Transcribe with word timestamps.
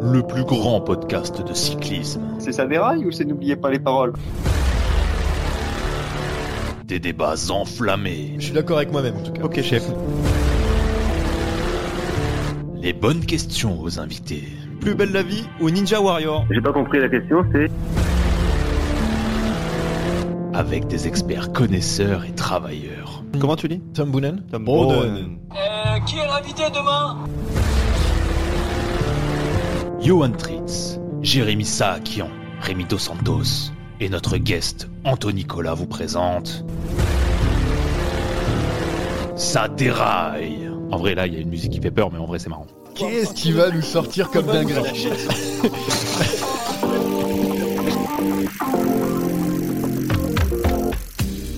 le 0.00 0.22
plus 0.22 0.44
grand 0.44 0.80
podcast 0.80 1.46
de 1.46 1.54
cyclisme. 1.54 2.22
C'est 2.38 2.52
ça 2.52 2.66
déraille 2.66 3.04
ou 3.06 3.12
c'est 3.12 3.24
n'oubliez 3.24 3.56
pas 3.56 3.70
les 3.70 3.78
paroles 3.78 4.12
Des 6.84 6.98
débats 6.98 7.34
enflammés. 7.50 8.34
Je 8.38 8.44
suis 8.44 8.52
d'accord 8.52 8.76
avec 8.76 8.92
moi-même 8.92 9.16
en 9.16 9.22
tout 9.22 9.32
cas. 9.32 9.42
Ok, 9.42 9.60
chef. 9.62 9.84
Les 12.76 12.92
bonnes 12.92 13.24
questions 13.24 13.80
aux 13.80 13.98
invités. 13.98 14.44
Plus 14.80 14.94
belle 14.94 15.12
la 15.12 15.22
vie 15.22 15.44
ou 15.60 15.70
Ninja 15.70 16.00
Warrior 16.00 16.46
J'ai 16.50 16.60
pas 16.60 16.72
compris 16.72 17.00
la 17.00 17.08
question, 17.08 17.44
c'est 17.52 17.68
Avec 20.54 20.86
des 20.86 21.08
experts 21.08 21.52
connaisseurs 21.52 22.24
et 22.24 22.32
travailleurs. 22.32 23.24
Comment 23.40 23.56
tu 23.56 23.68
dis? 23.68 23.80
Tom 23.94 24.10
Boonen? 24.10 24.42
Tom 24.50 24.64
Boonen. 24.64 24.96
Boonen. 24.96 25.38
Euh, 25.52 25.98
qui 26.06 26.18
est 26.18 26.26
l'invité 26.26 26.62
demain? 26.72 27.16
Johan 30.06 30.30
Tritz, 30.30 31.00
Jérémy 31.20 31.64
Saakian, 31.64 32.28
Rémi 32.60 32.84
Dos 32.84 32.98
Santos 32.98 33.72
et 33.98 34.08
notre 34.08 34.36
guest 34.36 34.88
Anthony 35.02 35.40
Nicolas 35.40 35.74
vous 35.74 35.88
présente. 35.88 36.64
Ça 39.34 39.66
En 40.92 40.96
vrai, 40.96 41.16
là, 41.16 41.26
il 41.26 41.34
y 41.34 41.36
a 41.36 41.40
une 41.40 41.48
musique 41.48 41.72
qui 41.72 41.80
fait 41.80 41.90
peur, 41.90 42.12
mais 42.12 42.20
en 42.20 42.26
vrai, 42.26 42.38
c'est 42.38 42.48
marrant. 42.48 42.68
Qu'est-ce 42.94 43.34
qui 43.34 43.50
va 43.50 43.72
nous 43.72 43.82
sortir 43.82 44.30
comme 44.30 44.46
dinguerie? 44.46 45.08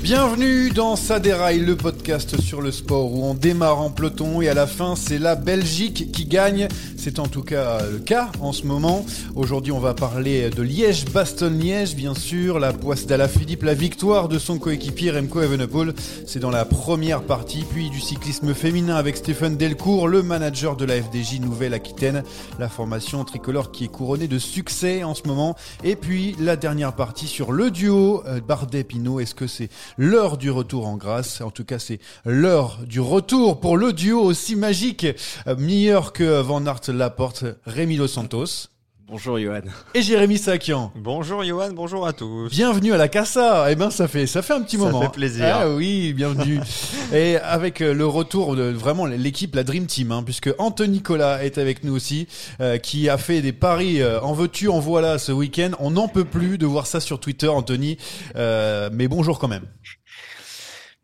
Bienvenue 0.09 0.71
dans 0.71 0.97
Ça 0.97 1.19
le 1.19 1.77
podcast 1.77 2.41
sur 2.41 2.63
le 2.63 2.73
sport 2.73 3.13
où 3.13 3.27
on 3.27 3.35
démarre 3.35 3.83
en 3.83 3.91
peloton 3.91 4.41
et 4.41 4.49
à 4.49 4.55
la 4.55 4.67
fin 4.67 4.97
c'est 4.97 5.19
la 5.19 5.35
Belgique 5.35 6.11
qui 6.13 6.25
gagne. 6.25 6.67
C'est 7.01 7.21
en 7.21 7.29
tout 7.29 7.43
cas 7.43 7.81
le 7.89 8.01
cas 8.01 8.29
en 8.41 8.53
ce 8.53 8.65
moment. 8.67 9.07
Aujourd'hui 9.37 9.71
on 9.71 9.79
va 9.79 9.95
parler 9.95 10.51
de 10.51 10.63
Liège-Bastogne-Liège 10.63 11.95
bien 11.95 12.13
sûr, 12.13 12.59
la 12.59 12.73
poisse 12.73 13.07
d'Alaphilippe, 13.07 13.63
la 13.63 13.75
victoire 13.75 14.29
de 14.29 14.37
son 14.37 14.59
coéquipier 14.59 15.13
Remco 15.13 15.41
Evenepoel. 15.41 15.95
C'est 16.27 16.41
dans 16.41 16.51
la 16.51 16.65
première 16.65 17.23
partie, 17.23 17.65
puis 17.71 17.89
du 17.89 18.01
cyclisme 18.01 18.53
féminin 18.53 18.97
avec 18.97 19.17
Stéphane 19.17 19.57
Delcourt, 19.57 20.09
le 20.09 20.25
manager 20.25 20.77
de 20.77 20.85
la 20.85 21.01
FDJ 21.01 21.39
Nouvelle-Aquitaine, 21.39 22.25
la 22.59 22.69
formation 22.69 23.25
tricolore 23.25 23.71
qui 23.71 23.85
est 23.85 23.89
couronnée 23.89 24.27
de 24.27 24.41
succès 24.41 25.05
en 25.05 25.15
ce 25.15 25.23
moment. 25.29 25.55
Et 25.85 25.95
puis 25.95 26.35
la 26.41 26.57
dernière 26.57 26.97
partie 26.97 27.29
sur 27.29 27.53
le 27.53 27.71
duo 27.71 28.25
euh, 28.27 28.41
Bardet-Pinot. 28.41 29.21
Est-ce 29.21 29.37
que 29.37 29.47
c'est 29.47 29.69
l'heure 29.99 30.37
du 30.37 30.51
retour 30.51 30.89
en 30.89 30.97
grâce? 30.97 31.43
En 31.43 31.53
tout 31.53 31.65
cas, 31.65 31.79
c'est 31.79 32.01
l'heure 32.25 32.81
du 32.85 32.99
retour 32.99 33.61
pour 33.61 33.77
le 33.77 33.93
duo 33.93 34.21
aussi 34.21 34.57
magique, 34.57 35.07
euh, 35.47 35.55
meilleur 35.57 36.13
que 36.13 36.41
Van 36.41 36.67
Aert 36.67 36.89
Laporte, 36.99 37.45
Rémi 37.65 37.97
Los 37.97 38.09
Santos 38.09 38.69
Bonjour 39.11 39.39
Johan. 39.39 39.63
et 39.95 40.03
Jérémy 40.03 40.37
Sakian. 40.37 40.93
Bonjour 40.95 41.43
Johan, 41.43 41.71
bonjour 41.73 42.07
à 42.07 42.13
tous. 42.13 42.51
Bienvenue 42.51 42.93
à 42.93 42.99
la 42.99 43.09
Casa. 43.09 43.71
Eh 43.71 43.75
ben, 43.75 43.89
ça 43.91 44.07
fait 44.07 44.27
ça 44.27 44.43
fait 44.43 44.53
un 44.53 44.61
petit 44.61 44.77
Ça 44.77 44.85
moment. 44.85 45.01
fait 45.01 45.09
plaisir. 45.13 45.47
Ah 45.49 45.71
oui, 45.71 46.13
bienvenue. 46.13 46.61
et 47.15 47.37
avec 47.39 47.81
euh, 47.81 47.95
le 47.95 48.05
retour 48.05 48.55
de 48.55 48.65
vraiment 48.65 49.07
l'équipe, 49.07 49.55
la 49.55 49.65
Dream 49.65 49.87
Team, 49.87 50.13
hein, 50.13 50.23
puisque 50.23 50.51
Anthony 50.59 50.99
Nicolas 50.99 51.43
est 51.43 51.57
avec 51.57 51.85
nous 51.85 51.95
aussi, 51.97 52.29
euh, 52.61 52.77
qui 52.77 53.09
a 53.09 53.17
fait 53.17 53.41
des 53.41 53.55
paris 53.55 54.03
euh, 54.03 54.21
en 54.21 54.35
veux-tu, 54.35 54.69
en 54.69 54.79
voilà 54.79 55.17
ce 55.17 55.33
week-end. 55.33 55.71
On 55.79 55.93
n'en 55.93 56.09
peut 56.09 56.27
plus 56.27 56.59
de 56.59 56.67
voir 56.67 56.87
ça 56.87 57.01
sur 57.01 57.19
Twitter, 57.19 57.49
Anthony. 57.49 57.97
Euh, 58.37 58.91
mais 58.93 59.09
bonjour 59.09 59.39
quand 59.39 59.49
même. 59.49 59.65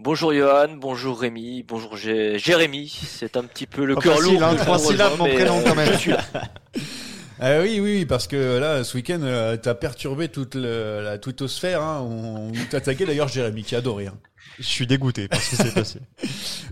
Bonjour 0.00 0.34
Johan, 0.34 0.76
bonjour 0.76 1.20
Rémi, 1.20 1.62
bonjour 1.62 1.96
Jé- 1.96 2.36
Jérémy. 2.38 2.88
C'est 2.88 3.36
un 3.36 3.44
petit 3.44 3.66
peu 3.66 3.84
le 3.84 3.94
cœur 3.94 4.20
lourd. 4.20 4.42
hein, 4.42 4.56
trois 4.56 4.78
syllabes, 4.78 5.16
mon 5.18 5.24
prénom, 5.28 5.62
quand 5.64 5.76
même. 5.76 5.88
Je 5.92 5.98
suis 5.98 6.10
là. 6.10 6.24
Ah 7.40 7.60
oui, 7.60 7.78
oui, 7.80 8.04
parce 8.04 8.26
que 8.26 8.58
là, 8.58 8.82
ce 8.84 8.96
week-end, 8.96 9.20
euh, 9.22 9.56
t'as 9.56 9.74
perturbé 9.74 10.28
toute 10.28 10.56
le- 10.56 11.00
la 11.02 11.18
twittosphère. 11.18 11.80
Hein, 11.80 12.00
on, 12.02 12.48
on 12.48 12.52
t'attaquait 12.70 13.06
d'ailleurs 13.06 13.28
Jérémy, 13.28 13.62
qui 13.62 13.76
a 13.76 13.78
adoré. 13.78 14.08
Hein. 14.08 14.14
Je 14.58 14.64
suis 14.64 14.86
dégoûté 14.86 15.28
parce 15.28 15.48
que 15.48 15.56
c'est 15.56 15.74
passé. 15.74 16.00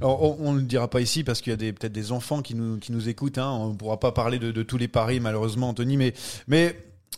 Alors, 0.00 0.21
on, 0.22 0.49
on 0.49 0.53
ne 0.53 0.59
le 0.59 0.65
dira 0.65 0.89
pas 0.91 1.00
ici 1.00 1.22
parce 1.22 1.41
qu'il 1.41 1.53
y 1.53 1.69
a 1.69 1.72
peut-être 1.72 1.93
des 1.93 2.10
enfants 2.10 2.43
qui 2.43 2.54
nous, 2.56 2.78
qui 2.78 2.91
nous 2.93 3.09
écoutent. 3.09 3.39
Hein. 3.39 3.50
On 3.50 3.69
ne 3.69 3.75
pourra 3.77 4.00
pas 4.00 4.10
parler 4.12 4.39
de, 4.41 4.50
de 4.50 4.62
tous 4.65 4.78
les 4.78 4.89
paris, 4.89 5.21
malheureusement, 5.21 5.69
Anthony. 5.71 5.97
Mais, 5.97 6.12
mais 6.49 6.77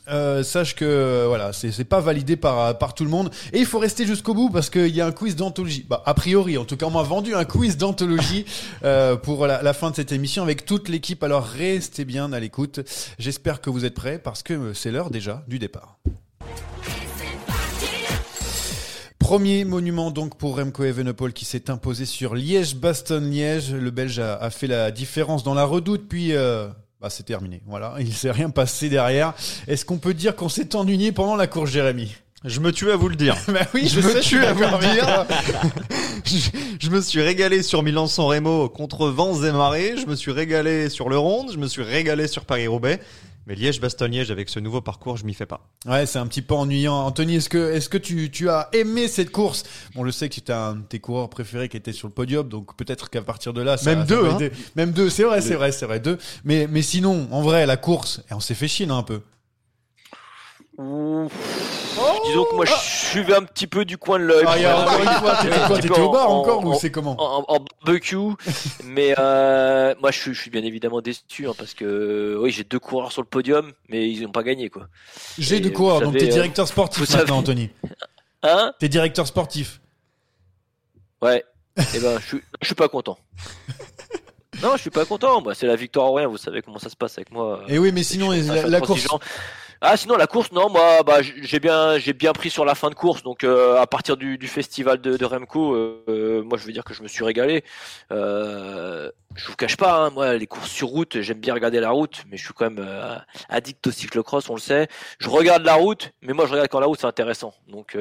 euh, 0.09 0.43
sache 0.43 0.75
que 0.75 0.85
euh, 0.85 1.25
voilà, 1.29 1.53
c'est 1.53 1.85
pas 1.85 2.01
validé 2.01 2.37
par, 2.37 2.77
par 2.79 2.95
tout 2.95 3.05
le 3.05 3.11
monde. 3.11 3.31
Et 3.53 3.61
il 3.61 3.67
faut 3.67 3.79
rester 3.79 4.07
jusqu'au 4.07 4.35
bout 4.35 4.51
parce 4.51 4.69
qu'il 4.69 4.95
y 4.95 5.01
a 5.01 5.07
un 5.07 5.13
quiz 5.13 5.37
d'anthologie. 5.37 5.87
Bah, 5.89 6.03
a 6.05 6.15
priori, 6.15 6.59
en 6.59 6.65
tout 6.65 6.77
cas, 6.77 6.87
on 6.87 6.91
m'a 6.91 7.03
vendu 7.03 7.35
un 7.35 7.45
quiz 7.45 7.77
d'anthologie 7.77 8.45
euh, 8.85 9.17
pour 9.17 9.47
la, 9.47 9.63
la 9.63 9.73
fin 9.73 9.91
de 9.91 9.97
cette 9.97 10.13
émission 10.13 10.43
avec 10.43 10.67
toute 10.67 10.89
l'équipe. 10.89 11.23
Alors, 11.23 11.45
restez 11.45 12.05
bien 12.05 12.33
à 12.33 12.41
l'écoute. 12.41 12.81
J'espère 13.19 13.61
que 13.61 13.71
vous 13.71 13.85
êtes 13.85 13.95
prêts 13.95 14.19
parce 14.19 14.43
que 14.43 14.75
c'est 14.75 14.91
l'heure 14.91 15.11
déjà 15.11 15.43
du 15.49 15.59
départ. 15.59 15.99
Premier 19.19 19.65
monument 19.65 20.11
donc 20.11 20.37
pour 20.37 20.59
Remco 20.59 20.85
Evenepoel 20.85 21.33
qui 21.33 21.47
s'est 21.47 21.71
imposé 21.71 22.05
sur 22.05 22.35
Liège-Bastogne-Liège. 22.35 23.73
Le 23.73 23.91
Belge 23.91 24.19
a, 24.19 24.37
a 24.37 24.51
fait 24.51 24.67
la 24.67 24.91
différence 24.91 25.43
dans 25.43 25.55
la 25.55 25.65
redoute, 25.65 26.07
puis 26.11 26.35
euh, 26.35 26.69
bah, 27.05 27.11
c'est 27.11 27.25
terminé. 27.25 27.61
Voilà, 27.67 27.97
il 28.01 28.15
s'est 28.15 28.31
rien 28.31 28.49
passé 28.49 28.89
derrière. 28.89 29.35
Est-ce 29.67 29.85
qu'on 29.85 29.99
peut 29.99 30.15
dire 30.15 30.35
qu'on 30.35 30.49
s'est 30.49 30.75
ennuyé 30.75 31.13
pendant 31.13 31.37
la 31.37 31.47
course, 31.47 31.71
Jérémy? 31.71 32.17
Je 32.45 32.61
me 32.61 32.73
tue 32.73 32.91
à 32.91 32.97
vous 32.97 33.11
le 33.11 33.17
dire. 33.17 33.37
Bah 33.49 33.67
oui, 33.75 33.89
Je 33.89 34.01
me 34.01 34.11
sais, 34.11 34.21
tue 34.21 34.43
à 34.43 34.55
vous 34.55 34.63
le 34.63 34.95
dire. 34.95 35.27
je 36.81 36.89
me 36.89 37.03
suis 37.03 37.21
régalé 37.21 37.63
sur 37.63 37.83
Milan-San 37.83 38.25
Remo 38.25 38.71
contre 38.71 39.09
vents 39.09 39.43
et 39.43 39.53
marées. 39.53 39.97
Je 39.99 40.07
me 40.07 40.15
suis 40.15 40.31
régalé 40.31 40.89
sur 40.89 41.11
le 41.11 41.19
Ronde. 41.19 41.51
Je 41.53 41.59
me 41.59 41.67
suis 41.67 41.83
régalé 41.83 42.27
sur 42.27 42.47
Paris-Roubaix. 42.47 43.01
Mais 43.47 43.55
Liège-Bastogne-Liège 43.55 44.31
avec 44.31 44.49
ce 44.49 44.59
nouveau 44.59 44.81
parcours, 44.81 45.17
je 45.17 45.25
m'y 45.25 45.35
fais 45.35 45.47
pas. 45.47 45.69
Ouais, 45.87 46.07
c'est 46.07 46.19
un 46.19 46.27
petit 46.27 46.41
peu 46.41 46.55
ennuyant. 46.55 46.95
Anthony, 47.07 47.37
est-ce 47.37 47.49
que, 47.49 47.73
est-ce 47.73 47.89
que 47.89 47.99
tu, 47.99 48.31
tu 48.31 48.49
as 48.49 48.69
aimé 48.73 49.07
cette 49.07 49.31
course? 49.31 49.65
Bon, 49.95 50.07
je 50.07 50.11
sais 50.11 50.29
que 50.29 50.41
tu 50.41 50.51
as 50.51 50.69
un 50.69 50.77
de 50.77 50.83
tes 50.83 50.99
coureurs 50.99 51.29
préférés 51.29 51.69
qui 51.69 51.77
était 51.77 51.93
sur 51.93 52.09
le 52.09 52.15
podium, 52.15 52.49
donc 52.49 52.75
peut-être 52.77 53.11
qu'à 53.11 53.23
partir 53.23 53.53
de 53.53 53.61
là, 53.61 53.77
ça, 53.77 53.95
Même 53.95 54.07
ça 54.09 54.15
deux, 54.15 54.27
hein. 54.27 54.39
Même 54.77 54.93
deux, 54.93 55.11
c'est 55.11 55.25
vrai, 55.25 55.41
c'est 55.43 55.57
vrai, 55.57 55.73
c'est 55.73 55.87
vrai, 55.87 56.01
deux. 56.01 56.19
Mais, 56.45 56.67
mais 56.67 56.83
sinon, 56.83 57.29
en 57.31 57.43
vrai, 57.43 57.67
la 57.67 57.77
course, 57.77 58.23
et 58.31 58.35
on 58.35 58.41
s'est 58.41 58.55
fait 58.55 58.69
chier, 58.69 58.87
non, 58.87 58.97
un 58.97 59.03
peu? 59.03 59.21
Ouh. 60.79 61.29
Disons 62.27 62.45
que 62.47 62.55
moi 62.57 62.65
je 62.65 62.73
suivais 62.75 63.35
un 63.37 63.45
petit 63.45 63.69
peu 63.69 63.85
du 63.85 63.97
coin 63.97 64.19
de 64.19 64.25
l'œil. 64.25 64.45
Ah, 64.47 65.77
t'étais 65.81 66.01
au 66.01 66.11
bar 66.11 66.29
en- 66.31 66.41
encore 66.41 66.65
ou 66.65 66.73
en- 66.73 66.79
c'est 66.79 66.91
comment 66.91 67.15
en, 67.21 67.45
en 67.47 67.65
barbecue, 67.85 68.17
mais 68.85 69.15
euh, 69.19 69.95
moi 70.01 70.11
je 70.11 70.19
suis, 70.19 70.35
je 70.35 70.41
suis 70.41 70.51
bien 70.51 70.65
évidemment 70.65 71.01
déçu 71.01 71.47
hein, 71.47 71.53
parce 71.57 71.75
que 71.75 72.37
oui 72.41 72.51
j'ai 72.51 72.65
deux 72.65 72.81
coureurs 72.81 73.13
sur 73.13 73.23
le 73.23 73.29
podium, 73.29 73.73
mais 73.89 74.11
ils 74.11 74.23
n'ont 74.23 74.33
pas 74.33 74.43
gagné 74.43 74.69
quoi. 74.71 74.89
J'ai 75.39 75.57
Et 75.57 75.61
de 75.61 75.69
quoi, 75.69 75.95
vous 76.01 76.07
donc 76.07 76.17
t'es 76.19 76.25
euh, 76.27 76.29
directeur 76.33 76.67
sportif 76.67 76.99
vous 76.99 77.05
maintenant, 77.17 77.19
savez- 77.27 77.33
Anthony. 77.39 77.71
Hein 78.47 78.73
T'es 78.79 78.89
directeur 78.89 79.27
sportif. 79.27 79.81
Ouais. 81.23 81.43
Eh 81.95 81.99
ben 82.01 82.19
je 82.21 82.27
suis, 82.27 82.41
je 82.61 82.67
suis 82.67 82.75
pas 82.75 82.89
content. 82.89 83.17
Non, 84.63 84.77
je 84.77 84.83
suis 84.83 84.91
pas 84.91 85.05
content. 85.05 85.43
Moi, 85.43 85.53
c'est 85.55 85.67
la 85.67 85.75
victoire 85.75 86.11
ou 86.13 86.15
rien. 86.15 86.29
Vous 86.29 86.39
savez 86.39 86.63
comment 86.63 86.79
ça 86.79 86.89
se 86.89 86.95
passe 86.95 87.19
avec 87.19 87.33
moi. 87.33 87.65
Et 87.69 87.77
oui, 87.77 87.91
mais 87.93 88.05
sinon, 88.05 88.31
la, 88.31 88.81
course. 88.81 89.05
Ah, 89.87 89.99
sinon 89.99 90.17
la 90.17 90.27
course, 90.27 90.51
non, 90.51 90.71
moi, 90.71 91.03
bah, 91.03 91.19
j'ai 91.21 91.61
bien, 91.61 91.99
j'ai 91.99 92.15
bien 92.15 92.33
pris 92.33 92.49
sur 92.49 92.65
la 92.65 92.75
fin 92.75 92.89
de 92.89 92.95
course. 92.95 93.23
Donc, 93.23 93.45
euh, 93.45 93.77
à 93.77 93.87
partir 93.87 94.17
du, 94.17 94.39
festival 94.49 94.99
de, 94.99 95.23
Remco, 95.27 95.75
euh, 95.75 96.03
euh, 96.09 96.43
moi, 96.43 96.57
je 96.57 96.65
veux 96.65 96.73
dire 96.73 96.85
que 96.85 96.95
je 96.95 97.03
me 97.03 97.09
suis 97.09 97.23
régalé. 97.23 97.65
Euh, 98.11 99.11
je 99.35 99.47
vous 99.47 99.57
cache 99.57 99.77
pas, 99.77 100.07
hein, 100.07 100.09
moi, 100.09 100.37
les 100.39 100.47
courses 100.47 100.71
sur 100.71 100.89
route, 100.89 101.21
j'aime 101.21 101.39
bien 101.39 101.53
regarder 101.53 101.81
la 101.81 101.91
route, 101.91 102.25
mais 102.31 102.39
je 102.39 102.45
suis 102.45 102.55
quand 102.55 102.71
même 102.71 102.89
addict 103.51 103.87
au 103.87 103.91
cyclocross, 103.91 104.49
on 104.49 104.55
le 104.55 104.61
sait. 104.61 104.89
Je 105.19 105.29
regarde 105.29 105.65
la 105.65 105.75
route, 105.75 106.13
mais 106.23 106.33
moi, 106.33 106.47
je 106.47 106.53
regarde 106.53 106.69
quand 106.71 106.81
la 106.81 106.87
route 106.87 107.01
c'est 107.01 107.07
intéressant. 107.07 107.53
Donc, 107.69 107.95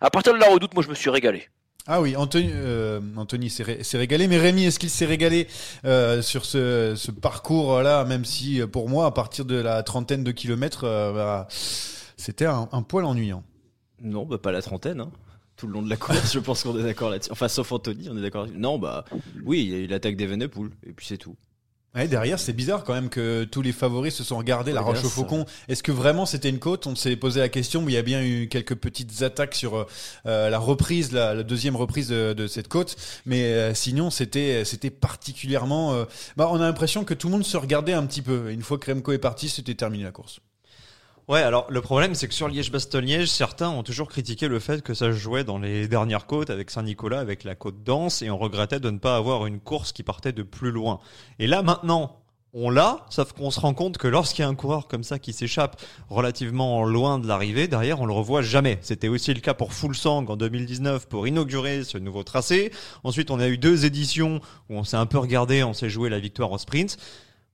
à 0.00 0.10
partir 0.10 0.32
de 0.32 0.38
la 0.38 0.46
redoute, 0.48 0.74
moi, 0.74 0.84
je 0.84 0.88
me 0.88 0.94
suis 0.94 1.10
régalé. 1.10 1.48
Ah 1.88 2.00
oui, 2.00 2.16
Anthony, 2.16 2.50
euh, 2.52 3.00
Anthony 3.16 3.48
s'est 3.48 3.62
ré- 3.62 3.84
s'est 3.84 3.98
régalé, 3.98 4.26
mais 4.26 4.38
Rémi, 4.38 4.64
est-ce 4.64 4.80
qu'il 4.80 4.90
s'est 4.90 5.06
régalé 5.06 5.46
euh, 5.84 6.20
sur 6.20 6.44
ce, 6.44 7.10
parcours-là, 7.12 8.04
même 8.04 8.24
si 8.24 8.60
euh, 8.60 8.66
pour 8.66 8.88
moi, 8.88 9.06
à 9.06 9.12
partir 9.12 9.44
de 9.44 9.54
la 9.54 9.84
trentaine 9.84 10.24
de 10.24 10.32
kilomètres, 10.32 10.82
bah, 10.82 11.46
c'était 12.16 12.46
un, 12.46 12.66
poil 12.82 13.04
ennuyant? 13.04 13.44
Non, 14.02 14.26
bah 14.26 14.38
pas 14.38 14.50
la 14.50 14.62
trentaine. 14.62 15.00
Hein. 15.00 15.10
Tout 15.56 15.68
le 15.68 15.74
long 15.74 15.82
de 15.82 15.88
la 15.88 15.96
course, 15.96 16.32
je 16.34 16.40
pense 16.40 16.64
qu'on 16.64 16.76
est 16.78 16.82
d'accord 16.82 17.10
là-dessus. 17.10 17.30
Enfin, 17.30 17.48
sauf 17.48 17.70
Anthony, 17.70 18.08
on 18.10 18.18
est 18.18 18.22
d'accord. 18.22 18.48
Non, 18.52 18.78
bah 18.78 19.04
oui, 19.44 19.62
il 19.62 19.70
y 19.70 19.74
a 19.74 19.78
eu 19.78 19.86
l'attaque 19.86 20.20
et 20.20 20.92
puis 20.92 21.06
c'est 21.06 21.18
tout. 21.18 21.36
Ouais, 21.96 22.08
derrière, 22.08 22.38
c'est 22.38 22.52
bizarre 22.52 22.84
quand 22.84 22.92
même 22.92 23.08
que 23.08 23.44
tous 23.44 23.62
les 23.62 23.72
favoris 23.72 24.14
se 24.14 24.22
sont 24.22 24.36
regardés 24.36 24.72
la 24.72 24.82
roche 24.82 25.02
au 25.02 25.08
faucon. 25.08 25.46
Est-ce 25.68 25.82
que 25.82 25.92
vraiment 25.92 26.26
c'était 26.26 26.50
une 26.50 26.58
côte? 26.58 26.86
On 26.86 26.94
s'est 26.94 27.16
posé 27.16 27.40
la 27.40 27.48
question, 27.48 27.80
mais 27.80 27.92
il 27.92 27.94
y 27.94 27.98
a 27.98 28.02
bien 28.02 28.22
eu 28.22 28.48
quelques 28.48 28.74
petites 28.74 29.22
attaques 29.22 29.54
sur 29.54 29.86
euh, 30.26 30.50
la 30.50 30.58
reprise, 30.58 31.12
la, 31.12 31.32
la 31.34 31.42
deuxième 31.42 31.74
reprise 31.74 32.08
de, 32.08 32.34
de 32.34 32.46
cette 32.46 32.68
côte. 32.68 32.96
Mais 33.24 33.44
euh, 33.44 33.72
sinon, 33.74 34.10
c'était 34.10 34.64
c'était 34.66 34.90
particulièrement. 34.90 35.94
euh, 35.94 36.04
bah, 36.36 36.48
on 36.52 36.56
a 36.56 36.66
l'impression 36.66 37.04
que 37.04 37.14
tout 37.14 37.28
le 37.28 37.32
monde 37.32 37.46
se 37.46 37.56
regardait 37.56 37.94
un 37.94 38.04
petit 38.04 38.22
peu. 38.22 38.50
Une 38.52 38.62
fois 38.62 38.76
que 38.78 38.92
Remco 38.92 39.12
est 39.12 39.18
parti, 39.18 39.48
c'était 39.48 39.74
terminé 39.74 40.04
la 40.04 40.12
course. 40.12 40.40
Ouais, 41.28 41.42
alors 41.42 41.66
le 41.70 41.80
problème, 41.80 42.14
c'est 42.14 42.28
que 42.28 42.34
sur 42.34 42.46
Liège-Bastogne-Liège, 42.46 43.28
certains 43.28 43.70
ont 43.70 43.82
toujours 43.82 44.08
critiqué 44.08 44.46
le 44.46 44.60
fait 44.60 44.82
que 44.82 44.94
ça 44.94 45.06
se 45.06 45.18
jouait 45.18 45.42
dans 45.42 45.58
les 45.58 45.88
dernières 45.88 46.26
côtes 46.26 46.50
avec 46.50 46.70
Saint-Nicolas, 46.70 47.18
avec 47.18 47.42
la 47.42 47.56
côte 47.56 47.82
dense, 47.82 48.22
et 48.22 48.30
on 48.30 48.38
regrettait 48.38 48.78
de 48.78 48.90
ne 48.90 48.98
pas 48.98 49.16
avoir 49.16 49.46
une 49.46 49.58
course 49.58 49.90
qui 49.90 50.04
partait 50.04 50.32
de 50.32 50.44
plus 50.44 50.70
loin. 50.70 51.00
Et 51.40 51.48
là, 51.48 51.62
maintenant, 51.62 52.20
on 52.52 52.70
l'a, 52.70 53.04
sauf 53.10 53.32
qu'on 53.32 53.50
se 53.50 53.58
rend 53.58 53.74
compte 53.74 53.98
que 53.98 54.06
lorsqu'il 54.06 54.42
y 54.42 54.46
a 54.46 54.48
un 54.48 54.54
coureur 54.54 54.86
comme 54.86 55.02
ça 55.02 55.18
qui 55.18 55.32
s'échappe 55.32 55.82
relativement 56.08 56.84
loin 56.84 57.18
de 57.18 57.26
l'arrivée, 57.26 57.66
derrière 57.66 58.00
on 58.00 58.06
le 58.06 58.14
revoit 58.14 58.40
jamais. 58.40 58.78
C'était 58.80 59.08
aussi 59.08 59.34
le 59.34 59.40
cas 59.40 59.52
pour 59.52 59.72
Fullsang 59.74 60.24
en 60.28 60.36
2019 60.36 61.06
pour 61.08 61.26
inaugurer 61.26 61.84
ce 61.84 61.98
nouveau 61.98 62.22
tracé. 62.22 62.72
Ensuite 63.04 63.30
on 63.30 63.40
a 63.40 63.48
eu 63.48 63.58
deux 63.58 63.84
éditions 63.84 64.40
où 64.70 64.76
on 64.78 64.84
s'est 64.84 64.96
un 64.96 65.04
peu 65.04 65.18
regardé, 65.18 65.64
on 65.64 65.74
s'est 65.74 65.90
joué 65.90 66.08
la 66.08 66.18
victoire 66.18 66.50
au 66.50 66.56
sprint. 66.56 66.96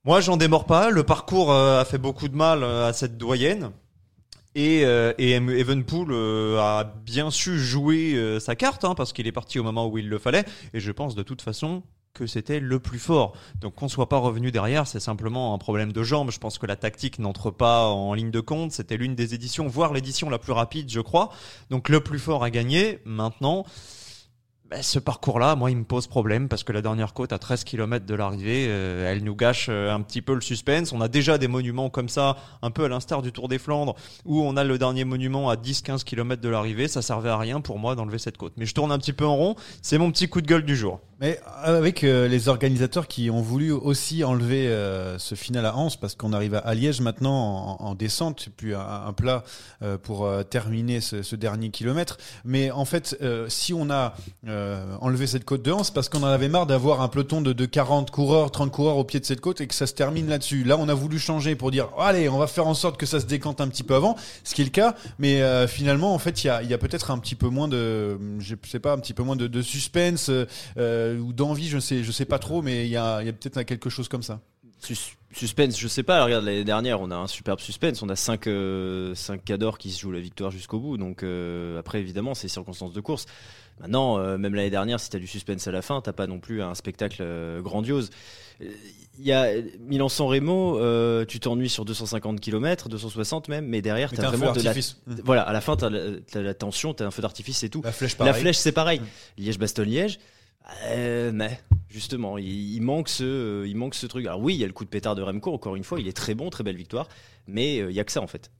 Moi 0.05 0.21
j'en 0.21 0.37
démords 0.37 0.67
pas, 0.67 0.91
le 0.91 1.05
parcours 1.05 1.53
euh, 1.53 1.81
a 1.81 1.85
fait 1.85 1.99
beaucoup 1.99 2.27
de 2.27 2.35
mal 2.35 2.65
euh, 2.65 2.89
à 2.89 2.93
cette 2.93 3.19
doyenne. 3.19 3.71
Et, 4.57 4.85
euh, 4.85 5.13
et 5.17 5.31
Evenpool 5.31 6.09
euh, 6.11 6.59
a 6.59 6.83
bien 6.83 7.31
su 7.31 7.57
jouer 7.61 8.39
sa 8.41 8.57
carte, 8.57 8.85
hein, 8.85 8.97
parce 8.97 9.13
qu'il 9.13 9.29
est 9.29 9.33
parti 9.33 9.61
au 9.61 9.63
moment 9.63 9.87
où 9.87 9.99
il 9.99 10.09
le 10.09 10.19
fallait. 10.19 10.45
Et 10.75 10.81
je 10.81 10.91
pense 10.91 11.15
de 11.15 11.23
toute 11.23 11.41
façon 11.41 11.85
que 12.15 12.27
c'était 12.27 12.59
le 12.59 12.81
plus 12.81 12.99
fort. 12.99 13.35
Donc 13.61 13.77
qu'on 13.77 13.89
soit 13.89 14.09
pas 14.09 14.19
revenu 14.19 14.51
derrière, 14.51 14.89
c'est 14.89 15.01
simplement 15.01 15.55
un 15.55 15.59
problème 15.59 15.93
de 15.93 16.03
jambes. 16.03 16.33
Je 16.33 16.39
pense 16.41 16.59
que 16.59 16.67
la 16.67 16.77
tactique 16.77 17.21
n'entre 17.21 17.53
pas 17.53 17.87
en 17.87 18.13
ligne 18.13 18.33
de 18.33 18.41
compte. 18.41 18.73
C'était 18.73 18.97
l'une 18.97 19.15
des 19.15 19.35
éditions, 19.35 19.69
voire 19.69 19.93
l'édition 19.93 20.29
la 20.29 20.39
plus 20.39 20.53
rapide, 20.53 20.91
je 20.91 21.01
crois. 21.01 21.31
Donc 21.71 21.89
le 21.89 22.01
plus 22.01 22.19
fort 22.19 22.43
a 22.43 22.51
gagné. 22.51 22.99
Maintenant, 23.05 23.65
bah, 24.73 24.81
ce 24.81 24.99
parcours-là, 24.99 25.55
moi, 25.55 25.71
il 25.71 25.77
me 25.77 25.85
pose 25.85 26.07
problème 26.07 26.49
parce 26.49 26.65
que 26.65 26.73
la 26.73 26.81
dernière 26.81 27.13
côte 27.13 27.35
à 27.35 27.39
13 27.39 27.65
km 27.65 28.07
de 28.07 28.15
l'arrivée, 28.15 28.69
euh, 28.69 29.13
elle 29.13 29.23
nous 29.23 29.37
gâche 29.37 29.67
euh, 29.69 29.93
un 29.93 30.01
petit 30.01 30.23
peu 30.23 30.33
le 30.35 30.41
suspense. 30.41 30.93
On 30.93 31.03
a 31.03 31.09
déjà 31.09 31.37
des 31.37 31.47
monuments 31.47 31.91
comme 31.91 32.09
ça, 32.09 32.39
un 32.63 32.71
peu 32.71 32.85
à 32.85 32.89
l'instar 32.89 33.21
du 33.21 33.33
Tour 33.33 33.49
des 33.49 33.59
Flandres, 33.59 33.95
où 34.25 34.41
on 34.41 34.57
a 34.57 34.65
le 34.65 34.79
dernier 34.79 35.05
monument 35.05 35.51
à 35.51 35.57
10-15 35.57 36.05
km 36.05 36.41
de 36.41 36.49
l'arrivée. 36.49 36.89
Ça 36.89 37.03
servait 37.03 37.29
à 37.29 37.37
rien 37.37 37.61
pour 37.61 37.79
moi 37.79 37.95
d'enlever 37.97 38.17
cette 38.17 38.39
côte. 38.39 38.55
Mais 38.57 38.65
je 38.65 38.73
tourne 38.73 38.93
un 38.93 38.99
petit 38.99 39.13
peu 39.13 39.27
en 39.27 39.37
rond. 39.37 39.57
C'est 39.83 39.99
mon 39.99 40.11
petit 40.11 40.31
coup 40.31 40.41
de 40.41 40.47
gueule 40.47 40.65
du 40.65 40.75
jour. 40.75 41.01
Mais 41.21 41.39
avec 41.63 42.03
euh, 42.03 42.27
les 42.27 42.49
organisateurs 42.49 43.07
qui 43.07 43.29
ont 43.31 43.43
voulu 43.43 43.73
aussi 43.73 44.25
enlever 44.25 44.67
ce 45.19 45.35
final 45.35 45.67
à 45.67 45.77
Anse, 45.77 45.97
parce 45.97 46.15
qu'on 46.15 46.33
arrive 46.33 46.55
à, 46.55 46.75
Liège 46.75 47.03
maintenant 47.03 47.77
en, 47.79 47.85
en 47.85 47.95
descente, 47.95 48.49
puis 48.57 48.75
un, 48.75 48.81
un 48.81 49.13
plat 49.13 49.45
pour 50.03 50.29
terminer 50.49 51.01
ce, 51.01 51.37
dernier 51.37 51.71
kilomètre. 51.71 52.17
Mais 52.45 52.71
en 52.71 52.85
fait, 52.85 53.19
si 53.49 53.75
on 53.75 53.91
a 53.91 54.15
euh, 54.62 54.97
enlevé 55.00 55.26
cette 55.26 55.44
côte 55.44 55.62
de 55.62 55.73
Anse, 55.73 55.91
parce 55.91 56.09
qu'on 56.09 56.23
en 56.23 56.26
avait 56.26 56.49
marre 56.49 56.67
d'avoir 56.67 57.00
un 57.03 57.09
peloton 57.09 57.41
de, 57.41 57.53
de 57.53 57.67
40 57.67 58.11
coureurs, 58.11 58.50
30 58.50 58.70
coureurs 58.70 58.97
au 58.97 59.05
pied 59.05 59.20
de 59.20 59.25
cette 59.25 59.41
côte 59.41 59.61
et 59.61 59.67
que 59.67 59.75
ça 59.75 59.87
se 59.87 59.94
termine 59.94 60.29
là-dessus. 60.29 60.64
Là, 60.64 60.76
on 60.79 60.88
a 60.88 60.94
voulu 60.94 61.19
changer 61.19 61.56
pour 61.56 61.70
dire, 61.70 61.88
allez, 61.99 62.29
on 62.29 62.38
va 62.38 62.47
faire 62.47 62.67
en 62.67 62.75
sorte 62.75 62.97
que 62.99 63.06
ça 63.06 63.20
se 63.20 63.26
décante 63.26 63.61
un 63.61 63.69
petit 63.69 63.82
peu 63.82 63.94
avant, 63.94 64.17
ce 64.44 64.55
qui 64.55 64.62
est 64.62 64.64
le 64.64 64.70
cas. 64.70 64.94
Mais 65.19 65.43
euh, 65.43 65.67
finalement, 65.67 66.14
en 66.14 66.19
fait, 66.19 66.44
il 66.44 66.47
y 66.47 66.75
a, 66.75 66.79
peut-être 66.79 67.11
un 67.11 67.19
petit 67.19 67.35
peu 67.35 67.49
moins 67.49 67.69
de, 67.69 68.19
je 68.38 68.55
sais 68.67 68.81
pas, 68.81 68.93
un 68.93 68.99
petit 68.99 69.14
peu 69.14 69.23
moins 69.23 69.37
de, 69.37 69.62
suspense. 69.62 70.31
euh, 70.79 71.19
ou 71.19 71.32
d'envie, 71.32 71.69
je 71.69 71.79
sais, 71.79 72.05
je 72.05 72.12
sais 72.12 72.25
pas 72.25 72.38
trop, 72.38 72.62
mais 72.62 72.87
il 72.87 72.91
y 72.91 72.97
a, 72.97 73.20
peut-être 73.23 73.62
quelque 73.62 73.91
chose 73.91 74.08
comme 74.08 74.23
ça. 74.23 74.41
Sus- 74.81 75.17
suspense, 75.32 75.79
je 75.79 75.88
sais 75.88 76.03
pas. 76.03 76.25
Regarde, 76.25 76.44
l'année 76.44 76.65
dernière, 76.65 77.00
on 77.00 77.11
a 77.11 77.17
un 77.17 77.26
superbe 77.26 77.61
suspense. 77.61 78.03
On 78.03 78.08
a 78.08 78.17
5 78.17 78.44
cinq, 78.44 79.15
cinq 79.15 79.44
cadors 79.44 79.79
qui 79.79 79.91
se 79.91 80.00
jouent 80.00 80.12
la 80.12 80.20
victoire 80.20 80.50
jusqu'au 80.50 80.79
bout. 80.81 80.97
Donc, 80.97 81.23
euh, 81.23 81.79
après, 81.79 82.00
évidemment, 82.00 82.35
c'est 82.35 82.49
circonstances 82.49 82.93
de 82.93 83.00
course. 83.00 83.26
Maintenant, 83.81 84.19
euh, 84.19 84.39
même 84.39 84.55
l'année 84.55 84.71
dernière, 84.71 85.01
si 85.01 85.11
t'as 85.11 85.19
du 85.19 85.27
suspense 85.27 85.67
à 85.67 85.73
la 85.73 85.83
fin, 85.83 86.01
t'as 86.01 86.13
pas 86.13 86.27
non 86.27 86.39
plus 86.39 86.63
un 86.63 86.75
spectacle 86.75 87.19
euh, 87.21 87.61
grandiose. 87.61 88.11
Euh, 88.61 88.67
Il 89.19 89.27
y 89.27 89.33
a 89.33 89.49
Milan-San 89.81 90.27
Remo, 90.29 90.79
euh, 90.79 91.25
tu 91.25 91.41
t'ennuies 91.41 91.69
sur 91.69 91.85
250 91.85 92.41
km, 92.41 92.89
260 92.89 93.49
même, 93.49 93.67
mais 93.67 93.83
derrière, 93.83 94.13
t'as 94.13 94.29
un 94.29 94.31
feu 94.31 94.37
vraiment 94.37 94.53
de 94.53 94.63
la. 94.63 94.73
Mmh. 94.73 95.21
Voilà, 95.25 95.43
à 95.43 95.53
la 95.53 95.61
fin, 95.61 95.77
t'as 95.77 95.91
la, 95.91 96.21
t'as 96.21 96.43
la 96.43 96.55
tension, 96.55 96.95
t'as 96.95 97.07
un 97.07 97.11
feu 97.11 97.23
d'artifice 97.23 97.63
et 97.65 97.69
tout. 97.69 97.83
La 97.85 97.93
flèche, 97.93 98.13
La 98.13 98.27
pareil. 98.27 98.41
flèche, 98.43 98.57
c'est 98.57 98.73
pareil. 98.73 99.01
Mm. 99.01 99.43
Liège-Bastogne-Liège, 99.43 100.19
euh, 100.87 101.31
mais 101.35 101.61
justement, 101.89 102.39
il, 102.39 102.47
il 102.75 102.81
manque 102.81 103.09
ce, 103.09 103.25
euh, 103.25 103.67
il 103.67 103.77
manque 103.77 103.95
ce 103.95 104.07
truc. 104.07 104.27
Alors 104.27 104.41
oui, 104.41 104.55
il 104.55 104.61
y 104.61 104.65
a 104.65 104.67
le 104.67 104.73
coup 104.73 104.85
de 104.85 104.91
pétard 104.91 105.15
de 105.15 105.23
Remco. 105.23 105.53
Encore 105.53 105.77
une 105.77 105.85
fois, 105.85 106.01
il 106.01 106.09
est 106.09 106.17
très 106.17 106.35
bon, 106.35 106.51
très 106.51 106.65
belle 106.65 106.77
victoire, 106.77 107.09
mais 107.47 107.81
euh, 107.81 107.91
il 107.91 107.97
y 107.97 108.01
a 108.01 108.05
que 108.05 108.13
ça 108.13 108.23
en 108.23 108.27
fait. 108.27 108.51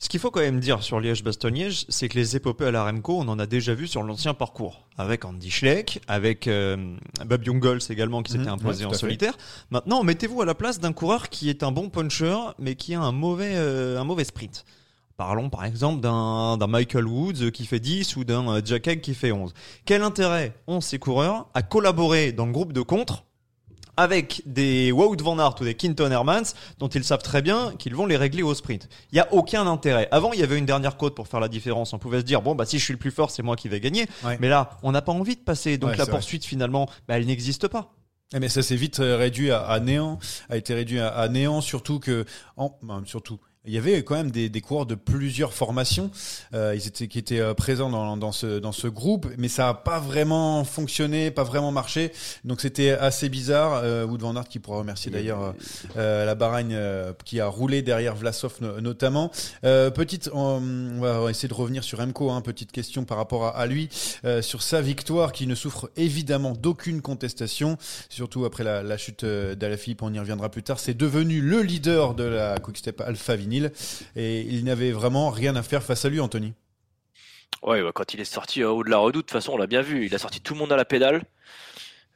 Ce 0.00 0.08
qu'il 0.08 0.20
faut 0.20 0.30
quand 0.30 0.40
même 0.40 0.60
dire 0.60 0.84
sur 0.84 1.00
Liège-Bastogne-Liège, 1.00 1.86
c'est 1.88 2.08
que 2.08 2.16
les 2.16 2.36
épopées 2.36 2.66
à 2.66 2.70
la 2.70 2.84
Remco, 2.84 3.18
on 3.18 3.26
en 3.26 3.38
a 3.40 3.46
déjà 3.46 3.74
vu 3.74 3.88
sur 3.88 4.04
l'ancien 4.04 4.32
parcours. 4.32 4.86
Avec 4.96 5.24
Andy 5.24 5.50
Schleck, 5.50 6.00
avec 6.06 6.46
euh, 6.46 6.76
Bob 7.26 7.42
Jungels 7.44 7.80
également 7.90 8.22
qui 8.22 8.30
s'était 8.32 8.44
Mhm, 8.44 8.50
imposé 8.50 8.84
ouais, 8.84 8.90
tout 8.90 8.94
en 8.94 8.98
solitaire. 8.98 9.36
Maintenant, 9.70 10.04
mettez-vous 10.04 10.40
à 10.40 10.44
la 10.46 10.54
place 10.54 10.78
d'un 10.78 10.92
coureur 10.92 11.28
qui 11.28 11.50
est 11.50 11.64
un 11.64 11.72
bon 11.72 11.88
puncher, 11.90 12.36
mais 12.60 12.76
qui 12.76 12.94
a 12.94 13.00
un 13.00 13.10
mauvais, 13.10 13.54
euh, 13.56 13.98
un 14.00 14.04
mauvais 14.04 14.22
sprint. 14.24 14.64
Parlons 15.16 15.50
par 15.50 15.64
exemple 15.64 16.00
d'un 16.00 16.56
d'un 16.58 16.68
Michael 16.68 17.08
Woods 17.08 17.50
qui 17.50 17.66
fait 17.66 17.80
10 17.80 18.14
ou 18.14 18.22
d'un 18.22 18.48
euh, 18.48 18.60
Jack 18.64 18.86
Egg 18.86 19.00
qui 19.00 19.14
fait 19.14 19.32
11. 19.32 19.52
Quel 19.84 20.02
intérêt 20.02 20.54
ont 20.68 20.80
ces 20.80 21.00
coureurs 21.00 21.48
à 21.54 21.62
collaborer 21.62 22.30
dans 22.30 22.46
le 22.46 22.52
groupe 22.52 22.72
de 22.72 22.82
contre 22.82 23.24
avec 23.98 24.40
des 24.46 24.92
Wout 24.92 25.16
van 25.20 25.38
Aert 25.38 25.56
ou 25.60 25.64
des 25.64 25.74
Quinton 25.74 26.10
Hermans 26.10 26.54
dont 26.78 26.88
ils 26.88 27.04
savent 27.04 27.22
très 27.22 27.42
bien 27.42 27.72
qu'ils 27.78 27.94
vont 27.94 28.06
les 28.06 28.16
régler 28.16 28.42
au 28.42 28.54
sprint. 28.54 28.88
Il 29.12 29.16
n'y 29.16 29.20
a 29.20 29.30
aucun 29.34 29.66
intérêt. 29.66 30.08
Avant, 30.12 30.32
il 30.32 30.38
y 30.40 30.42
avait 30.42 30.56
une 30.56 30.66
dernière 30.66 30.96
côte 30.96 31.14
pour 31.14 31.28
faire 31.28 31.40
la 31.40 31.48
différence. 31.48 31.92
On 31.92 31.98
pouvait 31.98 32.20
se 32.20 32.24
dire, 32.24 32.40
bon, 32.40 32.54
bah, 32.54 32.64
si 32.64 32.78
je 32.78 32.84
suis 32.84 32.92
le 32.94 32.98
plus 32.98 33.10
fort, 33.10 33.30
c'est 33.30 33.42
moi 33.42 33.56
qui 33.56 33.68
vais 33.68 33.80
gagner. 33.80 34.06
Ouais. 34.24 34.38
Mais 34.40 34.48
là, 34.48 34.78
on 34.82 34.92
n'a 34.92 35.02
pas 35.02 35.12
envie 35.12 35.34
de 35.36 35.40
passer. 35.42 35.76
Donc 35.78 35.90
Ouais, 35.90 35.96
la 35.96 36.04
vrai. 36.04 36.12
poursuite, 36.12 36.44
finalement, 36.44 36.88
bah, 37.08 37.18
elle 37.18 37.26
n'existe 37.26 37.66
pas. 37.68 37.92
Eh, 38.34 38.38
Mais 38.40 38.48
ça 38.48 38.62
s'est 38.62 38.76
vite 38.76 39.00
euh, 39.00 39.16
réduit 39.16 39.50
à, 39.50 39.60
à 39.66 39.80
néant, 39.80 40.18
a 40.50 40.56
été 40.56 40.74
réduit 40.74 41.00
à, 41.00 41.08
à 41.08 41.28
néant, 41.28 41.60
surtout 41.60 41.98
que, 41.98 42.24
en, 42.56 42.76
ben, 42.82 43.02
surtout, 43.06 43.38
il 43.68 43.74
y 43.74 43.78
avait 43.78 44.02
quand 44.02 44.16
même 44.16 44.30
des, 44.30 44.60
coureurs 44.60 44.86
de 44.86 44.94
plusieurs 44.96 45.52
formations, 45.52 46.10
euh, 46.54 46.74
ils 46.74 46.86
étaient 46.86 47.06
qui 47.06 47.18
étaient 47.18 47.40
euh, 47.40 47.54
présents 47.54 47.90
dans, 47.90 48.16
dans 48.16 48.32
ce 48.32 48.58
dans 48.58 48.72
ce 48.72 48.88
groupe, 48.88 49.26
mais 49.38 49.48
ça 49.48 49.68
a 49.68 49.74
pas 49.74 50.00
vraiment 50.00 50.64
fonctionné, 50.64 51.30
pas 51.30 51.44
vraiment 51.44 51.70
marché, 51.70 52.12
donc 52.44 52.60
c'était 52.60 52.90
assez 52.90 53.28
bizarre. 53.28 53.80
Euh, 53.84 54.04
Wood 54.06 54.22
van 54.22 54.34
Aert 54.36 54.48
qui 54.48 54.58
pourra 54.58 54.78
remercier 54.78 55.10
d'ailleurs 55.10 55.42
euh, 55.42 55.52
euh, 55.96 56.24
la 56.24 56.34
Baragne 56.34 56.72
euh, 56.72 57.12
qui 57.24 57.40
a 57.40 57.46
roulé 57.46 57.82
derrière 57.82 58.14
Vlasov 58.14 58.54
no- 58.60 58.80
notamment. 58.80 59.30
Petite, 59.62 60.30
on, 60.32 61.00
va 61.00 61.30
essayer 61.30 61.48
de 61.48 61.54
revenir 61.54 61.84
sur 61.84 61.98
Remco. 61.98 62.30
Hein, 62.30 62.40
petite 62.40 62.72
question 62.72 63.04
par 63.04 63.16
rapport 63.16 63.56
à, 63.56 63.66
lui 63.66 63.88
sur 64.40 64.62
sa 64.62 64.80
victoire 64.80 65.32
qui 65.32 65.46
ne 65.46 65.54
souffre 65.54 65.90
évidemment 65.96 66.52
d'aucune 66.52 67.02
contestation, 67.02 67.76
surtout 68.08 68.44
après 68.44 68.64
la, 68.64 68.82
la 68.82 68.96
chute 68.96 69.24
d'Alaphilippe. 69.24 70.02
On 70.02 70.12
y 70.12 70.18
reviendra 70.18 70.48
plus 70.48 70.62
tard. 70.62 70.78
C'est 70.78 70.96
devenu 70.96 71.40
le 71.40 71.62
leader 71.62 72.14
de 72.14 72.24
la 72.24 72.58
Quickstep 72.58 73.00
Alpha 73.00 73.36
Et 74.16 74.40
il 74.42 74.64
n'avait 74.64 74.92
vraiment 74.92 75.30
rien 75.30 75.56
à 75.56 75.62
faire 75.62 75.82
face 75.82 76.04
à 76.04 76.08
lui, 76.08 76.20
Anthony. 76.20 76.52
Ouais, 77.62 77.82
bah, 77.82 77.90
quand 77.94 78.14
il 78.14 78.20
est 78.20 78.24
sorti 78.24 78.62
euh, 78.62 78.70
haut 78.70 78.84
de 78.84 78.90
la 78.90 78.98
redoute, 78.98 79.24
de 79.26 79.26
toute 79.26 79.32
façon, 79.32 79.52
on 79.52 79.56
l'a 79.56 79.66
bien 79.66 79.82
vu. 79.82 80.06
Il 80.06 80.14
a 80.14 80.18
sorti 80.18 80.40
tout 80.40 80.54
le 80.54 80.60
monde 80.60 80.72
à 80.72 80.76
la 80.76 80.84
pédale. 80.84 81.22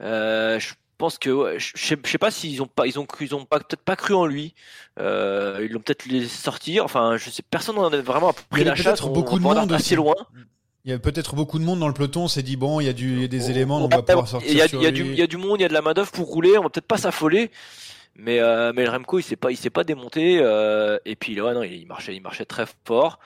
Euh, 0.01 0.59
je 0.61 0.75
pense 0.99 1.19
que, 1.19 1.31
ouais, 1.31 1.59
je 1.59 1.73
sais, 1.75 1.97
je 2.05 2.11
sais 2.11 2.19
pas 2.19 2.31
s'ils 2.31 2.63
ont 2.63 2.67
pas, 2.67 2.87
ils 2.87 2.99
ont 2.99 3.07
ils 3.21 3.35
ont 3.35 3.45
pas, 3.45 3.59
peut-être 3.59 3.83
pas 3.83 3.97
cru 3.97 4.15
en 4.15 4.27
lui. 4.27 4.55
Euh, 5.01 5.61
ils 5.65 5.73
l'ont 5.73 5.81
peut-être 5.81 6.07
laissé 6.07 6.29
sortir. 6.29 6.85
Enfin, 6.85 7.17
je 7.17 7.29
sais, 7.31 7.43
personne 7.43 7.77
n'en 7.77 7.93
a 7.93 8.01
vraiment 8.03 8.33
Il 8.33 8.39
y 8.41 8.45
pris 8.51 8.61
avait 8.61 8.71
la 8.71 8.77
chasse. 8.77 9.03
On, 9.03 9.11
beaucoup 9.11 9.39
de 9.39 9.45
on 9.45 9.55
monde 9.55 9.73
assez 9.73 9.83
aussi. 9.83 9.97
loin. 9.97 10.15
Il 10.85 10.91
y 10.91 10.95
a 10.95 10.99
peut-être 10.99 11.35
beaucoup 11.37 11.59
de 11.59 11.65
monde 11.65 11.79
dans 11.81 11.89
le 11.89 11.95
peloton. 11.95 12.25
On 12.25 12.29
s'est 12.29 12.43
dit 12.43 12.57
bon, 12.57 12.81
il 12.81 12.87
y 12.87 12.89
a 12.89 12.93
du, 12.93 13.13
il 13.15 13.21
y 13.23 13.25
a 13.25 13.29
des 13.29 13.51
éléments, 13.51 13.85
on 13.85 13.89
va 13.89 14.03
pouvoir 14.03 14.29
sortir 14.29 14.51
Il 14.51 14.57
y 14.57 14.63
a, 14.63 14.69
sur 14.69 14.81
il 14.81 14.85
y 14.85 14.87
a 14.87 14.91
lui. 14.91 15.03
du, 15.03 15.11
il 15.11 15.19
y 15.19 15.23
a 15.23 15.27
du 15.27 15.37
monde, 15.37 15.59
il 15.61 15.63
y 15.63 15.67
a 15.67 15.69
de 15.69 15.75
la 15.75 15.83
main 15.83 15.93
d'œuvre 15.93 16.11
pour 16.13 16.29
rouler. 16.29 16.59
On 16.59 16.63
va 16.63 16.69
peut-être 16.71 16.87
pas 16.87 16.99
s'affoler. 16.99 17.51
Mais, 18.15 18.41
euh, 18.41 18.73
mais 18.75 18.85
le 18.85 18.91
Remco, 18.91 19.19
il 19.19 19.23
s'est 19.23 19.37
pas, 19.37 19.51
il 19.51 19.57
s'est 19.57 19.71
pas 19.71 19.85
démonté. 19.85 20.39
euh, 20.41 20.99
et 21.05 21.17
puis, 21.17 21.41
ouais, 21.41 21.55
non, 21.55 21.63
il 21.63 21.87
marchait, 21.87 22.15
il 22.15 22.21
marchait 22.23 22.45
très 22.45 22.67
fort. 22.85 23.19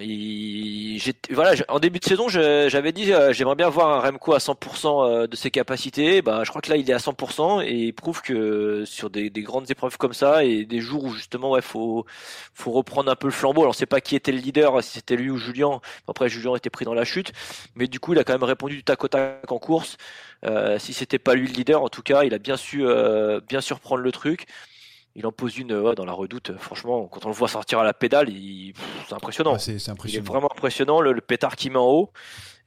Il, 0.00 1.00
voilà, 1.30 1.52
en 1.68 1.80
début 1.80 1.98
de 1.98 2.04
saison, 2.04 2.28
j'avais 2.28 2.92
dit, 2.92 3.12
euh, 3.12 3.32
j'aimerais 3.32 3.54
bien 3.54 3.68
voir 3.68 4.04
un 4.04 4.10
Remco 4.10 4.32
à 4.34 4.38
100% 4.38 4.86
euh, 5.04 5.26
de 5.26 5.36
ses 5.36 5.50
capacités. 5.50 6.22
Bah, 6.22 6.42
je 6.44 6.50
crois 6.50 6.60
que 6.60 6.70
là, 6.70 6.76
il 6.76 6.88
est 6.88 6.94
à 6.94 6.98
100% 6.98 7.64
et 7.64 7.72
il 7.72 7.92
prouve 7.92 8.22
que 8.22 8.84
sur 8.84 9.10
des, 9.10 9.30
des 9.30 9.42
grandes 9.42 9.70
épreuves 9.70 9.96
comme 9.98 10.12
ça 10.12 10.44
et 10.44 10.64
des 10.64 10.80
jours 10.80 11.04
où 11.04 11.12
justement, 11.12 11.50
ouais, 11.50 11.62
faut, 11.62 12.06
faut 12.54 12.72
reprendre 12.72 13.10
un 13.10 13.16
peu 13.16 13.26
le 13.26 13.32
flambeau. 13.32 13.62
Alors, 13.62 13.70
on 13.70 13.72
sait 13.72 13.86
pas 13.86 14.00
qui 14.00 14.16
était 14.16 14.32
le 14.32 14.38
leader, 14.38 14.82
si 14.82 14.92
c'était 14.92 15.16
lui 15.16 15.30
ou 15.30 15.36
Julien. 15.36 15.80
Après, 16.06 16.28
Julien 16.28 16.54
était 16.56 16.70
pris 16.70 16.84
dans 16.84 16.94
la 16.94 17.04
chute, 17.04 17.32
mais 17.74 17.86
du 17.86 18.00
coup, 18.00 18.12
il 18.12 18.18
a 18.18 18.24
quand 18.24 18.34
même 18.34 18.44
répondu 18.44 18.76
du 18.76 18.84
tac 18.84 19.02
au 19.04 19.08
tac 19.08 19.50
en 19.50 19.58
course. 19.58 19.96
Euh, 20.44 20.78
si 20.78 20.92
c'était 20.92 21.18
pas 21.18 21.34
lui 21.34 21.48
le 21.48 21.52
leader, 21.54 21.82
en 21.82 21.88
tout 21.88 22.02
cas, 22.02 22.24
il 22.24 22.34
a 22.34 22.38
bien 22.38 22.56
su, 22.56 22.86
euh, 22.86 23.40
bien 23.40 23.60
surprendre 23.60 24.02
le 24.02 24.12
truc. 24.12 24.46
Il 25.18 25.26
en 25.26 25.32
pose 25.32 25.58
une 25.58 25.72
ouais, 25.72 25.96
dans 25.96 26.04
la 26.04 26.12
redoute. 26.12 26.56
Franchement, 26.58 27.08
quand 27.08 27.24
on 27.24 27.28
le 27.28 27.34
voit 27.34 27.48
sortir 27.48 27.80
à 27.80 27.84
la 27.84 27.92
pédale, 27.92 28.28
il... 28.28 28.72
c'est 29.08 29.14
impressionnant. 29.14 29.54
Ouais, 29.54 29.58
c'est 29.58 29.80
c'est 29.80 29.86
Il 29.86 29.88
est 29.88 29.92
impressionnant. 29.94 30.24
vraiment 30.24 30.48
impressionnant 30.52 31.00
le, 31.00 31.12
le 31.12 31.20
pétard 31.20 31.56
qu'il 31.56 31.72
met 31.72 31.78
en 31.78 31.88
haut. 31.90 32.12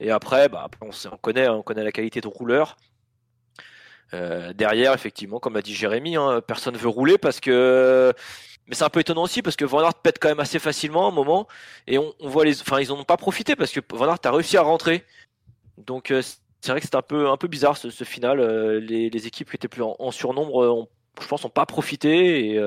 Et 0.00 0.10
après, 0.10 0.50
bah, 0.50 0.68
on, 0.82 1.16
connaît, 1.16 1.48
on 1.48 1.62
connaît 1.62 1.82
la 1.82 1.92
qualité 1.92 2.20
de 2.20 2.28
rouleur. 2.28 2.76
Euh, 4.12 4.52
derrière, 4.52 4.92
effectivement, 4.92 5.38
comme 5.40 5.56
a 5.56 5.62
dit 5.62 5.74
Jérémy, 5.74 6.16
hein, 6.16 6.42
personne 6.46 6.76
veut 6.76 6.88
rouler 6.88 7.16
parce 7.16 7.40
que. 7.40 8.12
Mais 8.66 8.74
c'est 8.74 8.84
un 8.84 8.90
peu 8.90 9.00
étonnant 9.00 9.22
aussi 9.22 9.40
parce 9.40 9.56
que 9.56 9.64
Van 9.64 9.80
Aert 9.80 9.94
pète 9.94 10.18
quand 10.20 10.28
même 10.28 10.38
assez 10.40 10.58
facilement 10.58 11.06
à 11.06 11.08
un 11.08 11.14
moment 11.14 11.48
et 11.86 11.96
on, 11.98 12.12
on 12.20 12.28
voit 12.28 12.44
les. 12.44 12.60
Enfin, 12.60 12.80
ils 12.80 12.92
en 12.92 12.98
ont 12.98 13.04
pas 13.04 13.16
profité 13.16 13.56
parce 13.56 13.72
que 13.72 13.80
Van 13.94 14.06
Aert 14.08 14.18
a 14.24 14.30
réussi 14.30 14.58
à 14.58 14.62
rentrer. 14.62 15.06
Donc 15.78 16.10
euh, 16.10 16.20
c'est 16.60 16.70
vrai 16.70 16.80
que 16.80 16.86
c'est 16.86 16.94
un 16.94 17.02
peu 17.02 17.30
un 17.30 17.38
peu 17.38 17.48
bizarre 17.48 17.78
ce, 17.78 17.88
ce 17.88 18.04
final. 18.04 18.40
Euh, 18.40 18.78
les, 18.78 19.08
les 19.08 19.26
équipes 19.26 19.48
qui 19.48 19.56
étaient 19.56 19.68
plus 19.68 19.82
en, 19.82 19.96
en 19.98 20.10
surnombre, 20.10 20.54
ont, 20.56 20.88
je 21.20 21.26
pense, 21.26 21.44
n'ont 21.44 21.50
pas 21.50 21.66
profité 21.66 22.54
et. 22.54 22.58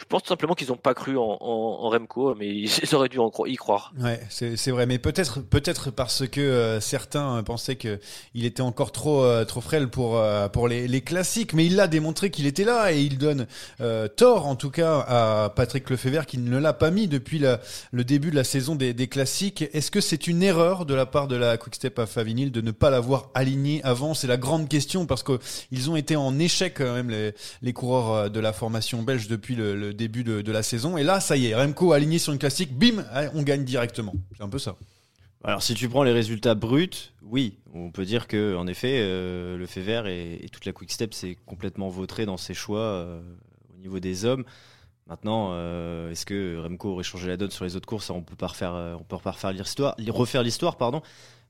Euh, 0.00 0.04
Je 0.04 0.04
pense 0.06 0.24
simplement 0.24 0.54
qu'ils 0.54 0.68
n'ont 0.68 0.76
pas 0.76 0.94
cru 0.94 1.16
en, 1.16 1.88
Remco, 1.88 2.34
mais 2.34 2.48
ils 2.82 2.94
auraient 2.94 3.08
dû 3.08 3.18
y 3.46 3.56
croire. 3.56 3.92
Ouais, 4.00 4.20
c'est 4.28 4.70
vrai, 4.70 4.86
mais 4.86 4.98
peut-être 4.98 5.40
peut-être 5.40 5.90
parce 5.90 6.26
que 6.26 6.40
euh, 6.40 6.80
certains 6.80 7.42
pensaient 7.42 7.76
que 7.76 7.98
il 8.34 8.44
était 8.44 8.62
encore 8.62 8.92
trop 8.92 9.24
euh, 9.24 9.44
trop 9.44 9.60
frêle 9.60 9.88
pour 9.88 10.18
euh, 10.18 10.48
pour 10.48 10.68
les, 10.68 10.88
les, 10.88 11.00
classiques, 11.00 11.54
mais 11.54 11.66
il 11.66 11.76
l'a 11.76 11.88
démontré 11.88 12.30
qu'il 12.30 12.46
était 12.46 12.64
là 12.64 12.92
et 12.92 13.00
il 13.00 13.18
donne 13.18 13.46
tort 14.16 14.46
en 14.46 14.56
tout 14.56 14.70
cas 14.70 15.04
à 15.08 15.52
Patrick 15.54 15.88
Lefebvre 15.90 16.26
qui 16.26 16.38
ne 16.38 16.58
l'a 16.58 16.72
pas 16.72 16.90
mis 16.90 17.08
depuis 17.08 17.38
le 17.38 18.04
début 18.04 18.30
de 18.30 18.36
la 18.36 18.44
saison 18.44 18.74
des, 18.74 18.92
des 18.92 19.08
classiques. 19.08 19.64
Est-ce 19.72 19.90
que 19.90 20.00
c'est 20.00 20.26
une 20.26 20.42
erreur 20.42 20.86
de 20.86 20.94
la 20.94 21.06
part 21.06 21.28
de 21.28 21.36
la 21.36 21.56
Quickstep 21.56 21.98
à 21.98 22.06
Favinil 22.06 22.52
de 22.52 22.60
ne 22.60 22.70
pas 22.70 22.90
l'avoir 22.90 23.30
aligné 23.34 23.80
avant? 23.84 24.14
C'est 24.14 24.26
la 24.26 24.36
grande 24.36 24.68
question 24.68 25.06
parce 25.06 25.22
que 25.22 25.38
ils 25.70 25.90
ont 25.90 25.96
été 25.96 26.16
en 26.16 26.38
échec 26.38 26.74
quand 26.76 26.94
même 26.94 27.10
les, 27.10 27.32
les 27.62 27.72
coureurs 27.72 28.30
de 28.30 28.40
la 28.40 28.52
formation 28.52 29.02
belge 29.02 29.28
depuis 29.28 29.54
le 29.54 29.89
début 29.92 30.24
de, 30.24 30.52
la 30.52 30.62
saison. 30.62 30.96
Et 30.96 31.02
là, 31.02 31.20
ça 31.20 31.36
y 31.36 31.46
est, 31.46 31.54
Remco 31.54 31.92
aligné 31.92 32.18
sur 32.18 32.32
une 32.32 32.38
classique, 32.38 32.76
bim, 32.76 33.04
on 33.34 33.42
gagne 33.42 33.64
directement. 33.64 34.14
C'est 34.36 34.42
un 34.42 34.48
peu 34.48 34.58
ça. 34.58 34.76
Alors 35.42 35.62
si 35.62 35.74
tu 35.74 35.88
prends 35.88 36.02
les 36.02 36.12
résultats 36.12 36.54
bruts, 36.54 37.12
oui, 37.22 37.54
on 37.72 37.90
peut 37.90 38.04
dire 38.04 38.28
que 38.28 38.54
en 38.56 38.66
effet, 38.66 38.98
euh, 39.00 39.56
le 39.56 39.66
fait 39.66 39.80
vert 39.80 40.06
et, 40.06 40.46
toute 40.52 40.66
la 40.66 40.72
Quick 40.72 40.92
Step 40.92 41.14
s'est 41.14 41.36
complètement 41.46 41.88
vautré 41.88 42.26
dans 42.26 42.36
ses 42.36 42.52
choix 42.52 42.80
euh, 42.80 43.22
au 43.74 43.78
niveau 43.78 44.00
des 44.00 44.26
hommes. 44.26 44.44
Maintenant, 45.06 45.50
euh, 45.52 46.10
est-ce 46.10 46.26
que 46.26 46.58
Remco 46.58 46.90
aurait 46.90 47.04
changé 47.04 47.28
la 47.28 47.38
donne 47.38 47.50
sur 47.50 47.64
les 47.64 47.74
autres 47.74 47.88
courses? 47.88 48.10
On 48.10 48.22
peut 48.22 48.36
pas 48.36 48.48
refaire, 48.48 48.74
on 48.74 49.02
peut 49.02 49.16
pas 49.16 49.30
refaire 49.30 49.52
l'histoire, 49.52 49.94
refaire 50.08 50.42
l'histoire, 50.42 50.76
pardon. 50.76 51.00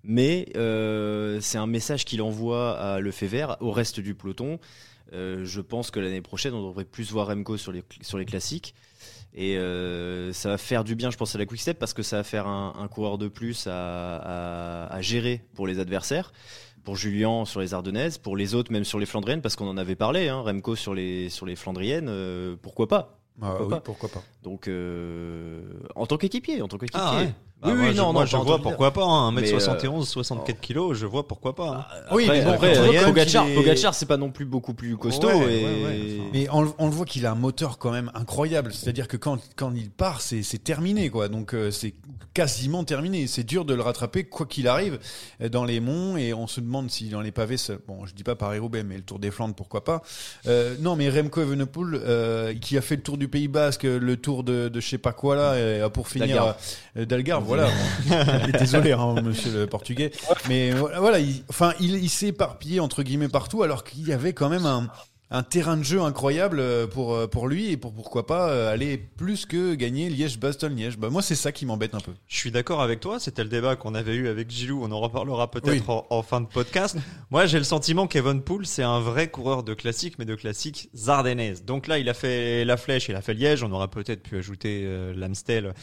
Mais 0.05 0.47
c'est 1.41 1.59
un 1.59 1.67
message 1.67 2.05
qu'il 2.05 2.23
envoie 2.23 2.79
à 2.79 3.01
le 3.01 3.11
vert, 3.11 3.57
au 3.61 3.73
reste 3.73 3.99
du 3.99 4.15
peloton. 4.15 4.61
Je 5.13 5.61
pense 5.61 5.91
que 5.91 6.01
l'année 6.01 6.21
prochaine, 6.23 6.55
on 6.55 6.69
devrait 6.69 6.85
plus 6.85 7.11
voir 7.13 7.29
Remco 7.29 7.57
sur 7.57 7.73
les 7.73 7.85
sur 8.03 8.19
les 8.19 8.25
classiques. 8.25 8.75
Et 9.33 9.57
euh, 9.59 10.33
ça 10.33 10.49
va 10.49 10.59
faire 10.59 10.83
du 10.83 10.97
bien, 10.97 11.11
je 11.11 11.17
pense, 11.17 11.35
à 11.37 11.39
la 11.39 11.47
Quick 11.47 11.61
Step 11.61 11.79
parce 11.79 11.95
que 11.95 12.03
ça 12.03 12.17
va 12.17 12.25
faire 12.25 12.49
un, 12.49 12.75
un 12.77 12.89
coureur 12.89 13.17
de 13.17 13.29
plus 13.29 13.69
à, 13.69 14.17
à, 14.17 14.93
à, 14.93 15.01
gérer 15.03 15.45
pour 15.55 15.69
les 15.69 15.79
adversaires. 15.79 16.33
Pour 16.83 16.97
Julien 16.97 17.45
sur 17.45 17.61
les 17.61 17.75
Ardennaises, 17.75 18.19
pour 18.19 18.37
les 18.37 18.55
autres 18.55 18.73
même 18.73 18.85
sur 18.85 18.99
les 18.99 19.07
Flandriennes, 19.07 19.43
parce 19.43 19.55
qu'on 19.55 19.69
en 19.69 19.77
avait 19.77 19.97
parlé, 19.97 20.29
hein, 20.29 20.41
Remco 20.41 20.75
sur 20.75 20.95
les, 20.95 21.29
sur 21.29 21.45
les 21.47 21.55
Flandriennes, 21.55 22.09
euh, 22.09 22.57
pourquoi 22.61 22.89
pas? 22.89 23.19
Ah 23.43 23.51
pourquoi, 23.51 23.67
oui, 23.67 23.71
pas? 23.71 23.81
pourquoi 23.81 24.09
pas 24.09 24.23
Donc, 24.43 24.67
euh, 24.67 25.61
en 25.95 26.07
tant 26.07 26.17
qu'équipier, 26.17 26.61
en 26.63 26.69
tant 26.69 26.79
qu'équipier. 26.79 27.01
Ah, 27.03 27.21
ouais. 27.21 27.35
Bah, 27.63 27.69
oui, 27.73 27.89
oui, 27.89 27.95
non, 27.95 28.13
moi, 28.13 28.25
je 28.25 28.37
vois 28.37 28.59
pourquoi 28.59 28.91
pas. 28.91 29.05
Hein, 29.05 29.33
1m71, 29.33 30.05
64 30.05 30.61
kg, 30.61 30.95
je 30.95 31.05
vois 31.05 31.29
pourquoi 31.29 31.55
pas. 31.55 31.69
Hein. 31.69 31.85
Ah, 32.09 32.15
oui, 32.15 32.27
mais 32.27 32.41
après, 32.41 32.77
après 32.77 33.05
Pogacar, 33.05 33.47
est... 33.47 33.55
Pogacar 33.55 33.95
c'est 33.95 34.07
pas 34.07 34.17
non 34.17 34.31
plus 34.31 34.47
beaucoup 34.47 34.73
plus 34.73 34.97
costaud. 34.97 35.29
Ouais, 35.29 35.61
et... 35.61 35.65
ouais, 35.65 36.21
mais 36.33 36.49
on, 36.53 36.73
on, 36.79 36.87
le 36.87 36.93
voit 36.93 37.05
qu'il 37.05 37.27
a 37.27 37.33
un 37.33 37.35
moteur 37.35 37.77
quand 37.77 37.91
même 37.91 38.11
incroyable. 38.15 38.73
C'est-à-dire 38.73 39.09
que 39.09 39.19
quand, 39.19 39.39
quand 39.57 39.73
il 39.75 39.91
part, 39.91 40.23
c'est 40.23 40.65
terminé, 40.65 41.11
quoi. 41.11 41.29
Donc 41.29 41.53
euh, 41.53 41.71
c'est 41.71 41.95
quasiment 42.35 42.85
terminé. 42.85 43.27
C'est 43.27 43.45
dur 43.45 43.65
de 43.65 43.75
le 43.75 43.83
rattraper 43.83 44.25
quoi 44.25 44.47
qu'il 44.47 44.69
arrive 44.69 44.99
euh, 45.41 45.49
dans 45.49 45.65
les 45.65 45.81
monts. 45.81 46.17
Et 46.17 46.33
on 46.33 46.47
se 46.47 46.61
demande 46.61 46.91
si 46.91 47.09
dans 47.09 47.21
les 47.21 47.33
pavés, 47.33 47.57
bon, 47.87 48.07
je 48.07 48.15
dis 48.15 48.25
pas 48.25 48.37
Paris-Roubaix, 48.37 48.83
mais 48.83 48.97
le 48.97 49.03
Tour 49.03 49.19
des 49.19 49.31
Flandres, 49.31 49.55
pourquoi 49.55 49.85
pas. 49.85 50.03
Euh, 50.47 50.77
non, 50.81 50.97
mais 50.97 51.09
Remco 51.11 51.41
Evenepoel, 51.41 51.95
euh, 51.95 52.55
qui 52.55 52.77
a 52.79 52.81
fait 52.81 52.97
le 52.97 53.03
Tour 53.03 53.19
du 53.19 53.29
Pays 53.29 53.49
Basque, 53.49 53.83
le 53.83 54.17
Tour 54.17 54.45
de, 54.45 54.69
de 54.69 54.81
je 54.81 54.89
sais 54.89 54.99
pas 54.99 55.13
quoi 55.13 55.37
là, 55.37 55.59
et 55.59 55.89
pour 55.91 56.09
finir 56.09 56.55
d'Algarve, 56.97 57.45
voilà. 57.51 57.69
Désolé, 58.59 58.93
hein, 58.93 59.15
monsieur 59.23 59.53
le 59.53 59.67
portugais. 59.67 60.13
Mais 60.49 60.71
voilà, 60.71 61.19
il, 61.19 61.43
enfin, 61.49 61.73
il, 61.81 61.97
il 61.97 62.09
s'est 62.09 62.29
éparpillé 62.29 62.81
entre 62.81 63.03
guillemets 63.03 63.29
partout, 63.29 63.63
alors 63.63 63.85
qu'il 63.85 64.07
y 64.07 64.13
avait 64.13 64.33
quand 64.33 64.49
même 64.49 64.67
un, 64.67 64.89
un 65.31 65.43
terrain 65.45 65.77
de 65.77 65.85
jeu 65.85 66.01
incroyable 66.01 66.59
euh, 66.59 66.87
pour 66.87 67.15
euh, 67.15 67.27
pour 67.29 67.47
lui 67.47 67.71
et 67.71 67.77
pour 67.77 67.93
pourquoi 67.95 68.27
pas 68.27 68.51
euh, 68.51 68.73
aller 68.73 68.99
plus 68.99 69.47
que 69.47 69.75
gagner 69.75 70.11
Liège-Bastogne-Liège. 70.11 70.99
Bah 70.99 71.09
moi 71.09 71.23
c'est 71.23 71.37
ça 71.37 71.53
qui 71.53 71.67
m'embête 71.67 71.95
un 71.95 72.01
peu. 72.01 72.13
Je 72.27 72.37
suis 72.37 72.51
d'accord 72.51 72.83
avec 72.83 73.01
toi, 73.01 73.21
c'était 73.21 73.45
le 73.45 73.49
débat 73.49 73.77
qu'on 73.77 73.95
avait 73.95 74.15
eu 74.15 74.29
avec 74.29 74.51
Gilou, 74.51 74.83
on 74.83 74.91
en 74.91 75.01
reparlera 75.01 75.51
peut-être 75.51 76.07
en, 76.11 76.23
fin 76.23 76.41
de 76.41 76.47
podcast. 76.47 76.97
moi 77.31 77.47
j'ai 77.47 77.59
le 77.59 77.65
sentiment 77.65 78.09
qu'Evan 78.09 78.43
Poole 78.43 78.67
c'est 78.67 78.83
un 78.83 79.01
vrai 79.01 79.29
coureur 79.29 79.63
de 79.63 79.75
classique 79.75 80.19
mais 80.19 80.25
de 80.25 80.35
classique 80.35 80.91
zardennaise. 80.95 81.65
Donc 81.65 81.87
là 81.87 81.99
il 81.99 82.09
a 82.09 82.15
fait 82.15 82.65
la 82.65 82.77
flèche, 82.77 83.09
il 83.09 83.15
a 83.15 83.23
fait 83.23 83.35
Liège, 83.35 83.63
on 83.63 83.71
aurait 83.71 83.89
peut-être 83.89 84.23
pu 84.23 84.37
ajouter 84.37 85.13
l'Amstel 85.15 85.75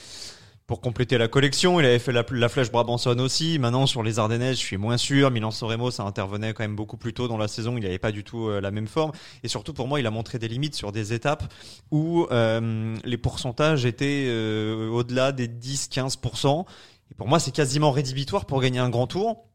pour 0.67 0.81
compléter 0.81 1.17
la 1.17 1.29
collection. 1.29 1.79
Il 1.79 1.85
avait 1.85 1.97
fait 1.97 2.11
la, 2.11 2.49
flèche 2.49 2.71
Brabanson 2.71 3.17
aussi. 3.19 3.57
Maintenant, 3.57 3.87
sur 3.87 4.03
les 4.03 4.19
Ardennaises, 4.19 4.57
je 4.59 4.65
suis 4.65 4.77
moins 4.77 4.97
sûr. 4.97 5.31
Milan 5.31 5.49
Soremo, 5.49 5.91
ça 5.91 6.03
intervenait 6.03 6.53
quand 6.53 6.63
même 6.63 6.75
beaucoup 6.75 6.97
plus 6.97 7.13
tôt 7.13 7.29
dans 7.29 7.37
la 7.37 7.47
saison. 7.47 7.77
Il 7.77 7.83
n'avait 7.83 7.97
pas 7.97 8.11
du 8.11 8.25
tout 8.25 8.49
euh, 8.49 8.59
la 8.59 8.69
même 8.69 8.87
forme. 8.87 9.13
Et 9.43 9.47
surtout, 9.47 9.73
pour 9.73 9.87
moi, 9.87 10.01
il 10.01 10.05
a 10.05 10.11
montré 10.11 10.39
des 10.39 10.49
limites 10.49 10.75
sur 10.75 10.91
des 10.91 11.13
étapes 11.13 11.51
où 11.89 12.27
euh, 12.31 12.95
les 13.05 13.17
pourcentages 13.17 13.85
étaient 13.85 14.25
euh, 14.27 14.89
au-delà 14.89 15.31
des 15.31 15.47
10-15%. 15.47 16.65
Et 17.11 17.15
pour 17.15 17.29
moi, 17.29 17.39
c'est 17.39 17.51
quasiment 17.51 17.91
rédhibitoire 17.91 18.45
pour 18.45 18.59
gagner 18.61 18.79
un 18.79 18.89
grand 18.89 19.07
tour 19.07 19.45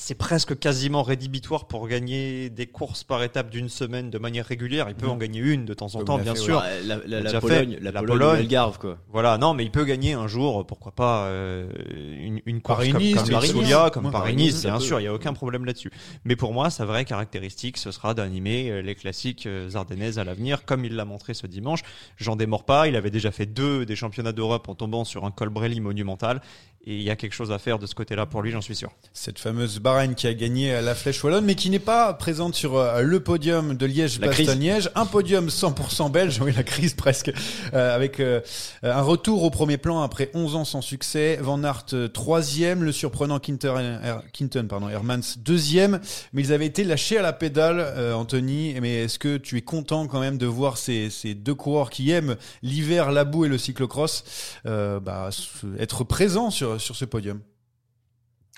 c'est 0.00 0.14
presque 0.14 0.56
quasiment 0.56 1.02
rédhibitoire 1.02 1.66
pour 1.66 1.88
gagner 1.88 2.50
des 2.50 2.68
courses 2.68 3.02
par 3.02 3.20
étape 3.24 3.50
d'une 3.50 3.68
semaine 3.68 4.10
de 4.10 4.18
manière 4.18 4.46
régulière. 4.46 4.88
Il 4.88 4.94
peut 4.94 5.08
mmh. 5.08 5.10
en 5.10 5.16
gagner 5.16 5.40
une 5.40 5.64
de 5.64 5.74
temps 5.74 5.92
en 5.96 6.04
temps, 6.04 6.18
bien 6.18 6.36
sûr. 6.36 6.62
La, 6.84 6.98
la, 7.04 7.20
la, 7.20 7.40
Pologne, 7.40 7.78
la, 7.80 7.92
Pologne, 8.00 8.38
Algarve, 8.38 8.78
quoi. 8.78 8.98
Voilà, 9.08 9.38
non, 9.38 9.54
mais 9.54 9.64
il 9.64 9.72
peut 9.72 9.84
gagner 9.84 10.12
un 10.12 10.28
jour, 10.28 10.64
pourquoi 10.64 10.92
pas, 10.92 11.24
euh, 11.24 11.68
une, 12.16 12.40
une 12.46 12.60
course 12.60 12.86
comme, 12.86 12.92
comme 12.92 13.28
Paris-Nice, 13.28 13.90
comme 13.92 14.10
Paris-Nice, 14.12 14.64
bien 14.66 14.78
sûr, 14.78 15.00
il 15.00 15.02
n'y 15.02 15.08
a 15.08 15.14
aucun 15.14 15.32
problème 15.32 15.64
là-dessus. 15.64 15.90
Mais 16.24 16.36
pour 16.36 16.52
moi, 16.52 16.70
sa 16.70 16.84
vraie 16.84 17.04
caractéristique, 17.04 17.76
ce 17.76 17.90
sera 17.90 18.14
d'animer 18.14 18.70
euh, 18.70 18.82
les 18.82 18.94
classiques 18.94 19.46
euh, 19.46 19.68
ardennaises 19.74 20.20
à 20.20 20.24
l'avenir, 20.24 20.64
comme 20.64 20.84
il 20.84 20.94
l'a 20.94 21.06
montré 21.06 21.34
ce 21.34 21.48
dimanche. 21.48 21.80
J'en 22.16 22.36
démords 22.36 22.64
pas, 22.64 22.86
il 22.86 22.94
avait 22.94 23.10
déjà 23.10 23.32
fait 23.32 23.46
deux 23.46 23.84
des 23.84 23.96
championnats 23.96 24.32
d'Europe 24.32 24.68
en 24.68 24.76
tombant 24.76 25.04
sur 25.04 25.24
un 25.24 25.32
Colbrelli 25.32 25.80
monumental. 25.80 26.40
Et 26.86 26.94
il 26.94 27.02
y 27.02 27.10
a 27.10 27.16
quelque 27.16 27.34
chose 27.34 27.50
à 27.50 27.58
faire 27.58 27.78
de 27.78 27.86
ce 27.86 27.94
côté-là 27.94 28.24
pour 28.24 28.40
lui, 28.40 28.50
j'en 28.52 28.60
suis 28.60 28.76
sûr. 28.76 28.90
Cette 29.12 29.38
fameuse 29.38 29.80
Bahreïn 29.80 30.14
qui 30.14 30.26
a 30.26 30.32
gagné 30.32 30.80
la 30.80 30.94
Flèche 30.94 31.22
Wallonne, 31.22 31.44
mais 31.44 31.56
qui 31.56 31.70
n'est 31.70 31.80
pas 31.80 32.14
présente 32.14 32.54
sur 32.54 32.76
euh, 32.76 33.02
le 33.02 33.20
podium 33.20 33.76
de 33.76 33.84
Liège-Bastogne-Liège. 33.84 34.90
Un 34.94 35.04
podium 35.04 35.48
100% 35.48 36.10
belge, 36.10 36.40
oui, 36.42 36.52
la 36.56 36.62
crise 36.62 36.94
presque, 36.94 37.32
euh, 37.74 37.94
avec 37.94 38.20
euh, 38.20 38.40
un 38.82 39.02
retour 39.02 39.42
au 39.42 39.50
premier 39.50 39.76
plan 39.76 40.02
après 40.02 40.30
11 40.34 40.54
ans 40.54 40.64
sans 40.64 40.80
succès. 40.80 41.38
Van 41.42 41.62
Aert 41.64 41.86
troisième, 42.12 42.84
le 42.84 42.92
surprenant 42.92 43.40
Quinton, 43.40 44.66
pardon, 44.68 44.88
Hermans 44.88 45.36
deuxième, 45.38 46.00
mais 46.32 46.42
ils 46.42 46.52
avaient 46.52 46.66
été 46.66 46.84
lâchés 46.84 47.18
à 47.18 47.22
la 47.22 47.32
pédale, 47.32 48.14
Anthony. 48.14 48.76
Mais 48.80 49.04
est-ce 49.04 49.18
que 49.18 49.36
tu 49.36 49.56
es 49.56 49.62
content 49.62 50.06
quand 50.06 50.20
même 50.20 50.38
de 50.38 50.46
voir 50.46 50.78
ces, 50.78 51.10
ces 51.10 51.34
deux 51.34 51.54
coureurs 51.54 51.90
qui 51.90 52.10
aiment 52.12 52.36
l'hiver, 52.62 53.10
la 53.10 53.24
boue 53.24 53.44
et 53.44 53.48
le 53.48 53.58
cyclocross 53.58 54.24
bah, 54.64 55.30
être 55.78 56.04
présents 56.04 56.50
sur 56.50 56.67
sur, 56.76 56.96
ce 56.96 57.04
podium 57.04 57.40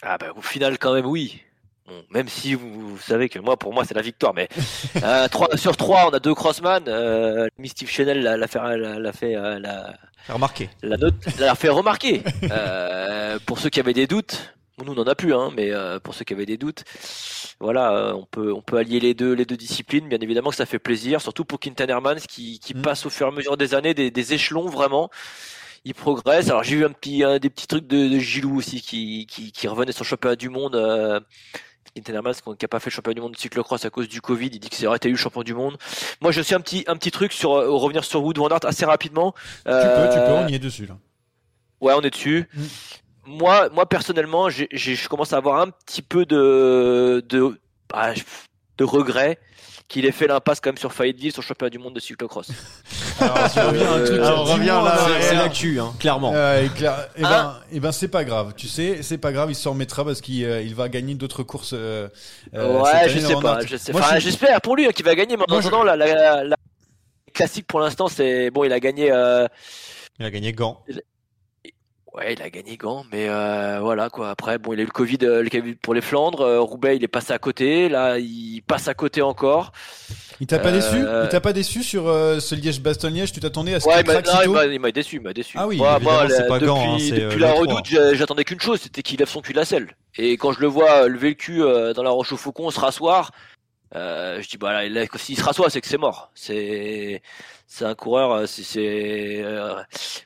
Ah 0.02 0.18
bah 0.18 0.32
au 0.36 0.42
final 0.42 0.78
quand 0.78 0.94
même 0.94 1.06
oui. 1.06 1.42
même 2.10 2.28
si 2.28 2.54
vous, 2.54 2.98
savez 2.98 3.28
que 3.28 3.38
moi 3.38 3.56
pour 3.56 3.72
moi 3.72 3.84
c'est 3.84 3.94
la 3.94 4.02
victoire, 4.02 4.34
mais 4.34 4.48
euh, 5.04 5.28
3, 5.28 5.56
sur 5.56 5.76
3 5.76 6.08
on 6.08 6.14
a 6.14 6.18
deux 6.18 6.34
crossman. 6.34 6.84
Euh, 6.88 7.48
Steve 7.64 7.88
Chanel 7.88 8.22
l'a 8.22 8.46
fait, 8.46 8.76
l'a 8.76 9.12
fait, 9.12 9.36
euh, 9.36 9.58
la, 9.58 9.94
remarquer. 10.28 10.70
La 10.82 10.96
note, 10.96 11.14
l'a 11.38 11.54
fait 11.54 11.68
remarquer. 11.68 12.22
euh, 12.50 13.38
pour 13.46 13.58
ceux 13.58 13.70
qui 13.70 13.80
avaient 13.80 13.94
des 13.94 14.06
doutes, 14.06 14.54
nous 14.84 14.92
on 14.92 14.98
en 14.98 15.06
a 15.06 15.14
plus, 15.14 15.34
hein, 15.34 15.50
mais 15.54 15.72
euh, 15.72 15.98
pour 15.98 16.14
ceux 16.14 16.24
qui 16.24 16.32
avaient 16.32 16.46
des 16.46 16.56
doutes, 16.56 16.84
voilà, 17.60 17.92
euh, 17.92 18.12
on 18.14 18.24
peut 18.24 18.52
on 18.52 18.62
peut 18.62 18.78
allier 18.78 19.00
les 19.00 19.14
deux 19.14 19.32
les 19.32 19.44
deux 19.44 19.56
disciplines. 19.56 20.08
Bien 20.08 20.18
évidemment 20.20 20.50
que 20.50 20.56
ça 20.56 20.66
fait 20.66 20.78
plaisir, 20.78 21.20
surtout 21.20 21.44
pour 21.44 21.60
Quinten 21.60 21.88
Hermans 21.90 22.20
qui, 22.28 22.58
qui 22.58 22.74
mm. 22.74 22.82
passe 22.82 23.06
au 23.06 23.10
fur 23.10 23.26
et 23.26 23.30
à 23.30 23.32
mesure 23.32 23.56
des 23.56 23.74
années 23.74 23.94
des, 23.94 24.10
des 24.10 24.32
échelons 24.34 24.68
vraiment 24.68 25.10
il 25.84 25.94
progresse. 25.94 26.48
Alors 26.48 26.62
j'ai 26.62 26.76
vu 26.76 26.84
un 26.84 26.92
petit, 26.92 27.22
des 27.40 27.50
petits 27.50 27.66
trucs 27.66 27.86
de, 27.86 28.08
de 28.08 28.18
Gilou 28.18 28.58
aussi 28.58 28.80
qui, 28.80 29.26
qui, 29.26 29.52
qui 29.52 29.68
revenait 29.68 29.92
sur 29.92 30.04
le 30.04 30.08
championnat 30.08 30.36
du 30.36 30.48
monde. 30.48 30.76
Euh, 30.76 31.20
qui 31.94 32.12
n'a 32.12 32.22
pas 32.22 32.78
fait 32.78 32.90
le 32.90 32.94
championnat 32.94 33.14
du 33.14 33.20
monde 33.20 33.32
de 33.32 33.38
cyclocross 33.38 33.84
à 33.84 33.90
cause 33.90 34.08
du 34.08 34.20
Covid. 34.20 34.46
Il 34.46 34.60
dit 34.60 34.68
que 34.68 34.76
c'est 34.76 34.86
aurait 34.86 34.98
été 34.98 35.08
eu 35.08 35.16
champion 35.16 35.42
du 35.42 35.54
monde. 35.54 35.76
Moi, 36.20 36.30
je 36.30 36.40
suis 36.40 36.54
un 36.54 36.60
petit, 36.60 36.84
un 36.86 36.96
petit 36.96 37.10
truc 37.10 37.32
sur 37.32 37.54
euh, 37.54 37.70
revenir 37.70 38.04
sur 38.04 38.22
Wood 38.22 38.38
Van 38.38 38.48
Aert 38.48 38.64
assez 38.64 38.84
rapidement. 38.84 39.34
Tu 39.58 39.72
peux, 39.72 40.08
tu 40.12 40.18
peux, 40.18 40.32
on 40.32 40.48
y 40.48 40.54
est 40.54 40.60
dessus 40.60 40.86
là. 40.86 40.96
Ouais, 41.80 41.92
on 41.94 42.00
est 42.02 42.10
dessus. 42.10 42.48
Mm. 42.54 42.62
Moi, 43.26 43.68
moi 43.70 43.86
personnellement, 43.86 44.50
j'ai, 44.50 44.68
je 44.70 45.08
commence 45.08 45.32
à 45.32 45.36
avoir 45.36 45.60
un 45.60 45.70
petit 45.70 46.02
peu 46.02 46.24
de, 46.26 47.24
de, 47.28 47.60
bah, 47.88 48.12
de 48.78 48.84
regret 48.84 49.38
qu'il 49.90 50.06
ait 50.06 50.12
fait 50.12 50.28
l'impasse 50.28 50.60
quand 50.60 50.70
même 50.70 50.78
sur 50.78 50.92
Fayetteville 50.92 51.32
sur 51.32 51.42
le 51.42 51.46
championnat 51.46 51.68
du 51.68 51.78
monde 51.78 51.94
de 51.94 52.00
cyclocross. 52.00 52.48
Alors, 53.20 54.46
on 54.48 54.54
revient 54.54 54.66
là, 54.66 54.96
c'est 55.20 55.34
l'actu, 55.34 55.80
hein, 55.80 55.92
clairement. 55.98 56.32
Euh, 56.32 56.64
et, 56.64 56.80
ben, 56.80 56.94
hein 57.24 57.56
et 57.72 57.80
ben 57.80 57.92
c'est 57.92 58.08
pas 58.08 58.24
grave, 58.24 58.54
tu 58.56 58.68
sais, 58.68 59.02
c'est 59.02 59.18
pas 59.18 59.32
grave, 59.32 59.50
il 59.50 59.56
s'en 59.56 59.72
remettra 59.72 60.04
parce 60.04 60.20
qu'il 60.20 60.44
euh, 60.44 60.62
il 60.62 60.76
va 60.76 60.88
gagner 60.88 61.16
d'autres 61.16 61.42
courses. 61.42 61.74
Euh, 61.74 62.08
euh 62.54 62.80
ouais, 62.80 63.08
je 63.08 63.18
sais 63.18 63.34
pas, 63.42 63.60
je 63.66 63.76
sais. 63.76 63.94
Enfin, 63.94 64.18
j'espère 64.20 64.60
pour 64.60 64.76
lui 64.76 64.86
hein, 64.86 64.92
qu'il 64.92 65.04
va 65.04 65.14
gagner, 65.16 65.36
mais 65.36 65.44
en 65.48 65.58
attendant, 65.58 65.82
la, 65.82 65.96
la, 65.96 66.44
la, 66.44 66.56
classique 67.34 67.66
pour 67.66 67.80
l'instant, 67.80 68.06
c'est 68.06 68.50
bon, 68.50 68.62
il 68.62 68.72
a 68.72 68.80
gagné. 68.80 69.08
Il 69.08 70.26
a 70.26 70.30
gagné 70.30 70.52
Gant. 70.52 70.84
Ouais, 72.12 72.32
il 72.32 72.42
a 72.42 72.50
gagné 72.50 72.76
Gand, 72.76 73.04
mais 73.12 73.28
euh, 73.28 73.78
voilà 73.80 74.10
quoi. 74.10 74.30
Après, 74.30 74.58
bon, 74.58 74.72
il 74.72 74.80
a 74.80 74.82
eu 74.82 74.86
le 74.86 74.90
Covid, 74.90 75.18
euh, 75.22 75.42
le 75.44 75.48
Covid 75.48 75.74
pour 75.76 75.94
les 75.94 76.00
Flandres. 76.00 76.40
euh, 76.40 76.60
Roubaix, 76.60 76.96
il 76.96 77.04
est 77.04 77.08
passé 77.08 77.32
à 77.32 77.38
côté. 77.38 77.88
Là, 77.88 78.18
il 78.18 78.62
passe 78.66 78.88
à 78.88 78.94
côté 78.94 79.22
encore. 79.22 79.70
Il 80.40 80.46
t'a 80.48 80.58
pas 80.58 80.70
Euh, 80.70 80.72
déçu 80.72 80.96
Il 81.24 81.28
t'a 81.28 81.40
pas 81.40 81.52
déçu 81.52 81.82
sur 81.84 82.08
euh, 82.08 82.40
ce 82.40 82.56
Liège-Bastogne-Liège? 82.56 83.30
Tu 83.32 83.38
t'attendais 83.38 83.74
à 83.74 83.80
ce 83.80 83.86
Ouais, 83.86 84.02
qu'il 84.02 84.10
il 84.72 84.80
m'a 84.80 84.90
déçu, 84.90 85.16
il 85.16 85.22
m'a 85.22 85.32
déçu. 85.32 85.56
Ah 85.56 85.68
oui, 85.68 85.76
moi, 85.76 85.98
la- 86.26 86.42
pas 86.42 86.54
depuis, 86.58 86.66
Gand, 86.66 86.94
hein, 86.94 86.96
depuis 86.98 87.20
euh, 87.20 87.38
la 87.38 87.52
redoute, 87.52 87.86
j'a- 87.86 88.14
j'attendais 88.14 88.42
qu'une 88.44 88.60
chose, 88.60 88.80
c'était 88.82 89.02
qu'il 89.02 89.18
lève 89.20 89.28
son 89.28 89.40
cul 89.40 89.52
de 89.52 89.58
la 89.58 89.64
selle. 89.64 89.94
Et 90.18 90.36
quand 90.36 90.50
je 90.52 90.60
le 90.60 90.66
vois 90.66 91.06
lever 91.06 91.28
le 91.28 91.34
cul 91.34 91.62
euh, 91.62 91.92
dans 91.92 92.02
la 92.02 92.10
roche 92.10 92.32
au 92.32 92.36
faucon, 92.36 92.70
se 92.70 92.80
rasseoir, 92.80 93.30
euh, 93.94 94.40
je 94.40 94.48
dis 94.48 94.56
bah 94.56 94.72
là, 94.72 94.88
là, 94.88 95.06
s'il 95.16 95.36
se 95.36 95.42
rassoit, 95.42 95.68
c'est 95.70 95.80
que 95.80 95.88
c'est 95.88 95.98
mort. 95.98 96.30
C'est 96.34 97.22
c'est 97.66 97.84
un 97.84 97.94
coureur, 97.94 98.32
euh, 98.32 98.46
c'est 98.46 98.62
c'est 98.62 99.42
euh, 99.44 99.82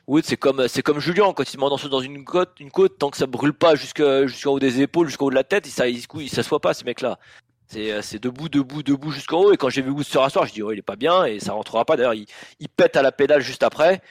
Wood, 0.07 0.23
c'est 0.25 0.37
comme 0.37 0.67
c'est 0.67 0.81
comme 0.81 0.99
Julien 0.99 1.31
quand 1.33 1.43
il 1.43 1.49
se 1.49 1.57
met 1.57 1.69
dans, 1.69 1.77
dans 1.89 1.99
une 2.01 2.23
côte, 2.25 2.59
une 2.59 2.71
côte, 2.71 2.97
tant 2.97 3.09
que 3.09 3.17
ça 3.17 3.27
brûle 3.27 3.53
pas 3.53 3.75
jusque 3.75 4.03
jusqu'en 4.25 4.53
haut 4.53 4.59
des 4.59 4.81
épaules, 4.81 5.07
jusqu'en 5.07 5.25
haut 5.25 5.29
de 5.29 5.35
la 5.35 5.43
tête, 5.43 5.67
il 5.67 6.03
il, 6.21 6.29
s'assoit 6.29 6.59
pas 6.59 6.73
ces 6.73 6.85
mecs-là. 6.85 7.19
C'est 7.67 7.91
euh, 7.91 8.01
c'est 8.01 8.19
debout, 8.19 8.49
debout, 8.49 8.83
debout 8.83 9.11
jusqu'en 9.11 9.41
haut. 9.41 9.53
Et 9.53 9.57
quand 9.57 9.69
j'ai 9.69 9.81
vu 9.81 9.91
Wood 9.91 10.05
se 10.05 10.17
rasseoir, 10.17 10.45
je 10.45 10.53
dis 10.53 10.63
oh 10.63 10.71
il 10.71 10.79
est 10.79 10.81
pas 10.83 10.95
bien 10.95 11.25
et 11.25 11.39
ça 11.39 11.53
rentrera 11.53 11.85
pas. 11.85 11.97
D'ailleurs 11.97 12.13
il, 12.13 12.25
il 12.59 12.69
pète 12.69 12.95
à 12.97 13.01
la 13.01 13.11
pédale 13.11 13.41
juste 13.41 13.63
après. 13.63 14.01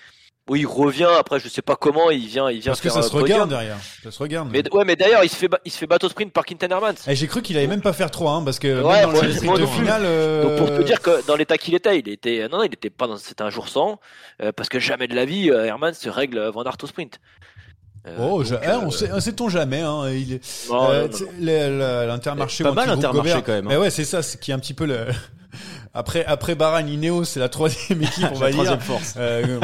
Oui, 0.47 0.61
il 0.61 0.67
revient 0.67 1.09
après, 1.19 1.41
je 1.41 1.49
sais 1.49 1.63
pas 1.63 1.75
comment, 1.75 2.11
il 2.11 2.27
vient, 2.27 2.51
il 2.51 2.61
vient 2.61 2.73
Parce 2.73 2.83
que 2.83 2.91
faire 2.91 3.03
ça 3.03 3.09
se 3.09 3.15
regarde 3.17 3.45
podium. 3.45 3.49
derrière. 3.49 3.77
Ça 4.03 4.11
se 4.11 4.19
regarde. 4.23 4.49
Mais 4.53 4.63
ouais, 4.75 4.85
mais 4.85 4.95
d'ailleurs, 4.95 5.25
il 5.25 5.31
se 5.31 5.37
fait, 5.37 5.49
il 5.65 5.73
se 5.73 5.79
fait 5.79 5.87
bateau 5.87 6.07
sprint 6.11 6.33
par 6.35 6.45
Quinten 6.45 6.71
Hermans. 6.71 6.93
Eh, 7.07 7.15
J'ai 7.15 7.27
cru 7.27 7.41
qu'il 7.41 7.57
allait 7.57 7.67
même 7.67 7.81
pas 7.81 7.95
faire 7.95 8.11
3 8.11 8.33
hein, 8.33 8.43
parce 8.45 8.59
que 8.59 8.83
Ouais, 8.83 8.97
même 8.97 9.07
dans 9.07 9.13
moi, 9.13 9.23
le 9.25 9.33
sprint 9.33 9.57
plus. 9.57 9.67
final. 9.69 10.03
euh, 10.05 10.43
Donc 10.43 10.57
pour 10.69 10.77
te 10.77 10.83
dire 10.83 11.01
que 11.01 11.27
dans 11.27 11.37
l'état 11.37 11.57
qu'il 11.57 11.75
était, 11.75 11.99
il 11.99 12.09
était, 12.11 12.47
non, 12.51 12.59
non, 12.59 12.65
il 12.65 12.75
était 12.75 12.91
pas 12.91 13.07
dans, 13.07 13.17
c'était 13.17 13.43
un 13.43 13.49
jour 13.49 13.69
sans, 13.71 13.99
euh, 14.43 14.53
parce 14.53 14.69
que 14.69 14.79
jamais 14.79 15.09
de 15.09 15.15
la 15.15 15.25
vie, 15.25 15.51
euh, 15.51 15.65
Hermans 15.65 15.95
se 15.95 16.11
règle 16.11 16.39
Van 16.53 16.63
Aert 16.65 16.77
au 16.83 16.87
sprint. 16.87 17.21
Euh, 18.07 18.15
Oh, 18.21 18.43
donc, 18.45 18.53
eh, 18.63 18.67
euh, 18.69 18.79
on 18.83 18.91
sait, 18.91 19.09
sait-on 19.23 19.49
jamais. 19.49 19.81
Hein, 19.81 20.11
il 20.11 20.35
est, 20.35 20.69
non, 20.69 20.91
euh, 20.91 20.95
non, 20.95 21.03
non, 21.05 21.09
tu 21.09 21.17
sais, 21.17 21.25
non. 21.25 21.31
le- 21.41 21.79
le- 21.79 22.07
L'intermarché. 22.07 22.65
Pas 22.65 22.73
mal 22.73 22.91
anti-groupe 22.91 22.99
Intermarché 22.99 23.31
Gobert. 23.31 23.45
quand 23.45 23.53
même, 23.53 23.67
hein. 23.67 23.71
Mais 23.71 23.77
ouais, 23.79 23.89
c'est 23.89 24.05
ça, 24.05 24.23
c'est 24.23 24.39
qui 24.39 24.51
est 24.51 24.55
un 24.55 24.59
petit 24.59 24.75
peu 24.75 24.85
le. 24.85 25.07
Après, 25.95 26.25
après 26.25 26.55
Bahrain, 26.57 26.87
Ineos, 26.87 27.25
c'est 27.25 27.41
la 27.41 27.49
troisième 27.49 28.03
équipe, 28.03 28.27
on 28.33 28.39
va 28.39 28.47
La 28.47 28.53
dire. 28.53 28.55
troisième 28.65 28.81
force. 28.81 29.15
Euh, 29.17 29.61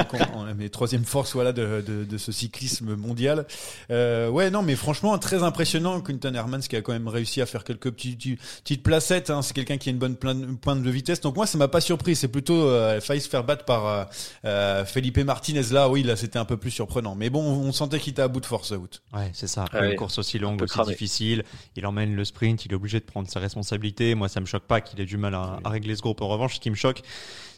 mais 0.57 0.69
troisième 0.69 1.05
force 1.05 1.33
voilà 1.35 1.53
de, 1.53 1.83
de, 1.87 2.05
de 2.05 2.19
ce 2.19 2.31
cyclisme 2.33 2.95
mondial. 2.95 3.47
Euh, 3.91 4.29
ouais 4.29 4.51
non 4.51 4.63
mais 4.63 4.77
franchement 4.77 5.17
très 5.19 5.43
impressionnant 5.43 6.01
Quinton 6.01 6.33
Hermans 6.35 6.61
qui 6.61 6.77
a 6.77 6.83
quand 6.83 6.93
même 6.93 7.09
réussi 7.09 7.41
à 7.41 7.47
faire 7.47 7.65
quelques 7.65 7.91
petits, 7.91 8.15
petits- 8.17 8.39
petites 8.63 8.83
placettes. 8.83 9.31
Hein. 9.31 9.43
C'est 9.43 9.55
quelqu'un 9.55 9.77
qui 9.79 9.89
a 9.89 9.93
une 9.93 9.99
bonne 9.99 10.17
plein- 10.17 10.55
pointe 10.61 10.83
de 10.83 10.91
vitesse. 10.91 11.21
Donc 11.21 11.37
moi 11.37 11.47
ça 11.47 11.59
m'a 11.59 11.69
pas 11.69 11.81
surpris. 11.81 12.15
C'est 12.17 12.29
plutôt 12.29 12.63
euh, 12.69 12.93
il 12.95 12.99
a 12.99 13.01
failli 13.01 13.21
se 13.21 13.29
faire 13.29 13.45
battre 13.45 13.65
par 13.65 14.07
euh, 14.45 14.85
Felipe 14.85 15.19
Martinez 15.19 15.63
là. 15.73 15.89
Oui 15.89 16.03
là 16.03 16.17
c'était 16.17 16.39
un 16.39 16.45
peu 16.45 16.57
plus 16.57 16.71
surprenant. 16.71 17.15
Mais 17.15 17.31
bon 17.31 17.43
on 17.43 17.73
sentait 17.73 17.99
qu'il 17.99 18.13
était 18.13 18.23
à 18.23 18.29
bout 18.29 18.41
de 18.41 18.47
force 18.47 18.71
Wout. 18.71 19.01
Ouais, 19.15 19.31
c'est 19.33 19.47
ça. 19.49 19.63
Après 19.65 19.81
Ouais. 19.81 19.91
une 19.91 19.97
course 19.97 20.19
aussi 20.19 20.39
longue, 20.39 20.63
aussi 20.63 20.75
cramé. 20.75 20.93
difficile, 20.93 21.45
il 21.77 21.87
emmène 21.87 22.15
le 22.15 22.25
sprint, 22.25 22.65
il 22.67 22.73
est 22.73 22.75
obligé 22.75 23.01
de 23.01 23.05
prendre 23.05 23.29
sa 23.29 23.41
responsabilité. 23.41 24.15
Moi, 24.15 24.29
ça 24.29 24.41
me 24.41 24.47
choque 24.47 24.65
pas 24.65 24.81
qu'il 24.81 25.01
ait 25.01 25.07
du 25.07 25.17
mal 25.17 25.35
à, 25.35 25.59
à 25.65 25.69
régler 25.71 25.97
ce 25.97 26.03
groupe. 26.03 26.20
En 26.21 26.29
revanche, 26.29 26.57
ce 26.57 26.61
qui 26.61 26.71
me 26.71 26.77
choque, 26.77 27.03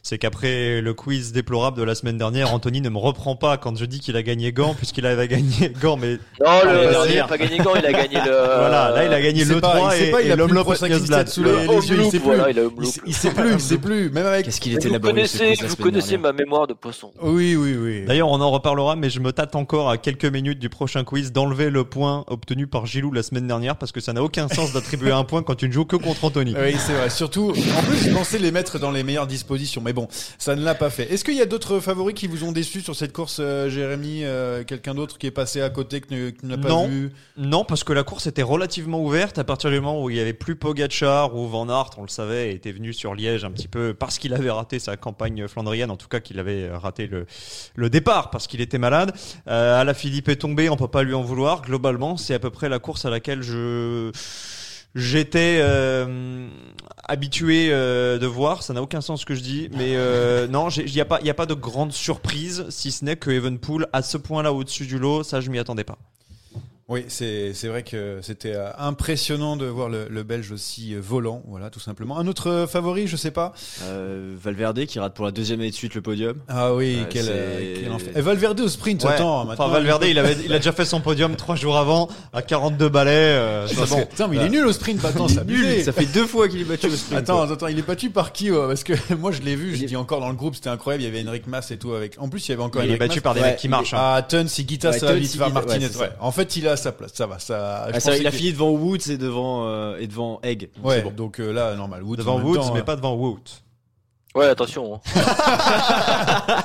c'est 0.05 0.19
qu'après 0.19 0.81
le 0.81 0.95
quiz 0.95 1.33
déplorable 1.33 1.79
de 1.79 1.85
la 1.85 1.95
semaine 1.95 2.19
dernière, 2.19 2.53
Anthony 2.53 2.81
ne 2.81 2.89
me 2.89 2.99
reprend 2.99 3.37
pas 3.37 3.57
quand 3.57 3.77
je 3.77 3.85
dis 3.85 4.01
qu'il 4.01 4.17
a 4.17 4.23
gagné 4.25 4.53
Gand, 4.53 4.75
puisqu'il 4.75 5.07
avait 5.07 5.29
gagné 5.29 5.73
Gand, 5.81 5.97
mais 5.97 6.19
Non, 6.45 6.61
le, 6.65 6.73
l'année 6.73 6.87
il 6.87 6.91
dernière. 6.91 7.25
a 7.25 7.29
pas 7.29 7.39
gagné 7.39 7.59
Gand, 7.59 7.75
il 7.77 7.87
a 7.87 7.93
gagné 7.93 8.17
le. 8.17 8.31
voilà, 8.33 8.91
là 8.91 9.05
il 9.05 9.13
a 9.13 9.23
gagné 9.23 9.45
le 9.45 9.61
pas, 9.61 9.77
3 9.77 9.95
il 9.95 9.99
sait 9.99 10.09
et, 10.09 10.11
pas, 10.11 10.23
il 10.23 10.29
et 10.29 10.33
a 10.33 10.37
l'homme 10.37 10.55
le 10.55 10.63
Procycliste 10.65 11.29
sous 11.29 11.43
le 11.45 11.57
les, 11.57 11.67
les 11.69 11.89
yeux, 11.89 11.99
il 12.03 12.11
sait 12.11 12.19
plus. 12.19 13.01
il 13.07 13.15
sait, 13.15 13.31
plus, 13.31 13.53
il 13.53 13.61
sait 13.61 13.79
plus. 13.79 14.11
Même 14.11 14.27
avec. 14.27 14.45
Qu'est-ce 14.47 14.61
qu'il 14.61 14.75
était 14.75 14.89
Vous 14.89 14.99
connaissez, 14.99 15.51
la 15.51 15.51
vous 15.69 15.75
semaine 15.75 15.77
connaissez 15.77 16.19
ma 16.19 16.33
mémoire 16.33 16.67
de 16.67 16.75
poisson. 16.75 17.13
Oui 17.23 17.55
oui 17.55 17.77
oui. 17.81 18.05
D'ailleurs, 18.05 18.29
on 18.29 18.41
en 18.41 18.51
reparlera, 18.51 18.97
mais 18.97 19.09
je 19.09 19.21
me 19.21 19.33
tâte 19.33 19.55
encore 19.55 19.89
à 19.89 19.99
quelques 19.99 20.25
minutes 20.25 20.59
du 20.59 20.69
prochain 20.69 21.05
quiz 21.05 21.31
d'enlever 21.33 21.71
le 21.71 21.85
point 21.85 22.25
obtenu 22.27 22.67
par 22.67 22.87
Gilou 22.87 23.13
la 23.13 23.23
semaine 23.23 23.47
dernière 23.47 23.77
parce 23.77 23.93
que 23.93 24.01
ça 24.01 24.13
n'a 24.13 24.23
aucun 24.25 24.49
sens 24.49 24.73
d'attribuer 24.73 25.13
un 25.13 25.23
point 25.25 25.45
quand 25.45 25.55
tu 25.55 25.69
ne 25.69 25.73
joues 25.73 25.85
que 25.85 25.97
contre 25.97 26.25
Anthony. 26.25 26.55
Oui, 26.61 26.75
c'est 26.79 26.93
vrai. 26.93 27.09
Surtout, 27.09 27.51
en 27.51 27.83
plus, 27.83 27.99
je 28.09 28.11
pensais 28.13 28.39
les 28.39 28.51
mettre 28.51 28.81
dans 28.81 28.91
les 28.91 29.05
meilleures 29.05 29.29
dispositions, 29.29 29.81
mais 29.85 29.92
bon, 29.93 30.09
ça 30.39 30.57
ne 30.57 30.65
l'a 30.65 30.75
pas 30.75 30.91
fait. 30.91 31.13
Est-ce 31.13 31.25
qu'il 31.25 31.35
y 31.37 31.41
a 31.41 31.47
d'autres 31.47 31.81
favoris 31.81 32.15
qui 32.15 32.27
vous 32.27 32.45
ont 32.45 32.53
déçu 32.53 32.81
sur 32.81 32.95
cette 32.97 33.13
course, 33.13 33.39
euh, 33.41 33.69
Jérémy 33.69 34.25
euh, 34.25 34.65
Quelqu'un 34.65 34.95
d'autre 34.95 35.19
qui 35.19 35.27
est 35.27 35.31
passé 35.33 35.61
à 35.61 35.71
côté 35.71 36.01
que 36.01 36.15
ne- 36.15 36.31
que 36.31 36.47
n'as 36.47 36.57
pas 36.57 36.69
Non. 36.69 36.89
vu 36.89 37.11
Non, 37.37 37.65
parce 37.65 37.85
que 37.85 37.93
la 37.93 38.03
course 38.03 38.27
était 38.27 38.43
relativement 38.43 39.01
ouverte 39.03 39.39
à 39.39 39.45
partir 39.45 39.71
du 39.71 39.77
moment 39.81 40.03
où 40.03 40.11
il 40.11 40.17
y 40.17 40.21
avait 40.21 40.33
plus 40.33 40.57
Pogacar 40.57 41.35
ou 41.37 41.47
Van 41.49 41.69
Aert, 41.69 41.91
on 41.99 42.03
le 42.03 42.09
savait, 42.09 42.53
était 42.53 42.73
venu 42.73 42.93
sur 42.93 43.15
Liège 43.15 43.45
un 43.45 43.51
petit 43.51 43.69
peu 43.69 43.95
parce 43.95 44.19
qu'il 44.19 44.35
avait 44.35 44.51
raté 44.51 44.79
sa 44.79 44.97
campagne 44.97 45.47
flandrienne, 45.49 45.91
en 45.91 45.97
tout 45.97 46.09
cas 46.09 46.21
qu'il 46.21 46.39
avait 46.39 46.71
raté 46.71 47.07
le, 47.07 47.27
le 47.75 47.91
départ 47.91 48.31
parce 48.31 48.47
qu'il 48.47 48.61
était 48.61 48.79
malade. 48.79 49.13
Euh, 49.49 49.81
à 49.81 49.85
la 49.85 49.95
Philippe 49.95 50.29
est 50.29 50.37
tombé, 50.37 50.69
on 50.69 50.77
peut 50.77 50.89
pas 50.89 51.03
lui 51.03 51.15
en 51.15 51.23
vouloir. 51.23 51.63
Globalement, 51.63 52.17
c'est 52.17 52.35
à 52.35 52.39
peu 52.39 52.51
près 52.51 52.69
la 52.69 52.79
course 52.79 53.05
à 53.05 53.11
laquelle 53.11 53.43
je 53.43 54.11
j'étais 54.95 55.59
euh, 55.61 56.49
habitué 57.05 57.69
euh, 57.71 58.19
de 58.19 58.27
voir. 58.27 58.63
Ça 58.63 58.73
n'a 58.73 58.83
aucun 58.83 59.01
sens 59.01 59.21
ce 59.21 59.27
que 59.27 59.35
je 59.35 59.43
dis, 59.43 59.69
mais 59.73 59.97
euh, 59.97 60.47
non, 60.49 60.69
il 60.69 60.93
n'y 60.93 61.01
a 61.01 61.05
pas 61.05 61.21
il 61.23 61.31
a 61.31 61.35
pas 61.35 61.47
de 61.47 61.55
grande 61.55 61.93
surprise 61.93 62.67
si 62.69 62.93
ce 62.93 63.05
n'est 63.05 63.17
que 63.17 63.31
Evenpool 63.31 63.87
à 63.93 64.03
ce 64.03 64.17
point-là 64.17 64.53
au-dessus 64.53 64.87
du 64.87 64.99
lot, 64.99 65.23
ça 65.23 65.41
je 65.41 65.51
m'y 65.51 65.59
attendais 65.59 65.85
pas. 65.85 65.99
Oui, 66.89 67.05
c'est 67.09 67.55
c'est 67.55 67.69
vrai 67.69 67.85
que 67.85 68.19
c'était 68.23 68.55
euh, 68.55 68.69
impressionnant 68.77 69.57
de 69.57 69.65
voir 69.67 69.89
le, 69.89 70.09
le 70.11 70.23
Belge 70.25 70.51
aussi 70.51 70.95
euh, 70.95 71.01
volant, 71.01 71.43
voilà, 71.47 71.71
tout 71.71 71.79
simplement. 71.81 72.19
Un 72.19 72.27
autre 72.27 72.51
euh, 72.51 72.67
favori, 72.67 73.07
je 73.07 73.17
sais 73.17 73.31
pas. 73.31 73.53
Euh, 73.85 74.35
Valverde 74.43 74.85
qui 74.87 74.99
rate 74.99 75.15
pour 75.15 75.25
la 75.25 75.31
deuxième 75.31 75.61
année 75.61 75.71
de 75.71 75.75
suite 75.77 75.95
le 75.95 76.03
podium. 76.03 76.37
Ah 76.49 76.75
oui, 76.75 76.99
quel, 77.09 77.27
euh, 77.29 77.59
c'est- 77.77 77.81
quel 77.83 77.93
enfer. 77.93 78.09
Et 78.17 78.21
Valverde 78.21 78.61
au 78.61 78.69
sprint, 78.69 79.05
Ouais. 79.05 79.11
attends. 79.13 79.39
Enfin, 79.43 79.49
maintenant, 79.49 79.69
Valverde, 79.69 80.05
il, 80.09 80.19
avait, 80.19 80.37
il 80.45 80.53
a 80.53 80.59
déjà 80.59 80.73
fait 80.73 80.85
son 80.85 81.01
podium 81.01 81.37
trois 81.37 81.55
jours 81.55 81.79
avant 81.79 82.09
à 82.33 82.43
42 82.43 82.89
balais. 82.89 83.11
euh, 83.15 83.67
bon. 83.75 83.85
que- 84.01 84.05
Putain, 84.09 84.27
mais 84.27 84.37
il 84.37 84.43
est 84.43 84.51
nul 84.51 84.67
au 84.67 84.73
sprint 84.73 85.03
maintenant, 85.03 85.29
c'est 85.29 85.39
abusé. 85.39 85.85
Ça 85.85 85.93
fait 85.93 86.07
deux 86.07 86.27
fois 86.27 86.49
qu'il 86.49 86.61
est 86.61 86.65
battu 86.65 86.89
au 86.89 86.91
sprint. 86.97 87.21
Attends, 87.21 87.35
quoi. 87.37 87.45
attends, 87.45 87.55
attends, 87.55 87.67
il 87.69 87.79
est 87.79 87.87
battu 87.87 88.11
par 88.11 88.33
qui 88.33 88.51
ouais, 88.51 88.67
Parce 88.67 88.83
que 88.85 88.93
moi 89.19 89.31
je 89.31 89.41
l'ai 89.43 89.55
vu, 89.55 89.77
je 89.77 89.85
dis 89.87 89.97
encore 89.97 90.21
dans 90.21 90.29
le 90.29 90.35
groupe, 90.35 90.57
c'était 90.57 90.69
incroyable, 90.69 91.05
il 91.05 91.07
y 91.07 91.09
avait 91.19 91.27
Enric 91.29 91.47
Mas 91.47 91.71
et 91.71 91.79
tout 91.79 91.93
avec. 91.93 92.17
En 92.21 92.29
plus, 92.29 92.47
il 92.49 92.51
y 92.51 92.55
avait 92.55 92.63
encore 92.63 92.83
Il 92.83 92.91
est 92.91 92.97
battu 92.97 93.19
Mas. 93.19 93.23
par 93.23 93.35
des 93.35 93.41
Ouais, 93.41 93.51
mecs 93.51 93.57
qui 93.59 93.69
marchent. 93.69 93.95
hein. 93.95 93.99
Ah, 94.01 94.23
Tun, 94.29 94.49
Sigita, 94.49 94.93
ça 94.93 95.15
faire 95.17 95.51
Martinez. 95.51 95.89
ça. 95.89 96.11
En 96.21 96.33
fait, 96.33 96.57
il 96.57 96.67
à 96.73 96.77
sa 96.83 96.93
place, 96.93 97.13
ça 97.15 97.27
va. 97.27 97.39
Ça, 97.39 97.87
je 97.91 97.97
Ah, 97.97 98.01
ça, 98.01 98.17
il 98.17 98.27
a 98.27 98.31
que- 98.31 98.37
fini 98.37 98.53
devant 98.53 98.71
Woods 98.71 99.09
et 99.11 99.17
devant, 99.17 99.67
euh, 99.67 99.97
et 99.99 100.07
devant 100.07 100.41
Egg. 100.43 100.71
Donc 100.77 100.87
Ouais, 100.87 100.97
c'est 100.97 101.03
bon. 101.05 101.11
donc 101.13 101.41
euh, 101.41 101.53
là, 101.53 101.75
normal. 101.75 102.03
Woods, 102.03 102.17
Devant 102.17 102.41
Woods, 102.41 102.57
temps, 102.57 102.75
mais 102.75 102.81
euh, 102.81 102.85
pas 102.85 102.97
devant 102.97 103.15
Wout. 103.15 103.62
Ouais, 104.35 104.47
attention. 104.47 104.95
hein. 104.95 105.01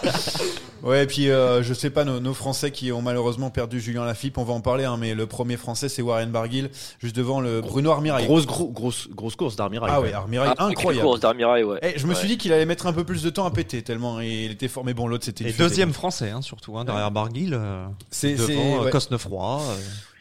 Ouais, 0.84 1.04
et 1.04 1.08
puis 1.08 1.30
euh, 1.30 1.64
je 1.64 1.74
sais 1.74 1.90
pas, 1.90 2.06
nos, 2.06 2.20
nos 2.22 2.34
Français 2.36 2.72
qui 2.72 2.92
ont 2.94 3.02
malheureusement 3.02 3.50
perdu 3.50 3.82
Julien 3.82 4.06
Lafippe, 4.06 4.38
on 4.38 4.44
va 4.46 4.54
en 4.54 4.62
parler, 4.62 4.86
hein, 4.86 4.96
mais 4.98 5.16
le 5.16 5.26
premier 5.26 5.58
Français 5.58 5.90
c'est 5.90 6.02
Warren 6.04 6.30
Barguil, 6.32 6.70
juste 7.00 7.16
devant 7.16 7.42
le 7.42 7.60
Bruno 7.62 7.92
Armirail. 7.92 8.26
Grosse, 8.26 8.46
gros- 8.46 8.70
grosse, 8.70 9.10
grosse 9.10 9.36
course 9.36 9.56
d'Armirail. 9.58 9.90
Ah 9.92 10.00
ouais. 10.00 10.14
Armirail, 10.14 10.54
Ah, 10.58 10.66
incroyable. 10.68 11.06
course 11.06 11.20
d'Armirail, 11.20 11.64
ouais. 11.64 11.80
Eh, 11.82 12.00
je 12.00 12.06
me 12.06 12.12
Ouais. 12.14 12.16
suis 12.18 12.28
dit 12.30 12.38
qu'il 12.38 12.54
allait 12.54 12.66
mettre 12.68 12.86
un 12.88 12.94
peu 12.94 13.04
plus 13.04 13.22
de 13.24 13.30
temps 13.30 13.46
à 13.46 13.52
péter, 13.52 13.82
tellement 13.82 14.22
il 14.22 14.52
était 14.52 14.68
fort, 14.70 14.86
mais 14.86 14.94
bon, 14.94 15.08
l'autre 15.08 15.26
c'était 15.26 15.50
Et 15.50 15.52
deuxième 15.54 15.92
français, 15.94 16.30
hein, 16.30 16.42
surtout, 16.44 16.78
hein, 16.78 16.86
derrière 16.86 17.12
Barguil. 17.12 17.54
euh, 17.54 17.86
C'est 18.12 18.38
c'est- 18.38 18.48
devant 18.54 18.82
euh, 18.82 18.86
ouais. 18.86 18.92
Cosnefroy. 18.92 19.60
euh. 19.62 19.76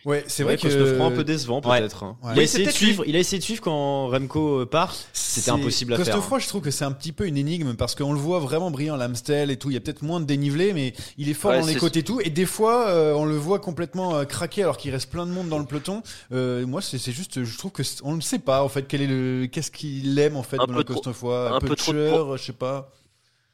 Ouais, 0.06 0.24
c'est 0.28 0.44
Ouais, 0.44 0.56
vrai 0.56 0.56
que 0.56 0.62
Cosnefroy 0.72 1.06
un 1.06 1.10
peu 1.10 1.24
décevant 1.24 1.60
Ouais. 1.62 1.80
peut-être. 1.80 2.04
hein. 2.04 2.16
Ouais. 2.22 2.30
Il, 2.34 2.38
a 2.38 2.42
essayé 2.44 2.64
de 2.64 2.70
suivre, 2.70 3.02
il 3.08 3.16
a 3.16 3.18
essayé 3.18 3.38
de 3.40 3.44
suivre 3.44 3.60
quand 3.60 4.06
Remco 4.08 4.60
euh, 4.60 4.64
part. 4.64 4.94
C'était 5.12 5.50
impossible 5.50 5.94
à 5.94 5.96
faire. 5.96 6.06
Costefroy, 6.14 6.38
je 6.38 6.46
trouve 6.46 6.62
que 6.62 6.70
c'est 6.70 6.84
un 6.84 6.92
petit 6.92 7.10
peu 7.10 7.26
une 7.26 7.36
énigme 7.36 7.74
parce 7.74 7.96
qu'on 7.96 8.12
le 8.12 8.18
voit 8.18 8.38
vraiment 8.38 8.70
brillant 8.70 8.94
à 8.94 8.98
l'Amstel 8.98 9.50
et 9.50 9.56
tout. 9.56 9.68
Il 9.70 9.74
y 9.74 9.76
a 9.76 9.80
peut-être 9.80 10.02
moins 10.02 10.20
de 10.20 10.24
dénivelé, 10.24 10.72
mais 10.72 10.94
il 11.18 11.28
est 11.28 11.34
fort 11.34 11.50
Ouais, 11.50 11.60
dans 11.60 11.66
les 11.66 11.74
côtés 11.74 11.98
et 11.98 12.04
tout. 12.04 12.20
Et 12.22 12.30
des 12.30 12.46
fois, 12.46 12.86
euh, 12.88 13.14
on 13.14 13.24
le 13.24 13.36
voit 13.36 13.58
complètement 13.58 14.14
euh, 14.14 14.24
craquer 14.24 14.62
alors 14.62 14.76
qu'il 14.76 14.92
reste 14.92 15.10
plein 15.10 15.26
de 15.26 15.32
monde 15.32 15.48
dans 15.48 15.58
le 15.58 15.66
peloton. 15.66 16.02
Euh, 16.30 16.64
moi, 16.66 16.80
c'est 16.80 16.98
juste, 17.10 17.42
je 17.42 17.58
trouve 17.58 17.72
que 17.72 17.82
on 18.04 18.14
ne 18.14 18.20
sait 18.20 18.38
pas 18.38 18.62
en 18.62 18.68
fait 18.68 18.86
quel 18.86 19.02
est 19.02 19.06
le, 19.08 19.46
qu'est-ce 19.50 19.72
qu'il 19.72 20.16
aime 20.20 20.36
en 20.36 20.44
fait, 20.44 20.60
Un 20.60 20.66
Benoît 20.66 20.84
peu 20.84 20.94
Costefroy. 20.94 21.50
un 21.52 21.58
peu 21.58 21.74
trop 21.74 21.92
de 21.92 22.36
je 22.36 22.42
sais 22.44 22.52
pas. 22.52 22.92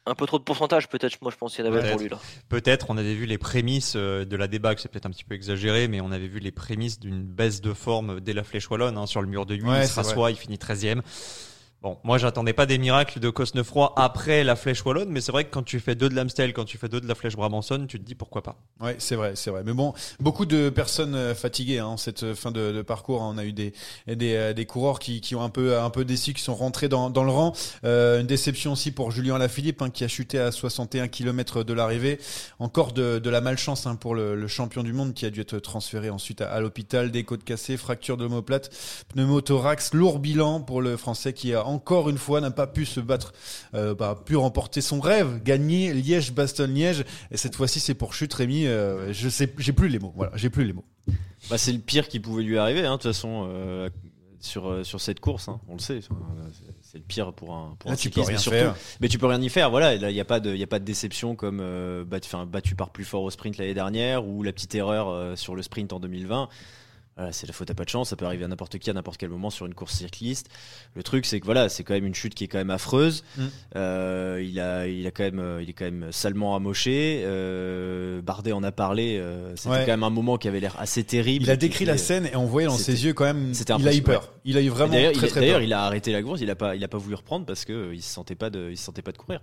Un 0.05 0.15
peu 0.15 0.25
trop 0.25 0.37
de 0.37 0.43
pourcentage, 0.43 0.89
peut-être, 0.89 1.17
moi 1.21 1.31
je 1.31 1.37
pense 1.37 1.55
qu'il 1.55 1.63
y 1.63 1.67
en 1.67 1.71
avait 1.71 1.79
Peut-être. 1.79 1.91
pour 1.93 2.01
lui 2.01 2.09
là. 2.09 2.19
Peut-être, 2.49 2.87
on 2.89 2.97
avait 2.97 3.13
vu 3.13 3.25
les 3.25 3.37
prémices 3.37 3.93
euh, 3.95 4.25
de 4.25 4.35
la 4.35 4.47
débâcle, 4.47 4.81
c'est 4.81 4.89
peut-être 4.89 5.05
un 5.05 5.11
petit 5.11 5.23
peu 5.23 5.33
exagéré, 5.33 5.87
mais 5.87 6.01
on 6.01 6.11
avait 6.11 6.27
vu 6.27 6.39
les 6.39 6.51
prémices 6.51 6.99
d'une 6.99 7.23
baisse 7.23 7.61
de 7.61 7.73
forme 7.73 8.19
dès 8.19 8.33
la 8.33 8.43
flèche 8.43 8.69
wallonne. 8.69 8.97
hein, 8.97 9.05
sur 9.05 9.21
le 9.21 9.27
mur 9.27 9.45
de 9.45 9.55
8, 9.55 9.63
Ouais, 9.63 9.83
il 9.83 9.87
se 9.87 9.95
rassoit, 9.95 10.31
il 10.31 10.35
finit 10.37 10.57
13e. 10.57 11.01
Bon, 11.83 11.97
moi 12.05 12.17
j'attendais 12.17 12.53
pas 12.53 12.65
des 12.65 12.77
miracles 12.77 13.19
de 13.19 13.29
Cosnefroy 13.29 13.91
après 13.97 14.45
la 14.45 14.55
flèche 14.55 14.85
wallonne, 14.85 15.09
mais 15.09 15.19
c'est 15.19 15.33
vrai 15.33 15.43
que 15.43 15.49
quand 15.49 15.63
tu 15.63 15.81
fais 15.81 15.95
deux 15.95 16.07
de 16.07 16.15
l'Amstel, 16.15 16.53
quand 16.53 16.63
tu 16.63 16.77
fais 16.77 16.87
deux 16.87 17.01
de 17.01 17.07
la 17.09 17.13
flèche 17.13 17.35
Brabançonne, 17.35 17.87
tu 17.87 17.99
te 17.99 18.05
dis 18.05 18.15
pourquoi 18.15 18.41
pas. 18.41 18.55
Ouais, 18.79 18.95
c'est 18.99 19.17
vrai, 19.17 19.33
c'est 19.35 19.51
vrai. 19.51 19.63
Mais 19.65 19.73
bon, 19.73 19.93
beaucoup 20.21 20.45
de 20.45 20.69
personnes 20.69 21.13
euh, 21.13 21.35
fatiguées 21.35 21.79
hein, 21.79 21.87
en 21.87 21.97
cette 21.97 22.23
euh, 22.23 22.35
fin 22.35 22.51
de, 22.51 22.71
de 22.71 22.81
parcours. 22.81 23.19
On 23.19 23.37
a 23.37 23.43
eu 23.43 23.51
des 23.51 23.73
des, 24.07 24.35
euh, 24.35 24.53
des 24.53 24.65
coureurs 24.65 24.99
qui, 24.99 25.19
qui 25.19 25.35
ont 25.35 25.43
un 25.43 25.49
peu 25.49 25.77
un 25.77 25.89
peu 25.89 26.05
déçu, 26.05 26.33
qui 26.33 26.41
sont 26.41 26.55
rentrés 26.55 26.87
dans, 26.87 27.09
dans 27.09 27.25
le 27.25 27.31
rang. 27.31 27.51
Euh, 27.83 28.21
une 28.21 28.27
déception 28.27 28.71
aussi 28.71 28.91
pour 28.91 29.11
Julien 29.11 29.37
Lafilippe 29.37 29.81
hein, 29.81 29.89
qui 29.89 30.05
a 30.05 30.07
chuté 30.07 30.39
à 30.39 30.53
61 30.53 31.09
km 31.09 31.63
de 31.63 31.73
l'arrivée. 31.73 32.17
Encore 32.59 32.93
de, 32.93 33.19
de 33.19 33.29
la 33.29 33.41
malchance 33.41 33.87
hein, 33.87 33.97
pour 33.97 34.15
le, 34.15 34.35
le 34.37 34.47
champion 34.47 34.83
du 34.83 34.93
monde 34.93 35.13
qui 35.13 35.25
a 35.25 35.29
dû 35.29 35.41
être 35.41 35.59
transféré 35.59 36.09
ensuite 36.09 36.39
à, 36.39 36.49
à 36.49 36.61
l'hôpital, 36.61 37.11
des 37.11 37.25
côtes 37.25 37.43
cassées, 37.43 37.75
fracture 37.75 38.15
de 38.15 38.23
l'omoplate, 38.23 38.69
pneumothorax, 39.13 39.93
lourd 39.93 40.19
bilan 40.19 40.61
pour 40.61 40.81
le 40.81 40.95
Français 40.95 41.33
qui 41.33 41.53
a 41.53 41.72
encore 41.73 42.09
une 42.09 42.17
fois 42.17 42.39
n'a 42.41 42.51
pas 42.51 42.67
pu 42.67 42.85
se 42.85 42.99
battre, 42.99 43.33
euh, 43.73 43.95
pas 43.95 44.15
pu 44.15 44.35
remporter 44.35 44.81
son 44.81 44.99
rêve, 44.99 45.41
gagner 45.43 45.93
Liège-Bastogne-Liège. 45.93 47.03
Et 47.31 47.37
cette 47.37 47.55
fois-ci, 47.55 47.79
c'est 47.79 47.93
pour 47.95 48.13
chute, 48.13 48.33
Rémi. 48.33 48.65
euh, 48.67 49.11
je 49.13 49.29
sais, 49.29 49.53
j'ai 49.57 49.73
plus 49.73 49.87
les 49.89 49.99
mots. 49.99 50.13
Voilà, 50.15 50.31
j'ai 50.35 50.49
plus 50.49 50.65
les 50.65 50.73
mots. 50.73 50.85
Bah, 51.49 51.57
c'est 51.57 51.73
le 51.73 51.79
pire 51.79 52.07
qui 52.07 52.19
pouvait 52.19 52.43
lui 52.43 52.57
arriver, 52.57 52.85
hein, 52.85 52.91
de 52.93 53.01
toute 53.01 53.11
façon, 53.11 53.47
euh, 53.49 53.89
sur, 54.39 54.85
sur 54.85 55.01
cette 55.01 55.19
course. 55.19 55.49
hein, 55.49 55.59
on 55.67 55.73
le 55.73 55.79
sait. 55.79 55.99
C'est- 56.01 56.97
le 56.99 57.03
pire 57.03 57.33
pour 57.33 57.55
un, 57.55 57.75
pour 57.79 57.89
Là, 57.89 57.93
un 57.93 57.95
Ah, 57.95 57.97
tu 57.97 58.11
peux 58.11 58.21
rien 58.21 58.33
mais 58.33 58.37
surtout- 58.37 58.57
faire. 58.57 58.75
Mais 59.01 59.07
tu 59.07 59.17
peux 59.17 59.25
rien 59.25 59.41
y 59.41 59.49
faire, 59.49 59.71
voilà. 59.71 59.95
il 59.95 60.13
n'y 60.13 60.19
a 60.21 60.25
pas 60.25 60.39
de, 60.39 60.53
il 60.53 60.61
a 60.61 60.67
pas 60.67 60.77
de 60.77 60.85
déception 60.85 61.35
comme 61.35 61.59
euh, 61.59 62.03
battu, 62.05 62.75
par 62.75 62.91
plus 62.91 63.03
fort 63.03 63.23
au 63.23 63.31
sprint 63.31 63.57
l'année 63.57 63.73
dernière 63.73 64.27
ou 64.27 64.43
la 64.43 64.53
petite 64.53 64.75
erreur 64.75 65.35
sur 65.37 65.55
le 65.55 65.63
sprint 65.63 65.91
en 65.91 65.99
2020. 65.99 66.49
Voilà, 67.15 67.31
c'est 67.31 67.45
la 67.45 67.53
faute 67.53 67.69
à 67.69 67.75
pas 67.75 67.83
de 67.85 67.89
chance, 67.89 68.09
ça 68.09 68.15
peut 68.15 68.25
arriver 68.25 68.43
à 68.43 68.47
n'importe 68.47 68.79
qui 68.79 68.89
à 68.89 68.93
n'importe 68.93 69.17
quel 69.17 69.29
moment 69.29 69.51
sur 69.51 69.67
une 69.67 69.75
course 69.75 69.93
cycliste. 69.97 70.49
Le 70.95 71.03
truc, 71.03 71.27
c'est 71.27 71.39
que 71.39 71.45
voilà, 71.45 71.69
c'est 71.69 71.83
quand 71.83 71.93
même 71.93 72.07
une 72.07 72.15
chute 72.15 72.33
qui 72.33 72.45
est 72.45 72.47
quand 72.47 72.57
même 72.57 72.71
affreuse. 72.71 73.23
Mm. 73.37 73.41
Euh, 73.75 74.43
il 74.43 74.59
a, 74.59 74.87
il 74.87 75.05
a 75.05 75.11
quand 75.11 75.23
même, 75.23 75.37
euh, 75.39 75.61
il 75.61 75.69
est 75.69 75.73
quand 75.73 75.85
même 75.85 76.11
salement 76.11 76.55
amoché. 76.55 77.21
Euh, 77.25 78.21
Bardet 78.23 78.51
en 78.51 78.63
a 78.63 78.71
parlé. 78.71 79.17
euh, 79.19 79.55
C'était 79.55 79.69
Ouais. 79.69 79.79
quand 79.85 79.91
même 79.91 80.03
un 80.03 80.09
moment 80.09 80.37
qui 80.37 80.47
avait 80.47 80.59
l'air 80.59 80.75
assez 80.79 81.03
terrible. 81.03 81.45
Il 81.45 81.51
a 81.51 81.55
décrit 81.55 81.85
la 81.85 81.97
scène 81.99 82.25
et 82.25 82.35
on 82.35 82.45
voyait 82.45 82.67
dans 82.67 82.77
ses 82.77 83.05
yeux 83.05 83.13
quand 83.13 83.25
même. 83.25 83.53
c'était 83.53 83.73
Il 83.77 83.87
a 83.87 83.93
eu 83.93 84.01
peur. 84.01 84.33
Il 84.43 84.57
a 84.57 84.61
eu 84.61 84.69
vraiment 84.69 84.93
D'ailleurs, 84.93 85.11
très 85.13 85.27
il, 85.27 85.29
très 85.29 85.39
d'ailleurs, 85.41 85.57
peur. 85.57 85.63
il 85.63 85.73
a 85.73 85.83
arrêté 85.83 86.11
la 86.11 86.23
course. 86.23 86.41
Il 86.41 86.49
a 86.49 86.55
pas, 86.55 86.75
il 86.75 86.83
a 86.83 86.87
pas 86.87 86.97
voulu 86.97 87.13
reprendre 87.15 87.45
parce 87.45 87.63
que 87.63 87.73
euh, 87.73 87.93
il 87.95 88.01
se 88.01 88.11
sentait 88.11 88.35
pas 88.35 88.49
de, 88.49 88.69
il 88.71 88.77
se 88.77 88.83
sentait 88.85 89.03
pas 89.03 89.11
de 89.11 89.17
courir. 89.17 89.39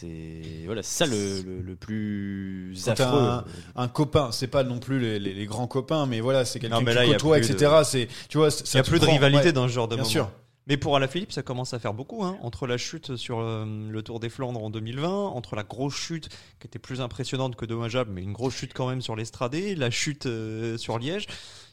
C'est 0.00 0.42
voilà, 0.66 0.82
ça 0.82 1.06
le, 1.06 1.42
le, 1.42 1.60
le 1.62 1.76
plus 1.76 2.80
Quand 2.84 2.92
affreux. 3.00 3.30
Un 3.76 3.88
copain, 3.88 4.30
c'est 4.32 4.46
pas 4.48 4.62
non 4.64 4.78
plus 4.78 5.00
les, 5.00 5.18
les- 5.18 5.34
les 5.34 5.46
grands 5.46 5.66
copains, 5.66 6.06
mais 6.06 6.20
voilà, 6.20 6.44
c'est 6.44 6.60
quelqu'un 6.60 6.84
que 6.84 6.90
tu 6.90 7.06
y 7.08 7.12
côtoies, 7.12 7.40
de- 7.40 7.44
etc. 7.44 7.72
C'est, 7.84 8.08
tu 8.28 8.38
vois, 8.38 8.48
Il 8.50 8.74
n'y 8.74 8.80
a 8.80 8.82
plus 8.84 9.00
de 9.00 9.06
rivalité 9.06 9.52
dans 9.52 9.66
ce 9.66 9.72
genre 9.72 9.88
de 9.88 9.94
Bien 9.96 10.02
moment. 10.04 10.10
sûr. 10.12 10.30
Mais 10.66 10.76
pour 10.76 10.94
Alaphilippe, 10.96 11.32
ça 11.32 11.42
commence 11.42 11.72
à 11.72 11.78
faire 11.78 11.94
beaucoup. 11.94 12.22
Hein, 12.24 12.36
entre 12.42 12.66
la 12.66 12.76
chute 12.76 13.16
sur 13.16 13.40
euh, 13.40 13.64
le 13.90 14.02
Tour 14.02 14.20
des 14.20 14.28
Flandres 14.28 14.62
en 14.62 14.68
2020, 14.68 15.08
entre 15.08 15.56
la 15.56 15.62
grosse 15.62 15.94
chute 15.96 16.28
qui 16.60 16.66
était 16.66 16.78
plus 16.78 17.00
impressionnante 17.00 17.56
que 17.56 17.64
dommageable, 17.64 18.10
mais 18.12 18.22
une 18.22 18.34
grosse 18.34 18.54
chute 18.54 18.74
quand 18.74 18.86
même 18.86 19.00
sur 19.00 19.16
l'Estradé, 19.16 19.74
la 19.74 19.90
chute 19.90 20.26
euh, 20.26 20.76
sur 20.76 20.98
Liège. 20.98 21.26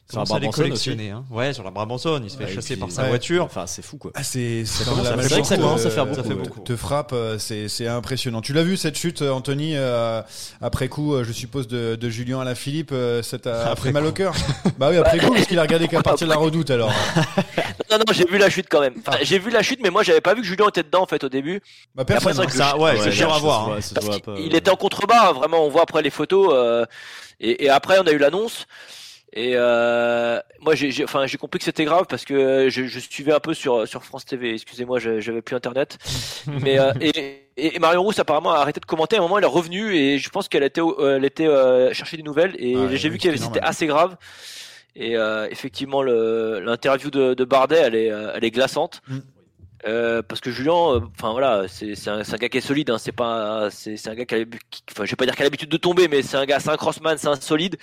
Sur 0.08 0.20
la 0.20 0.24
Commence 0.24 0.28
les 0.40 0.46
Brabançonne 0.46 0.64
collectionner. 0.66 1.10
Hein. 1.10 1.24
Ouais, 1.32 1.52
sur 1.52 1.64
la 1.64 1.70
Brabançonne, 1.72 2.22
il 2.24 2.30
se 2.30 2.36
fait 2.36 2.44
Ouais, 2.44 2.54
chasser 2.54 2.74
puis- 2.74 2.80
par 2.80 2.92
sa 2.92 3.02
ouais. 3.02 3.08
voiture. 3.08 3.44
Enfin, 3.44 3.66
c'est 3.66 3.82
fou 3.84 3.96
quoi. 3.98 4.12
Ah, 4.14 4.22
c'est, 4.22 4.64
ça 4.64 4.84
commence 4.84 5.04
à- 5.08 5.16
magie 5.16 5.28
c'est 5.28 5.34
vrai 5.34 5.42
que 5.42 5.48
ça 5.48 5.56
te- 5.56 5.60
commence 5.62 5.84
à 5.84 5.90
faire 5.90 6.04
euh, 6.04 6.34
beaucoup, 6.36 6.60
te-. 6.60 6.72
Te 6.72 6.76
frappe, 6.76 7.12
euh, 7.12 7.38
c'est, 7.40 7.68
c'est 7.68 7.88
impressionnant. 7.88 8.40
Tu 8.40 8.52
l'as 8.52 8.62
vu 8.62 8.76
cette 8.76 8.96
chute, 8.96 9.22
euh, 9.22 9.32
Anthony, 9.32 9.72
euh, 9.74 10.22
après 10.60 10.88
coup, 10.88 11.14
euh, 11.14 11.24
je 11.24 11.32
suppose, 11.32 11.66
de, 11.66 11.96
de 11.96 12.08
Julien 12.08 12.40
à 12.40 12.44
la 12.44 12.54
Philippe, 12.54 12.94
ça 13.22 13.38
t'a 13.38 13.70
Après 13.70 13.88
fait 13.88 13.92
mal 13.92 14.06
au 14.06 14.12
cœur? 14.12 14.32
Bah 14.78 14.90
oui, 14.90 14.96
après 14.96 15.18
coup, 15.18 15.32
parce 15.32 15.46
qu'il 15.46 15.58
a 15.58 15.62
regardé 15.62 15.88
qu'à 15.88 16.00
partir 16.04 16.28
de 16.28 16.32
la 16.32 16.38
redoute 16.38 16.70
alors. 16.70 16.92
Non, 17.88 17.98
non, 17.98 18.04
j'ai 18.12 18.24
vu 18.26 18.36
la 18.36 18.50
chute 18.50 18.66
quand 18.68 18.80
même. 18.80 18.94
Enfin, 19.06 19.16
j'ai 19.22 19.38
vu 19.38 19.48
la 19.48 19.62
chute, 19.62 19.78
mais 19.80 19.90
moi 19.90 20.02
j'avais 20.02 20.20
pas 20.20 20.34
vu 20.34 20.40
que 20.40 20.46
Julien 20.46 20.66
était 20.68 20.82
dedans 20.82 21.02
en 21.02 21.06
fait 21.06 21.22
au 21.22 21.28
début. 21.28 21.60
Bah 21.94 22.04
personne. 22.04 22.32
après, 22.32 22.44
hein. 22.46 22.50
Ça, 22.50 22.76
ouais, 22.76 22.96
c'est 22.98 23.10
là, 23.20 23.26
à 23.30 23.34
ça 23.34 23.38
voir. 23.38 23.68
hein. 23.70 23.80
ça 23.80 24.00
il 24.38 24.56
était 24.56 24.70
en 24.72 24.76
contrebas, 24.76 25.32
vraiment, 25.32 25.64
on 25.64 25.68
voit 25.70 25.82
après 25.82 26.02
les 26.02 26.10
photos. 26.10 26.50
euh, 26.52 26.84
et, 27.38 27.64
et 27.64 27.70
après, 27.70 27.98
on 28.00 28.06
a 28.06 28.10
eu 28.10 28.18
l'annonce. 28.18 28.66
Et 29.38 29.52
euh, 29.54 30.40
moi, 30.60 30.74
j'ai, 30.74 30.90
j'ai- 30.90 31.04
enfin, 31.04 31.26
j'ai 31.26 31.36
compris 31.36 31.58
que 31.58 31.64
c'était 31.66 31.84
grave 31.84 32.06
parce 32.08 32.24
que 32.24 32.68
je, 32.70 32.86
je 32.86 32.98
suivais 32.98 33.32
un 33.34 33.38
peu 33.40 33.52
sur 33.52 33.86
sur 33.86 34.02
France 34.02 34.24
TV. 34.24 34.54
Excusez-moi, 34.54 34.98
j'avais 34.98 35.42
plus 35.42 35.54
internet. 35.54 35.98
Mais 36.62 36.78
euh, 36.78 36.92
et, 37.02 37.42
et 37.58 37.78
Marion 37.78 38.02
Rousse 38.02 38.18
apparemment 38.18 38.52
a 38.52 38.58
arrêté 38.60 38.80
de 38.80 38.86
commenter. 38.86 39.16
À 39.16 39.18
un 39.18 39.22
moment, 39.22 39.36
elle 39.36 39.44
est 39.44 39.46
revenue 39.46 39.94
et 39.94 40.18
je 40.18 40.30
pense 40.30 40.48
qu'elle 40.48 40.62
était, 40.62 40.80
euh, 40.80 41.16
elle 41.18 41.24
était 41.26 41.46
euh, 41.46 41.92
chercher 41.92 42.16
des 42.16 42.22
nouvelles. 42.22 42.54
Et 42.58 42.74
j'ai 42.96 43.10
vu 43.10 43.18
que 43.18 43.24
c'est 43.24 43.36
c'était 43.36 43.60
assez 43.60 43.86
grave. 43.86 44.16
Et 44.98 45.14
euh, 45.18 45.46
effectivement, 45.50 46.00
le, 46.02 46.60
l'interview 46.60 47.10
de, 47.10 47.34
de 47.34 47.44
Bardet, 47.44 47.76
elle 47.76 47.94
est, 47.94 48.10
euh, 48.10 48.32
elle 48.34 48.44
est 48.44 48.50
glaçante. 48.50 49.02
Mm. 49.08 49.18
Euh, 49.86 50.20
parce 50.22 50.40
que 50.40 50.50
Julien, 50.50 50.72
euh, 50.94 51.00
enfin 51.16 51.30
voilà, 51.32 51.66
c'est 51.68 51.94
un, 52.08 52.18
un 52.20 52.36
gars 52.36 52.48
qui 52.48 52.58
est 52.58 52.60
solide. 52.60 52.90
Hein, 52.90 52.98
c'est 52.98 53.12
pas, 53.12 53.68
c'est 53.70 54.08
un 54.08 54.14
gars 54.14 54.24
qui 54.24 54.34
a, 54.34 54.44
qui- 54.44 54.82
je 54.96 55.02
vais 55.02 55.16
pas 55.16 55.24
dire 55.26 55.34
qu'il 55.34 55.42
a 55.42 55.44
l'habitude 55.44 55.68
de 55.68 55.76
tomber, 55.76 56.08
mais 56.08 56.22
c'est 56.22 56.36
un 56.36 56.44
gars, 56.44 56.58
c'est 56.58 56.70
un 56.70 56.76
crossman, 56.76 57.16
c'est 57.18 57.28
un 57.28 57.36
solide. 57.40 57.76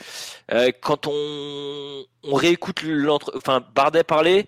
Euh, 0.51 0.71
quand 0.81 1.07
on, 1.07 2.03
on 2.23 2.33
réécoute 2.35 2.81
l'entre, 2.83 3.31
enfin 3.37 3.63
Bardet 3.73 4.03
parler, 4.03 4.47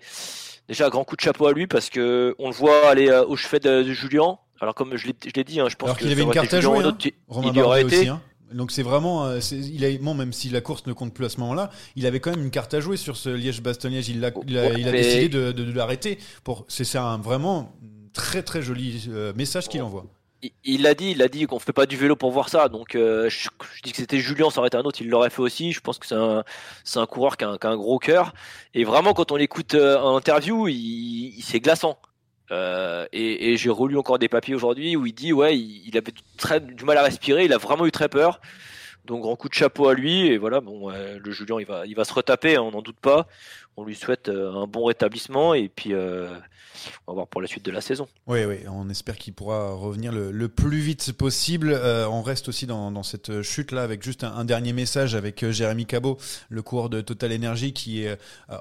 déjà 0.68 0.90
grand 0.90 1.04
coup 1.04 1.16
de 1.16 1.20
chapeau 1.22 1.46
à 1.46 1.52
lui 1.52 1.66
parce 1.66 1.88
que 1.88 2.34
on 2.38 2.48
le 2.48 2.54
voit 2.54 2.88
aller 2.88 3.08
euh, 3.08 3.24
au 3.24 3.36
chevet 3.36 3.60
de, 3.60 3.82
de 3.82 3.92
Julien. 3.92 4.38
Alors 4.60 4.74
comme 4.74 4.96
je 4.96 5.06
l'ai 5.34 5.44
dit, 5.44 5.60
hein, 5.60 5.68
je 5.68 5.76
pense 5.76 5.90
qu'il 5.98 6.06
avait 6.12 6.22
ça 6.22 6.26
une 6.26 6.32
carte 6.34 6.54
à 6.54 6.60
jouer, 6.60 6.78
hein. 6.90 6.96
il- 7.42 7.46
y 7.56 7.62
aurait 7.62 7.82
été. 7.82 7.96
aussi. 8.00 8.08
Donc 8.52 8.70
c'est 8.70 8.82
vraiment, 8.82 9.26
euh, 9.26 9.40
il 9.52 9.84
a, 9.84 9.88
bon, 9.98 10.14
même 10.14 10.32
si 10.32 10.48
la 10.50 10.60
course 10.60 10.86
ne 10.86 10.92
compte 10.92 11.12
plus 11.12 11.24
à 11.24 11.28
ce 11.28 11.40
moment-là, 11.40 11.70
il 11.96 12.06
avait 12.06 12.20
quand 12.20 12.30
même 12.30 12.42
une 12.44 12.50
carte 12.50 12.74
à 12.74 12.80
jouer 12.80 12.96
sur 12.96 13.16
ce 13.16 13.28
Liège-Bastogne-Liège. 13.28 14.08
Il, 14.08 14.20
l'a- 14.20 14.30
il 14.46 14.56
a, 14.58 14.72
il 14.78 14.86
décidé 14.92 15.28
de, 15.28 15.52
de- 15.52 15.64
de 15.64 15.72
l'arrêter. 15.72 16.18
Pour, 16.44 16.64
c'est, 16.68 16.84
c'est 16.84 16.98
un 16.98 17.18
vraiment 17.18 17.72
très 18.12 18.42
très 18.42 18.62
joli 18.62 19.08
euh, 19.08 19.32
message 19.34 19.68
qu'il 19.68 19.82
envoie. 19.82 20.04
il- 20.64 20.82
l'a 20.82 20.94
dit, 20.94 21.10
il 21.10 21.22
a 21.22 21.28
dit 21.28 21.44
qu'on 21.46 21.58
fait 21.58 21.72
pas 21.72 21.86
du 21.86 21.96
vélo 21.96 22.14
pour 22.14 22.30
voir 22.30 22.48
ça. 22.48 22.68
Donc 22.68 22.94
euh, 22.94 23.28
je, 23.28 23.48
je 23.76 23.82
dis 23.82 23.90
que 23.90 23.96
c'était 23.98 24.20
Julien, 24.20 24.48
ça 24.50 24.60
aurait 24.60 24.68
été 24.68 24.76
un 24.76 24.82
autre, 24.82 25.00
il 25.02 25.08
l'aurait 25.08 25.30
fait 25.30 25.42
aussi. 25.42 25.72
Je 25.72 25.80
pense 25.80 25.98
que 25.98 26.06
c'est 26.06 26.14
un, 26.14 26.44
c'est 26.84 27.00
un 27.00 27.06
coureur 27.06 27.36
qui 27.36 27.44
a 27.44 27.48
un, 27.48 27.58
qui 27.58 27.66
a 27.66 27.70
un 27.70 27.76
gros 27.76 27.98
cœur. 27.98 28.32
Et 28.74 28.84
vraiment, 28.84 29.12
quand 29.12 29.32
on 29.32 29.36
l'écoute 29.36 29.74
en 29.74 30.16
interview, 30.16 30.68
il, 30.68 30.76
il- 31.38 31.42
c'est 31.42 31.58
glaçant. 31.58 31.98
Euh, 32.52 33.06
et 33.12 33.56
j'ai 33.56 33.70
relu 33.70 33.98
encore 33.98 34.18
des 34.18 34.28
papiers 34.28 34.54
aujourd'hui 34.54 34.96
où 34.96 35.06
il 35.06 35.12
dit 35.12 35.32
ouais, 35.32 35.58
il, 35.58 35.96
avait 35.96 36.12
du 36.60 36.84
mal 36.84 36.96
à 36.98 37.02
respirer, 37.02 37.44
il 37.44 37.52
a 37.52 37.58
vraiment 37.58 37.86
eu 37.86 37.92
très 37.92 38.08
peur. 38.08 38.40
Donc 39.04 39.22
grand 39.22 39.36
coup 39.36 39.48
de 39.48 39.54
chapeau 39.54 39.88
à 39.88 39.94
lui 39.94 40.26
et 40.26 40.36
voilà 40.36 40.60
bon 40.60 40.90
le 40.90 41.30
Julien 41.30 41.60
il 41.60 41.66
va 41.66 41.86
il 41.86 41.94
va 41.94 42.04
se 42.04 42.12
retaper 42.12 42.56
hein, 42.56 42.62
on 42.62 42.72
n'en 42.72 42.82
doute 42.82 42.98
pas 43.00 43.28
on 43.76 43.84
lui 43.84 43.94
souhaite 43.94 44.28
euh, 44.28 44.52
un 44.52 44.66
bon 44.66 44.84
rétablissement 44.86 45.54
et 45.54 45.68
puis 45.68 45.92
euh, 45.92 46.28
on 47.06 47.12
va 47.12 47.14
voir 47.16 47.26
pour 47.26 47.40
la 47.40 47.46
suite 47.48 47.64
de 47.64 47.70
la 47.70 47.80
saison 47.80 48.06
Oui, 48.26 48.44
oui, 48.44 48.56
on 48.70 48.88
espère 48.88 49.16
qu'il 49.18 49.32
pourra 49.34 49.72
revenir 49.72 50.12
le, 50.12 50.30
le 50.30 50.48
plus 50.48 50.78
vite 50.78 51.12
possible. 51.12 51.72
Euh, 51.72 52.06
on 52.08 52.22
reste 52.22 52.48
aussi 52.48 52.66
dans, 52.66 52.90
dans 52.90 53.02
cette 53.02 53.42
chute-là 53.42 53.82
avec 53.82 54.02
juste 54.02 54.24
un, 54.24 54.32
un 54.34 54.44
dernier 54.44 54.72
message 54.72 55.14
avec 55.14 55.48
Jérémy 55.50 55.84
Cabot, 55.86 56.16
le 56.48 56.62
coureur 56.62 56.88
de 56.88 57.00
Total 57.00 57.32
Energy, 57.34 57.72
qui 57.72 58.04
est, 58.04 58.18
euh, 58.50 58.56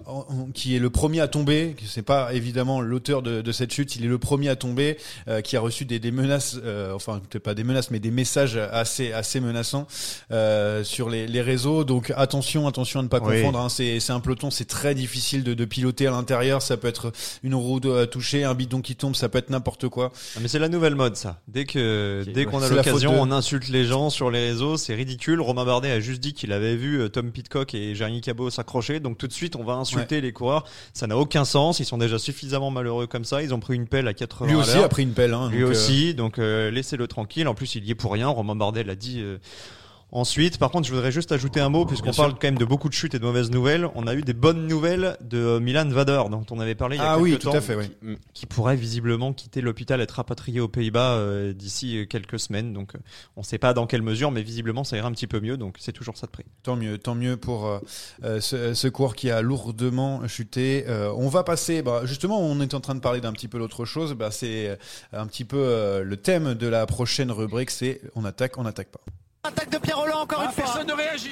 qui 0.53 0.75
est 0.75 0.79
le 0.79 0.89
premier 0.89 1.19
à 1.21 1.27
tomber. 1.27 1.75
C'est 1.85 2.01
pas 2.01 2.33
évidemment 2.33 2.81
l'auteur 2.81 3.21
de, 3.21 3.41
de 3.41 3.51
cette 3.51 3.71
chute, 3.71 3.95
il 3.95 4.05
est 4.05 4.09
le 4.09 4.17
premier 4.19 4.49
à 4.49 4.55
tomber, 4.55 4.97
euh, 5.27 5.41
qui 5.41 5.55
a 5.55 5.59
reçu 5.59 5.85
des, 5.85 5.99
des 5.99 6.11
menaces, 6.11 6.57
euh, 6.63 6.93
enfin 6.93 7.19
peut-être 7.29 7.43
pas 7.43 7.53
des 7.53 7.63
menaces, 7.63 7.91
mais 7.91 7.99
des 7.99 8.11
messages 8.11 8.57
assez, 8.57 9.13
assez 9.13 9.39
menaçants 9.39 9.87
euh, 10.31 10.83
sur 10.83 11.09
les, 11.09 11.27
les 11.27 11.41
réseaux. 11.41 11.83
Donc 11.83 12.11
attention, 12.15 12.67
attention 12.67 12.99
à 12.99 13.03
ne 13.03 13.07
pas 13.07 13.19
Oui. 13.21 13.37
confondre. 13.41 13.59
hein. 13.59 13.69
C'est 13.69 13.99
c'est 13.99 14.13
un 14.13 14.19
peloton, 14.19 14.49
c'est 14.51 14.65
très 14.65 14.93
difficile 14.95 15.04
de, 15.43 15.53
de 15.53 15.65
piloter 15.65 16.07
à 16.07 16.11
l'intérieur. 16.11 16.61
Ça 16.61 16.77
peut 16.77 16.87
être 16.87 17.11
une 17.43 17.55
roue 17.55 17.79
de- 17.79 18.05
touchée, 18.05 18.43
un 18.43 18.53
bidon 18.53 18.81
qui 18.81 18.95
tombe, 18.95 19.15
ça 19.15 19.29
peut 19.29 19.37
être 19.37 19.49
n'importe 19.49 19.87
quoi. 19.89 20.11
Ah, 20.35 20.39
Mais 20.41 20.47
c'est 20.47 20.59
la 20.59 20.69
nouvelle 20.69 20.95
mode, 20.95 21.15
ça. 21.15 21.41
Dès 21.47 21.65
que, 21.65 22.23
dès 22.27 22.41
ouais. 22.41 22.45
qu'on 22.45 22.61
a 22.61 22.69
l'occasion, 22.69 23.13
de- 23.13 23.17
on 23.17 23.31
insulte 23.31 23.69
les 23.69 23.85
gens 23.85 24.09
sur 24.09 24.29
les 24.31 24.49
réseaux, 24.49 24.77
c'est 24.77 24.95
ridicule. 24.95 25.41
Romain 25.41 25.65
Bardet 25.65 25.91
a 25.91 25.99
juste 25.99 26.21
dit 26.21 26.33
qu'il 26.33 26.51
avait 26.51 26.75
vu 26.75 26.99
euh, 27.01 27.09
Tom 27.09 27.31
Pitcock 27.31 27.73
et 27.73 27.95
Jérémy 27.95 28.21
Cabot 28.21 28.49
s'accrocher, 28.49 28.99
donc 28.99 29.17
tout 29.17 29.27
de 29.27 29.33
suite, 29.33 29.55
on 29.55 29.63
va 29.63 29.73
insulter 29.73 30.21
les 30.21 30.31
coureurs. 30.33 30.65
Ça 30.93 31.07
n'a 31.07 31.17
aucun 31.17 31.45
sens. 31.45 31.79
Ils 31.79 31.85
sont 31.85 31.97
déjà 31.97 32.19
suffisamment 32.19 32.71
malheureux 32.71 33.07
comme 33.07 33.25
ça. 33.25 33.41
Ils 33.43 33.53
ont 33.53 33.59
pris 33.59 33.75
une 33.75 33.87
pelle 33.87 34.07
à 34.07 34.13
80 34.13 34.47
Lui 34.51 34.55
à 34.57 34.59
aussi 34.59 34.77
a 34.77 34.87
pris 34.89 35.03
une 35.03 35.13
pelle. 35.13 35.33
Hein, 35.33 35.49
Lui 35.51 35.59
donc, 35.61 35.67
euh, 35.67 35.71
aussi, 35.71 36.13
donc 36.13 36.39
euh, 36.39 36.71
laissez-le 36.71 37.07
tranquille. 37.07 37.47
En 37.47 37.53
plus, 37.55 37.75
il 37.75 37.85
y 37.85 37.91
est 37.91 37.95
pour 37.95 38.11
rien. 38.13 38.27
Romain 38.27 38.55
Bardet 38.55 38.83
l'a 38.83 38.95
dit. 38.95 39.19
euh, 39.21 39.37
Ensuite, 40.15 40.59
par 40.59 40.71
contre, 40.71 40.87
je 40.87 40.93
voudrais 40.93 41.11
juste 41.11 41.33
ajouter 41.33 41.59
un 41.59 41.67
mot, 41.67 41.85
puisqu'on 41.85 42.13
parle 42.13 42.35
quand 42.35 42.47
même 42.47 42.57
de 42.57 42.63
beaucoup 42.63 42.87
de 42.87 42.93
chutes 42.93 43.13
et 43.15 43.19
de 43.19 43.25
mauvaises 43.25 43.51
nouvelles. 43.51 43.89
On 43.95 44.07
a 44.07 44.13
eu 44.13 44.21
des 44.21 44.31
bonnes 44.31 44.65
nouvelles 44.65 45.17
de 45.19 45.37
euh, 45.37 45.59
Milan 45.59 45.89
Vader, 45.89 46.23
dont 46.31 46.45
on 46.51 46.61
avait 46.61 46.73
parlé 46.73 46.95
il 46.95 46.99
y 46.99 47.01
a 47.01 47.11
Ah 47.11 47.15
quelques 47.15 47.23
oui, 47.23 47.37
temps, 47.37 47.51
tout 47.51 47.57
à 47.57 47.59
fait, 47.59 47.75
oui. 47.75 47.91
Mm. 48.01 48.13
qui 48.33 48.45
pourrait 48.45 48.77
visiblement 48.77 49.33
quitter 49.33 49.59
l'hôpital, 49.59 49.99
être 49.99 50.11
rapatrié 50.11 50.61
aux 50.61 50.69
Pays-Bas 50.69 51.15
euh, 51.15 51.51
d'ici 51.51 51.97
euh, 51.97 52.05
quelques 52.05 52.39
semaines. 52.39 52.71
Donc, 52.71 52.93
on 53.35 53.41
ne 53.41 53.45
sait 53.45 53.57
pas 53.57 53.73
dans 53.73 53.87
quelle 53.87 54.03
mesure, 54.03 54.31
mais 54.31 54.41
visiblement, 54.41 54.85
ça 54.85 54.95
ira 54.95 55.09
un 55.09 55.11
petit 55.11 55.27
peu 55.27 55.41
mieux. 55.41 55.57
Donc, 55.57 55.75
c'est 55.79 55.91
toujours 55.91 56.15
ça 56.15 56.27
de 56.27 56.31
prix. 56.31 56.45
Tant 56.63 56.77
mieux, 56.77 56.97
tant 56.97 57.15
mieux 57.15 57.35
pour 57.35 57.67
euh, 57.67 58.39
ce, 58.39 58.73
ce 58.73 58.87
cours 58.87 59.15
qui 59.15 59.29
a 59.31 59.41
lourdement 59.41 60.25
chuté. 60.29 60.85
Euh, 60.87 61.11
on 61.17 61.27
va 61.27 61.43
passer, 61.43 61.81
bah, 61.81 62.03
justement, 62.05 62.39
on 62.39 62.61
est 62.61 62.73
en 62.73 62.79
train 62.79 62.95
de 62.95 63.01
parler 63.01 63.19
d'un 63.19 63.33
petit 63.33 63.49
peu 63.49 63.57
l'autre 63.57 63.83
chose. 63.83 64.13
Bah, 64.13 64.31
c'est 64.31 64.77
un 65.11 65.27
petit 65.27 65.43
peu 65.43 66.01
le 66.01 66.15
thème 66.15 66.53
de 66.53 66.67
la 66.67 66.85
prochaine 66.85 67.31
rubrique, 67.31 67.69
c'est 67.69 67.99
on 68.15 68.23
attaque, 68.23 68.57
on 68.57 68.63
n'attaque 68.63 68.87
pas. 68.87 69.01
Attaque 69.47 69.71
de 69.71 69.77
Pierre 69.77 69.97
Roland 69.99 70.19
encore 70.21 70.41
une 70.43 70.51
fois. 70.51 70.63
Personne 70.65 70.87
ne 70.87 70.93
réagit. 70.93 71.29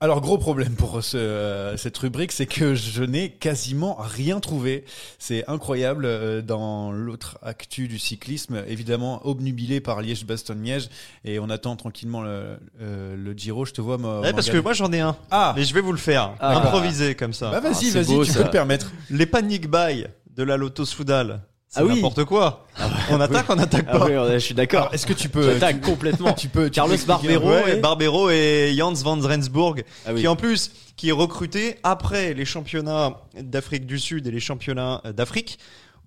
Alors 0.00 0.20
gros 0.20 0.36
problème 0.36 0.74
pour 0.74 1.00
ce, 1.04 1.16
euh, 1.16 1.76
cette 1.76 1.96
rubrique, 1.98 2.32
c'est 2.32 2.46
que 2.46 2.74
je 2.74 3.04
n'ai 3.04 3.30
quasiment 3.30 3.96
rien 4.00 4.40
trouvé. 4.40 4.84
C'est 5.20 5.48
incroyable. 5.48 6.04
euh, 6.06 6.42
dans 6.42 6.90
l'autre 6.90 7.38
actu 7.40 7.86
du 7.86 8.00
cyclisme, 8.00 8.64
évidemment 8.66 9.24
obnubilé 9.24 9.80
par 9.80 10.02
Liège-Bastogne-Liège, 10.02 10.88
et 11.24 11.38
on 11.38 11.48
attend 11.50 11.76
tranquillement 11.76 12.20
le, 12.22 12.58
euh, 12.80 13.14
le 13.16 13.32
Giro. 13.34 13.64
Je 13.64 13.72
te 13.72 13.80
vois, 13.80 13.96
moi. 13.96 14.20
Ouais, 14.22 14.32
parce 14.32 14.50
que 14.50 14.56
moi, 14.58 14.72
j'en 14.72 14.90
ai 14.92 14.98
un. 14.98 15.14
ah, 15.30 15.52
Mais 15.56 15.62
je 15.62 15.72
vais 15.72 15.80
vous 15.80 15.92
le 15.92 15.98
faire. 15.98 16.32
Ah. 16.40 16.56
Improviser 16.58 17.14
comme 17.14 17.32
ça. 17.32 17.50
bah 17.52 17.60
vas-y, 17.60 17.90
Ah, 17.96 18.02
vas-y, 18.02 18.18
tu 18.18 18.32
ça. 18.32 18.38
peux 18.40 18.44
te 18.46 18.50
permettre. 18.52 18.90
Les 19.08 19.26
panic 19.26 19.70
buy 19.70 20.06
de 20.34 20.42
la 20.42 20.56
Lotto 20.56 20.84
Soudal. 20.84 21.42
C'est 21.74 21.80
Ah 21.80 21.84
oui. 21.86 21.94
n'importe 21.94 22.26
quoi. 22.26 22.66
on 23.10 23.18
attaque, 23.18 23.46
on 23.48 23.56
n'attaque 23.56 23.86
Ah 23.88 23.98
pas. 23.98 24.06
oui, 24.06 24.12
je 24.34 24.38
suis 24.38 24.54
d'accord. 24.54 24.90
Est-ce 24.92 25.06
que 25.06 25.14
tu 25.14 25.30
peux, 25.30 25.54
J'attaque 25.54 25.80
complètement. 25.80 26.34
tu 26.34 26.48
peux, 26.48 26.66
tu 26.66 26.72
Carlos 26.72 26.94
peux 26.98 27.06
Barbero, 27.06 27.48
Ouais, 27.48 27.64
ouais. 27.64 27.80
Barbero 27.80 28.28
et 28.28 28.74
Jans 28.76 28.92
van 28.92 29.18
Rensburg, 29.18 29.82
Ah 30.04 30.10
oui. 30.12 30.20
qui 30.20 30.28
en 30.28 30.36
plus, 30.36 30.70
qui 30.98 31.08
est 31.08 31.12
recruté 31.12 31.76
après 31.82 32.34
les 32.34 32.44
championnats 32.44 33.22
d'Afrique 33.40 33.86
du 33.86 33.98
Sud 33.98 34.26
et 34.26 34.30
les 34.30 34.38
championnats 34.40 35.00
d'Afrique, 35.16 35.58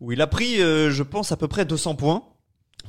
où 0.01 0.11
il 0.11 0.21
a 0.21 0.27
pris, 0.27 0.61
euh, 0.61 0.91
je 0.91 1.01
pense, 1.01 1.31
à 1.31 1.37
peu 1.37 1.47
près 1.47 1.65
200 1.65 1.95
points. 1.95 2.21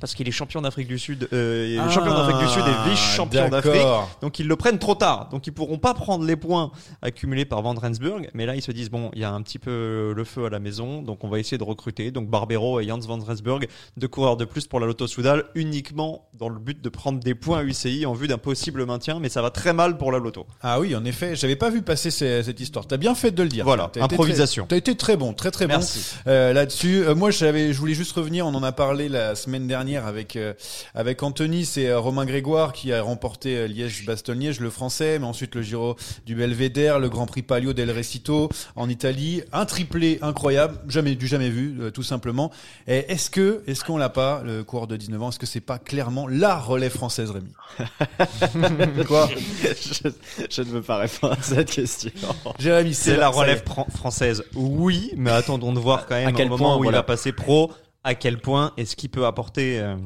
Parce 0.00 0.14
qu'il 0.14 0.28
est 0.28 0.32
champion 0.32 0.60
d'Afrique 0.62 0.88
du 0.88 0.98
Sud, 0.98 1.28
euh, 1.32 1.66
est 1.88 1.92
champion 1.92 2.12
d'Afrique 2.14 2.38
du 2.38 2.48
Sud 2.48 2.62
et 2.66 2.90
vice-champion 2.90 3.48
d'Afrique. 3.48 3.82
Ah. 3.84 4.06
Donc 4.20 4.38
ils 4.38 4.46
le 4.46 4.56
prennent 4.56 4.78
trop 4.78 4.94
tard. 4.94 5.28
Donc 5.30 5.46
ils 5.46 5.52
pourront 5.52 5.78
pas 5.78 5.94
prendre 5.94 6.24
les 6.24 6.36
points 6.36 6.70
accumulés 7.02 7.44
par 7.44 7.62
Van 7.62 7.74
Rensburg. 7.74 8.28
Mais 8.34 8.46
là 8.46 8.54
ils 8.54 8.62
se 8.62 8.72
disent 8.72 8.90
bon, 8.90 9.10
il 9.14 9.20
y 9.20 9.24
a 9.24 9.30
un 9.32 9.42
petit 9.42 9.58
peu 9.58 10.12
le 10.14 10.24
feu 10.24 10.46
à 10.46 10.50
la 10.50 10.58
maison, 10.58 11.02
donc 11.02 11.24
on 11.24 11.28
va 11.28 11.38
essayer 11.38 11.58
de 11.58 11.64
recruter. 11.64 12.10
Donc 12.10 12.28
Barbero 12.28 12.80
et 12.80 12.86
Jans 12.86 12.98
Van 13.00 13.18
Rensburg, 13.18 13.66
deux 13.96 14.08
coureurs 14.08 14.36
de 14.36 14.44
plus 14.44 14.66
pour 14.66 14.80
la 14.80 14.86
Lotto 14.86 15.06
Soudal, 15.06 15.44
uniquement 15.54 16.28
dans 16.38 16.48
le 16.48 16.58
but 16.58 16.82
de 16.82 16.88
prendre 16.88 17.18
des 17.20 17.34
points 17.34 17.58
à 17.60 17.62
UCI 17.64 18.04
en 18.06 18.12
vue 18.12 18.28
d'un 18.28 18.38
possible 18.38 18.84
maintien. 18.84 19.18
Mais 19.20 19.28
ça 19.30 19.40
va 19.42 19.50
très 19.50 19.72
mal 19.72 19.96
pour 19.96 20.12
la 20.12 20.18
Lotto. 20.18 20.46
Ah 20.62 20.78
oui, 20.80 20.94
en 20.94 21.04
effet, 21.04 21.36
j'avais 21.36 21.56
pas 21.56 21.70
vu 21.70 21.80
passer 21.82 22.10
ces- 22.10 22.42
cette 22.42 22.60
histoire. 22.60 22.86
T'as 22.86 22.96
bien 22.98 23.14
fait 23.14 23.30
de 23.30 23.42
le 23.42 23.48
dire. 23.48 23.64
Voilà, 23.64 23.86
été 23.88 24.00
improvisation. 24.02 24.66
T'as 24.68 24.76
été 24.76 24.94
très 24.94 25.16
bon, 25.16 25.32
très 25.32 25.50
très 25.50 25.66
Merci. 25.66 26.00
bon 26.26 26.30
euh, 26.32 26.52
là-dessus. 26.52 27.04
Euh, 27.06 27.14
moi, 27.14 27.30
j'avais, 27.30 27.72
je 27.72 27.78
voulais 27.78 27.94
juste 27.94 28.12
revenir. 28.12 28.46
On 28.46 28.54
en 28.54 28.62
a 28.62 28.72
parlé 28.72 29.08
la 29.08 29.34
semaine 29.34 29.66
dernière 29.66 29.85
avec 29.94 30.34
euh, 30.34 30.54
avec 30.94 31.22
Anthony. 31.22 31.64
C'est 31.64 31.86
euh, 31.88 32.00
Romain 32.00 32.24
Grégoire 32.24 32.72
qui 32.72 32.92
a 32.92 33.00
remporté 33.02 33.56
euh, 33.56 33.66
Liège-Bastogne-Liège, 33.68 34.58
le 34.58 34.70
français, 34.70 35.18
mais 35.20 35.26
ensuite 35.26 35.54
le 35.54 35.62
Giro 35.62 35.94
du 36.26 36.34
Belvédère, 36.34 36.98
le 36.98 37.08
Grand 37.08 37.26
Prix 37.26 37.42
Palio 37.42 37.72
del 37.72 37.90
Recito 37.92 38.48
en 38.74 38.88
Italie. 38.88 39.42
Un 39.52 39.66
triplé 39.66 40.18
incroyable, 40.22 40.78
jamais 40.88 41.14
du 41.14 41.28
jamais 41.28 41.50
vu, 41.50 41.76
euh, 41.80 41.90
tout 41.90 42.02
simplement. 42.02 42.50
Et 42.88 43.04
est-ce 43.12 43.30
que, 43.30 43.62
est-ce 43.68 43.84
qu'on 43.84 43.96
l'a 43.98 44.08
pas, 44.08 44.42
le 44.44 44.64
coureur 44.64 44.86
de 44.88 44.96
19 44.96 45.22
ans, 45.22 45.28
est-ce 45.28 45.38
que 45.38 45.46
c'est 45.46 45.60
pas 45.60 45.78
clairement 45.78 46.26
la 46.26 46.56
relève 46.56 46.92
française, 46.92 47.30
Rémi? 47.30 47.52
Quoi? 49.06 49.28
Je, 49.62 50.08
je 50.50 50.62
ne 50.62 50.66
veux 50.68 50.82
pas 50.82 50.96
répondre 50.96 51.34
à 51.34 51.42
cette 51.42 51.70
question. 51.70 52.10
Jérémy, 52.58 52.94
C'est 52.94 53.16
la 53.16 53.28
relève 53.28 53.62
fran- 53.64 53.86
française, 53.94 54.44
oui, 54.54 55.12
mais 55.16 55.30
attendons 55.30 55.72
de 55.72 55.78
voir 55.78 56.06
quand 56.06 56.14
même 56.14 56.28
À 56.28 56.32
quel 56.32 56.48
moment 56.48 56.76
point, 56.76 56.76
où 56.78 56.84
il 56.84 56.92
va 56.92 57.02
passer 57.02 57.32
pro, 57.32 57.70
à 58.06 58.14
quel 58.14 58.38
point 58.38 58.72
est-ce 58.76 58.94
qu'il 58.96 59.10
peut 59.10 59.26
apporter 59.26 59.80
euh, 59.80 59.96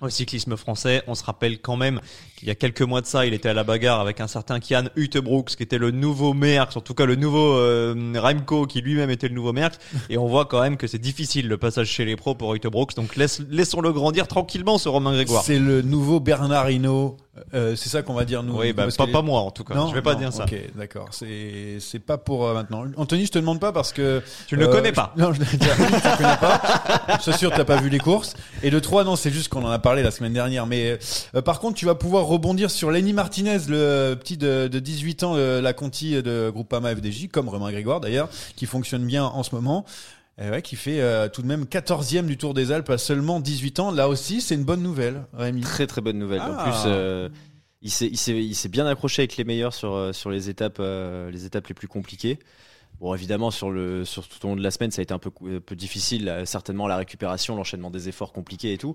au 0.00 0.08
cyclisme 0.08 0.56
français. 0.56 1.02
On 1.06 1.14
se 1.14 1.22
rappelle 1.22 1.60
quand 1.60 1.76
même 1.76 2.00
qu'il 2.36 2.48
y 2.48 2.50
a 2.50 2.54
quelques 2.56 2.82
mois 2.82 3.02
de 3.02 3.06
ça, 3.06 3.24
il 3.26 3.34
était 3.34 3.50
à 3.50 3.54
la 3.54 3.62
bagarre 3.62 4.00
avec 4.00 4.20
un 4.20 4.26
certain 4.26 4.58
Kian 4.58 4.84
Hutebrooks, 4.96 5.54
qui 5.54 5.62
était 5.62 5.78
le 5.78 5.90
nouveau 5.92 6.32
Merckx, 6.34 6.76
en 6.76 6.80
tout 6.80 6.94
cas 6.94 7.04
le 7.04 7.14
nouveau 7.14 7.56
euh, 7.58 7.94
Remco, 8.16 8.66
qui 8.66 8.80
lui-même 8.80 9.10
était 9.10 9.28
le 9.28 9.34
nouveau 9.34 9.52
Merckx. 9.52 9.78
Et 10.10 10.16
on 10.18 10.26
voit 10.26 10.46
quand 10.46 10.60
même 10.62 10.76
que 10.76 10.86
c'est 10.88 10.98
difficile 10.98 11.46
le 11.46 11.56
passage 11.58 11.88
chez 11.88 12.04
les 12.04 12.16
pros 12.16 12.34
pour 12.34 12.52
Hutebrooks. 12.54 12.96
Donc 12.96 13.14
laisse- 13.16 13.42
laissons-le 13.50 13.92
grandir 13.92 14.26
tranquillement, 14.26 14.78
ce 14.78 14.88
Romain 14.88 15.12
Grégoire. 15.12 15.44
C'est 15.44 15.58
le 15.60 15.82
nouveau 15.82 16.18
Bernard 16.20 16.70
Hinault. 16.70 17.16
Euh, 17.54 17.74
c'est 17.76 17.88
ça 17.88 18.02
qu'on 18.02 18.12
va 18.12 18.26
dire 18.26 18.42
nous. 18.42 18.58
Oui, 18.58 18.74
bah, 18.74 18.86
pas, 18.94 19.06
pas 19.06 19.22
moi 19.22 19.40
en 19.40 19.50
tout 19.50 19.64
cas. 19.64 19.74
Non, 19.74 19.88
je 19.88 19.94
vais 19.94 20.02
pas 20.02 20.12
non, 20.12 20.18
dire 20.20 20.32
ça. 20.34 20.44
Ok, 20.44 20.54
d'accord. 20.76 21.08
C'est 21.12 21.78
c'est 21.80 21.98
pas 21.98 22.18
pour 22.18 22.46
euh, 22.46 22.52
maintenant. 22.52 22.84
Anthony, 22.98 23.24
je 23.24 23.30
te 23.32 23.38
demande 23.38 23.58
pas 23.58 23.72
parce 23.72 23.90
que 23.94 24.22
Tu 24.48 24.54
ne 24.56 24.60
le 24.60 24.68
euh, 24.68 24.72
connais 24.72 24.92
pas. 24.92 25.14
je- 25.16 25.22
Non, 25.22 25.32
je 25.32 25.40
tu 25.42 25.56
le 25.56 26.16
connais 26.18 26.36
pas. 26.36 26.60
Je 27.16 27.22
suis 27.22 27.32
sûr, 27.38 27.50
t'as 27.50 27.64
pas 27.64 27.76
vu 27.80 27.88
les 27.88 27.98
courses. 27.98 28.34
Et 28.62 28.70
de 28.70 28.78
3 28.78 29.04
non, 29.04 29.16
c'est 29.16 29.30
juste 29.30 29.48
qu'on 29.48 29.64
en 29.64 29.70
a 29.70 29.78
parlé 29.78 30.02
la 30.02 30.10
semaine 30.10 30.34
dernière. 30.34 30.66
Mais 30.66 30.98
euh, 31.34 31.40
par 31.40 31.58
contre, 31.60 31.76
tu 31.78 31.86
vas 31.86 31.94
pouvoir 31.94 32.26
rebondir 32.26 32.70
sur 32.70 32.90
Lenny 32.90 33.14
Martinez, 33.14 33.60
le 33.66 34.14
petit 34.14 34.36
de, 34.36 34.68
de 34.68 34.78
18 34.78 35.22
ans, 35.22 35.32
euh, 35.36 35.62
la 35.62 35.72
Conti 35.72 36.22
de 36.22 36.50
Groupama 36.50 36.94
FDJ, 36.94 37.28
comme 37.32 37.48
Romain 37.48 37.70
Grégoire 37.72 38.00
d'ailleurs, 38.00 38.28
qui 38.56 38.66
fonctionne 38.66 39.06
bien 39.06 39.24
en 39.24 39.42
ce 39.42 39.54
moment. 39.54 39.86
Et 40.38 40.48
ouais, 40.48 40.62
qui 40.62 40.76
fait 40.76 41.00
euh, 41.00 41.28
tout 41.28 41.42
de 41.42 41.46
même 41.46 41.64
14e 41.64 42.26
du 42.26 42.38
Tour 42.38 42.54
des 42.54 42.72
Alpes 42.72 42.88
à 42.90 42.98
seulement 42.98 43.38
18 43.40 43.80
ans. 43.80 43.90
Là 43.90 44.08
aussi, 44.08 44.40
c'est 44.40 44.54
une 44.54 44.64
bonne 44.64 44.82
nouvelle, 44.82 45.26
Rémi. 45.34 45.60
Très 45.60 45.86
très 45.86 46.00
bonne 46.00 46.18
nouvelle. 46.18 46.40
En 46.40 46.56
Ah. 46.56 46.62
plus, 46.64 46.82
euh, 46.86 47.28
il 47.82 47.90
s'est 47.90 48.68
bien 48.68 48.86
accroché 48.86 49.22
avec 49.22 49.36
les 49.36 49.44
meilleurs 49.44 49.74
sur 49.74 49.92
euh, 49.94 50.12
sur 50.12 50.30
les 50.30 50.48
étapes 50.48 50.78
euh, 50.80 51.30
les 51.30 51.44
étapes 51.44 51.66
les 51.68 51.74
plus 51.74 51.88
compliquées. 51.88 52.38
Bon, 53.00 53.14
évidemment, 53.14 53.50
sur 53.50 53.70
le 53.70 54.04
sur 54.04 54.26
tout 54.28 54.44
au 54.46 54.50
long 54.50 54.56
de 54.56 54.62
la 54.62 54.70
semaine, 54.70 54.90
ça 54.90 55.00
a 55.00 55.02
été 55.02 55.12
un 55.12 55.18
peu 55.18 55.30
peu 55.30 55.74
difficile, 55.76 56.42
certainement 56.44 56.86
la 56.86 56.96
récupération, 56.96 57.56
l'enchaînement 57.56 57.90
des 57.90 58.08
efforts 58.08 58.32
compliqués 58.32 58.72
et 58.72 58.78
tout. 58.78 58.94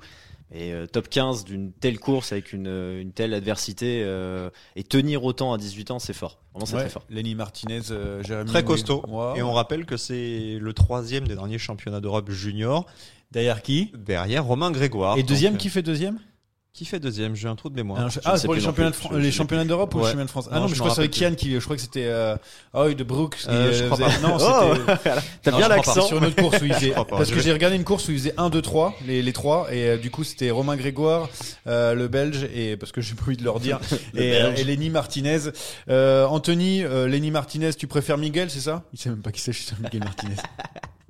Et 0.53 0.71
euh, 0.71 0.85
top 0.87 1.09
15 1.09 1.43
d'une 1.43 1.73
telle 1.73 1.99
course 1.99 2.31
avec 2.31 2.53
une, 2.53 2.67
euh, 2.67 3.01
une 3.01 3.11
telle 3.11 3.33
adversité 3.33 4.01
euh, 4.05 4.49
et 4.77 4.83
tenir 4.83 5.25
autant 5.25 5.51
à 5.51 5.57
18 5.57 5.91
ans, 5.91 5.99
c'est 5.99 6.13
fort. 6.13 6.39
Vraiment, 6.53 6.65
c'est 6.65 6.75
Ouais, 6.75 6.81
très 6.83 6.89
fort. 6.89 7.03
Lenny 7.09 7.35
Martinez, 7.35 7.81
euh, 7.91 8.23
Jérémy. 8.23 8.49
Très 8.49 8.63
costaud. 8.63 9.03
Et 9.35 9.41
on 9.41 9.51
rappelle 9.51 9.85
que 9.85 9.97
c'est 9.97 10.57
le 10.59 10.73
troisième 10.73 11.27
des 11.27 11.35
derniers 11.35 11.57
championnats 11.57 11.99
d'Europe 11.99 12.31
junior, 12.31 12.85
Derrière 13.31 13.61
qui? 13.61 13.91
Derrière 13.93 14.45
Romain 14.45 14.71
Grégoire. 14.71 15.17
Et 15.17 15.23
deuxième, 15.23 15.53
Donc, 15.53 15.61
qui 15.61 15.69
fait 15.69 15.81
deuxième? 15.81 16.17
Qui 16.77 16.85
fait 16.85 16.99
deuxième? 16.99 17.35
J'ai 17.35 17.47
un 17.47 17.55
trou 17.55 17.69
de 17.69 17.75
mémoire. 17.75 17.99
Ah, 18.05 18.09
je- 18.09 18.19
Ah, 18.23 18.37
c'est 18.37 18.45
pour 18.45 18.53
les 18.53 18.59
plus 18.59 18.65
championnats, 18.65 18.89
de 18.91 18.95
plus. 18.95 19.01
Fran- 19.01 19.09
Je- 19.13 19.19
je 19.19 19.23
les 19.25 19.31
sais 19.31 19.37
championnats 19.37 19.65
d'Europe 19.65 19.93
ou 19.95 19.97
les 19.99 20.03
championnats 20.05 20.23
de 20.25 20.29
France? 20.29 20.47
Ah 20.51 20.55
Non, 20.55 20.61
non, 20.61 20.67
mais 20.69 20.75
je 20.75 20.79
crois 20.79 20.93
que 20.93 20.99
avec 20.99 21.11
Kian 21.11 21.33
qui, 21.35 21.53
je 21.53 21.59
crois 21.59 21.75
que 21.75 21.81
c'était, 21.81 22.05
euh, 22.05 22.35
oui, 22.75 22.95
de 22.95 23.03
Brooks. 23.03 23.35
qui, 23.37 23.49
Euh, 23.49 23.73
je 23.73 23.83
crois 23.85 23.97
faisait- 23.97 24.21
pas. 24.21 24.27
Non, 24.27 24.37
Oh, 24.39 24.73
c'était 24.85 25.09
T'as 25.43 25.57
bien 25.57 25.67
l'accent. 25.67 26.01
sur 26.07 26.17
une 26.19 26.25
autre 26.25 26.35
course 26.35 26.61
où 26.61 26.65
il 26.65 26.73
faisait, 26.75 26.93
parce 27.09 27.31
que 27.31 27.39
j'ai 27.39 27.51
regardé 27.51 27.75
une 27.75 27.83
course 27.83 28.07
où 28.07 28.11
il 28.11 28.17
faisait 28.19 28.33
1, 28.37 28.49
2, 28.49 28.61
3, 28.61 28.93
les, 29.05 29.21
les 29.21 29.33
trois, 29.33 29.67
et 29.73 29.87
euh, 29.89 29.97
du 29.97 30.11
coup 30.11 30.23
c'était 30.23 30.51
Romain 30.51 30.75
Grégoire, 30.75 31.29
euh, 31.67 31.93
le 31.95 32.07
Belge, 32.07 32.47
et 32.53 32.77
parce 32.77 32.91
que 32.91 33.01
j'ai 33.01 33.15
pas 33.15 33.23
envie 33.25 33.37
de 33.37 33.43
leur 33.43 33.59
dire, 33.59 33.79
Le 34.13 34.21
et, 34.21 34.41
euh, 34.41 34.55
et 34.55 34.63
Lenny 34.63 34.89
Martinez. 34.89 35.39
Euh, 35.89 36.25
Anthony, 36.27 36.83
euh, 36.83 37.07
Lenny 37.07 37.31
Martinez, 37.31 37.73
tu 37.73 37.87
préfères 37.87 38.17
Miguel, 38.17 38.49
c'est 38.49 38.59
ça? 38.59 38.83
Il 38.93 38.99
sait 38.99 39.09
même 39.09 39.21
pas 39.21 39.31
qui 39.31 39.41
c'est, 39.41 39.51
je 39.51 39.61
suis 39.63 39.75
Miguel 39.81 40.03
Martinez. 40.03 40.35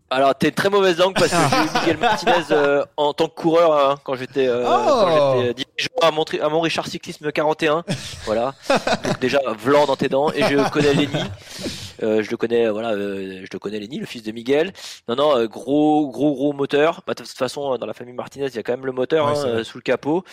Alors, 0.10 0.34
t'es 0.36 0.52
très 0.52 0.70
mauvaise 0.70 0.98
langue 0.98 1.16
parce 1.16 1.32
que 1.32 1.36
j'ai 1.52 1.58
eu 1.58 1.80
Miguel 1.80 1.98
Martinez 1.98 2.46
euh, 2.52 2.86
en 2.96 3.14
tant 3.14 3.28
que 3.28 3.36
coureur 3.36 3.74
hein, 3.74 3.96
quand 4.06 4.16
j'étais 4.16 4.48
euh, 4.48 4.64
Oh 4.66 5.42
j'étais 5.44 5.54
dirigeant 5.54 6.00
à 6.02 6.12
mon, 6.12 6.24
à 6.42 6.50
mon 6.50 6.62
Richard 6.62 6.88
Cyclisme 6.88 7.30
41. 7.32 7.84
voilà. 8.26 8.54
Donc 9.04 9.20
déjà, 9.20 9.40
vlan 9.60 9.86
dans 9.86 9.98
tes 9.98 10.08
dents. 10.08 10.32
Et 10.32 10.44
je 10.44 10.70
connais 10.70 10.94
Lenny. 10.94 11.24
Euh, 12.04 12.22
je 12.24 12.30
le 12.30 12.38
connais, 12.38 12.70
voilà, 12.70 12.92
euh, 12.92 13.42
je 13.44 13.48
le 13.52 13.60
connais 13.60 13.80
Lenny, 13.80 14.00
le 14.00 14.06
fils 14.06 14.24
de 14.24 14.32
Miguel. 14.32 14.72
Non, 15.10 15.16
non, 15.16 15.36
euh, 15.36 15.48
gros, 15.48 16.08
gros, 16.10 16.34
gros 16.36 16.54
moteur. 16.54 17.02
Bah, 17.08 17.14
de 17.14 17.24
toute 17.24 17.32
façon, 17.38 17.76
dans 17.78 17.86
la 17.86 17.94
famille 17.94 18.14
Martinez, 18.14 18.48
il 18.48 18.56
y 18.56 18.60
a 18.60 18.64
quand 18.64 18.74
même 18.74 18.86
le 18.86 18.92
moteur 18.92 19.26
Ouais, 19.26 19.38
hein, 19.38 19.46
euh, 19.46 19.64
sous 19.64 19.78
le 19.78 19.82
capot. 19.82 20.24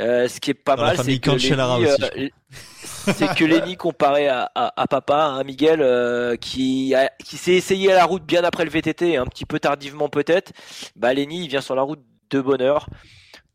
Euh, 0.00 0.26
ce 0.28 0.40
qui 0.40 0.50
est 0.50 0.54
pas 0.54 0.76
Dans 0.76 0.82
mal, 0.84 0.96
c'est 1.04 1.18
que 1.20 1.30
Lenny, 1.36 1.86
euh, 2.16 2.28
c'est 2.72 3.34
que 3.34 3.44
Lenny 3.44 3.76
comparé 3.76 4.28
à, 4.28 4.50
à, 4.54 4.80
à 4.80 4.86
papa, 4.86 5.24
hein, 5.24 5.44
Miguel, 5.44 5.80
euh, 5.82 6.36
qui, 6.36 6.94
a- 6.94 7.10
qui 7.24 7.36
s'est 7.36 7.52
essayé 7.54 7.92
à 7.92 7.96
la 7.96 8.04
route 8.06 8.24
bien 8.24 8.42
après 8.44 8.64
le 8.64 8.70
VTT, 8.70 9.16
un 9.16 9.26
petit 9.26 9.44
peu 9.44 9.58
tardivement 9.60 10.08
peut-être, 10.08 10.52
bah 10.96 11.12
Lenny 11.12 11.44
il 11.44 11.48
vient 11.48 11.60
sur 11.60 11.74
la 11.74 11.82
route 11.82 12.00
de 12.30 12.40
bonne 12.40 12.62
heure. 12.62 12.86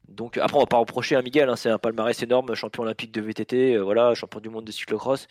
Donc 0.10 0.38
après 0.38 0.56
on 0.58 0.62
va 0.62 0.66
pas 0.68 0.78
reprocher 0.78 1.16
à 1.16 1.22
Miguel, 1.22 1.50
hein, 1.50 1.56
c'est 1.56 1.70
un 1.70 1.78
palmarès 1.80 2.22
énorme, 2.24 2.54
champion 2.56 2.84
olympique 2.84 3.12
de 3.12 3.20
VTT, 3.22 3.74
euh, 3.76 3.82
voilà, 3.84 4.14
champion 4.16 4.40
du 4.40 4.50
monde 4.50 4.64
de 4.66 4.72
cyclocross. 4.72 5.28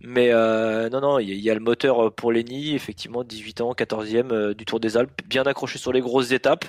Mais 0.00 0.30
euh, 0.32 0.88
non 0.90 1.00
non, 1.00 1.18
il 1.18 1.28
y, 1.28 1.32
a- 1.32 1.34
il 1.34 1.40
y 1.40 1.50
a 1.50 1.54
le 1.54 1.60
moteur 1.60 2.12
pour 2.14 2.30
Lenny, 2.30 2.74
effectivement 2.74 3.24
18 3.24 3.62
ans, 3.62 3.72
14e 3.72 4.30
euh, 4.32 4.54
du 4.54 4.64
Tour 4.64 4.80
des 4.80 4.96
Alpes, 4.96 5.22
bien 5.26 5.42
accroché 5.44 5.78
sur 5.78 5.92
les 5.92 6.00
grosses 6.00 6.30
étapes. 6.30 6.66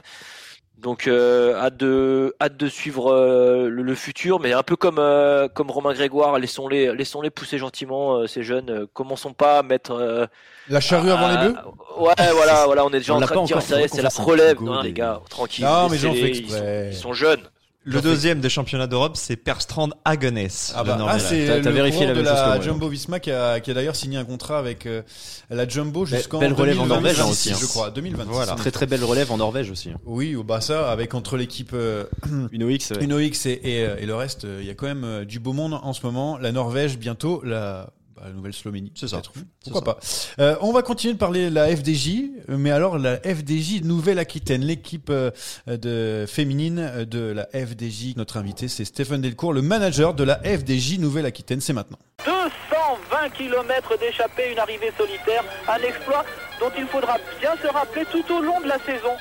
Donc 0.77 1.07
euh, 1.07 1.55
hâte 1.55 1.77
de 1.77 2.35
hâte 2.41 2.57
de 2.57 2.67
suivre 2.67 3.11
euh, 3.13 3.69
le, 3.69 3.83
le 3.83 3.95
futur, 3.95 4.39
mais 4.41 4.51
un 4.51 4.63
peu 4.63 4.75
comme 4.75 4.97
euh, 4.99 5.47
comme 5.47 5.71
Romain 5.71 5.93
Grégoire, 5.93 6.37
laissons-les 6.39 6.93
laissons-les 6.93 7.29
pousser 7.29 7.57
gentiment 7.57 8.15
euh, 8.17 8.27
ces 8.27 8.43
jeunes. 8.43 8.69
euh, 8.69 8.85
commençons 8.93 9.31
pas 9.33 9.59
à 9.59 9.63
mettre 9.63 9.91
euh, 9.91 10.25
La 10.67 10.81
charrue 10.81 11.11
avant 11.11 11.29
les 11.29 11.37
bœufs 11.37 11.55
Ouais, 11.99 12.31
voilà, 12.33 12.65
voilà, 12.65 12.85
on 12.85 12.89
est 12.89 12.97
déjà 12.97 13.13
On 13.13 13.17
en 13.17 13.21
train 13.21 13.41
de 13.41 13.45
dire 13.45 13.61
c'est 13.61 14.01
la 14.01 14.09
relève, 14.09 14.61
non, 14.61 14.81
les 14.81 14.91
gars, 14.91 15.21
tranquille. 15.29 15.63
Non, 15.63 15.87
mais 15.89 15.97
sont-. 15.97 16.13
Ils 16.13 16.95
sont 16.95 17.13
jeunes. 17.13 17.41
Le 17.85 17.99
deuxième 18.01 18.39
des 18.39 18.47
championnats 18.49 18.87
d'Europe, 18.87 19.17
c'est 19.17 19.35
Perstrand 19.35 19.89
Hagenes. 20.05 20.47
Ah, 20.73 20.83
bah, 20.85 20.97
ah, 21.05 21.19
c'est 21.19 21.45
T'as- 21.47 21.57
le 21.59 21.69
vérifié 21.71 22.05
la 22.07 22.13
de 22.13 22.21
la 22.21 22.61
Jumbo 22.61 22.87
Visma 22.87 23.19
qui 23.19 23.29
a, 23.31 23.59
qui 23.59 23.71
a 23.71 23.73
d'ailleurs 23.73 23.95
signé 23.95 24.17
un 24.17 24.23
contrat 24.23 24.57
avec 24.57 24.85
euh, 24.85 25.01
la 25.49 25.67
Jumbo 25.67 26.05
jusqu'en 26.05 26.39
belle 26.39 26.53
relève 26.53 26.79
en 26.79 26.85
2026, 26.87 26.93
Norvège, 26.93 27.19
hein, 27.19 27.29
aussi, 27.31 27.51
hein. 27.51 27.57
je 27.59 27.65
crois, 27.65 27.91
2026. 27.91 28.31
Voilà. 28.31 28.53
Très 28.53 28.71
très 28.71 28.85
belle 28.85 29.03
relève 29.03 29.31
en 29.33 29.37
Norvège 29.37 29.69
aussi. 29.69 29.89
hein. 29.89 29.99
Oui, 30.05 30.33
ou 30.35 30.43
bah 30.45 30.61
ça, 30.61 30.91
avec 30.91 31.13
entre 31.13 31.35
l'équipe 31.35 31.71
euh, 31.73 32.05
Une 32.51 32.63
OX. 32.63 32.91
ouais. 32.91 33.03
Uno 33.03 33.19
X 33.19 33.45
et, 33.47 33.59
et, 33.63 33.85
euh, 33.85 33.97
et 33.99 34.05
le 34.05 34.15
reste, 34.15 34.45
euh, 34.45 34.59
il 34.61 34.67
y 34.67 34.69
a 34.69 34.75
quand 34.75 34.87
même 34.87 35.03
euh, 35.03 35.25
du 35.25 35.39
beau 35.41 35.51
monde 35.53 35.73
en 35.81 35.91
ce 35.91 36.05
moment. 36.05 36.37
La 36.37 36.51
Norvège, 36.53 36.97
bientôt 36.97 37.41
la, 37.43 37.89
la 38.25 38.31
nouvelle 38.31 38.53
Slovénie. 38.53 38.91
C'est 38.95 39.07
ça. 39.07 39.21
Pourquoi 39.63 39.83
pas. 39.83 39.99
Euh, 40.39 40.55
on 40.61 40.71
va 40.71 40.81
continuer 40.81 41.13
de 41.13 41.19
parler 41.19 41.49
de 41.49 41.55
la 41.55 41.67
FDJ, 41.75 42.31
mais 42.47 42.71
alors 42.71 42.97
la 42.97 43.17
FDJ 43.17 43.81
Nouvelle-Aquitaine, 43.83 44.61
l'équipe 44.61 45.09
euh, 45.09 45.31
de 45.67 46.25
féminine 46.27 46.79
euh, 46.79 47.05
de 47.05 47.19
la 47.19 47.47
FDJ. 47.53 48.15
Notre 48.15 48.37
invité, 48.37 48.67
c'est 48.67 48.85
Stéphane 48.85 49.21
Delcourt, 49.21 49.53
le 49.53 49.61
manager 49.61 50.13
de 50.13 50.23
la 50.23 50.39
FDJ 50.43 50.99
Nouvelle-Aquitaine. 50.99 51.61
C'est 51.61 51.73
maintenant. 51.73 51.99
220 52.25 53.29
km 53.29 53.97
d'échappée, 53.99 54.51
une 54.51 54.59
arrivée 54.59 54.91
solitaire, 54.97 55.43
un 55.67 55.81
exploit 55.81 56.25
dont 56.59 56.71
il 56.77 56.85
faudra 56.87 57.17
bien 57.39 57.51
se 57.61 57.67
rappeler 57.67 58.05
tout 58.11 58.33
au 58.33 58.41
long 58.41 58.59
de 58.61 58.67
la 58.67 58.79
saison. 58.79 59.13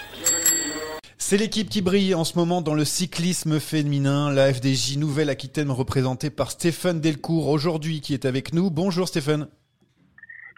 C'est 1.25 1.37
l'équipe 1.37 1.71
qui 1.71 1.83
brille 1.83 2.17
en 2.17 2.25
ce 2.25 2.37
moment 2.37 2.63
dans 2.63 2.75
le 2.75 2.85
cyclisme 2.85 3.61
féminin, 3.61 4.31
la 4.33 4.53
FDJ 4.53 4.97
Nouvelle-Aquitaine 4.99 5.71
représentée 5.71 6.31
par 6.31 6.51
Stéphane 6.51 7.01
Delcourt 7.01 7.49
aujourd'hui 7.49 8.01
qui 8.01 8.13
est 8.13 8.25
avec 8.27 8.53
nous. 8.53 8.71
Bonjour 8.71 9.07
Stéphane. 9.07 9.47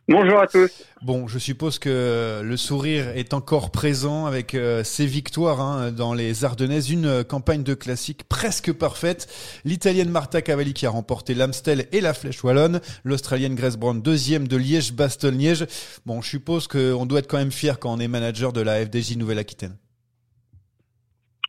Bonjour 0.09 0.41
à 0.41 0.47
tous. 0.47 0.73
Bon, 1.03 1.29
je 1.29 1.39
suppose 1.39 1.79
que 1.79 2.41
le 2.43 2.57
sourire 2.57 3.11
est 3.11 3.35
encore 3.35 3.73
présent 3.73 4.25
avec 4.25 4.55
euh, 4.55 4.83
ces 4.83 5.05
victoires 5.05 5.61
hein, 5.61 5.93
dans 5.93 6.15
les 6.15 6.47
Ardennaises, 6.47 6.91
une 6.91 7.07
euh, 7.07 7.25
campagne 7.25 7.63
de 7.63 7.75
classique 7.75 8.25
presque 8.27 8.73
parfaite. 8.73 9.29
L'Italienne 9.67 10.11
Marta 10.11 10.41
Cavalli 10.41 10.73
qui 10.73 10.87
a 10.87 10.91
remporté 10.91 11.35
l'Amstel 11.35 11.89
et 11.93 12.01
la 12.01 12.15
Flèche 12.15 12.43
Wallonne, 12.43 12.81
l'Australienne 13.05 13.55
Grace 13.55 13.77
Brown 13.77 14.01
deuxième 14.01 14.49
de 14.49 14.57
Liège-Bastogne-Liège. 14.57 15.67
Bon, 16.07 16.23
je 16.23 16.31
suppose 16.31 16.69
qu'on 16.69 17.05
doit 17.05 17.19
être 17.19 17.29
quand 17.29 17.39
même 17.39 17.53
fier 17.53 17.79
quand 17.79 17.93
on 17.93 18.01
est 18.01 18.09
manager 18.09 18.55
de 18.55 18.63
la 18.63 18.85
FDJ 18.85 19.19
Nouvelle-Aquitaine. 19.19 19.77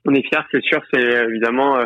On 0.05 0.13
est 0.13 0.27
fier, 0.27 0.45
c'est 0.51 0.63
sûr, 0.63 0.81
c'est 0.93 1.01
évidemment 1.01 1.77
euh, 1.77 1.85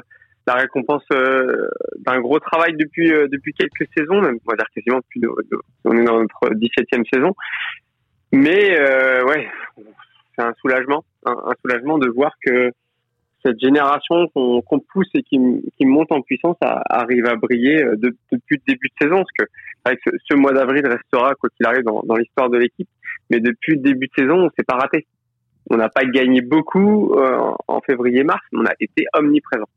la 0.49 0.55
récompense 0.55 1.03
euh, 1.13 1.69
d'un 1.99 2.19
gros 2.19 2.39
travail 2.39 2.75
depuis 2.75 3.11
euh, 3.13 3.27
depuis 3.31 3.53
quelques 3.53 3.87
saisons, 3.95 4.19
même 4.21 4.39
on 4.45 4.51
va 4.51 4.57
dire 4.57 4.65
quasiment 4.73 4.97
depuis 4.97 5.21
on 5.85 5.97
est 5.97 6.03
dans 6.03 6.19
notre 6.19 6.55
17e 6.55 7.03
saison. 7.13 7.35
Mais 8.31 8.79
euh, 8.79 9.23
ouais, 9.25 9.47
c'est 10.35 10.43
un 10.43 10.53
soulagement, 10.59 11.03
un, 11.25 11.53
soulagement 11.61 11.99
de 11.99 12.09
voir 12.09 12.31
que 12.43 12.71
cette 13.45 13.59
génération 13.59 14.27
qu'on 14.33 14.79
pousse 14.91 15.07
et 15.13 15.23
qui, 15.23 15.39
qui, 15.77 15.85
monte 15.85 16.11
en 16.11 16.21
puissance 16.21 16.57
arrive 16.61 17.25
à 17.25 17.35
briller 17.35 17.81
depuis 17.95 18.57
le 18.57 18.61
début 18.67 18.89
de 18.89 19.05
saison. 19.05 19.23
Parce 19.23 19.31
que 19.39 19.45
avec 19.85 19.99
ce, 20.03 20.35
mois 20.35 20.51
d'avril 20.51 20.85
restera 20.85 21.33
quoi 21.35 21.49
qu'il 21.55 21.65
arrive 21.65 21.83
dans, 21.83 22.01
dans 22.03 22.15
l'histoire 22.15 22.49
de 22.49 22.57
l'équipe, 22.57 22.89
mais 23.29 23.39
depuis 23.39 23.75
le 23.75 23.81
début 23.81 24.07
de 24.07 24.23
saison, 24.23 24.45
on 24.45 24.49
s'est 24.57 24.65
pas 24.65 24.75
raté. 24.75 25.07
On 25.69 25.77
n'a 25.77 25.89
pas 25.89 26.05
gagné 26.05 26.41
beaucoup 26.41 27.13
en 27.67 27.81
février-mars, 27.81 28.41
mais 28.51 28.59
on 28.61 28.65
a 28.65 28.73
été 28.79 29.05
omniprésent. 29.13 29.67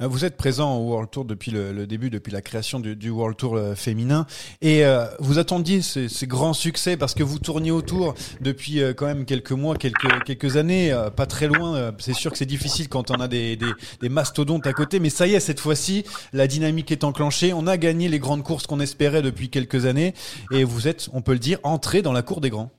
Euh, 0.00 0.06
vous 0.06 0.24
êtes 0.24 0.36
présent 0.36 0.76
au 0.76 0.90
World 0.90 1.10
Tour 1.10 1.24
depuis 1.24 1.50
le, 1.50 1.86
début, 1.86 2.10
depuis 2.10 2.32
la 2.32 2.40
création 2.40 2.78
du, 2.80 3.10
World 3.10 3.36
Tour 3.36 3.56
euh, 3.56 3.74
féminin, 3.74 4.26
et 4.62 4.84
euh, 4.84 5.06
vous 5.18 5.38
attendiez 5.38 5.82
ces, 5.82 6.08
grands 6.26 6.52
succès 6.52 6.96
parce 6.96 7.14
que 7.14 7.22
vous 7.22 7.38
tourniez 7.38 7.70
autour 7.70 8.14
depuis 8.40 8.82
quand 8.96 9.06
même 9.06 9.24
quelques 9.24 9.52
mois, 9.52 9.76
quelques 9.76 10.24
quelques 10.24 10.56
années, 10.56 10.94
pas 11.16 11.26
très 11.26 11.46
loin. 11.46 11.92
c'est 11.98 12.12
sûr 12.12 12.30
que 12.30 12.38
c'est 12.38 12.44
difficile 12.44 12.88
quand 12.88 13.10
on 13.10 13.14
a 13.14 13.28
des, 13.28 13.56
des, 13.56 13.72
des, 14.00 14.08
mastodontes 14.08 14.66
à 14.66 14.72
côté, 14.72 15.00
mais 15.00 15.10
ça 15.10 15.26
y 15.26 15.34
est, 15.34 15.40
cette 15.40 15.60
fois-ci, 15.60 16.04
la 16.32 16.46
dynamique 16.46 16.92
est 16.92 17.04
enclenchée. 17.04 17.52
On 17.54 17.66
a 17.66 17.76
gagné 17.76 18.08
les 18.08 18.18
grandes 18.18 18.42
courses 18.42 18.66
qu'on 18.66 18.80
espérait 18.80 19.22
depuis 19.22 19.48
quelques 19.48 19.86
années, 19.86 20.12
et 20.52 20.64
vous 20.64 20.86
êtes, 20.86 21.08
on 21.12 21.22
peut 21.22 21.32
le 21.32 21.38
dire, 21.38 21.58
entré 21.62 22.02
dans 22.02 22.12
la 22.12 22.22
cour 22.22 22.40
des 22.40 22.50
grands. 22.50 22.70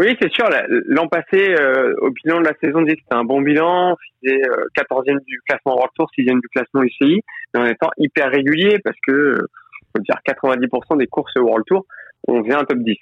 Oui, 0.00 0.16
c'est 0.20 0.32
sûr. 0.32 0.46
L'an 0.86 1.06
passé, 1.06 1.54
euh, 1.58 1.94
au 2.00 2.10
bilan 2.10 2.40
de 2.40 2.46
la 2.46 2.54
saison, 2.60 2.80
on 2.80 2.82
disait 2.82 2.96
que 2.96 3.02
c'était 3.02 3.14
un 3.14 3.24
bon 3.24 3.40
bilan. 3.42 3.92
On 3.92 3.96
faisait 4.22 4.40
14e 4.76 5.20
du 5.24 5.40
classement 5.48 5.76
World 5.76 5.92
Tour, 5.94 6.10
6e 6.18 6.40
du 6.40 6.48
classement 6.48 6.82
UCI, 6.82 7.22
mais 7.54 7.60
en 7.60 7.66
étant 7.66 7.90
hyper 7.98 8.30
régulier 8.30 8.78
parce 8.82 8.96
que, 9.06 9.36
faut 9.96 10.02
dire, 10.02 10.16
90% 10.26 10.98
des 10.98 11.06
courses 11.06 11.34
World 11.36 11.64
Tour, 11.66 11.86
on 12.26 12.42
faisait 12.42 12.56
un 12.56 12.64
top 12.64 12.78
10. 12.78 12.96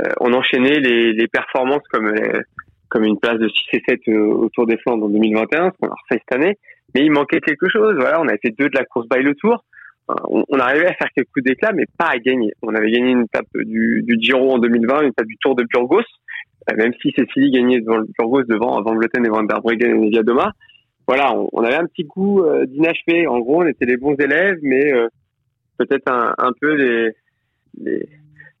Euh, 0.00 0.10
on 0.20 0.32
enchaînait 0.32 0.80
les, 0.80 1.12
les 1.12 1.28
performances 1.28 1.86
comme 1.90 2.08
euh, 2.08 2.42
comme 2.88 3.04
une 3.04 3.18
place 3.18 3.38
de 3.38 3.48
6 3.48 3.54
et 3.72 3.82
7 3.88 4.08
au 4.08 4.48
Tour 4.50 4.66
des 4.66 4.76
Flandres 4.78 5.06
en 5.06 5.08
2021, 5.08 5.72
ce 5.72 5.78
qu'on 5.78 5.88
a 5.88 5.96
refait 6.00 6.22
cette 6.28 6.32
année. 6.32 6.58
Mais 6.94 7.02
il 7.02 7.10
manquait 7.10 7.40
quelque 7.40 7.68
chose. 7.68 7.94
Voilà, 7.96 8.20
on 8.20 8.28
avait 8.28 8.38
fait 8.40 8.54
deux 8.56 8.68
de 8.68 8.76
la 8.76 8.84
course 8.84 9.08
by 9.08 9.20
le 9.20 9.34
Tour. 9.34 9.64
On, 10.06 10.44
on, 10.48 10.58
arrivait 10.60 10.86
à 10.86 10.94
faire 10.94 11.08
quelques 11.14 11.30
coups 11.32 11.44
d'éclat, 11.44 11.72
mais 11.72 11.86
pas 11.98 12.10
à 12.10 12.18
gagner. 12.18 12.52
On 12.62 12.74
avait 12.74 12.90
gagné 12.92 13.10
une 13.10 13.22
étape 13.22 13.46
du, 13.54 14.04
du 14.06 14.16
Giro 14.20 14.52
en 14.52 14.58
2020, 14.58 15.00
une 15.00 15.08
étape 15.08 15.26
du 15.26 15.36
Tour 15.38 15.56
de 15.56 15.64
Burgos. 15.64 16.02
Euh, 16.70 16.76
même 16.76 16.92
si 17.00 17.12
Cécilie 17.12 17.50
gagnait 17.50 17.80
devant 17.80 17.98
le 17.98 18.06
Burgos 18.18 18.44
devant 18.44 18.80
Van 18.82 18.94
Vleuten 18.94 19.24
et 19.24 19.28
Van 19.28 19.42
der 19.42 19.60
Breggen 19.60 20.02
et 20.02 20.08
Viadoma, 20.10 20.52
voilà, 21.06 21.34
on, 21.34 21.62
avait 21.62 21.76
un 21.76 21.86
petit 21.86 22.04
goût 22.04 22.42
euh, 22.42 22.64
d'inachevé. 22.64 23.26
En 23.26 23.40
gros, 23.40 23.62
on 23.62 23.66
était 23.66 23.84
les 23.84 23.98
bons 23.98 24.14
élèves, 24.14 24.58
mais 24.62 24.92
euh, 24.92 25.08
peut-être 25.76 26.10
un, 26.10 26.34
un, 26.38 26.52
peu 26.58 26.74
les, 26.74 27.10
les, 27.78 28.08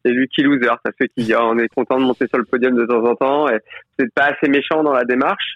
les 0.04 0.12
lucky 0.12 0.42
losers, 0.42 0.78
ça 0.84 0.92
fait 0.98 1.08
qu'il 1.08 1.34
on 1.36 1.58
est 1.58 1.68
content 1.68 1.98
de 1.98 2.04
monter 2.04 2.26
sur 2.28 2.36
le 2.36 2.44
podium 2.44 2.76
de 2.76 2.84
temps 2.84 3.02
en 3.04 3.14
temps, 3.14 3.48
et 3.48 3.58
c'est 3.98 4.12
pas 4.12 4.24
assez 4.26 4.50
méchant 4.50 4.82
dans 4.82 4.92
la 4.92 5.04
démarche. 5.04 5.54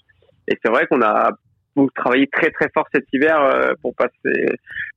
Et 0.50 0.56
c'est 0.62 0.70
vrai 0.70 0.86
qu'on 0.86 1.02
a 1.02 1.32
travaillé 1.94 2.26
très 2.26 2.50
très 2.50 2.70
fort 2.72 2.86
cet 2.92 3.04
hiver 3.12 3.74
pour 3.82 3.94
passer 3.94 4.46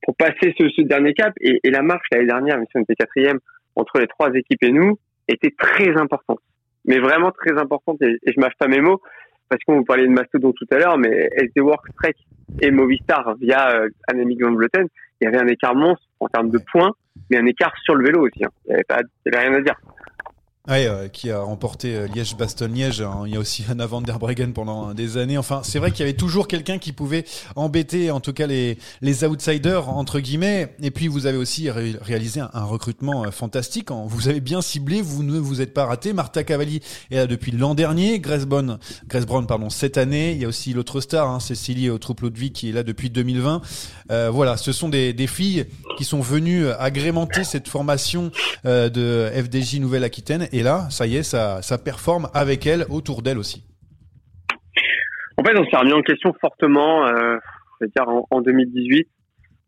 pour 0.02 0.16
passer 0.16 0.56
ce, 0.58 0.70
ce 0.70 0.82
dernier 0.84 1.14
cap. 1.14 1.34
Et, 1.42 1.60
et 1.62 1.70
la 1.70 1.82
marche 1.82 2.08
l'année 2.12 2.28
dernière, 2.28 2.56
même 2.56 2.66
si 2.72 2.78
on 2.78 2.82
était 2.82 2.96
quatrième 2.96 3.40
entre 3.76 4.00
les 4.00 4.08
trois 4.08 4.34
équipes 4.34 4.64
et 4.64 4.72
nous, 4.72 4.98
était 5.28 5.54
très 5.58 5.90
importante 5.98 6.40
mais 6.86 7.00
vraiment 7.00 7.32
très 7.32 7.58
importante, 7.60 8.02
et, 8.02 8.18
je 8.26 8.40
mâche 8.40 8.56
pas 8.58 8.68
mes 8.68 8.82
mots, 8.82 9.02
parce 9.50 9.62
qu'on 9.64 9.78
vous 9.78 9.84
parlait 9.84 10.08
de 10.08 10.12
Mastodon 10.12 10.54
tout 10.54 10.68
à 10.72 10.78
l'heure, 10.78 10.98
mais 10.98 11.30
SD 11.34 11.62
Works, 11.62 11.90
Trek 12.02 12.16
et 12.62 12.72
Movistar 12.72 13.36
via 13.40 13.70
euh, 13.76 13.90
Annemiek 14.08 14.44
van 14.44 14.54
Vleuten, 14.54 14.88
il 15.20 15.26
y 15.26 15.28
avait 15.28 15.40
un 15.40 15.48
écart 15.48 15.76
monstre 15.76 16.06
en 16.20 16.28
termes 16.28 16.50
de 16.50 16.60
points, 16.72 16.92
mais 17.30 17.38
un 17.38 17.46
écart 17.46 17.74
sur 17.84 17.96
le 17.96 18.06
vélo 18.06 18.26
aussi. 18.28 18.44
Hein. 18.44 18.50
Il 18.68 18.76
n'y 18.76 19.38
avait 19.38 19.48
rien 19.48 19.54
à 19.54 19.62
dire. 19.62 19.76
Ouais, 20.68 20.86
euh, 20.86 21.08
qui 21.08 21.32
a 21.32 21.42
remporté 21.42 21.96
euh, 21.96 22.06
Liège-Bastogne-Liège. 22.06 23.02
Hein. 23.02 23.24
Il 23.26 23.34
y 23.34 23.36
a 23.36 23.40
aussi 23.40 23.66
Anna 23.68 23.88
van 23.88 24.00
der 24.00 24.20
Breggen 24.20 24.52
pendant 24.54 24.94
des 24.94 25.18
années. 25.18 25.40
Enfin, 25.40 25.62
c'est 25.64 25.80
vrai 25.80 25.90
qu'il 25.90 26.02
y 26.02 26.04
avait 26.04 26.16
toujours 26.16 26.48
quelqu'un 26.48 26.78
qui 26.78 26.92
pouvait 26.92 27.26
embêter, 27.56 28.12
en 28.12 28.20
tout 28.20 28.32
cas 28.32 28.46
les, 28.46 28.78
les 29.02 29.24
outsiders 29.24 29.90
entre 29.90 30.20
guillemets. 30.20 30.76
Et 30.84 30.92
puis 30.92 31.08
vous 31.08 31.26
avez 31.26 31.40
aussi 31.40 31.72
réalisé 31.72 32.42
un, 32.42 32.64
recrutement 32.64 33.24
euh, 33.24 33.32
fantastique. 33.32 33.90
Vous 33.90 34.28
avez 34.28 34.40
bien 34.40 34.62
ciblé, 34.62 35.02
vous 35.02 35.24
ne 35.24 35.40
vous 35.40 35.62
êtes 35.62 35.74
pas 35.74 35.86
raté. 35.86 36.14
Marta 36.14 36.44
Cavalli 36.44 36.82
est 37.10 37.16
là 37.16 37.26
depuis 37.26 37.52
l'an 37.52 37.74
dernier. 37.74 38.20
Grace 38.20 38.46
Brown, 38.46 38.78
Grace 39.08 39.26
Brown, 39.26 39.48
pardon, 39.48 39.72
cette 39.72 39.98
année. 39.98 40.34
Il 40.34 40.38
y 40.38 40.46
a 40.46 40.48
aussi 40.48 40.74
l'autre 40.74 41.02
star, 41.02 41.28
hein, 41.28 41.40
Cécilie 41.40 41.90
Troupe-Lodvig, 42.00 42.52
qui 42.52 42.70
est 42.70 42.72
là 42.72 42.84
depuis 42.84 43.10
2020. 43.10 43.64
Euh, 44.12 44.30
voilà, 44.32 44.58
ce 44.58 44.72
sont 44.72 44.90
des, 44.90 45.12
des, 45.12 45.26
filles 45.26 45.66
qui 45.98 46.04
sont 46.04 46.22
venues 46.22 46.68
agrémenter 46.70 47.44
cette 47.44 47.68
formation 47.68 48.32
de 48.64 49.32
FDJ 49.34 49.80
Nouvelle-Aquitaine 49.80 50.50
et 50.52 50.64
là, 50.64 50.90
ça 50.90 51.08
y 51.08 51.18
est, 51.18 51.24
ça, 51.24 51.62
ça 51.62 51.78
performe 51.78 52.30
avec 52.34 52.66
elle, 52.66 52.86
autour 52.90 53.22
d'elle 53.22 53.38
aussi. 53.38 53.64
En 55.42 55.44
fait, 55.44 55.58
on 55.58 55.66
s'est 55.66 55.78
remis 55.78 55.94
en 55.94 56.02
question 56.04 56.34
fortement, 56.40 57.08
euh, 57.08 57.38
dire 57.82 58.06
en, 58.30 58.42
2018. 58.42 59.08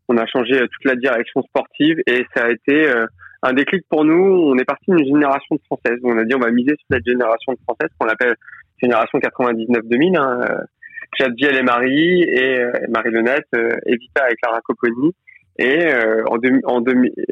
On 0.08 0.16
a 0.18 0.26
changé 0.26 0.54
euh, 0.54 0.68
toute 0.70 0.84
la 0.84 0.94
direction 0.94 1.42
sportive 1.42 1.98
et 2.06 2.24
ça 2.34 2.44
a 2.44 2.50
été 2.50 2.88
euh, 2.88 3.06
un 3.42 3.52
déclic 3.54 3.82
pour 3.88 4.04
nous. 4.04 4.52
On 4.52 4.56
est 4.56 4.64
parti 4.64 4.92
d'une 4.92 5.04
génération 5.04 5.56
de 5.56 5.60
Françaises. 5.64 5.98
On 6.04 6.16
a 6.16 6.24
dit 6.24 6.34
on 6.36 6.38
va 6.38 6.52
miser 6.52 6.76
sur 6.78 6.86
cette 6.90 7.04
génération 7.04 7.54
de 7.54 7.58
Françaises 7.64 7.90
qu'on 7.98 8.08
appelle 8.08 8.34
génération 8.80 9.18
99-2000. 9.18 10.16
Hein, 10.16 10.40
Jadjiel 11.18 11.56
et 11.56 11.62
Marie 11.62 12.22
et 12.22 12.58
Marie 12.88 13.10
Lenette, 13.10 13.48
Evita 13.86 14.30
et 14.30 14.34
Clara 14.42 14.60
Copponi 14.62 15.12
et 15.58 15.88
en, 16.26 16.36
en 16.64 16.84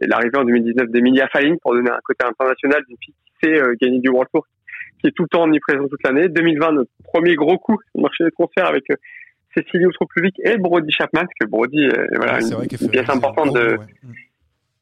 l'arrivée 0.02 0.38
en 0.38 0.44
2019 0.44 0.88
d'Emilia 0.90 1.26
Falling 1.32 1.58
pour 1.60 1.74
donner 1.74 1.90
un 1.90 1.98
côté 2.04 2.24
international 2.24 2.82
d'une 2.88 2.96
fille 3.04 3.14
euh, 3.48 3.74
gagner 3.80 3.98
du 3.98 4.08
World 4.08 4.28
Tour, 4.32 4.46
qui 5.00 5.08
est 5.08 5.10
tout 5.12 5.22
le 5.22 5.28
temps 5.28 5.44
omniprésent 5.44 5.88
toute 5.88 6.02
l'année. 6.04 6.28
2020, 6.28 6.72
notre 6.72 6.90
premier 7.04 7.34
gros 7.34 7.58
coup 7.58 7.78
sur 7.80 7.90
le 7.96 8.02
marché 8.02 8.24
des 8.24 8.30
transferts 8.30 8.66
avec 8.66 8.84
euh, 8.90 8.96
Cécilie 9.56 9.86
Outre-Public 9.86 10.34
et 10.44 10.56
Brody 10.56 10.90
Chapman, 10.90 11.22
parce 11.22 11.38
que 11.40 11.46
Brody 11.46 11.84
est 11.84 12.16
voilà, 12.16 12.40
une, 12.40 12.88
pièce 12.90 13.10
importante 13.10 13.54
de... 13.54 13.76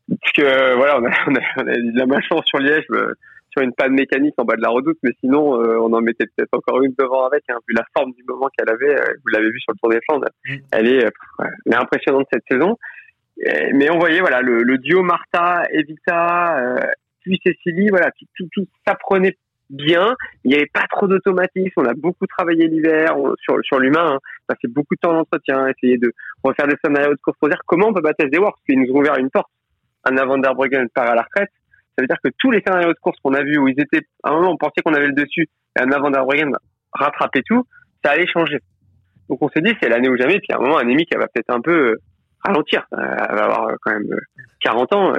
Parce 0.08 0.32
que 0.32 0.74
voilà, 0.76 1.00
on 1.00 1.04
a, 1.04 1.10
on, 1.28 1.34
a, 1.34 1.40
on 1.58 1.66
a, 1.66 1.74
eu 1.74 1.92
de 1.92 1.98
la 1.98 2.06
malchance 2.06 2.44
sur 2.46 2.58
Liège, 2.58 2.84
euh, 2.90 3.14
sur 3.50 3.62
une 3.62 3.72
panne 3.72 3.94
mécanique 3.94 4.34
en 4.38 4.44
bas 4.44 4.56
de 4.56 4.62
la 4.62 4.68
redoute, 4.68 4.98
mais 5.02 5.10
sinon 5.18 5.54
on 5.54 5.92
en 5.92 6.00
mettait 6.00 6.26
peut-être 6.26 6.54
encore 6.54 6.82
une 6.82 6.94
devant 6.96 7.26
avec, 7.26 7.42
hein, 7.48 7.56
vu 7.68 7.74
la 7.74 7.84
forme 7.96 8.12
du 8.12 8.22
moment 8.22 8.48
qu'elle 8.56 8.72
avait. 8.72 8.94
vous 8.94 9.28
l'avez 9.32 9.50
vu 9.50 9.58
sur 9.58 9.72
le 9.72 9.78
Tour 9.78 9.90
des 9.90 9.98
Flandres, 10.08 10.28
mm. 10.46 10.54
elle, 10.70 10.86
est, 10.86 11.04
elle 11.40 11.72
est 11.72 11.74
impressionnante 11.74 12.28
cette 12.32 12.44
saison. 12.48 12.78
mais 13.74 13.90
on 13.90 13.98
voyait 13.98 14.20
voilà 14.20 14.40
le, 14.40 14.62
le 14.62 14.78
duo 14.78 15.02
Martha, 15.02 15.64
Evita, 15.72 16.76
puis 17.20 17.40
Cécilie, 17.44 17.88
voilà, 17.88 18.10
tout, 18.36 18.48
tout 18.52 18.66
s'apprenait 18.86 19.36
bien. 19.70 20.14
Il 20.44 20.50
n'y 20.50 20.56
avait 20.56 20.70
pas 20.72 20.86
trop 20.90 21.06
d'automatisme. 21.06 21.72
On 21.76 21.86
a 21.86 21.94
beaucoup 21.94 22.26
travaillé 22.26 22.66
l'hiver 22.66 23.14
sur, 23.40 23.56
sur 23.62 23.78
l'humain. 23.78 24.14
Hein. 24.14 24.18
Passé 24.46 24.68
beaucoup 24.68 24.94
de 24.94 25.00
temps 25.00 25.12
d'entretien, 25.12 25.68
essayer 25.68 25.96
de 25.96 26.12
refaire 26.42 26.66
des 26.66 26.76
scénarios 26.84 27.12
de 27.12 27.20
course 27.22 27.38
pour 27.38 27.48
dire 27.48 27.60
comment 27.66 27.88
on 27.88 27.94
peut 27.94 28.02
battre 28.02 28.24
SD 28.24 28.38
Works. 28.38 28.58
Ils 28.68 28.80
nous 28.80 28.92
ont 28.92 28.98
ouvert 28.98 29.16
une 29.16 29.30
porte. 29.30 29.50
Un 30.04 30.16
avant 30.16 30.38
d'Arbregen 30.38 30.88
part 30.94 31.10
à 31.10 31.14
la 31.14 31.22
retraite. 31.22 31.50
Ça 31.96 32.02
veut 32.02 32.06
dire 32.06 32.16
que 32.22 32.30
tous 32.38 32.50
les 32.50 32.62
scénarios 32.66 32.92
de 32.92 32.98
course 32.98 33.18
qu'on 33.22 33.34
a 33.34 33.42
vus 33.42 33.58
où 33.58 33.68
ils 33.68 33.80
étaient, 33.80 34.06
à 34.22 34.30
un 34.30 34.36
moment, 34.36 34.52
on 34.52 34.56
pensait 34.56 34.80
qu'on 34.82 34.94
avait 34.94 35.08
le 35.08 35.12
dessus 35.12 35.48
et 35.76 35.80
un 35.80 35.92
avant 35.92 36.10
d'Arbregen 36.10 36.52
rattrapait 36.92 37.42
tout, 37.46 37.66
ça 38.04 38.12
allait 38.12 38.26
changer. 38.26 38.58
Donc 39.28 39.42
on 39.42 39.48
s'est 39.50 39.60
dit, 39.60 39.72
c'est 39.80 39.88
l'année 39.88 40.08
ou 40.08 40.16
jamais. 40.16 40.38
Puis 40.38 40.48
à 40.52 40.56
un 40.56 40.60
moment, 40.60 40.78
Anémique, 40.78 41.08
elle 41.12 41.20
va 41.20 41.28
peut-être 41.28 41.50
un 41.50 41.60
peu 41.60 41.98
euh, 42.46 42.50
ralentir. 42.50 42.86
Elle 42.92 43.36
va 43.36 43.44
avoir 43.44 43.74
quand 43.82 43.92
même 43.92 44.08
40 44.60 44.94
ans 44.94 45.12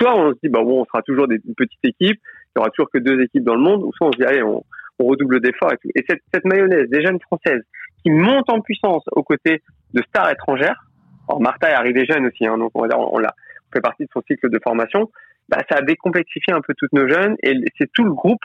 soit 0.00 0.14
on 0.16 0.30
se 0.30 0.38
dit 0.42 0.48
bah 0.48 0.62
bon 0.62 0.82
on 0.82 0.84
sera 0.84 1.02
toujours 1.02 1.28
des 1.28 1.38
petites 1.56 1.84
équipes, 1.84 2.20
il 2.20 2.58
y 2.58 2.58
aura 2.58 2.70
toujours 2.70 2.90
que 2.90 2.98
deux 2.98 3.20
équipes 3.20 3.44
dans 3.44 3.54
le 3.54 3.60
monde, 3.60 3.82
ou 3.82 3.92
soit 3.92 4.08
on 4.08 4.12
se 4.12 4.18
dit 4.18 4.24
allez 4.24 4.42
on, 4.42 4.64
on 4.98 5.04
redouble 5.04 5.40
d'efforts 5.40 5.72
et 5.72 5.76
tout. 5.76 5.90
Et 5.94 6.04
cette, 6.08 6.20
cette 6.32 6.44
mayonnaise 6.44 6.88
des 6.88 7.02
jeunes 7.02 7.20
françaises 7.20 7.62
qui 8.02 8.10
montent 8.10 8.50
en 8.50 8.60
puissance 8.60 9.04
aux 9.12 9.22
côtés 9.22 9.62
de 9.92 10.02
stars 10.08 10.30
étrangères. 10.30 10.86
Alors 11.28 11.40
Martha 11.40 11.70
est 11.70 11.74
arrivée 11.74 12.06
jeune 12.06 12.26
aussi, 12.26 12.46
hein, 12.46 12.58
donc 12.58 12.70
on 12.74 12.82
va 12.82 12.88
dire 12.88 12.98
on, 12.98 13.18
l'a 13.18 13.34
fait 13.72 13.80
partie 13.80 14.04
de 14.04 14.08
son 14.12 14.22
cycle 14.22 14.50
de 14.50 14.58
formation. 14.62 15.10
Bah, 15.48 15.58
ça 15.68 15.78
a 15.78 15.82
décomplexifié 15.82 16.52
un 16.52 16.60
peu 16.60 16.74
toutes 16.76 16.92
nos 16.92 17.08
jeunes 17.08 17.36
et 17.42 17.54
c'est 17.78 17.90
tout 17.92 18.04
le 18.04 18.12
groupe 18.12 18.42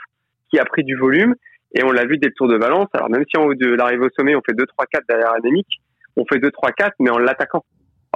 qui 0.50 0.58
a 0.58 0.64
pris 0.64 0.84
du 0.84 0.96
volume 0.96 1.34
et 1.74 1.82
on 1.84 1.90
l'a 1.90 2.04
vu 2.04 2.18
dès 2.18 2.28
le 2.28 2.34
Tour 2.34 2.48
de 2.48 2.56
Valence. 2.56 2.88
Alors 2.94 3.10
même 3.10 3.24
si 3.28 3.40
haut 3.40 3.54
de 3.54 3.74
l'arrivée 3.74 4.06
au 4.06 4.10
sommet 4.16 4.34
on 4.34 4.42
fait 4.42 4.54
2-3-4 4.54 5.00
derrière 5.08 5.32
Anémique, 5.32 5.80
on 6.16 6.24
fait 6.26 6.38
2-3-4 6.38 6.92
mais 7.00 7.10
en 7.10 7.18
l'attaquant. 7.18 7.64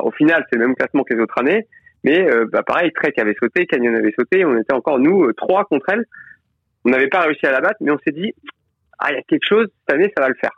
Au 0.00 0.10
final 0.10 0.46
c'est 0.50 0.58
le 0.58 0.66
même 0.66 0.76
classement 0.76 1.04
que 1.04 1.14
les 1.14 1.20
autres 1.20 1.38
années, 1.38 1.66
Mais 2.04 2.28
euh, 2.30 2.46
bah, 2.50 2.62
pareil, 2.62 2.92
Trek 2.92 3.12
avait 3.18 3.36
sauté, 3.38 3.66
Canyon 3.66 3.94
avait 3.94 4.14
sauté, 4.18 4.44
on 4.44 4.56
était 4.56 4.74
encore 4.74 4.98
nous 4.98 5.24
euh, 5.24 5.34
trois 5.34 5.64
contre 5.64 5.86
elle. 5.90 6.04
On 6.84 6.90
n'avait 6.90 7.08
pas 7.08 7.20
réussi 7.20 7.46
à 7.46 7.52
la 7.52 7.60
battre, 7.60 7.78
mais 7.80 7.90
on 7.90 7.98
s'est 7.98 8.12
dit 8.12 8.32
ah 8.98 9.12
il 9.12 9.16
y 9.16 9.18
a 9.18 9.22
quelque 9.22 9.46
chose 9.46 9.66
cette 9.80 9.96
année, 9.96 10.12
ça 10.16 10.22
va 10.22 10.28
le 10.28 10.34
faire. 10.34 10.52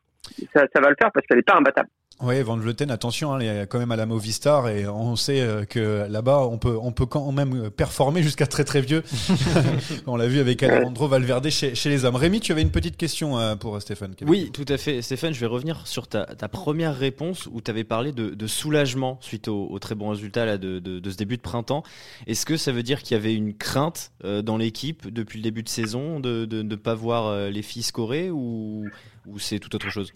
Ça 0.55 0.81
va 0.81 0.89
le 0.89 0.97
faire 1.01 1.11
parce 1.13 1.27
qu'elle 1.27 1.39
n'est 1.39 1.43
pas 1.43 1.57
imbattable. 1.57 1.89
Oui, 2.21 2.41
Van 2.43 2.57
Vleuten, 2.57 2.91
attention, 2.91 3.35
hein, 3.35 3.39
il 3.41 3.47
est 3.47 3.67
quand 3.67 3.79
même 3.79 3.91
à 3.93 3.97
la 3.97 4.07
Movistar 4.07 4.69
et 4.69 4.87
on 4.87 5.17
sait 5.17 5.41
euh, 5.41 5.65
que 5.65 6.07
là-bas, 6.09 6.41
on 6.41 6.59
peut, 6.59 6.79
on 6.81 6.93
peut 6.93 7.07
quand 7.07 7.31
même 7.33 7.71
performer 7.71 8.23
jusqu'à 8.23 8.47
très 8.47 8.65
très 8.65 8.81
vieux. 8.81 9.03
on 10.07 10.17
l'a 10.17 10.27
vu 10.27 10.41
avec 10.41 10.63
Alejandro 10.63 11.09
Valverde 11.09 11.49
chez, 11.51 11.75
chez, 11.75 11.89
les 11.89 12.05
hommes. 12.05 12.17
Rémi, 12.17 12.41
tu 12.41 12.53
avais 12.53 12.63
une 12.63 12.71
petite 12.71 12.97
question 12.97 13.39
euh, 13.39 13.57
pour 13.57 13.81
Stéphane. 13.81 14.15
Oui, 14.23 14.51
tout 14.53 14.65
à 14.69 14.77
fait. 14.77 15.03
Stéphane, 15.03 15.33
je 15.33 15.41
vais 15.41 15.47
revenir 15.47 15.87
sur 15.87 16.07
ta, 16.07 16.27
ta 16.27 16.49
première 16.49 16.97
réponse 16.97 17.49
où 17.51 17.61
tu 17.61 17.71
avais 17.71 17.85
parlé 17.85 18.13
de, 18.13 18.31
de 18.31 18.47
soulagement 18.47 19.19
suite 19.21 19.49
au, 19.49 19.67
au, 19.71 19.79
très 19.79 19.95
bon 19.95 20.11
résultat 20.11 20.45
là, 20.45 20.59
de, 20.59 20.79
de, 20.79 21.01
de, 21.01 21.11
ce 21.11 21.17
début 21.17 21.37
de 21.37 21.43
printemps. 21.43 21.83
Est-ce 22.27 22.47
que 22.47 22.57
ça 22.57 22.73
veut 22.73 22.83
dire 22.83 23.03
qu'il 23.03 23.17
y 23.17 23.21
avait 23.21 23.35
une 23.35 23.55
crainte 23.55 24.13
euh, 24.25 24.43
dans 24.43 24.57
l'équipe 24.57 25.13
depuis 25.13 25.39
le 25.39 25.43
début 25.43 25.63
de 25.63 25.69
saison 25.69 26.21
de 26.21 26.47
ne 26.47 26.77
pas 26.77 26.95
voir 26.95 27.51
les 27.51 27.63
filles 27.63 27.83
scorer 27.83 28.31
ou, 28.31 28.85
ou 29.27 29.39
c'est 29.39 29.59
tout 29.59 29.75
autre 29.75 29.91
chose? 29.91 30.13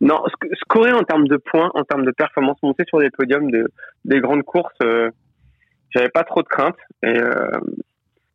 Non, 0.00 0.22
scorer 0.62 0.92
en 0.92 1.02
termes 1.02 1.28
de 1.28 1.36
points, 1.36 1.70
en 1.74 1.84
termes 1.84 2.04
de 2.04 2.10
performance, 2.10 2.56
monter 2.62 2.84
sur 2.88 2.98
des 2.98 3.10
podiums 3.10 3.50
de 3.50 3.68
des 4.04 4.20
grandes 4.20 4.44
courses, 4.44 4.72
euh, 4.82 5.10
j'avais 5.90 6.08
pas 6.08 6.24
trop 6.24 6.42
de 6.42 6.48
crainte. 6.48 6.76
Et, 7.02 7.18
euh, 7.18 7.50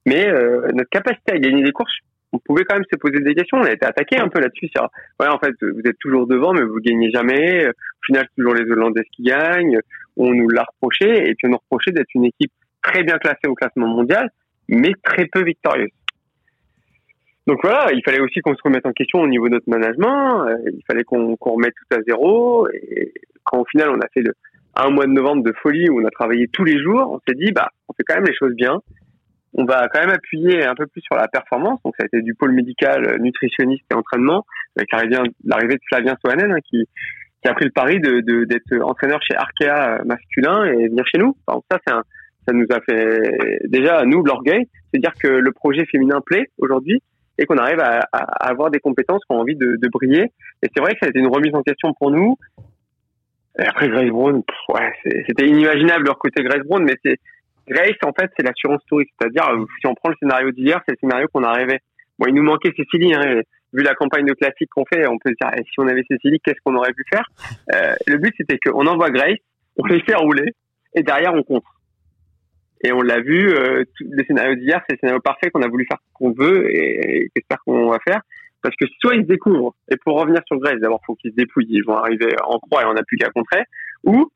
mais 0.05 0.27
euh, 0.27 0.67
notre 0.73 0.89
capacité 0.89 1.33
à 1.33 1.39
gagner 1.39 1.63
des 1.63 1.71
courses, 1.71 1.97
on 2.33 2.39
pouvait 2.39 2.65
quand 2.65 2.75
même 2.75 2.85
se 2.91 2.97
poser 2.97 3.19
des 3.19 3.33
questions. 3.33 3.57
On 3.57 3.63
a 3.63 3.71
été 3.71 3.85
attaqué 3.85 4.17
un 4.17 4.27
peu 4.27 4.39
là-dessus. 4.39 4.67
Sur, 4.67 4.89
ouais, 5.19 5.27
en 5.27 5.39
fait, 5.39 5.53
vous 5.61 5.81
êtes 5.85 5.97
toujours 5.99 6.27
devant, 6.27 6.53
mais 6.53 6.61
vous 6.61 6.79
gagnez 6.81 7.09
jamais. 7.09 7.67
Au 7.67 8.05
final, 8.05 8.25
c'est 8.27 8.41
toujours 8.41 8.55
les 8.55 8.69
Hollandaises 8.69 9.05
qui 9.15 9.23
gagnent. 9.23 9.79
On 10.17 10.33
nous 10.33 10.49
l'a 10.49 10.63
reproché, 10.63 11.29
et 11.29 11.33
puis 11.33 11.47
on 11.47 11.49
nous 11.49 11.57
reprochait 11.57 11.91
d'être 11.91 12.13
une 12.13 12.25
équipe 12.25 12.51
très 12.83 13.03
bien 13.03 13.17
classée 13.17 13.47
au 13.47 13.55
classement 13.55 13.87
mondial, 13.87 14.29
mais 14.67 14.91
très 15.03 15.25
peu 15.25 15.43
victorieuse. 15.43 15.89
Donc 17.47 17.59
voilà, 17.61 17.91
il 17.93 18.01
fallait 18.03 18.21
aussi 18.21 18.39
qu'on 18.39 18.55
se 18.55 18.61
remette 18.63 18.85
en 18.87 18.91
question 18.91 19.19
au 19.19 19.27
niveau 19.27 19.47
de 19.47 19.53
notre 19.53 19.69
management. 19.69 20.47
Euh, 20.47 20.57
il 20.65 20.81
fallait 20.87 21.03
qu'on 21.03 21.37
remette 21.39 21.75
tout 21.75 21.95
à 21.95 22.01
zéro. 22.01 22.67
Et 22.69 23.13
quand 23.43 23.59
au 23.59 23.65
final 23.65 23.89
on 23.89 23.99
a 23.99 24.07
fait 24.13 24.21
le, 24.21 24.33
un 24.75 24.89
mois 24.89 25.05
de 25.05 25.11
novembre 25.11 25.43
de 25.43 25.53
folie 25.61 25.87
où 25.89 26.01
on 26.01 26.05
a 26.05 26.09
travaillé 26.09 26.47
tous 26.47 26.63
les 26.63 26.81
jours, 26.81 27.11
on 27.11 27.19
s'est 27.27 27.37
dit 27.37 27.51
bah 27.51 27.69
on 27.87 27.93
fait 27.93 28.03
quand 28.03 28.15
même 28.15 28.25
les 28.25 28.35
choses 28.35 28.55
bien. 28.55 28.79
On 29.53 29.63
va 29.63 29.87
quand 29.87 30.01
même 30.01 30.09
appuyer 30.09 30.65
un 30.65 30.73
peu 30.73 30.87
plus 30.87 31.01
sur 31.01 31.15
la 31.15 31.27
performance. 31.27 31.79
Donc 31.85 31.93
ça 31.97 32.03
a 32.03 32.07
été 32.07 32.21
du 32.21 32.33
pôle 32.33 32.51
médical, 32.51 33.17
nutritionniste 33.21 33.85
et 33.91 33.95
entraînement 33.95 34.45
avec 34.75 34.91
l'arrivée 34.91 35.75
de 35.75 35.81
Flavien 35.87 36.15
Soanen 36.25 36.51
hein, 36.51 36.59
qui, 36.67 36.83
qui 37.43 37.49
a 37.49 37.53
pris 37.53 37.65
le 37.65 37.71
pari 37.71 37.99
d'être 37.99 38.81
entraîneur 38.81 39.21
chez 39.21 39.35
Arkea 39.35 39.99
euh, 39.99 40.03
masculin 40.03 40.65
et 40.65 40.87
venir 40.87 41.05
chez 41.05 41.19
nous. 41.19 41.37
Donc 41.47 41.63
ça 41.71 41.77
c'est 41.85 41.93
ça 42.47 42.53
nous 42.53 42.67
a 42.69 42.79
fait 42.81 43.59
déjà 43.67 44.03
nous 44.05 44.23
l'orgueil, 44.23 44.67
c'est 44.93 44.99
dire 44.99 45.13
que 45.19 45.27
le 45.27 45.51
projet 45.51 45.85
féminin 45.85 46.21
plaît 46.23 46.45
aujourd'hui 46.59 47.01
et 47.37 47.45
qu'on 47.45 47.57
arrive 47.57 47.79
à, 47.79 47.99
à, 48.11 48.49
avoir 48.49 48.71
des 48.71 48.79
compétences 48.79 49.21
qui 49.25 49.35
ont 49.35 49.39
envie 49.39 49.55
de, 49.55 49.75
de 49.81 49.87
briller. 49.89 50.31
Et 50.63 50.69
c'est 50.73 50.81
vrai 50.81 50.93
que 50.93 50.99
ça 51.01 51.07
a 51.07 51.09
été 51.09 51.19
une 51.19 51.27
remise 51.27 51.53
en 51.53 51.63
question 51.63 51.93
pour 51.93 52.11
nous. 52.11 52.37
Et 53.57 53.63
après 53.63 53.87
Grace 53.89 54.09
Brown, 54.09 54.41
ouais, 54.69 54.93
c'était 55.27 55.47
inimaginable 55.47 56.05
leur 56.05 56.19
côté 56.19 56.43
Grace 56.43 56.63
Brown, 56.65 56.83
mais 56.83 56.95
c'est 57.03 57.17
Grace 57.67 57.97
en 58.03 58.11
fait 58.13 58.29
c'est 58.37 58.45
l'assurance 58.45 58.81
touriste, 58.87 59.11
c'est-à-dire 59.19 59.47
euh, 59.49 59.65
si 59.79 59.87
on 59.87 59.95
prend 59.95 60.09
le 60.09 60.15
scénario 60.19 60.51
d'hier, 60.51 60.81
c'est 60.85 60.91
le 60.91 60.97
scénario 60.99 61.27
qu'on 61.31 61.43
a. 61.43 61.55
Bon, 62.19 62.27
il 62.27 62.33
nous 62.33 62.43
manquait 62.43 62.73
Cécilie, 62.75 63.13
hein, 63.13 63.41
vu 63.73 63.83
la 63.83 63.95
campagne 63.95 64.25
de 64.25 64.33
classique 64.33 64.69
qu'on 64.75 64.85
fait, 64.85 65.07
on 65.07 65.17
peut 65.17 65.31
dire 65.39 65.51
eh, 65.57 65.63
si 65.63 65.79
on 65.79 65.87
avait 65.87 66.03
Cécilie, 66.09 66.39
qu'est-ce 66.41 66.59
qu'on 66.63 66.75
aurait 66.75 66.93
pu 66.93 67.03
faire? 67.09 67.25
Euh, 67.73 67.95
Le 68.07 68.17
but 68.17 68.33
c'était 68.37 68.57
qu'on 68.57 68.85
envoie 68.87 69.09
Grace, 69.09 69.39
on 69.77 69.87
fait 69.87 70.01
faire 70.01 70.19
rouler, 70.19 70.51
et 70.93 71.03
derrière 71.03 71.33
on 71.33 71.43
contre. 71.43 71.74
Et 72.83 72.91
on 72.91 73.01
l'a 73.01 73.19
vu, 73.19 73.49
euh, 73.49 73.83
le 73.99 74.23
scénario 74.25 74.55
d'hier, 74.55 74.81
c'est 74.87 74.95
le 74.95 74.99
scénario 74.99 75.21
parfait 75.21 75.49
qu'on 75.49 75.61
a 75.61 75.67
voulu 75.67 75.85
faire 75.89 75.97
ce 75.97 76.13
qu'on 76.13 76.31
veut 76.31 76.69
et, 76.75 77.31
j'espère 77.35 77.59
qu'on 77.65 77.89
va 77.89 77.99
faire. 78.05 78.21
Parce 78.61 78.75
que 78.75 78.85
soit 78.99 79.15
ils 79.15 79.23
se 79.23 79.27
découvrent, 79.27 79.75
et 79.91 79.95
pour 79.97 80.19
revenir 80.19 80.41
sur 80.47 80.57
Grèce, 80.57 80.79
d'abord, 80.79 80.99
faut 81.05 81.15
qu'ils 81.15 81.31
se 81.31 81.35
dépouillent, 81.35 81.67
ils 81.69 81.85
vont 81.85 81.95
arriver 81.95 82.35
en 82.43 82.57
croix 82.59 82.81
et 82.81 82.85
on 82.85 82.93
n'a 82.93 83.03
plus 83.03 83.17
qu'à 83.17 83.29
contrer, 83.29 83.63
ou 84.03 84.31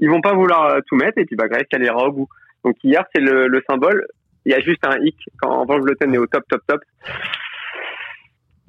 ils 0.00 0.10
vont 0.10 0.20
pas 0.20 0.34
vouloir 0.34 0.64
euh, 0.66 0.80
tout 0.86 0.96
mettre 0.96 1.18
et 1.18 1.24
puis 1.24 1.36
bah 1.36 1.48
Grèce, 1.48 1.66
elle 1.72 1.84
ira 1.84 2.08
au 2.08 2.12
bout. 2.12 2.28
Donc 2.64 2.76
hier, 2.82 3.04
c'est 3.14 3.20
le, 3.20 3.46
le, 3.46 3.62
symbole. 3.68 4.06
Il 4.44 4.52
y 4.52 4.54
a 4.54 4.60
juste 4.60 4.84
un 4.84 4.98
hic 4.98 5.16
quand 5.40 5.64
Van 5.64 5.78
Vleuten 5.78 6.12
est 6.12 6.18
au 6.18 6.26
top, 6.26 6.44
top, 6.48 6.62
top. 6.66 6.80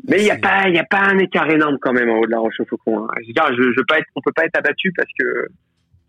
Mais 0.07 0.17
il 0.19 0.23
n'y 0.23 0.31
a 0.31 0.37
pas, 0.37 0.67
il 0.67 0.75
y 0.75 0.79
a 0.79 0.85
pas 0.85 1.01
un 1.01 1.17
écart 1.17 1.49
énorme 1.49 1.77
quand 1.81 1.93
même 1.93 2.09
en 2.09 2.19
haut 2.19 2.25
de 2.25 2.31
la 2.31 2.39
Roche 2.39 2.59
au 2.59 2.65
Faucon. 2.65 3.03
Hein. 3.03 3.07
Je 3.21 3.27
veux 3.27 3.33
dire, 3.33 3.47
je 3.51 3.81
pas 3.83 3.99
être, 3.99 4.07
on 4.15 4.21
peut 4.21 4.31
pas 4.31 4.45
être 4.45 4.57
abattu 4.57 4.91
parce 4.95 5.09
que 5.19 5.47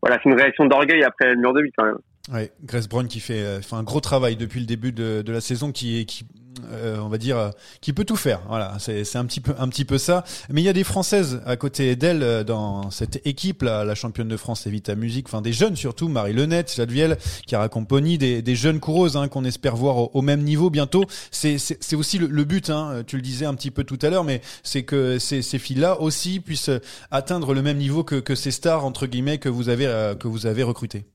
voilà, 0.02 0.18
c'est 0.22 0.28
une 0.28 0.36
réaction 0.36 0.66
d'orgueil 0.66 1.02
après 1.02 1.34
le 1.34 1.40
mur 1.40 1.52
de 1.52 1.60
8 1.62 1.74
quand 1.76 1.84
même. 1.86 1.98
Ouais, 2.28 2.52
Grace 2.64 2.88
Brown 2.88 3.08
qui 3.08 3.18
fait, 3.18 3.40
euh, 3.40 3.60
un 3.72 3.82
gros 3.82 4.00
travail 4.00 4.36
depuis 4.36 4.60
le 4.60 4.66
début 4.66 4.92
de, 4.92 5.22
de 5.22 5.32
la 5.32 5.40
saison, 5.40 5.72
qui, 5.72 6.04
qui 6.04 6.24
euh, 6.70 6.98
on 6.98 7.08
va 7.08 7.16
dire, 7.16 7.38
euh, 7.38 7.50
qui 7.80 7.92
peut 7.92 8.04
tout 8.04 8.16
faire. 8.16 8.42
Voilà, 8.46 8.76
c'est 8.78 9.16
un 9.16 9.24
petit 9.24 9.40
peu, 9.40 9.54
un 9.58 9.68
petit 9.68 9.86
peu 9.86 9.96
ça. 9.96 10.24
Mais 10.50 10.60
il 10.60 10.64
y 10.64 10.68
a 10.68 10.74
des 10.74 10.84
Françaises 10.84 11.40
à 11.46 11.56
côté 11.56 11.96
d'elle 11.96 12.44
dans 12.44 12.90
cette 12.90 13.26
équipe, 13.26 13.62
là, 13.62 13.84
la 13.84 13.94
championne 13.94 14.28
de 14.28 14.36
France 14.36 14.66
Evita 14.66 14.94
Musique, 14.96 15.26
enfin 15.28 15.40
des 15.40 15.52
jeunes 15.52 15.76
surtout, 15.76 16.08
Marie 16.08 16.34
Lenette, 16.34 16.74
Jadviel, 16.76 17.16
Chiara 17.48 17.68
Componi, 17.68 18.18
des, 18.18 18.42
des 18.42 18.54
jeunes 18.54 18.80
coureuses 18.80 19.16
hein, 19.16 19.28
qu'on 19.28 19.44
espère 19.44 19.74
voir 19.74 20.14
au, 20.14 20.22
même 20.22 20.42
niveau 20.42 20.68
bientôt. 20.70 21.04
C'est 21.30 21.56
aussi 21.94 22.18
le, 22.18 22.26
le 22.26 22.44
but, 22.44 22.68
hein, 22.68 23.02
tu 23.06 23.16
le 23.16 23.22
disais 23.22 23.46
un 23.46 23.54
petit 23.54 23.70
peu 23.70 23.84
tout 23.84 23.98
à 24.02 24.10
l'heure, 24.10 24.24
mais 24.24 24.42
c'est 24.62 24.82
que 24.82 25.18
ces, 25.18 25.42
ces 25.42 25.58
filles-là 25.58 26.00
aussi 26.00 26.40
puissent 26.40 26.70
atteindre 27.10 27.54
le 27.54 27.62
même 27.62 27.78
niveau 27.78 28.04
que, 28.04 28.16
que 28.16 28.34
ces 28.34 28.50
stars 28.50 28.84
entre 28.84 29.06
guillemets 29.06 29.38
que 29.38 29.48
vous 29.48 29.68
avez 29.68 30.14
que 30.18 30.28
vous 30.28 30.46
avez 30.46 30.62
recrutées 30.62 31.06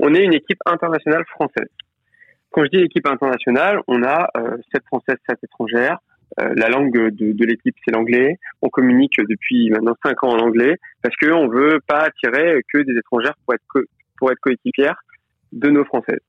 on 0.00 0.14
est 0.14 0.24
une 0.24 0.34
équipe 0.34 0.58
internationale 0.66 1.24
française. 1.26 1.68
Quand 2.50 2.64
je 2.64 2.70
dis 2.70 2.82
équipe 2.82 3.06
internationale, 3.06 3.80
on 3.86 4.02
a 4.02 4.28
euh, 4.36 4.56
7 4.72 4.82
françaises, 4.86 5.18
7 5.28 5.38
étrangères. 5.44 5.98
Euh, 6.40 6.52
la 6.56 6.68
langue 6.68 6.92
de, 6.92 7.32
de 7.32 7.44
l'équipe, 7.44 7.74
c'est 7.84 7.92
l'anglais. 7.92 8.38
On 8.62 8.68
communique 8.68 9.18
depuis 9.18 9.70
maintenant 9.70 9.94
5 10.04 10.24
ans 10.24 10.30
en 10.30 10.38
anglais 10.38 10.76
parce 11.02 11.14
qu'on 11.16 11.48
ne 11.48 11.52
veut 11.52 11.80
pas 11.86 12.00
attirer 12.00 12.62
que 12.72 12.78
des 12.78 12.96
étrangères 12.98 13.34
pour 13.44 13.54
être, 13.54 13.86
pour 14.16 14.32
être 14.32 14.40
coéquipières 14.40 15.00
de 15.52 15.70
nos 15.70 15.84
françaises. 15.84 16.20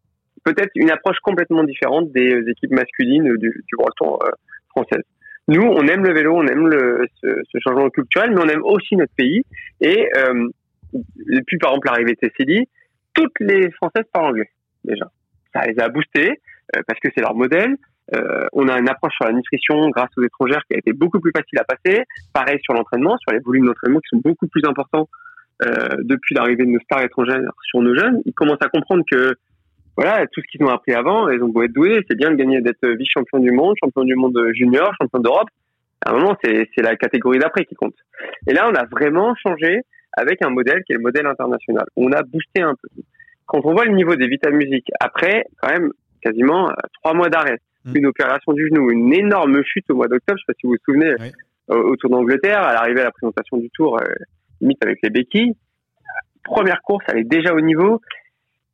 Peut-être 0.44 0.72
une 0.76 0.92
approche 0.92 1.18
complètement 1.24 1.64
différente 1.64 2.12
des 2.12 2.44
équipes 2.48 2.72
masculines 2.72 3.36
du, 3.38 3.64
du 3.68 3.76
World 3.78 3.94
euh, 4.02 4.32
française. 4.70 5.04
Nous, 5.48 5.62
on 5.62 5.88
aime 5.88 6.04
le 6.04 6.14
vélo, 6.14 6.36
on 6.36 6.48
aime 6.48 6.68
le, 6.68 7.06
ce, 7.22 7.28
ce, 7.52 7.58
changement 7.60 7.90
culturel, 7.90 8.32
mais 8.32 8.42
on 8.42 8.48
aime 8.48 8.64
aussi 8.64 8.96
notre 8.96 9.14
pays. 9.16 9.44
Et 9.82 10.08
euh, 10.18 10.48
depuis, 10.94 11.58
par 11.58 11.72
exemple, 11.72 11.88
l'arrivée 11.88 12.14
de 12.14 12.28
Cécilie, 12.28 12.68
toutes 13.14 13.39
les 13.39 13.72
Françaises 13.72 14.05
parlent 14.12 14.28
anglais 14.28 14.49
déjà. 14.84 15.09
Ça 15.53 15.66
les 15.66 15.80
a 15.80 15.89
boostés 15.89 16.39
euh, 16.76 16.82
parce 16.88 16.99
que 16.99 17.09
c'est 17.14 17.22
leur 17.22 17.36
modèle. 17.36 17.76
Euh, 18.14 18.47
on 18.53 18.68
a 18.68 18.78
une 18.78 18.89
approche 18.89 19.14
sur 19.14 19.26
la 19.26 19.34
nutrition 19.34 19.89
grâce 19.89 20.09
aux 20.18 20.24
étrangères 20.24 20.64
qui 20.68 20.76
a 20.76 20.78
été 20.78 20.91
beaucoup 20.91 21.20
plus 21.20 21.32
facile 21.32 21.59
à 21.59 21.64
passer. 21.64 22.03
Pareil 22.34 22.59
sur 22.62 22.74
l'entraînement, 22.74 23.18
sur 23.18 23.32
les 23.32 23.39
volumes 23.39 23.68
d'entraînement 23.68 23.99
qui 23.99 24.16
sont 24.16 24.22
beaucoup 24.24 24.47
plus 24.47 24.64
importants 24.66 25.07
euh, 25.64 25.89
depuis 25.99 26.36
l'arrivée 26.36 26.66
de 26.66 26.72
nos 26.72 26.80
stars 26.80 27.03
étrangères 27.03 27.41
sur 27.64 27.82
nos 27.82 27.95
jeunes. 27.95 28.22
Ils 28.26 28.34
commencent 28.34 28.62
à 28.62 28.70
comprendre 28.70 29.03
que 29.09 29.36
voilà, 29.95 30.26
tout 30.28 30.41
ce 30.41 30.47
qu'ils 30.51 30.66
ont 30.66 30.70
appris 30.70 30.93
avant, 30.93 31.30
ils 31.30 31.43
ont 31.43 31.49
beau 31.49 31.64
être 31.64 31.74
doués, 31.74 32.03
c'est 32.09 32.18
bien 32.18 32.32
de 32.32 32.36
gagner 32.36 32.62
d'être 32.62 32.88
vice-champion 32.88 33.39
du 33.39 33.51
monde, 33.51 33.76
champion 33.84 34.03
du 34.03 34.16
monde 34.16 34.38
junior, 34.53 34.91
champion 34.99 35.20
d'Europe. 35.20 35.49
À 36.03 36.12
un 36.12 36.14
moment, 36.14 36.36
c'est 36.43 36.82
la 36.82 36.95
catégorie 36.95 37.39
d'après 37.39 37.66
qui 37.66 37.76
compte. 37.76 37.93
Et 38.47 38.53
là, 38.53 38.70
on 38.72 38.74
a 38.74 38.86
vraiment 38.86 39.36
changé 39.36 39.82
avec 40.14 40.43
un 40.43 40.49
modèle 40.49 40.84
qui 40.84 40.93
est 40.93 40.97
le 40.97 41.01
modèle 41.01 41.26
international. 41.26 41.86
On 41.95 42.12
a 42.12 42.24
boosté 42.24 42.62
un 42.62 42.76
peu. 42.76 42.89
Quand 43.45 43.62
on 43.66 43.74
voit 43.74 43.86
le 43.86 43.93
niveau 43.93 44.16
des 44.16 44.28
Vita 44.28 44.49
Music, 44.49 44.88
après, 44.99 45.45
quand 45.62 45.70
même, 45.70 45.91
quasiment 46.22 46.70
euh, 46.70 46.74
trois 47.01 47.14
mois 47.14 47.30
d'arrêt, 47.30 47.57
mm. 47.86 47.93
une 47.95 48.05
opération 48.05 48.53
du 48.53 48.68
genou, 48.68 48.91
une 48.91 49.14
énorme 49.14 49.62
chute 49.64 49.89
au 49.89 49.95
mois 49.95 50.07
d'octobre, 50.07 50.38
je 50.38 50.43
sais 50.43 50.53
pas 50.53 50.57
si 50.59 50.68
vous 50.68 50.74
vous 50.74 50.78
souvenez, 50.86 51.16
au, 51.68 51.95
Tour 51.95 52.09
d'Angleterre, 52.09 52.62
à 52.62 52.74
l'arrivée 52.74 53.01
à 53.01 53.05
la 53.05 53.12
présentation 53.12 53.57
du 53.57 53.70
Tour, 53.70 53.99
euh, 53.99 54.05
limite 54.59 54.84
avec 54.84 54.99
les 55.03 55.09
béquilles. 55.09 55.55
Première 56.43 56.82
course, 56.82 57.05
elle 57.09 57.20
est 57.20 57.24
déjà 57.30 57.53
au 57.53 57.62
niveau. 57.62 58.01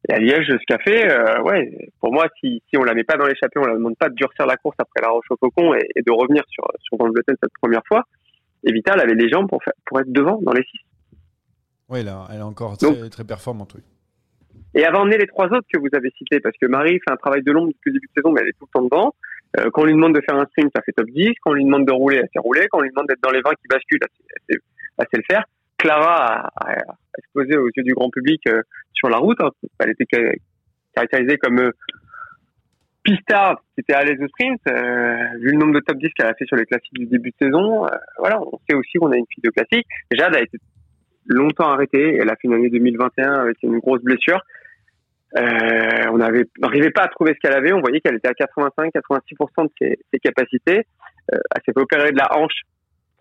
Et 0.09 0.13
à 0.13 0.19
Liège, 0.19 0.47
ce 0.47 0.65
qu'a 0.67 0.77
fait, 0.79 1.11
euh, 1.11 1.41
ouais, 1.41 1.89
pour 1.99 2.13
moi, 2.13 2.27
si, 2.39 2.61
si 2.69 2.77
on 2.77 2.83
la 2.83 2.93
met 2.93 3.03
pas 3.03 3.17
dans 3.17 3.25
l'échappée, 3.25 3.59
on 3.59 3.65
la 3.65 3.73
demande 3.73 3.97
pas 3.97 4.09
de 4.09 4.15
durcir 4.15 4.45
la 4.45 4.55
course 4.55 4.75
après 4.79 5.01
la 5.01 5.09
Roche 5.09 5.25
au 5.29 5.37
Faucon 5.37 5.73
et, 5.73 6.01
de 6.01 6.11
revenir 6.11 6.43
sur, 6.49 6.65
sur 6.79 7.01
Angleterre 7.01 7.35
cette 7.41 7.51
première 7.61 7.81
fois. 7.87 8.03
Et 8.63 8.71
Vital 8.71 8.99
avait 9.01 9.15
les 9.15 9.29
jambes 9.29 9.49
pour, 9.49 9.61
faire, 9.63 9.73
pour 9.85 9.99
être 9.99 10.11
devant 10.11 10.39
dans 10.41 10.53
les 10.53 10.63
six. 10.63 10.79
Oui, 11.89 12.03
là, 12.03 12.27
elle 12.31 12.39
est 12.39 12.43
encore 12.43 12.77
très, 12.77 13.09
très 13.09 13.23
performante, 13.23 13.73
oui. 13.75 13.81
Et 14.75 14.85
avant 14.85 15.01
emmené 15.01 15.17
les 15.17 15.27
trois 15.27 15.45
autres 15.47 15.67
que 15.73 15.79
vous 15.79 15.87
avez 15.93 16.11
cités, 16.17 16.39
parce 16.39 16.55
que 16.57 16.65
Marie 16.67 16.99
fait 16.99 17.11
un 17.11 17.15
travail 17.15 17.41
de 17.41 17.51
long 17.51 17.65
depuis 17.65 17.89
le 17.89 17.93
début 17.93 18.07
de 18.07 18.21
saison, 18.21 18.31
mais 18.31 18.41
elle 18.41 18.49
est 18.49 18.57
tout 18.59 18.67
le 18.71 18.79
temps 18.79 18.83
dedans. 18.83 19.15
Euh, 19.57 19.69
quand 19.71 19.83
on 19.83 19.85
lui 19.85 19.93
demande 19.93 20.13
de 20.13 20.21
faire 20.21 20.35
un 20.37 20.45
sprint, 20.45 20.71
ça 20.75 20.81
fait 20.81 20.91
top 20.91 21.07
10. 21.07 21.33
Quand 21.41 21.51
on 21.51 21.53
lui 21.53 21.63
demande 21.63 21.85
de 21.85 21.91
rouler, 21.91 22.17
elle 22.17 22.29
sait 22.33 22.39
rouler. 22.39 22.67
Quand 22.69 22.79
on 22.79 22.81
lui 22.81 22.89
demande 22.89 23.07
d'être 23.07 23.23
dans 23.23 23.31
les 23.31 23.41
20 23.41 23.51
qui 23.51 23.67
basculent, 23.69 23.99
elle 24.01 24.55
sait, 24.55 24.61
elle 24.97 25.05
sait 25.11 25.17
le 25.17 25.23
faire. 25.27 25.45
Clara 25.77 26.47
a, 26.47 26.51
a, 26.55 26.95
explosé 27.17 27.55
aux 27.57 27.67
yeux 27.75 27.83
du 27.83 27.93
grand 27.93 28.09
public 28.09 28.41
euh, 28.47 28.61
sur 28.93 29.09
la 29.09 29.17
route. 29.17 29.39
Hein. 29.41 29.49
Elle 29.79 29.91
était 29.91 30.39
caractérisée 30.93 31.37
comme 31.37 31.59
euh, 31.59 31.71
pistard 33.03 33.61
qui 33.73 33.81
était 33.81 33.93
à 33.93 34.03
l'aise 34.03 34.19
au 34.21 34.27
sprint. 34.27 34.59
Euh, 34.67 35.15
vu 35.39 35.51
le 35.51 35.57
nombre 35.57 35.73
de 35.75 35.79
top 35.79 35.97
10 35.97 36.09
qu'elle 36.13 36.27
a 36.27 36.33
fait 36.33 36.45
sur 36.45 36.57
les 36.57 36.65
classiques 36.65 36.93
du 36.93 37.05
début 37.05 37.29
de 37.29 37.45
saison, 37.47 37.87
voilà, 38.19 38.41
on 38.41 38.59
sait 38.69 38.75
aussi 38.75 38.97
qu'on 38.99 39.11
a 39.11 39.17
une 39.17 39.25
fille 39.33 39.43
de 39.43 39.51
classique. 39.51 39.87
Jade 40.11 40.35
a 40.35 40.41
été 40.41 40.57
longtemps 41.27 41.69
arrêtée. 41.69 42.15
Elle 42.15 42.29
a 42.29 42.35
fait 42.35 42.47
une 42.47 42.53
année 42.53 42.69
2021 42.69 43.33
avec 43.33 43.57
une 43.63 43.79
grosse 43.79 44.01
blessure. 44.01 44.39
Euh, 45.37 45.41
on 46.11 46.17
n'arrivait 46.17 46.91
pas 46.91 47.03
à 47.03 47.07
trouver 47.07 47.33
ce 47.33 47.39
qu'elle 47.39 47.57
avait. 47.57 47.73
On 47.73 47.81
voyait 47.81 47.99
qu'elle 47.99 48.15
était 48.15 48.29
à 48.29 48.33
85-86% 48.33 49.65
de 49.65 49.95
ses, 50.11 50.19
capacités. 50.19 50.85
Euh, 51.33 51.37
elle 51.55 51.61
s'est 51.65 51.73
fait 51.73 51.79
opérer 51.81 52.11
de 52.11 52.17
la 52.17 52.35
hanche 52.37 52.61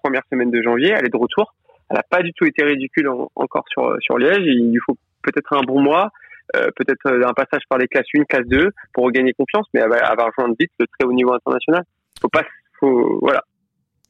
première 0.02 0.22
semaine 0.30 0.50
de 0.50 0.62
janvier. 0.62 0.94
Elle 0.96 1.06
est 1.06 1.12
de 1.12 1.16
retour. 1.16 1.54
Elle 1.90 1.96
n'a 1.96 2.04
pas 2.08 2.22
du 2.22 2.32
tout 2.32 2.44
été 2.44 2.64
ridicule 2.64 3.08
en- 3.08 3.30
encore 3.34 3.64
sur 3.68 3.96
sur 4.00 4.18
Liège. 4.18 4.42
Il 4.44 4.70
lui 4.70 4.80
faut 4.86 4.96
peut-être 5.22 5.52
un 5.52 5.62
bon 5.62 5.80
mois, 5.80 6.10
euh, 6.56 6.68
peut-être 6.76 7.06
un 7.06 7.32
passage 7.32 7.62
par 7.68 7.78
les 7.78 7.88
classes 7.88 8.06
1, 8.16 8.24
classe 8.24 8.46
2 8.46 8.70
pour 8.92 9.04
regagner 9.04 9.32
confiance, 9.32 9.66
mais 9.74 9.80
elle 9.80 9.90
va, 9.90 9.96
elle 9.96 10.16
va 10.16 10.26
rejoindre 10.26 10.54
vite 10.58 10.70
le 10.78 10.86
très 10.86 11.06
haut 11.06 11.12
niveau 11.12 11.32
international. 11.32 11.82
Faut 12.20 12.28
pas, 12.28 12.42
faut 12.78 13.18
voilà. 13.20 13.42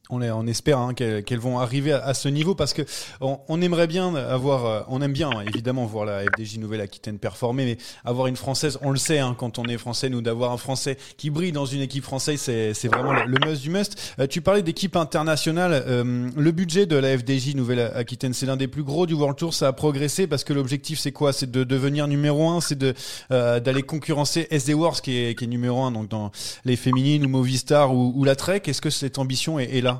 On, 0.09 0.47
espère 0.47 0.79
hein, 0.79 0.93
qu'elles 0.93 1.39
vont 1.39 1.59
arriver 1.59 1.91
à, 1.91 2.13
ce 2.13 2.29
niveau 2.29 2.55
parce 2.55 2.73
que 2.73 2.81
on, 3.19 3.61
aimerait 3.61 3.87
bien 3.87 4.15
avoir, 4.15 4.65
euh, 4.65 4.81
on 4.87 5.01
aime 5.01 5.11
bien 5.11 5.29
évidemment 5.41 5.85
voir 5.85 6.05
la 6.05 6.23
FDJ 6.23 6.59
Nouvelle-Aquitaine 6.59 7.19
performer, 7.19 7.65
mais 7.65 7.77
avoir 8.05 8.27
une 8.27 8.37
française, 8.37 8.79
on 8.81 8.91
le 8.91 8.97
sait 8.97 9.19
hein, 9.19 9.35
quand 9.37 9.59
on 9.59 9.65
est 9.65 9.77
français, 9.77 10.07
nous 10.09 10.21
d'avoir 10.21 10.53
un 10.53 10.57
français 10.57 10.97
qui 11.17 11.29
brille 11.29 11.51
dans 11.51 11.65
une 11.65 11.81
équipe 11.81 12.05
française, 12.05 12.39
c'est 12.39 12.87
vraiment 12.87 13.11
le, 13.11 13.37
must 13.45 13.61
du 13.61 13.69
must. 13.69 14.13
Euh, 14.19 14.27
tu 14.27 14.39
parlais 14.41 14.61
d'équipe 14.61 14.95
internationale, 14.95 15.83
euh, 15.87 16.29
le 16.35 16.51
budget 16.51 16.85
de 16.85 16.95
la 16.95 17.17
FDJ 17.17 17.55
Nouvelle-Aquitaine, 17.55 18.33
c'est 18.33 18.45
l'un 18.45 18.57
des 18.57 18.69
plus 18.69 18.83
gros 18.83 19.07
du 19.07 19.13
World 19.13 19.37
Tour, 19.37 19.53
ça 19.53 19.67
a 19.67 19.73
progressé 19.73 20.25
parce 20.25 20.45
que 20.45 20.53
l'objectif 20.53 20.99
c'est 20.99 21.11
quoi? 21.11 21.33
C'est 21.33 21.51
de 21.51 21.65
devenir 21.65 22.07
numéro 22.07 22.49
un, 22.49 22.61
c'est 22.61 22.77
de 22.77 22.93
d'aller 23.29 23.83
concurrencer 23.83 24.47
SD 24.51 24.73
Wars 24.73 25.01
qui 25.01 25.17
est, 25.17 25.37
qui 25.37 25.43
est 25.43 25.47
numéro 25.47 25.83
un 25.83 25.91
donc 25.91 26.07
dans 26.07 26.31
les 26.63 26.77
féminines 26.77 27.25
ou 27.25 27.29
Movistar 27.29 27.93
ou, 27.93 28.23
la 28.23 28.35
Trek. 28.35 28.61
Est-ce 28.65 28.81
que 28.81 28.89
cette 28.89 29.17
ambition 29.17 29.59
est 29.59 29.81
là? 29.81 29.96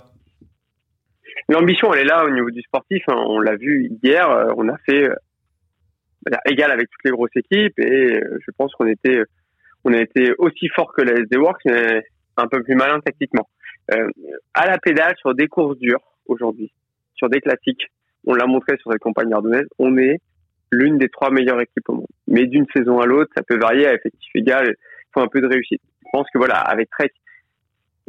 L'ambition, 1.50 1.94
elle 1.94 2.02
est 2.02 2.10
là 2.10 2.26
au 2.26 2.30
niveau 2.30 2.50
du 2.52 2.62
sportif. 2.62 3.04
hein. 3.08 3.16
On 3.16 3.40
l'a 3.40 3.56
vu 3.56 3.90
hier. 4.04 4.30
euh, 4.30 4.54
On 4.58 4.68
a 4.70 4.78
fait 4.80 5.10
euh, 5.10 5.16
dire, 6.30 6.40
égal 6.46 6.72
avec 6.72 6.90
toutes 6.90 7.04
les 7.06 7.12
grosses 7.12 7.36
équipes 7.36 7.80
et 7.80 8.18
euh, 8.18 8.38
je 8.46 8.52
pense 8.58 8.74
qu'on 8.76 8.88
était, 8.88 9.22
on 9.86 9.94
a 9.94 10.02
été 10.02 10.34
aussi 10.38 10.68
fort 10.70 10.94
que 10.94 11.02
la 11.02 11.14
SD 11.14 11.38
Works, 11.38 11.62
mais 11.66 12.04
un 12.38 12.48
peu 12.48 12.62
plus 12.64 12.76
malin 12.76 13.00
tactiquement. 13.00 13.48
Euh, 13.94 14.10
à 14.54 14.68
la 14.68 14.78
pédale 14.78 15.16
sur 15.18 15.34
des 15.34 15.48
courses 15.48 15.78
dures 15.80 16.04
aujourd'hui, 16.26 16.72
sur 17.16 17.30
des 17.30 17.40
classiques, 17.40 17.88
on 18.26 18.34
l'a 18.34 18.46
montré 18.46 18.76
sur 18.78 18.92
cette 18.92 19.02
campagne 19.02 19.32
ardennaise, 19.34 19.68
on 19.80 19.98
est 19.98 20.20
l'une 20.72 20.98
des 20.98 21.08
trois 21.08 21.32
meilleures 21.32 21.62
équipes 21.62 21.88
au 21.88 21.94
monde. 21.94 22.08
Mais 22.28 22.46
d'une 22.46 22.66
saison 22.76 23.00
à 23.00 23.06
l'autre, 23.06 23.32
ça 23.36 23.42
peut 23.44 23.58
varier 23.58 23.88
à 23.88 23.94
effectif 23.94 24.30
égal. 24.36 24.68
Il 24.76 25.10
faut 25.14 25.22
un 25.22 25.30
peu 25.30 25.40
de 25.40 25.48
réussite. 25.48 25.82
Je 26.04 26.10
pense 26.12 26.28
que 26.34 26.38
voilà, 26.38 26.56
avec 26.58 26.90
Trek 26.90 27.12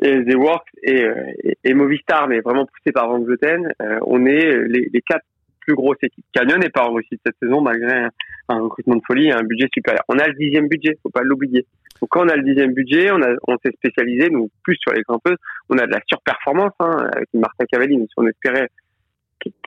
The 0.02 0.34
Works 0.34 0.68
et, 0.82 1.04
euh, 1.04 1.14
et, 1.42 1.58
et 1.64 1.74
Movistar, 1.74 2.28
mais 2.28 2.40
vraiment 2.40 2.66
poussé 2.66 2.92
par 2.92 3.08
Van 3.08 3.20
Vleuten, 3.20 3.72
euh, 3.82 3.98
on 4.06 4.26
est 4.26 4.56
les, 4.68 4.88
les 4.92 5.02
quatre 5.02 5.24
plus 5.60 5.74
grosses 5.74 5.98
équipes. 6.02 6.24
Canyon 6.32 6.60
n'est 6.60 6.70
pas 6.70 6.88
en 6.88 6.94
réussite 6.94 7.20
cette 7.26 7.36
saison 7.42 7.60
malgré 7.60 8.06
un, 8.48 8.60
recrutement 8.60 8.96
de 8.96 9.02
folie 9.06 9.26
et 9.26 9.32
un 9.32 9.42
budget 9.42 9.68
supérieur. 9.72 10.02
On 10.08 10.18
a 10.18 10.26
le 10.26 10.34
dixième 10.34 10.68
budget, 10.68 10.96
faut 11.02 11.10
pas 11.10 11.22
l'oublier. 11.22 11.66
Donc 12.00 12.10
quand 12.10 12.24
on 12.24 12.28
a 12.28 12.36
le 12.36 12.42
dixième 12.42 12.72
budget, 12.72 13.10
on, 13.10 13.20
on 13.48 13.56
s'est 13.64 13.72
spécialisé, 13.72 14.30
nous 14.30 14.50
plus 14.62 14.76
sur 14.76 14.92
les 14.92 15.02
grimpeuses, 15.02 15.36
on 15.68 15.76
a 15.78 15.86
de 15.86 15.92
la 15.92 16.00
surperformance 16.06 16.72
hein, 16.80 17.10
avec 17.12 17.28
Marta 17.34 17.66
Cavalli, 17.66 17.96
si 17.96 18.14
on 18.16 18.26
espérait 18.26 18.68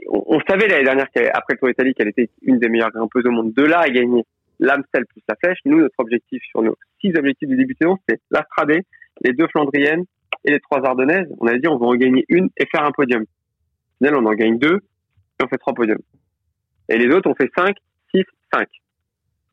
on, 0.07 0.39
savait 0.49 0.67
l'année 0.67 0.83
dernière 0.83 1.09
qu'après 1.13 1.53
le 1.53 1.57
Tour 1.57 1.69
Italie 1.69 1.93
qu'elle 1.93 2.09
était 2.09 2.29
une 2.41 2.59
des 2.59 2.67
meilleures 2.67 2.91
grimpeuses 2.91 3.25
au 3.25 3.31
monde. 3.31 3.53
De 3.53 3.63
là 3.63 3.79
à 3.79 3.89
gagner 3.89 4.23
l'Amstel 4.59 5.05
plus 5.05 5.21
la 5.27 5.35
flèche, 5.35 5.59
nous 5.65 5.79
notre 5.79 5.99
objectif 5.99 6.41
sur 6.49 6.61
nos 6.61 6.75
six 6.99 7.13
objectifs 7.15 7.47
du 7.47 7.55
début 7.55 7.73
de 7.73 7.79
saison, 7.79 7.97
c'est 8.07 8.19
l'Astradé, 8.31 8.81
les 9.21 9.33
deux 9.33 9.47
Flandriennes 9.47 10.05
et 10.45 10.51
les 10.51 10.59
trois 10.59 10.85
Ardennaises. 10.85 11.27
On 11.39 11.47
a 11.47 11.57
dit 11.57 11.67
on 11.67 11.77
va 11.77 11.87
en 11.87 11.95
gagner 11.95 12.25
une 12.29 12.49
et 12.57 12.65
faire 12.65 12.83
un 12.83 12.91
podium. 12.91 13.23
Au 13.23 14.05
final, 14.05 14.15
on 14.21 14.25
en 14.25 14.33
gagne 14.33 14.57
deux 14.57 14.77
et 15.39 15.43
on 15.43 15.47
fait 15.47 15.57
trois 15.57 15.73
podiums. 15.73 16.01
Et 16.89 16.97
les 16.97 17.13
autres, 17.13 17.29
on 17.29 17.35
fait 17.35 17.49
cinq, 17.57 17.75
six, 18.13 18.23
cinq. 18.53 18.67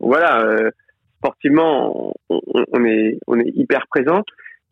Voilà, 0.01 0.41
euh, 0.43 0.70
sportivement, 1.18 2.14
on, 2.28 2.41
on, 2.72 2.84
est 2.84 3.18
on 3.26 3.39
est 3.39 3.51
hyper 3.55 3.86
présent. 3.89 4.22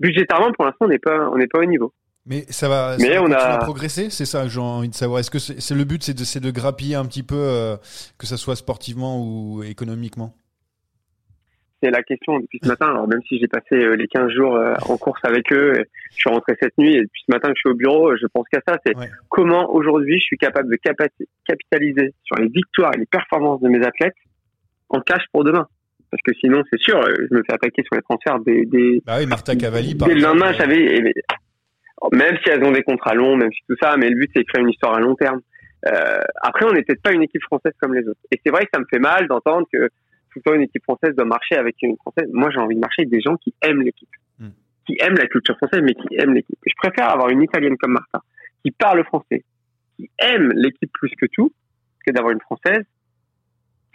Budgétairement, 0.00 0.52
pour 0.52 0.64
l'instant, 0.64 0.86
on 0.86 0.88
n'est 0.88 0.98
pas 0.98 1.28
on 1.30 1.36
n'est 1.36 1.46
pas 1.48 1.60
au 1.60 1.64
niveau. 1.64 1.92
Mais 2.28 2.44
ça 2.48 2.68
va, 2.68 2.96
Mais 2.98 3.04
ça 3.14 3.20
va 3.20 3.22
on 3.22 3.32
a- 3.32 3.88
c'est 3.88 4.10
ça 4.24 4.48
j'ai 4.48 4.58
envie 4.60 4.88
de 4.88 4.94
savoir. 4.94 5.20
Est-ce 5.20 5.30
que 5.30 5.38
c'est 5.38 5.74
le 5.74 5.84
but, 5.84 6.02
c'est 6.02 6.40
de, 6.40 6.44
de 6.46 6.50
grappiller 6.50 6.96
un 6.96 7.04
petit 7.04 7.22
peu, 7.22 7.36
euh, 7.36 7.76
que 8.18 8.26
ça 8.26 8.36
soit 8.36 8.56
sportivement 8.56 9.22
ou 9.22 9.62
économiquement? 9.62 10.34
C'est 11.82 11.90
la 11.90 12.02
question 12.02 12.38
depuis 12.40 12.58
ce 12.62 12.68
matin. 12.68 12.86
Alors 12.88 13.06
même 13.08 13.20
si 13.28 13.38
j'ai 13.38 13.48
passé 13.48 13.74
euh, 13.74 13.96
les 13.96 14.06
15 14.08 14.30
jours 14.32 14.56
euh, 14.56 14.74
en 14.88 14.96
course 14.96 15.20
avec 15.24 15.52
eux, 15.52 15.72
et 15.78 15.84
je 16.10 16.16
suis 16.16 16.30
rentré 16.30 16.54
cette 16.60 16.76
nuit 16.78 16.94
et 16.94 17.02
depuis 17.02 17.22
ce 17.26 17.32
matin 17.32 17.48
que 17.48 17.54
je 17.56 17.60
suis 17.60 17.70
au 17.70 17.74
bureau, 17.74 18.10
euh, 18.12 18.16
je 18.20 18.26
pense 18.26 18.46
qu'à 18.50 18.60
ça. 18.66 18.78
C'est 18.86 18.96
Ouais. 18.96 19.08
comment 19.28 19.72
aujourd'hui 19.74 20.18
je 20.18 20.24
suis 20.24 20.38
capable 20.38 20.70
de 20.70 20.76
capitaliser 21.46 22.14
sur 22.24 22.36
les 22.36 22.48
victoires 22.48 22.92
et 22.94 22.98
les 22.98 23.06
performances 23.06 23.60
de 23.60 23.68
mes 23.68 23.84
athlètes 23.84 24.14
en 24.88 25.00
cash 25.00 25.22
pour 25.32 25.44
demain. 25.44 25.66
Parce 26.10 26.22
que 26.22 26.32
sinon, 26.34 26.62
c'est 26.70 26.78
sûr, 26.80 26.98
euh, 26.98 27.12
je 27.30 27.34
me 27.36 27.42
fais 27.46 27.52
attaquer 27.54 27.82
sur 27.82 27.96
les 27.96 28.02
transferts 28.02 28.38
des, 28.40 28.64
des, 28.66 29.02
Bah 29.04 29.16
oui, 29.18 29.26
Marta 29.26 29.56
Cavalli, 29.56 29.94
par 29.96 30.08
dès 30.08 30.14
le 30.14 30.20
lendemain, 30.22 30.50
euh, 30.50 30.54
j'avais, 30.56 30.80
et- 30.98 31.14
même 32.12 32.36
si 32.44 32.50
elles 32.50 32.62
ont 32.62 32.70
des 32.72 32.82
contrats 32.82 33.14
longs, 33.14 33.36
même 33.36 33.50
si 33.52 33.60
tout 33.68 33.74
ça, 33.82 33.96
mais 33.96 34.08
le 34.08 34.16
but 34.16 34.30
c'est 34.34 34.42
de 34.42 34.46
créer 34.46 34.62
une 34.62 34.70
histoire 34.70 34.94
à 34.94 35.00
long 35.00 35.14
terme. 35.16 35.40
Euh, 35.88 36.20
après, 36.42 36.64
on 36.64 36.72
n'est 36.72 36.82
peut-être 36.82 37.02
pas 37.02 37.12
une 37.12 37.22
équipe 37.22 37.42
française 37.42 37.72
comme 37.80 37.94
les 37.94 38.06
autres. 38.08 38.20
Et 38.32 38.40
c'est 38.44 38.50
vrai 38.50 38.64
que 38.64 38.70
ça 38.72 38.80
me 38.80 38.86
fait 38.90 38.98
mal 38.98 39.26
d'entendre 39.28 39.66
que 39.72 39.88
tout 40.36 40.42
le 40.44 40.50
temps 40.50 40.56
une 40.56 40.62
équipe 40.62 40.82
française 40.84 41.14
doit 41.16 41.24
marcher 41.24 41.56
avec 41.56 41.76
une 41.82 41.96
française. 41.96 42.28
Moi, 42.32 42.50
j'ai 42.50 42.58
envie 42.58 42.74
de 42.74 42.80
marcher 42.80 43.02
avec 43.02 43.10
des 43.10 43.20
gens 43.20 43.36
qui 43.36 43.54
aiment 43.62 43.82
l'équipe, 43.82 44.08
Hmm. 44.38 44.48
qui 44.86 44.96
aiment 45.00 45.16
la 45.16 45.26
culture 45.26 45.56
française, 45.56 45.80
mais 45.82 45.94
qui 45.94 46.14
aiment 46.16 46.34
l'équipe. 46.34 46.58
Je 46.66 46.74
préfère 46.76 47.10
avoir 47.10 47.30
une 47.30 47.42
italienne 47.42 47.76
comme 47.78 47.92
Martha, 47.92 48.20
qui 48.62 48.70
parle 48.70 49.02
français, 49.04 49.44
qui 49.96 50.10
aime 50.18 50.52
l'équipe 50.54 50.90
plus 50.92 51.10
que 51.18 51.26
tout, 51.32 51.52
que 52.06 52.12
d'avoir 52.12 52.32
une 52.32 52.40
française 52.40 52.84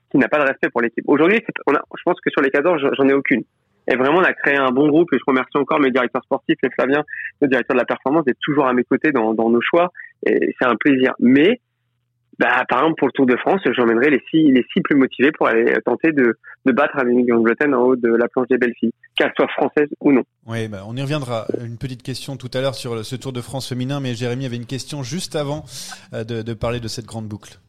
qui 0.10 0.18
n'a 0.18 0.28
pas 0.28 0.40
de 0.40 0.48
respect 0.48 0.70
pour 0.70 0.82
l'équipe. 0.82 1.04
Aujourd'hui, 1.08 1.38
c'est- 1.46 1.62
on 1.68 1.74
a, 1.76 1.82
je 1.98 2.02
pense 2.04 2.20
que 2.20 2.30
sur 2.32 2.42
les 2.42 2.50
14, 2.50 2.82
j'en- 2.98 3.08
ai 3.08 3.14
aucune. 3.14 3.44
Et 3.88 3.96
vraiment, 3.96 4.18
on 4.20 4.24
a 4.24 4.34
créé 4.34 4.56
un 4.58 4.70
bon 4.72 4.88
groupe 4.90 5.12
et 5.14 5.18
je 5.18 5.24
remercie 5.26 5.58
encore 5.58 5.80
mes 5.80 5.90
directeurs 5.92 6.24
sportifs 6.24 6.58
et 6.64 6.70
Flavien, 6.72 7.04
le 7.42 7.48
directeur 7.48 7.76
de 7.76 7.80
la 7.80 7.86
performance, 7.86 8.26
d'être 8.26 8.40
toujours 8.42 8.68
à 8.68 8.74
mes 8.74 8.84
côtés 8.84 9.12
dans, 9.12 9.34
dans 9.34 9.50
nos 9.50 9.62
choix. 9.62 9.92
Et 10.26 10.54
c'est 10.60 10.68
un 10.68 10.76
plaisir. 10.76 11.14
Mais, 11.20 11.62
bah, 12.42 12.64
par 12.68 12.80
exemple, 12.80 12.96
pour 12.98 13.08
le 13.08 13.12
Tour 13.14 13.28
de 13.28 13.38
France, 13.38 13.62
j'emmènerai 13.72 14.10
les 14.10 14.22
six, 14.32 14.52
les 14.52 14.66
six 14.74 14.82
plus 14.82 14.96
motivés 14.96 15.32
pour 15.32 15.48
aller 15.48 15.76
tenter 15.86 16.12
de, 16.12 16.36
de 16.66 16.72
battre 16.72 16.98
Amélie 16.98 17.24
Gangloten 17.24 17.76
en 17.76 17.84
haut 17.84 17.96
de 17.96 18.10
la 18.10 18.28
planche 18.28 18.48
des 18.48 18.58
belles 18.58 18.74
filles, 18.80 18.94
qu'elles 19.16 19.32
soient 19.38 19.48
françaises 19.50 19.90
ou 20.00 20.12
non. 20.12 20.24
Oui, 20.48 20.68
bah, 20.68 20.84
on 20.88 20.96
y 20.96 21.02
reviendra. 21.04 21.46
Une 21.64 21.78
petite 21.78 22.02
question 22.02 22.38
tout 22.38 22.50
à 22.56 22.62
l'heure 22.62 22.74
sur 22.74 23.06
ce 23.06 23.16
Tour 23.16 23.32
de 23.32 23.42
France 23.42 23.70
féminin, 23.70 24.00
mais 24.00 24.16
Jérémy 24.16 24.48
avait 24.48 24.56
une 24.56 24.66
question 24.66 25.04
juste 25.04 25.36
avant 25.36 25.66
euh, 26.14 26.24
de 26.24 26.54
parler 26.54 26.80
de 26.80 26.88
cette 26.88 27.06
grande 27.06 27.28
boucle. 27.28 27.60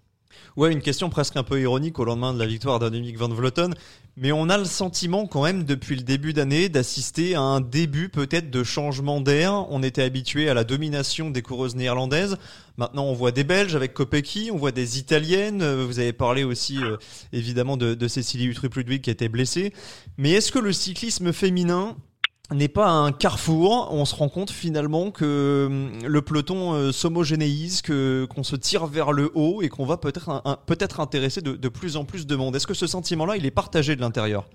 Ouais, 0.56 0.72
une 0.72 0.82
question 0.82 1.08
presque 1.10 1.36
un 1.36 1.42
peu 1.42 1.60
ironique 1.60 1.98
au 1.98 2.04
lendemain 2.04 2.34
de 2.34 2.38
la 2.38 2.46
victoire 2.46 2.78
d'Annemiek 2.78 3.16
van 3.16 3.28
Vleuten, 3.28 3.74
mais 4.16 4.32
on 4.32 4.48
a 4.48 4.58
le 4.58 4.64
sentiment 4.64 5.26
quand 5.26 5.42
même 5.42 5.64
depuis 5.64 5.96
le 5.96 6.02
début 6.02 6.32
d'année 6.32 6.68
d'assister 6.68 7.34
à 7.34 7.40
un 7.40 7.60
début 7.60 8.08
peut-être 8.10 8.50
de 8.50 8.62
changement 8.62 9.20
d'air. 9.20 9.66
On 9.70 9.82
était 9.82 10.02
habitué 10.02 10.50
à 10.50 10.54
la 10.54 10.64
domination 10.64 11.30
des 11.30 11.42
coureuses 11.42 11.74
néerlandaises. 11.74 12.36
Maintenant, 12.76 13.04
on 13.04 13.14
voit 13.14 13.32
des 13.32 13.44
Belges 13.44 13.74
avec 13.74 13.94
Kopecky, 13.94 14.50
on 14.52 14.56
voit 14.56 14.72
des 14.72 14.98
Italiennes. 14.98 15.62
Euh, 15.62 15.84
Vous 15.86 15.98
avez 15.98 16.12
parlé 16.12 16.44
aussi 16.44 16.78
euh, 16.82 16.96
évidemment 17.32 17.76
de, 17.76 17.94
de 17.94 18.08
Cécilie 18.08 18.46
Utrup-Ludwig 18.46 19.02
qui 19.02 19.10
était 19.10 19.28
blessée. 19.28 19.72
Mais 20.18 20.32
est-ce 20.32 20.52
que 20.52 20.58
le 20.58 20.72
cyclisme 20.72 21.32
féminin 21.32 21.96
n'est 22.54 22.68
pas 22.68 22.88
un 22.88 23.12
carrefour. 23.12 23.88
On 23.92 24.04
se 24.04 24.14
rend 24.14 24.28
compte 24.28 24.50
finalement 24.50 25.10
que 25.10 25.66
hum, 25.66 25.90
le 26.06 26.22
peloton 26.22 26.74
euh, 26.74 26.92
s'homogénéise, 26.92 27.82
que 27.82 28.26
qu'on 28.26 28.42
se 28.42 28.56
tire 28.56 28.86
vers 28.86 29.12
le 29.12 29.30
haut 29.34 29.62
et 29.62 29.68
qu'on 29.68 29.84
va 29.84 29.96
peut-être 29.96 30.42
peut-être 30.66 31.00
intéresser 31.00 31.40
de, 31.40 31.52
de 31.52 31.68
plus 31.68 31.96
en 31.96 32.04
plus 32.04 32.26
de 32.26 32.36
monde. 32.36 32.56
Est-ce 32.56 32.66
que 32.66 32.74
ce 32.74 32.86
sentiment-là, 32.86 33.36
il 33.36 33.46
est 33.46 33.50
partagé 33.50 33.96
de 33.96 34.00
l'intérieur? 34.00 34.46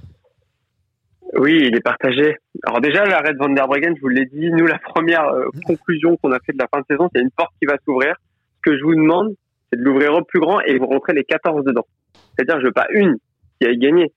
Oui, 1.37 1.57
il 1.61 1.75
est 1.75 1.81
partagé. 1.81 2.35
Alors 2.63 2.81
déjà, 2.81 3.05
l'arrêt 3.05 3.33
de 3.33 3.37
Van 3.37 3.49
der 3.49 3.67
Breggen, 3.67 3.93
je 3.95 4.01
vous 4.01 4.07
l'ai 4.07 4.25
dit, 4.25 4.49
nous, 4.49 4.65
la 4.65 4.79
première 4.79 5.25
euh, 5.25 5.49
conclusion 5.65 6.17
qu'on 6.17 6.31
a 6.31 6.39
fait 6.39 6.53
de 6.53 6.57
la 6.57 6.67
fin 6.73 6.79
de 6.79 6.85
saison, 6.89 7.09
c'est 7.13 7.21
une 7.21 7.31
porte 7.31 7.53
qui 7.59 7.67
va 7.67 7.75
s'ouvrir. 7.85 8.15
Ce 8.57 8.71
que 8.71 8.77
je 8.77 8.83
vous 8.83 8.95
demande, 8.95 9.35
c'est 9.71 9.79
de 9.79 9.83
l'ouvrir 9.83 10.13
au 10.13 10.23
plus 10.23 10.39
grand 10.39 10.61
et 10.61 10.77
vous 10.79 10.87
rentrez 10.87 11.13
les 11.13 11.23
14 11.23 11.63
dedans. 11.63 11.85
C'est-à-dire, 12.35 12.59
je 12.61 12.67
veux 12.67 12.73
pas 12.73 12.87
une 12.91 13.17
qui 13.59 13.67
aille 13.67 13.77
gagner. 13.77 14.13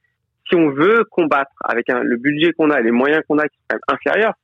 Si 0.51 0.57
on 0.57 0.70
veut 0.70 1.05
combattre 1.11 1.53
avec 1.64 1.86
le 1.88 2.16
budget 2.16 2.53
qu'on 2.53 2.70
a 2.70 2.80
les 2.80 2.90
moyens 2.90 3.22
qu'on 3.28 3.38
a 3.38 3.48
qui 3.48 3.57
sont 3.57 3.64
quand 3.68 3.76
même 3.76 3.96
inférieurs, 3.96 4.34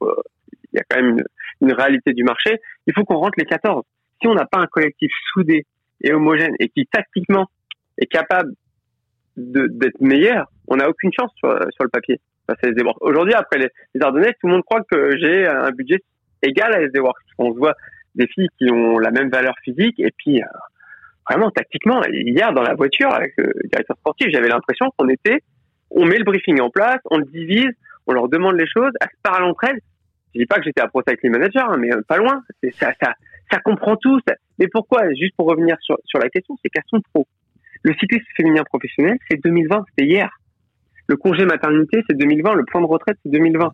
il 0.73 0.77
y 0.77 0.79
a 0.79 0.85
quand 0.89 1.03
même 1.03 1.23
une, 1.61 1.73
réalité 1.73 2.13
du 2.13 2.23
marché, 2.23 2.61
il 2.87 2.95
faut 2.95 3.05
qu'on 3.05 3.17
rentre 3.17 3.39
les 3.39 3.45
14. 3.45 3.83
Si 4.21 4.29
on 4.29 4.35
n'a 4.35 4.47
pas 4.47 4.59
un 4.59 4.67
collectif 4.67 5.11
soudé 5.33 5.67
et 6.03 6.13
homogène 6.13 6.55
et 6.61 6.69
qui 6.69 6.87
tactiquement 6.87 7.47
est 7.99 8.07
capable 8.07 8.53
d'être 9.37 10.01
meilleur, 10.01 10.47
on 10.69 10.77
n'a 10.77 10.89
aucune 10.89 11.11
chance 11.13 11.33
sur, 11.39 11.49
le 11.49 11.89
papier. 11.89 12.21
Works. 12.49 12.99
Aujourd'hui, 13.01 13.35
après 13.35 13.59
les, 13.59 13.69
les 13.95 14.01
tout 14.01 14.47
le 14.47 14.51
monde 14.51 14.63
croit 14.63 14.83
que 14.89 15.17
j'ai 15.19 15.49
un 15.49 15.71
budget 15.73 15.99
égal 16.43 16.73
à 16.75 16.83
SD 16.83 17.01
Works. 17.01 17.19
On 17.39 17.51
voit 17.51 17.75
des 18.15 18.27
filles 18.29 18.49
qui 18.59 18.71
ont 18.71 18.99
la 18.99 19.11
même 19.11 19.31
valeur 19.31 19.55
physique 19.65 19.99
et 19.99 20.13
puis 20.17 20.41
euh, 20.41 20.47
vraiment 21.29 21.51
tactiquement. 21.51 22.03
Hier, 22.11 22.53
dans 22.53 22.63
la 22.63 22.75
voiture 22.75 23.13
avec 23.13 23.35
le 23.37 23.53
directeur 23.65 23.97
sportif, 23.97 24.29
j'avais 24.31 24.49
l'impression 24.49 24.91
qu'on 24.97 25.09
était, 25.09 25.43
on 25.91 26.05
met 26.05 26.19
le 26.19 26.25
briefing 26.25 26.61
en 26.61 26.71
place, 26.71 27.01
on 27.11 27.19
le 27.19 27.25
divise, 27.25 27.71
on 28.07 28.13
leur 28.13 28.29
demande 28.29 28.57
les 28.57 28.67
choses, 28.67 28.91
elles 29.01 29.09
se 29.09 29.21
parlent 29.23 29.45
entre 29.45 29.65
elles. 29.65 29.81
Je 30.35 30.41
dis 30.41 30.47
pas 30.47 30.57
que 30.57 30.65
j'étais 30.65 30.83
à 30.83 30.89
Pro 30.89 31.03
Cycling 31.07 31.33
Manager, 31.33 31.71
hein, 31.71 31.77
mais 31.79 31.93
euh, 31.93 32.03
pas 32.07 32.19
loin. 32.19 32.43
C'est 32.63 32.75
ça, 32.75 32.93
ça, 33.03 33.15
ça 33.51 33.59
comprend 33.61 33.97
tout. 33.97 34.21
ça- 34.29 34.35
Mais 34.59 34.69
pourquoi 34.69 35.09
Juste 35.15 35.35
pour 35.37 35.47
revenir 35.47 35.77
sur, 35.81 35.97
sur 36.05 36.19
la 36.19 36.29
question, 36.29 36.57
c'est 36.63 36.69
qu'elles 36.69 36.83
sont 36.89 37.01
pro. 37.13 37.27
Le 37.83 37.95
cyclisme 37.95 38.25
féminin 38.37 38.63
professionnel, 38.65 39.17
c'est 39.31 39.41
2020, 39.43 39.85
c'était 39.91 40.09
hier. 40.09 40.29
Le 41.09 41.17
congé 41.17 41.45
maternité, 41.47 42.03
c'est 42.09 42.17
2020. 42.17 42.55
Le 42.55 42.65
plan 42.65 42.81
de 42.81 42.87
retraite, 42.87 43.17
c'est 43.23 43.31
2020. 43.31 43.73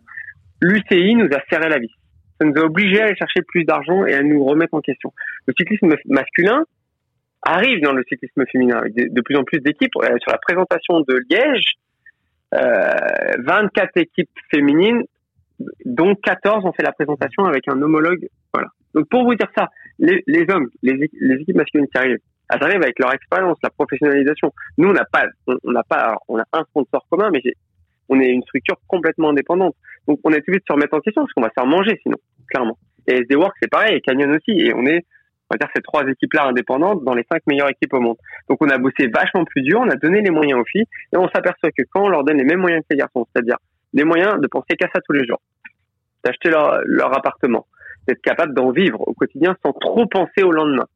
L'UCI 0.61 1.15
nous 1.15 1.25
a 1.33 1.41
serré 1.49 1.67
la 1.67 1.79
vis. 1.79 1.91
Ça 2.39 2.47
nous 2.47 2.53
a 2.61 2.65
obligés 2.65 3.01
à 3.01 3.05
aller 3.05 3.15
chercher 3.15 3.41
plus 3.41 3.63
d'argent 3.65 4.05
et 4.05 4.13
à 4.13 4.21
nous 4.21 4.43
remettre 4.45 4.73
en 4.73 4.81
question. 4.81 5.11
Le 5.47 5.53
cyclisme 5.57 5.93
masculin 6.05 6.63
arrive 7.41 7.81
dans 7.81 7.91
le 7.93 8.03
cyclisme 8.07 8.45
féminin 8.51 8.77
avec 8.77 8.95
de, 8.95 9.21
plus 9.21 9.35
en 9.35 9.43
plus 9.43 9.59
d'équipes. 9.59 9.91
Euh, 9.97 10.15
sur 10.21 10.31
la 10.31 10.37
présentation 10.37 11.01
de 11.01 11.19
Liège, 11.29 11.73
24 12.53 13.97
équipes 13.97 14.29
féminines, 14.51 15.03
dont 15.85 16.15
14 16.15 16.65
ont 16.65 16.73
fait 16.73 16.83
la 16.83 16.91
présentation 16.91 17.45
avec 17.45 17.67
un 17.67 17.81
homologue. 17.81 18.27
Voilà. 18.53 18.69
Donc 18.93 19.07
pour 19.09 19.23
vous 19.23 19.35
dire 19.35 19.47
ça, 19.57 19.69
les, 19.99 20.21
hommes, 20.49 20.69
les, 20.81 21.09
les, 21.19 21.35
équipes 21.41 21.55
masculines 21.55 21.87
qui 21.87 21.97
arrivent, 21.97 22.19
elles 22.49 22.63
arrivent 22.63 22.83
avec 22.83 22.99
leur 22.99 23.13
expérience, 23.13 23.57
la 23.63 23.69
professionnalisation. 23.69 24.53
Nous, 24.77 24.89
on 24.89 24.93
n'a 24.93 25.05
pas, 25.05 25.25
on 25.47 25.71
n'a 25.71 25.83
pas, 25.83 26.17
on 26.27 26.37
a 26.37 26.43
un 26.53 26.63
sponsor 26.65 27.05
commun, 27.09 27.29
mais 27.31 27.41
on 28.09 28.19
est 28.19 28.29
une 28.29 28.43
structure 28.43 28.75
complètement 28.87 29.29
indépendante. 29.29 29.75
Donc 30.07 30.19
on 30.23 30.31
est 30.31 30.39
obligé 30.39 30.59
de 30.59 30.63
se 30.67 30.73
remettre 30.73 30.93
en 30.95 30.99
question 30.99 31.23
parce 31.23 31.33
qu'on 31.33 31.41
va 31.41 31.49
se 31.49 31.53
faire 31.53 31.65
manger 31.65 31.99
sinon, 32.03 32.17
clairement. 32.47 32.77
Et 33.07 33.17
SD 33.19 33.35
Work 33.35 33.55
c'est 33.61 33.69
pareil, 33.69 33.95
et 33.95 34.01
Canyon 34.01 34.31
aussi, 34.31 34.51
et 34.51 34.73
on 34.73 34.85
est 34.85 35.05
on 35.53 35.55
va 35.55 35.57
dire 35.57 35.69
ces 35.75 35.81
trois 35.81 36.03
équipes-là 36.07 36.45
indépendantes 36.45 37.03
dans 37.03 37.13
les 37.13 37.25
cinq 37.31 37.43
meilleures 37.45 37.69
équipes 37.69 37.93
au 37.93 37.99
monde. 37.99 38.17
Donc 38.49 38.57
on 38.61 38.69
a 38.69 38.77
bossé 38.77 39.07
vachement 39.07 39.45
plus 39.45 39.61
dur, 39.61 39.81
on 39.81 39.89
a 39.89 39.95
donné 39.95 40.21
les 40.21 40.31
moyens 40.31 40.59
aux 40.59 40.65
filles, 40.65 40.85
et 41.13 41.17
on 41.17 41.29
s'aperçoit 41.29 41.69
que 41.71 41.83
quand 41.91 42.05
on 42.05 42.09
leur 42.09 42.23
donne 42.23 42.37
les 42.37 42.43
mêmes 42.43 42.59
moyens 42.59 42.81
que 42.81 42.87
les 42.91 42.97
garçons, 42.97 43.27
c'est-à-dire 43.33 43.57
les 43.93 44.03
moyens 44.03 44.39
de 44.41 44.47
penser 44.47 44.75
qu'à 44.75 44.87
ça 44.93 44.99
tous 45.01 45.13
les 45.13 45.25
jours, 45.27 45.41
d'acheter 46.23 46.49
leur, 46.49 46.81
leur 46.85 47.15
appartement, 47.15 47.67
d'être 48.07 48.21
capable 48.21 48.53
d'en 48.53 48.71
vivre 48.71 49.07
au 49.07 49.13
quotidien 49.13 49.55
sans 49.63 49.73
trop 49.73 50.07
penser 50.07 50.41
au 50.43 50.51
lendemain, 50.51 50.87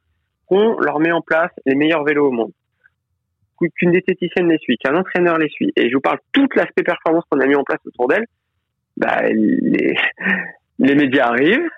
qu'on 0.48 0.80
leur 0.80 1.00
met 1.00 1.12
en 1.12 1.22
place 1.22 1.52
les 1.66 1.76
meilleurs 1.76 2.04
vélos 2.04 2.28
au 2.28 2.32
monde, 2.32 2.52
qu'une 3.76 3.92
diététicienne 3.92 4.50
les 4.50 4.58
suit, 4.58 4.78
qu'un 4.78 4.96
entraîneur 4.96 5.38
les 5.38 5.50
suit, 5.50 5.72
et 5.76 5.90
je 5.90 5.96
vous 5.96 6.02
parle 6.02 6.20
tout 6.32 6.48
l'aspect 6.56 6.84
performance 6.84 7.24
qu'on 7.30 7.40
a 7.40 7.46
mis 7.46 7.56
en 7.56 7.64
place 7.64 7.80
autour 7.86 8.08
d'elle, 8.08 8.26
bah, 8.96 9.22
les, 9.30 9.96
les 10.80 10.96
médias 10.96 11.28
arrivent, 11.28 11.70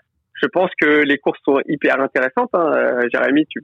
je 0.42 0.48
pense 0.48 0.72
que 0.80 1.04
les 1.04 1.18
courses 1.18 1.40
sont 1.44 1.60
hyper 1.68 2.00
intéressantes. 2.00 2.50
Hein. 2.54 2.72
Euh, 2.74 3.10
Jérémy, 3.12 3.46
tu, 3.48 3.62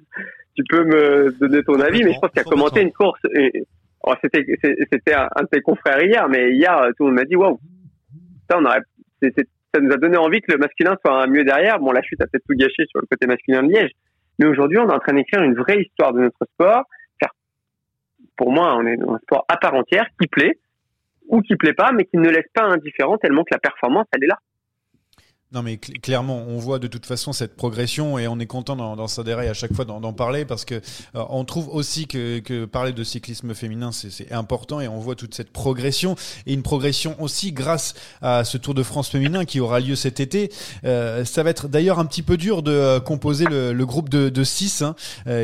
tu 0.56 0.64
peux 0.70 0.84
me 0.84 1.32
donner 1.40 1.64
ton 1.64 1.80
avis, 1.80 2.04
mais 2.04 2.14
je 2.14 2.20
pense 2.20 2.32
qu'il 2.32 2.42
a 2.42 2.44
commenté 2.44 2.82
une 2.82 2.92
course. 2.92 3.20
Et, 3.34 3.64
oh, 4.04 4.14
c'était 4.22 4.46
c'était 4.92 5.14
un, 5.14 5.28
de 5.42 5.48
tes 5.48 5.62
confrères 5.62 6.02
hier, 6.04 6.28
mais 6.30 6.54
hier 6.54 6.76
tout 6.98 7.04
le 7.04 7.06
monde 7.08 7.16
m'a 7.16 7.26
dit 7.26 7.36
waouh, 7.36 7.60
ça 8.50 8.58
on 8.60 8.66
aurait, 8.66 8.82
ça 9.22 9.82
nous 9.82 9.92
a 9.92 9.98
donné 9.98 10.18
envie 10.18 10.42
que 10.42 10.52
le 10.52 10.58
masculin 10.58 10.98
soit 11.06 11.28
mieux 11.28 11.44
derrière. 11.44 11.80
Bon, 11.80 11.92
la 11.92 12.02
chute 12.02 12.22
a 12.22 12.28
peut-être 12.28 12.46
tout 12.48 12.56
gâché 12.58 12.86
sur 12.90 13.00
le 13.02 13.08
côté 13.10 13.28
masculin 13.28 13.64
de 13.64 13.72
Liège, 13.72 13.92
mais 14.40 14.48
aujourd'hui 14.48 14.78
on 14.78 14.90
est 14.90 14.94
en 14.94 15.00
train 15.00 15.14
d'écrire 15.14 15.44
une 15.44 15.56
vraie 15.56 15.82
histoire 15.82 16.14
de 16.14 16.22
notre 16.22 16.46
sport. 16.54 16.84
Car 17.20 17.32
pour 18.38 18.52
moi, 18.52 18.76
on 18.78 18.86
est 18.86 18.98
dans 18.98 19.14
un 19.14 19.20
sport 19.20 19.46
à 19.48 19.58
part 19.58 19.76
entière 19.76 20.08
qui 20.20 20.28
plaît 20.28 20.58
ou 21.28 21.42
qui 21.42 21.56
plaît 21.56 21.74
pas, 21.74 21.92
mais 21.92 22.06
qui 22.06 22.18
ne 22.18 22.30
laisse 22.30 22.48
pas 22.54 22.64
indifférent 22.64 23.18
tellement 23.18 23.44
que 23.44 23.54
la 23.54 23.60
performance 23.60 24.06
elle 24.14 24.24
est 24.24 24.28
là. 24.28 24.38
Non 25.56 25.64
mais 25.64 25.78
clairement, 25.78 26.44
on 26.50 26.58
voit 26.58 26.80
de 26.80 26.88
toute 26.88 27.06
façon 27.06 27.32
cette 27.32 27.56
progression 27.56 28.20
et 28.20 28.28
on 28.28 28.40
est 28.40 28.46
content 28.46 28.76
dans, 28.76 28.98
dans 28.98 29.06
à 29.06 29.54
chaque 29.54 29.74
fois 29.74 29.86
d'en 29.86 30.12
parler 30.12 30.44
parce 30.44 30.66
que 30.66 30.76
euh, 30.76 31.24
on 31.30 31.46
trouve 31.46 31.70
aussi 31.70 32.08
que, 32.08 32.66
parler 32.66 32.92
de 32.92 33.06
cyclisme 33.06 33.54
féminin 33.54 33.94
c'est 33.94 34.34
important 34.34 34.82
et 34.82 34.90
on 34.90 35.00
voit 35.00 35.16
toute 35.16 35.34
cette 35.34 35.52
progression 35.52 36.18
et 36.46 36.54
une 36.54 36.62
progression 36.62 37.16
aussi 37.22 37.54
grâce 37.54 37.94
à 38.22 38.44
ce 38.44 38.58
Tour 38.58 38.74
de 38.74 38.84
France 38.84 39.08
féminin 39.08 39.46
qui 39.46 39.62
aura 39.62 39.80
lieu 39.80 39.96
cet 39.96 40.20
été. 40.20 40.52
Euh, 40.84 41.24
ça 41.24 41.42
va 41.42 41.52
être 41.52 41.70
d'ailleurs 41.70 42.00
un 42.00 42.06
petit 42.06 42.24
peu 42.24 42.36
dur 42.36 42.62
de 42.62 42.74
euh, 42.74 43.00
composer 43.00 43.46
le, 43.46 43.86
groupe 43.86 44.10
de, 44.10 44.28
de 44.28 44.44
six 44.44 44.82
hein, 44.82 44.98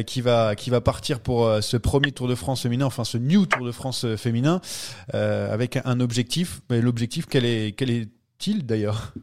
qui 0.06 0.20
va 0.20 0.58
qui 0.58 0.72
va 0.72 0.82
partir 0.82 1.22
pour 1.22 1.50
ce 1.62 1.78
premier 1.78 2.12
Tour 2.12 2.28
de 2.28 2.36
France 2.36 2.64
féminin, 2.64 2.86
enfin 2.86 3.06
ce 3.06 3.18
New 3.18 3.46
Tour 3.46 3.66
de 3.66 3.72
France 3.72 4.06
féminin 4.18 4.60
avec 5.14 5.80
un 5.86 6.02
objectif. 6.02 6.60
L'objectif 6.70 7.28
quel 7.30 7.46
est 7.46 7.72
quel 7.78 7.90
est-il 7.90 8.66
d'ailleurs? 8.66 9.14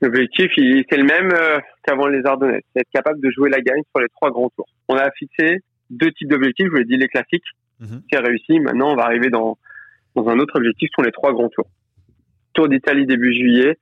L'objectif, 0.00 0.50
c'est 0.56 0.96
le 0.96 1.04
même 1.04 1.30
euh, 1.32 1.58
qu'avant 1.82 2.08
les 2.08 2.24
Ardennaises, 2.26 2.62
c'est 2.74 2.82
être 2.82 2.90
capable 2.92 3.20
de 3.20 3.30
jouer 3.30 3.48
la 3.48 3.60
gagne 3.60 3.82
sur 3.90 4.00
les 4.00 4.08
trois 4.08 4.30
grands 4.30 4.50
tours. 4.50 4.68
On 4.88 4.96
a 4.96 5.10
fixé 5.12 5.60
deux 5.90 6.10
types 6.12 6.28
d'objectifs, 6.28 6.66
je 6.66 6.70
vous 6.70 6.76
l'ai 6.76 6.84
dit, 6.84 6.96
les 6.96 7.08
classiques, 7.08 7.44
mhm. 7.80 8.02
c'est 8.10 8.18
réussi. 8.18 8.60
Maintenant, 8.60 8.92
on 8.92 8.96
va 8.96 9.04
arriver 9.04 9.30
dans, 9.30 9.56
dans 10.14 10.28
un 10.28 10.38
autre 10.38 10.56
objectif 10.56 10.90
sur 10.92 11.02
les 11.02 11.12
trois 11.12 11.32
grands 11.32 11.48
tours. 11.48 11.68
Tour 12.52 12.68
d'Italie 12.68 13.06
début 13.06 13.32
juillet, 13.32 13.78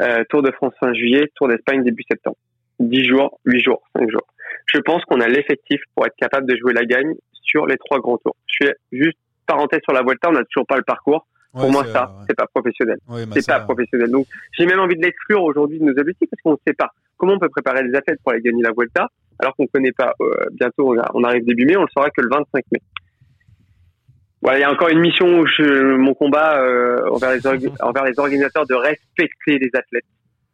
euh, 0.00 0.24
Tour 0.28 0.42
de 0.42 0.50
France 0.52 0.74
fin 0.80 0.92
juillet, 0.92 1.30
Tour 1.34 1.48
d'Espagne 1.48 1.82
début 1.84 2.04
septembre. 2.10 2.36
Dix 2.78 3.04
jours, 3.04 3.38
huit 3.44 3.60
jours, 3.60 3.82
cinq 3.96 4.10
jours. 4.10 4.26
Je 4.66 4.78
pense 4.78 5.04
qu'on 5.04 5.20
a 5.20 5.28
l'effectif 5.28 5.80
pour 5.94 6.06
être 6.06 6.16
capable 6.16 6.46
de 6.46 6.56
jouer 6.56 6.72
la 6.72 6.84
gagne 6.84 7.14
sur 7.42 7.66
les 7.66 7.76
trois 7.76 7.98
grands 8.00 8.18
tours. 8.18 8.36
Je 8.46 8.66
fais 8.66 8.74
juste 8.92 9.18
parenthèse 9.46 9.80
sur 9.82 9.92
la 9.92 10.02
Vuelta, 10.02 10.28
on 10.28 10.32
n'a 10.32 10.44
toujours 10.44 10.66
pas 10.66 10.76
le 10.76 10.82
parcours. 10.82 11.26
Pour 11.52 11.70
moi, 11.70 11.84
ça, 11.86 12.14
c'est 12.28 12.36
pas 12.36 12.46
professionnel. 12.46 12.98
Bah 13.06 13.16
c'est 13.32 13.46
pas 13.46 13.60
professionnel. 13.60 14.10
Donc, 14.10 14.26
j'ai 14.52 14.64
même 14.64 14.80
envie 14.80 14.96
de 14.96 15.02
l'exclure 15.02 15.42
aujourd'hui 15.42 15.78
de 15.78 15.84
nos 15.84 15.98
objectifs 15.98 16.28
parce 16.30 16.42
qu'on 16.42 16.52
ne 16.52 16.56
sait 16.66 16.72
pas 16.72 16.90
comment 17.22 17.34
on 17.34 17.38
peut 17.38 17.50
préparer 17.50 17.84
les 17.84 17.94
athlètes 17.94 18.18
pour 18.22 18.32
aller 18.32 18.42
gagner 18.42 18.62
la 18.62 18.72
Vuelta 18.76 19.08
alors 19.38 19.54
qu'on 19.54 19.64
ne 19.64 19.68
connaît 19.68 19.92
pas. 19.92 20.12
Euh, 20.20 20.32
bientôt, 20.52 20.96
on 21.14 21.24
arrive 21.24 21.44
début 21.44 21.66
mai, 21.66 21.76
on 21.76 21.82
le 21.82 21.88
saura 21.94 22.10
que 22.10 22.20
le 22.20 22.28
25 22.28 22.64
mai. 22.72 22.80
Voilà, 24.40 24.58
il 24.58 24.62
y 24.62 24.64
a 24.64 24.72
encore 24.72 24.88
une 24.88 24.98
mission 24.98 25.40
où 25.40 25.46
je, 25.46 25.94
mon 25.94 26.14
combat 26.14 26.60
euh, 26.60 27.08
envers, 27.10 27.32
les 27.32 27.46
envers 27.80 28.04
les 28.04 28.18
organisateurs 28.18 28.66
de 28.66 28.74
respecter 28.74 29.58
les 29.58 29.70
athlètes 29.74 30.04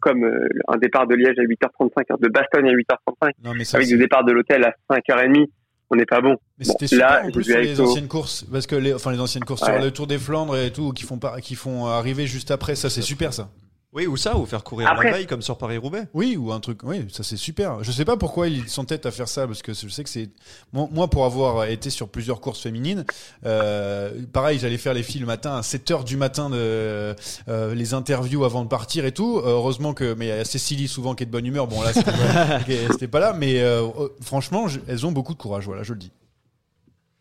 comme 0.00 0.24
euh, 0.24 0.48
un 0.68 0.76
départ 0.76 1.06
de 1.06 1.14
Liège 1.14 1.38
à 1.38 1.42
8h35, 1.42 2.20
de 2.20 2.28
Bastogne 2.28 2.68
à 2.68 2.72
8h35, 2.72 3.74
avec 3.74 3.90
le 3.90 3.96
départ 3.96 4.24
de 4.24 4.32
l'hôtel 4.32 4.64
à 4.64 4.74
5h30 4.90 5.48
on 5.90 5.96
n'est 5.96 6.06
pas 6.06 6.20
bon. 6.20 6.36
Mais 6.58 6.64
c'était 6.64 6.86
super 6.86 7.22
en 7.24 7.30
plus 7.30 7.44
sur 7.44 7.58
les 7.58 7.80
anciennes 7.80 8.08
courses, 8.08 8.44
parce 8.50 8.66
que 8.66 8.76
les, 8.76 8.94
enfin 8.94 9.12
les 9.12 9.20
anciennes 9.20 9.44
courses 9.44 9.64
sur 9.64 9.78
le 9.78 9.90
Tour 9.90 10.06
des 10.06 10.18
Flandres 10.18 10.56
et 10.56 10.72
tout, 10.72 10.92
qui 10.92 11.04
font 11.04 11.18
qui 11.42 11.54
font 11.54 11.86
arriver 11.86 12.26
juste 12.26 12.50
après, 12.50 12.74
ça 12.74 12.90
c'est 12.90 13.02
super 13.02 13.32
ça. 13.32 13.50
Oui, 13.98 14.06
ou 14.06 14.16
ça, 14.16 14.38
ou 14.38 14.46
faire 14.46 14.62
courir 14.62 14.94
la 14.94 15.10
veille 15.10 15.26
comme 15.26 15.42
sur 15.42 15.58
Paris-Roubaix. 15.58 16.04
Oui, 16.14 16.36
ou 16.36 16.52
un 16.52 16.60
truc. 16.60 16.84
Oui, 16.84 17.04
ça 17.10 17.24
c'est 17.24 17.36
super. 17.36 17.82
Je 17.82 17.90
sais 17.90 18.04
pas 18.04 18.16
pourquoi 18.16 18.46
ils 18.46 18.68
s'entêtent 18.68 19.06
à 19.06 19.10
faire 19.10 19.26
ça, 19.26 19.48
parce 19.48 19.60
que 19.60 19.72
je 19.72 19.88
sais 19.88 20.04
que 20.04 20.08
c'est. 20.08 20.28
Moi, 20.72 21.08
pour 21.08 21.24
avoir 21.24 21.64
été 21.64 21.90
sur 21.90 22.08
plusieurs 22.08 22.40
courses 22.40 22.62
féminines, 22.62 23.04
euh, 23.44 24.10
pareil, 24.32 24.60
j'allais 24.60 24.78
faire 24.78 24.94
les 24.94 25.02
filles 25.02 25.22
le 25.22 25.26
matin 25.26 25.56
à 25.56 25.64
7 25.64 25.90
h 25.90 26.04
du 26.04 26.16
matin, 26.16 26.48
de, 26.48 26.54
euh, 27.48 27.74
les 27.74 27.92
interviews 27.92 28.44
avant 28.44 28.62
de 28.62 28.68
partir 28.68 29.04
et 29.04 29.10
tout. 29.10 29.38
Euh, 29.38 29.48
heureusement 29.48 29.94
que. 29.94 30.14
Mais 30.14 30.26
il 30.26 30.28
y 30.28 30.32
a 30.32 30.44
Cécilie 30.44 30.86
souvent 30.86 31.16
qui 31.16 31.24
est 31.24 31.26
de 31.26 31.32
bonne 31.32 31.46
humeur. 31.46 31.66
Bon, 31.66 31.82
là, 31.82 31.92
c'était 31.92 33.08
pas 33.08 33.18
là, 33.18 33.34
mais 33.36 33.60
franchement, 34.22 34.66
elles 34.86 35.06
ont 35.06 35.12
beaucoup 35.12 35.34
de 35.34 35.40
courage, 35.40 35.64
voilà, 35.64 35.82
je 35.82 35.92
le 35.92 35.98
dis. 35.98 36.12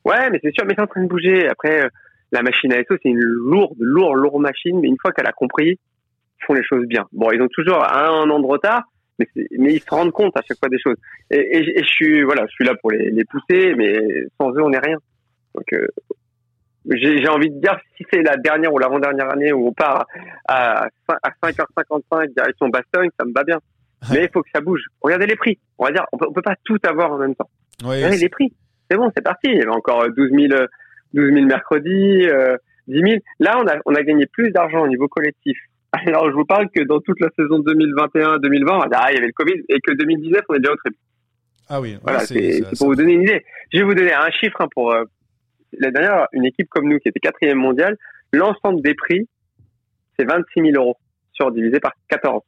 Ouais, 0.05 0.29
mais 0.29 0.39
c'est 0.43 0.53
sûr, 0.53 0.63
mais 0.67 0.75
c'est 0.75 0.83
en 0.83 0.87
train 0.87 1.01
de 1.01 1.09
bouger. 1.09 1.49
Après, 1.49 1.89
la 2.31 2.43
machine 2.43 2.71
à 2.71 2.83
SO, 2.83 2.97
c'est 3.01 3.09
une 3.09 3.17
lourde, 3.17 3.73
lourde, 3.79 4.17
lourde 4.17 4.41
machine, 4.43 4.79
mais 4.79 4.89
une 4.89 4.97
fois 5.01 5.11
qu'elle 5.11 5.27
a 5.27 5.31
compris 5.31 5.79
font 6.45 6.53
les 6.53 6.63
choses 6.63 6.85
bien. 6.85 7.05
Bon, 7.11 7.31
ils 7.31 7.41
ont 7.41 7.47
toujours 7.47 7.83
un, 7.83 8.29
an 8.29 8.39
de 8.39 8.45
retard, 8.45 8.83
mais, 9.19 9.27
mais 9.57 9.73
ils 9.73 9.81
se 9.81 9.89
rendent 9.89 10.11
compte 10.11 10.35
à 10.37 10.41
chaque 10.47 10.59
fois 10.59 10.69
des 10.69 10.79
choses. 10.79 10.97
Et, 11.31 11.57
et, 11.57 11.83
je 11.83 11.89
suis 11.89 12.23
voilà, 12.23 12.45
je 12.47 12.51
suis 12.51 12.65
là 12.65 12.75
pour 12.79 12.91
les, 12.91 13.11
les 13.11 13.25
pousser, 13.25 13.73
mais 13.75 13.97
sans 14.39 14.51
eux, 14.51 14.61
on 14.61 14.69
n'est 14.69 14.79
rien. 14.79 14.97
Donc 15.55 15.73
euh, 15.73 15.87
j'ai 16.89 17.27
envie 17.27 17.49
de 17.49 17.59
dire 17.59 17.77
si 17.95 18.05
c'est 18.11 18.21
la 18.21 18.37
dernière 18.37 18.73
ou 18.73 18.77
l'avant-dernière 18.77 19.31
année 19.31 19.51
où 19.51 19.67
on 19.67 19.73
part 19.73 20.05
à, 20.47 20.87
à 21.07 21.29
5h55 21.43 22.33
direction 22.33 22.69
Bastogne, 22.69 23.09
ça 23.19 23.25
me 23.25 23.33
va 23.33 23.43
bien. 23.43 23.59
Mais 24.11 24.25
il 24.25 24.29
faut 24.31 24.41
que 24.41 24.49
ça 24.53 24.61
bouge. 24.61 24.81
Regardez 25.01 25.25
les 25.25 25.35
prix. 25.35 25.57
On 25.77 25.85
va 25.85 25.91
dire, 25.91 26.05
on 26.11 26.17
peut, 26.17 26.27
on 26.29 26.33
peut 26.33 26.41
pas 26.41 26.55
tout 26.63 26.77
avoir 26.83 27.11
en 27.11 27.17
même 27.17 27.35
temps. 27.35 27.49
Regardez 27.83 28.17
les 28.17 28.29
prix. 28.29 28.53
C'est 28.89 28.97
bon, 28.97 29.11
c'est 29.15 29.23
parti. 29.23 29.47
Il 29.47 29.57
y 29.57 29.61
avait 29.61 29.69
encore 29.69 30.07
12 30.09 30.31
000, 30.31 30.47
12 31.13 31.33
000 31.33 31.45
mercredis, 31.45 32.27
euh, 32.27 32.55
10 32.87 33.01
000. 33.01 33.15
Là, 33.39 33.59
on 33.59 33.67
a, 33.67 33.77
on 33.85 33.95
a 33.95 34.03
gagné 34.03 34.25
plus 34.27 34.51
d'argent 34.51 34.83
au 34.83 34.87
niveau 34.87 35.07
collectif 35.07 35.57
alors, 36.07 36.29
je 36.29 36.35
vous 36.35 36.45
parle 36.45 36.69
que 36.69 36.83
dans 36.83 36.99
toute 36.99 37.19
la 37.19 37.29
saison 37.35 37.59
2021-2020, 37.59 38.87
ah, 38.93 39.07
il 39.11 39.15
y 39.15 39.17
avait 39.17 39.27
le 39.27 39.33
Covid 39.33 39.63
et 39.69 39.79
que 39.79 39.93
2019, 39.93 40.41
on 40.49 40.53
est 40.55 40.59
déjà 40.59 40.73
au 40.73 40.77
triple. 40.77 40.97
Ah 41.69 41.81
oui, 41.81 41.97
voilà, 42.01 42.19
c'est 42.19 42.63
pour 42.77 42.87
vous 42.87 42.95
donner 42.95 43.13
une 43.13 43.23
idée. 43.23 43.43
Je 43.73 43.79
vais 43.79 43.83
vous 43.83 43.93
donner 43.93 44.13
un 44.13 44.29
chiffre 44.31 44.61
hein, 44.61 44.67
pour 44.71 44.93
euh, 44.93 45.03
la 45.73 45.91
dernière, 45.91 46.27
une 46.31 46.45
équipe 46.45 46.69
comme 46.69 46.87
nous 46.87 46.97
qui 46.99 47.09
était 47.09 47.19
quatrième 47.19 47.57
mondiale, 47.57 47.97
l'ensemble 48.31 48.81
des 48.81 48.93
prix, 48.93 49.27
c'est 50.17 50.25
26 50.25 50.71
000 50.71 50.81
euros 50.81 50.97
sur 51.33 51.51
divisé 51.51 51.79
par 51.79 51.91
14. 52.07 52.41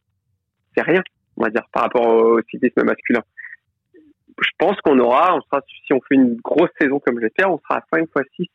C'est 0.75 0.83
rien, 0.83 1.01
on 1.35 1.43
va 1.43 1.49
dire, 1.49 1.63
par 1.73 1.83
rapport 1.83 2.07
au 2.07 2.41
cyclisme 2.49 2.83
masculin. 2.83 3.21
Je 4.41 4.51
pense 4.57 4.79
qu'on 4.81 4.97
aura, 4.99 5.35
on 5.35 5.41
sera, 5.41 5.61
si 5.85 5.93
on 5.93 5.99
fait 5.99 6.15
une 6.15 6.37
grosse 6.37 6.69
saison 6.79 6.99
comme 6.99 7.19
j'espère, 7.19 7.51
on 7.51 7.59
sera 7.59 7.79
à 7.79 7.83
5 7.93 8.09
fois 8.11 8.21
6 8.37 8.47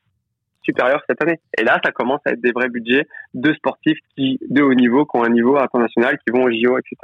supérieur 0.64 1.02
cette 1.08 1.22
année. 1.22 1.40
Et 1.58 1.64
là, 1.64 1.80
ça 1.84 1.92
commence 1.92 2.20
à 2.26 2.30
être 2.30 2.40
des 2.40 2.52
vrais 2.52 2.68
budgets 2.68 3.06
de 3.34 3.52
sportifs 3.54 3.98
qui, 4.16 4.38
de 4.48 4.62
haut 4.62 4.74
niveau, 4.74 5.04
qui 5.04 5.16
ont 5.18 5.24
un 5.24 5.30
niveau 5.30 5.56
international, 5.58 6.18
qui 6.18 6.32
vont 6.32 6.44
au 6.44 6.50
JO, 6.50 6.78
etc. 6.78 6.96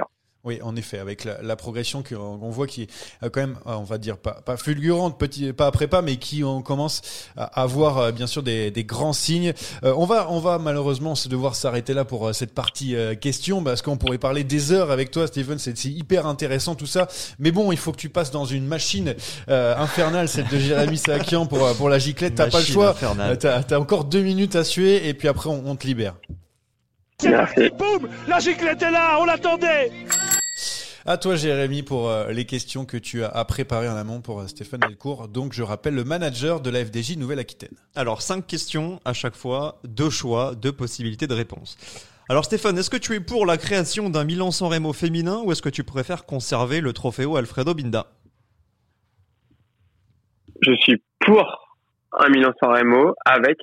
Oui, 0.42 0.58
en 0.62 0.74
effet, 0.74 0.98
avec 0.98 1.24
la, 1.24 1.42
la 1.42 1.54
progression 1.54 2.02
qu'on 2.02 2.48
voit 2.48 2.66
qui 2.66 2.84
est 2.84 2.90
euh, 3.22 3.28
quand 3.28 3.42
même, 3.42 3.58
euh, 3.66 3.74
on 3.74 3.82
va 3.82 3.98
dire, 3.98 4.16
pas, 4.16 4.40
pas 4.42 4.56
fulgurante, 4.56 5.18
petit, 5.18 5.52
pas 5.52 5.66
après 5.66 5.86
pas, 5.86 6.00
mais 6.00 6.16
qui 6.16 6.42
on 6.44 6.62
commence 6.62 7.02
à 7.36 7.60
avoir 7.60 7.98
euh, 7.98 8.10
bien 8.10 8.26
sûr 8.26 8.42
des, 8.42 8.70
des 8.70 8.84
grands 8.84 9.12
signes. 9.12 9.52
Euh, 9.84 9.92
on 9.98 10.06
va, 10.06 10.30
on 10.30 10.40
va 10.40 10.58
malheureusement 10.58 11.14
se 11.14 11.28
devoir 11.28 11.56
s'arrêter 11.56 11.92
là 11.92 12.06
pour 12.06 12.28
euh, 12.28 12.32
cette 12.32 12.54
partie 12.54 12.96
euh, 12.96 13.14
question, 13.14 13.62
parce 13.62 13.82
qu'on 13.82 13.98
pourrait 13.98 14.16
parler 14.16 14.42
des 14.42 14.72
heures 14.72 14.90
avec 14.90 15.10
toi, 15.10 15.26
Steven. 15.26 15.58
C'est 15.58 15.76
c'est 15.76 15.90
hyper 15.90 16.24
intéressant 16.26 16.74
tout 16.74 16.86
ça. 16.86 17.06
Mais 17.38 17.50
bon, 17.50 17.70
il 17.70 17.76
faut 17.76 17.92
que 17.92 17.98
tu 17.98 18.08
passes 18.08 18.30
dans 18.30 18.46
une 18.46 18.66
machine 18.66 19.14
euh, 19.50 19.76
infernale, 19.76 20.26
celle 20.30 20.48
de 20.48 20.58
Jérémy 20.58 20.96
Sakian 20.96 21.44
pour 21.44 21.66
euh, 21.66 21.74
pour 21.74 21.90
la 21.90 21.98
giclette. 21.98 22.36
T'as 22.36 22.48
pas 22.48 22.60
le 22.60 22.64
choix. 22.64 22.96
Euh, 23.02 23.36
T'as 23.36 23.60
as 23.76 23.78
encore 23.78 24.04
deux 24.06 24.22
minutes 24.22 24.56
à 24.56 24.64
suer, 24.64 25.06
et 25.06 25.12
puis 25.12 25.28
après 25.28 25.50
on, 25.50 25.64
on 25.66 25.76
te 25.76 25.86
libère. 25.86 26.14
Merci. 27.24 27.70
Boum 27.70 28.08
La 28.28 28.38
giclette 28.38 28.82
est 28.82 28.90
là, 28.90 29.18
on 29.20 29.24
l'attendait 29.24 29.90
À 31.04 31.16
toi, 31.16 31.36
Jérémy, 31.36 31.82
pour 31.82 32.08
euh, 32.08 32.30
les 32.30 32.44
questions 32.44 32.84
que 32.84 32.96
tu 32.96 33.24
as 33.24 33.28
à 33.28 33.44
préparer 33.44 33.88
en 33.88 33.96
amont 33.96 34.20
pour 34.20 34.40
euh, 34.40 34.46
Stéphane 34.46 34.80
Delcourt. 34.80 35.28
Donc, 35.28 35.52
je 35.52 35.62
rappelle 35.62 35.94
le 35.94 36.04
manager 36.04 36.60
de 36.60 36.70
la 36.70 36.84
FDJ 36.84 37.16
Nouvelle-Aquitaine. 37.16 37.76
Alors, 37.94 38.22
cinq 38.22 38.46
questions 38.46 39.00
à 39.04 39.12
chaque 39.12 39.36
fois, 39.36 39.80
deux 39.84 40.10
choix, 40.10 40.54
deux 40.54 40.72
possibilités 40.72 41.26
de 41.26 41.34
réponse. 41.34 41.76
Alors 42.30 42.44
Stéphane, 42.44 42.78
est-ce 42.78 42.90
que 42.90 42.96
tu 42.96 43.16
es 43.16 43.18
pour 43.18 43.44
la 43.44 43.56
création 43.56 44.08
d'un 44.08 44.22
Milan 44.22 44.52
San 44.52 44.68
Remo 44.72 44.92
féminin 44.92 45.42
ou 45.44 45.50
est-ce 45.50 45.62
que 45.62 45.68
tu 45.68 45.82
préfères 45.82 46.26
conserver 46.26 46.80
le 46.80 46.92
Trofeo 46.92 47.34
Alfredo 47.34 47.74
Binda? 47.74 48.06
Je 50.62 50.72
suis 50.76 51.02
pour 51.18 51.44
un 52.12 52.28
Milan 52.28 52.52
San 52.60 52.70
Remo 52.70 53.16
avec 53.24 53.58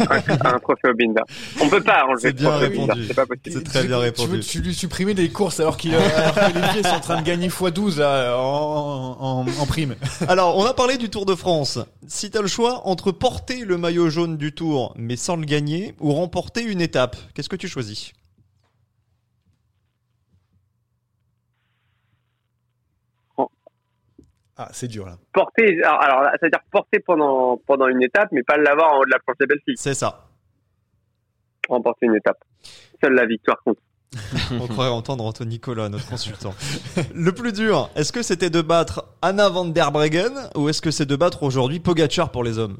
un, 0.00 0.58
trophée 0.58 0.88
Obinda. 0.88 1.22
On 1.60 1.68
peut 1.68 1.82
pas 1.82 2.04
enlever 2.04 2.20
C'est 2.20 2.28
le 2.28 2.32
bien 2.34 2.50
trophée 2.50 2.66
répondu. 2.66 3.04
c'est 3.06 3.14
pas 3.14 3.26
possible. 3.26 3.50
C'est 3.52 3.64
très 3.64 3.84
bien 3.84 3.96
Tu 3.96 4.02
répondu. 4.02 4.30
veux 4.36 4.40
tu 4.40 4.60
lui 4.60 4.74
supprimer 4.74 5.14
des 5.14 5.28
courses 5.30 5.60
alors, 5.60 5.76
qu'il, 5.76 5.94
alors 5.94 6.34
que 6.34 6.54
les 6.54 6.68
pieds 6.72 6.82
sont 6.82 6.96
en 6.96 7.00
train 7.00 7.20
de 7.20 7.26
gagner 7.26 7.48
x12 7.48 7.98
là, 7.98 8.36
en, 8.38 9.16
en, 9.20 9.46
en 9.46 9.66
prime. 9.66 9.94
Alors, 10.28 10.56
on 10.56 10.64
a 10.64 10.74
parlé 10.74 10.96
du 10.98 11.08
Tour 11.10 11.26
de 11.26 11.34
France. 11.34 11.78
Si 12.06 12.30
tu 12.30 12.38
as 12.38 12.42
le 12.42 12.48
choix 12.48 12.86
entre 12.86 13.12
porter 13.12 13.64
le 13.64 13.76
maillot 13.78 14.10
jaune 14.10 14.36
du 14.36 14.52
Tour 14.52 14.94
mais 14.96 15.16
sans 15.16 15.36
le 15.36 15.44
gagner 15.44 15.94
ou 16.00 16.12
remporter 16.12 16.62
une 16.62 16.80
étape, 16.80 17.16
qu'est-ce 17.34 17.48
que 17.48 17.56
tu 17.56 17.68
choisis? 17.68 18.12
Ah, 24.58 24.68
c'est 24.72 24.88
dur 24.88 25.04
là. 25.06 25.16
Porter, 25.32 25.82
alors, 25.82 26.28
c'est-à-dire 26.40 26.60
porter 26.70 26.98
pendant, 27.00 27.58
pendant 27.66 27.88
une 27.88 28.02
étape, 28.02 28.28
mais 28.32 28.42
pas 28.42 28.56
l'avoir 28.56 28.94
en 28.94 29.00
haut 29.00 29.04
de 29.04 29.10
la 29.10 29.18
planche 29.18 29.36
des 29.38 29.46
belles 29.46 29.60
filles. 29.64 29.76
C'est 29.76 29.94
ça. 29.94 30.28
Remporter 31.68 32.06
une 32.06 32.14
étape. 32.16 32.38
Seule 33.02 33.12
la 33.14 33.26
victoire 33.26 33.60
compte. 33.62 33.78
On 34.60 34.66
croirait 34.66 34.90
entendre 34.90 35.24
Anthony 35.26 35.54
Nicolas, 35.56 35.88
notre 35.90 36.08
consultant. 36.08 36.54
Le 37.14 37.32
plus 37.32 37.52
dur, 37.52 37.90
est-ce 37.96 38.12
que 38.12 38.22
c'était 38.22 38.48
de 38.50 38.62
battre 38.62 39.04
Anna 39.20 39.48
van 39.50 39.66
der 39.66 39.92
Breggen 39.92 40.32
ou 40.54 40.68
est-ce 40.70 40.80
que 40.80 40.90
c'est 40.90 41.04
de 41.06 41.16
battre 41.16 41.42
aujourd'hui 41.42 41.80
Pogachar 41.80 42.30
pour 42.30 42.42
les 42.44 42.58
hommes? 42.58 42.78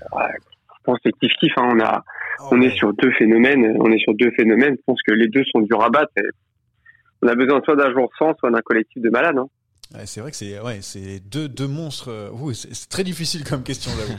Je 0.00 0.82
pense 0.84 0.98
que 0.98 1.02
c'est 1.04 1.12
kiff-kiff, 1.20 1.52
hein. 1.58 1.68
On 1.72 1.80
a, 1.80 2.02
Oh, 2.40 2.48
on 2.52 2.60
ouais. 2.60 2.66
est 2.66 2.76
sur 2.76 2.92
deux 2.94 3.12
phénomènes, 3.12 3.76
on 3.78 3.92
est 3.92 3.98
sur 3.98 4.14
deux 4.14 4.30
phénomènes. 4.32 4.74
Je 4.76 4.82
pense 4.84 5.00
que 5.06 5.12
les 5.12 5.28
deux 5.28 5.44
sont 5.52 5.60
durs 5.60 5.82
à 5.84 5.90
battre. 5.90 6.10
et 6.16 6.22
on 7.22 7.28
a 7.28 7.34
besoin 7.34 7.60
soit 7.64 7.76
d'un 7.76 7.92
jour 7.92 8.10
sans, 8.18 8.34
soit 8.38 8.50
d'un 8.50 8.60
collectif 8.62 9.02
de 9.02 9.10
malades, 9.10 9.38
hein. 9.38 9.48
Ouais, 9.94 10.06
c'est 10.06 10.20
vrai 10.20 10.30
que 10.30 10.36
c'est 10.36 10.58
ouais, 10.60 10.78
c'est 10.80 11.20
deux, 11.20 11.48
deux 11.48 11.66
monstres. 11.68 12.10
euh, 12.10 12.52
c'est, 12.54 12.74
c'est 12.74 12.88
très 12.88 13.04
difficile 13.04 13.44
comme 13.44 13.62
question, 13.62 13.90
j'avoue. 13.98 14.18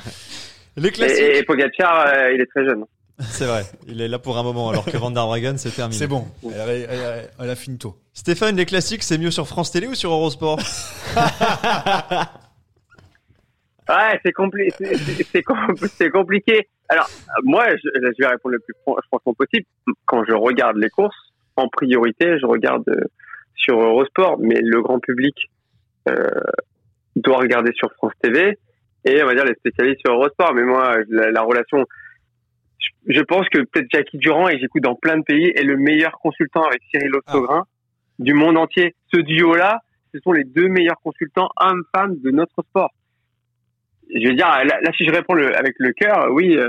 Les 0.77 0.89
Et, 0.89 0.91
classiques 0.91 1.19
et, 1.19 1.37
et 1.39 1.43
Pogacar, 1.43 2.07
euh, 2.07 2.31
il 2.33 2.41
est 2.41 2.45
très 2.47 2.63
jeune. 2.65 2.83
C'est 3.19 3.45
vrai, 3.45 3.61
il 3.87 4.01
est 4.01 4.07
là 4.07 4.17
pour 4.17 4.39
un 4.39 4.43
moment 4.43 4.69
alors 4.69 4.85
que 4.85 4.97
Van 4.97 5.11
der 5.11 5.27
Breggen 5.27 5.55
c'est 5.57 5.69
terminé. 5.69 5.95
c'est 5.99 6.07
bon. 6.07 6.25
Elle 6.43 6.59
a, 6.59 6.73
elle 6.73 6.99
a- 7.03 7.21
elle 7.43 7.49
a 7.51 7.55
fini 7.55 7.77
tôt. 7.77 7.95
Stéphane, 8.11 8.55
les 8.55 8.65
classiques 8.65 9.03
c'est 9.03 9.19
mieux 9.19 9.29
sur 9.29 9.47
France 9.47 9.71
Télé 9.71 9.85
ou 9.85 9.93
sur 9.93 10.11
Eurosport? 10.11 10.59
Ouais, 13.89 14.19
c'est 14.23 14.31
compli- 14.31 14.71
c'est- 14.77 14.95
c'est- 14.97 15.27
c'est 15.31 15.41
com- 15.43 15.75
c'est 15.97 16.09
compliqué. 16.09 16.69
Alors, 16.87 17.09
moi, 17.43 17.65
je, 17.75 17.89
je 17.93 18.21
vais 18.23 18.27
répondre 18.27 18.53
le 18.53 18.59
plus 18.59 18.73
fran- 18.81 18.95
franchement 19.09 19.33
possible. 19.33 19.65
Quand 20.05 20.23
je 20.25 20.31
regarde 20.33 20.77
les 20.77 20.89
courses, 20.89 21.15
en 21.55 21.67
priorité, 21.67 22.37
je 22.39 22.45
regarde 22.45 22.87
euh, 22.89 23.05
sur 23.55 23.79
Eurosport, 23.79 24.37
mais 24.39 24.59
le 24.61 24.81
grand 24.81 24.99
public 24.99 25.35
euh, 26.09 26.15
doit 27.15 27.37
regarder 27.37 27.71
sur 27.73 27.91
France 27.93 28.13
TV 28.21 28.57
et 29.05 29.23
on 29.23 29.25
va 29.25 29.35
dire 29.35 29.45
les 29.45 29.55
spécialistes 29.55 30.01
sur 30.05 30.13
Eurosport. 30.13 30.53
Mais 30.53 30.63
moi, 30.63 30.97
la, 31.09 31.31
la 31.31 31.41
relation, 31.41 31.85
je, 32.79 33.13
je 33.13 33.21
pense 33.21 33.47
que 33.49 33.59
peut-être 33.59 33.87
Jackie 33.91 34.17
Durand, 34.17 34.49
et 34.49 34.59
j'écoute 34.59 34.83
dans 34.83 34.95
plein 34.95 35.17
de 35.17 35.23
pays, 35.23 35.51
est 35.55 35.63
le 35.63 35.77
meilleur 35.77 36.13
consultant 36.19 36.63
avec 36.63 36.81
Cyril 36.91 37.11
Ostogrin 37.15 37.65
du 38.19 38.33
monde 38.33 38.57
entier. 38.57 38.95
Ce 39.13 39.19
duo-là, 39.19 39.79
ce 40.13 40.19
sont 40.19 40.31
les 40.31 40.43
deux 40.43 40.67
meilleurs 40.67 40.99
consultants 41.03 41.49
hommes-femmes 41.59 42.17
de 42.19 42.31
notre 42.31 42.61
sport 42.63 42.91
je 44.09 44.27
veux 44.27 44.35
dire, 44.35 44.47
là, 44.47 44.63
là, 44.81 44.91
si 44.97 45.05
je 45.05 45.11
réponds 45.11 45.33
le, 45.33 45.55
avec 45.57 45.75
le 45.79 45.91
cœur, 45.93 46.27
oui, 46.31 46.55
euh, 46.57 46.67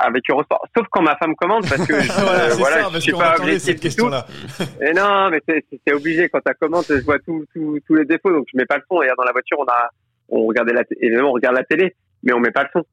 avec 0.00 0.22
Eurosport. 0.30 0.64
Sauf 0.76 0.86
quand 0.90 1.02
ma 1.02 1.16
femme 1.16 1.34
commande, 1.36 1.68
parce 1.68 1.86
que 1.86 2.00
je, 2.00 2.12
voilà, 2.12 2.44
euh, 2.44 2.54
voilà, 2.58 2.82
ça, 2.84 2.90
je 2.94 2.98
suis 3.00 3.12
pas 3.12 3.36
objectif 3.38 3.62
cette 3.62 3.80
question-là. 3.80 4.26
Et 4.80 4.92
non, 4.92 5.30
mais 5.30 5.40
c'est- 5.48 5.92
obligé 5.92 6.28
quand 6.28 6.40
ta 6.40 6.54
commande, 6.54 6.84
je 6.88 6.94
vois 7.04 7.18
tous 7.18 7.44
tous 7.54 7.94
les 7.94 8.04
défauts, 8.04 8.32
donc 8.32 8.46
je 8.52 8.56
mets 8.56 8.66
pas 8.66 8.76
le 8.76 8.82
son. 8.90 9.02
Et 9.02 9.08
dans 9.18 9.24
la 9.24 9.32
voiture, 9.32 9.58
on 9.58 9.64
a, 9.64 9.90
on 10.28 10.46
regardait 10.46 10.72
la, 10.72 10.82
évidemment, 11.00 11.30
on 11.30 11.32
regarde 11.34 11.56
la 11.56 11.64
télé, 11.64 11.94
mais 12.22 12.32
on 12.32 12.40
met 12.40 12.52
pas 12.52 12.62
le 12.62 12.68
son. 12.72 12.84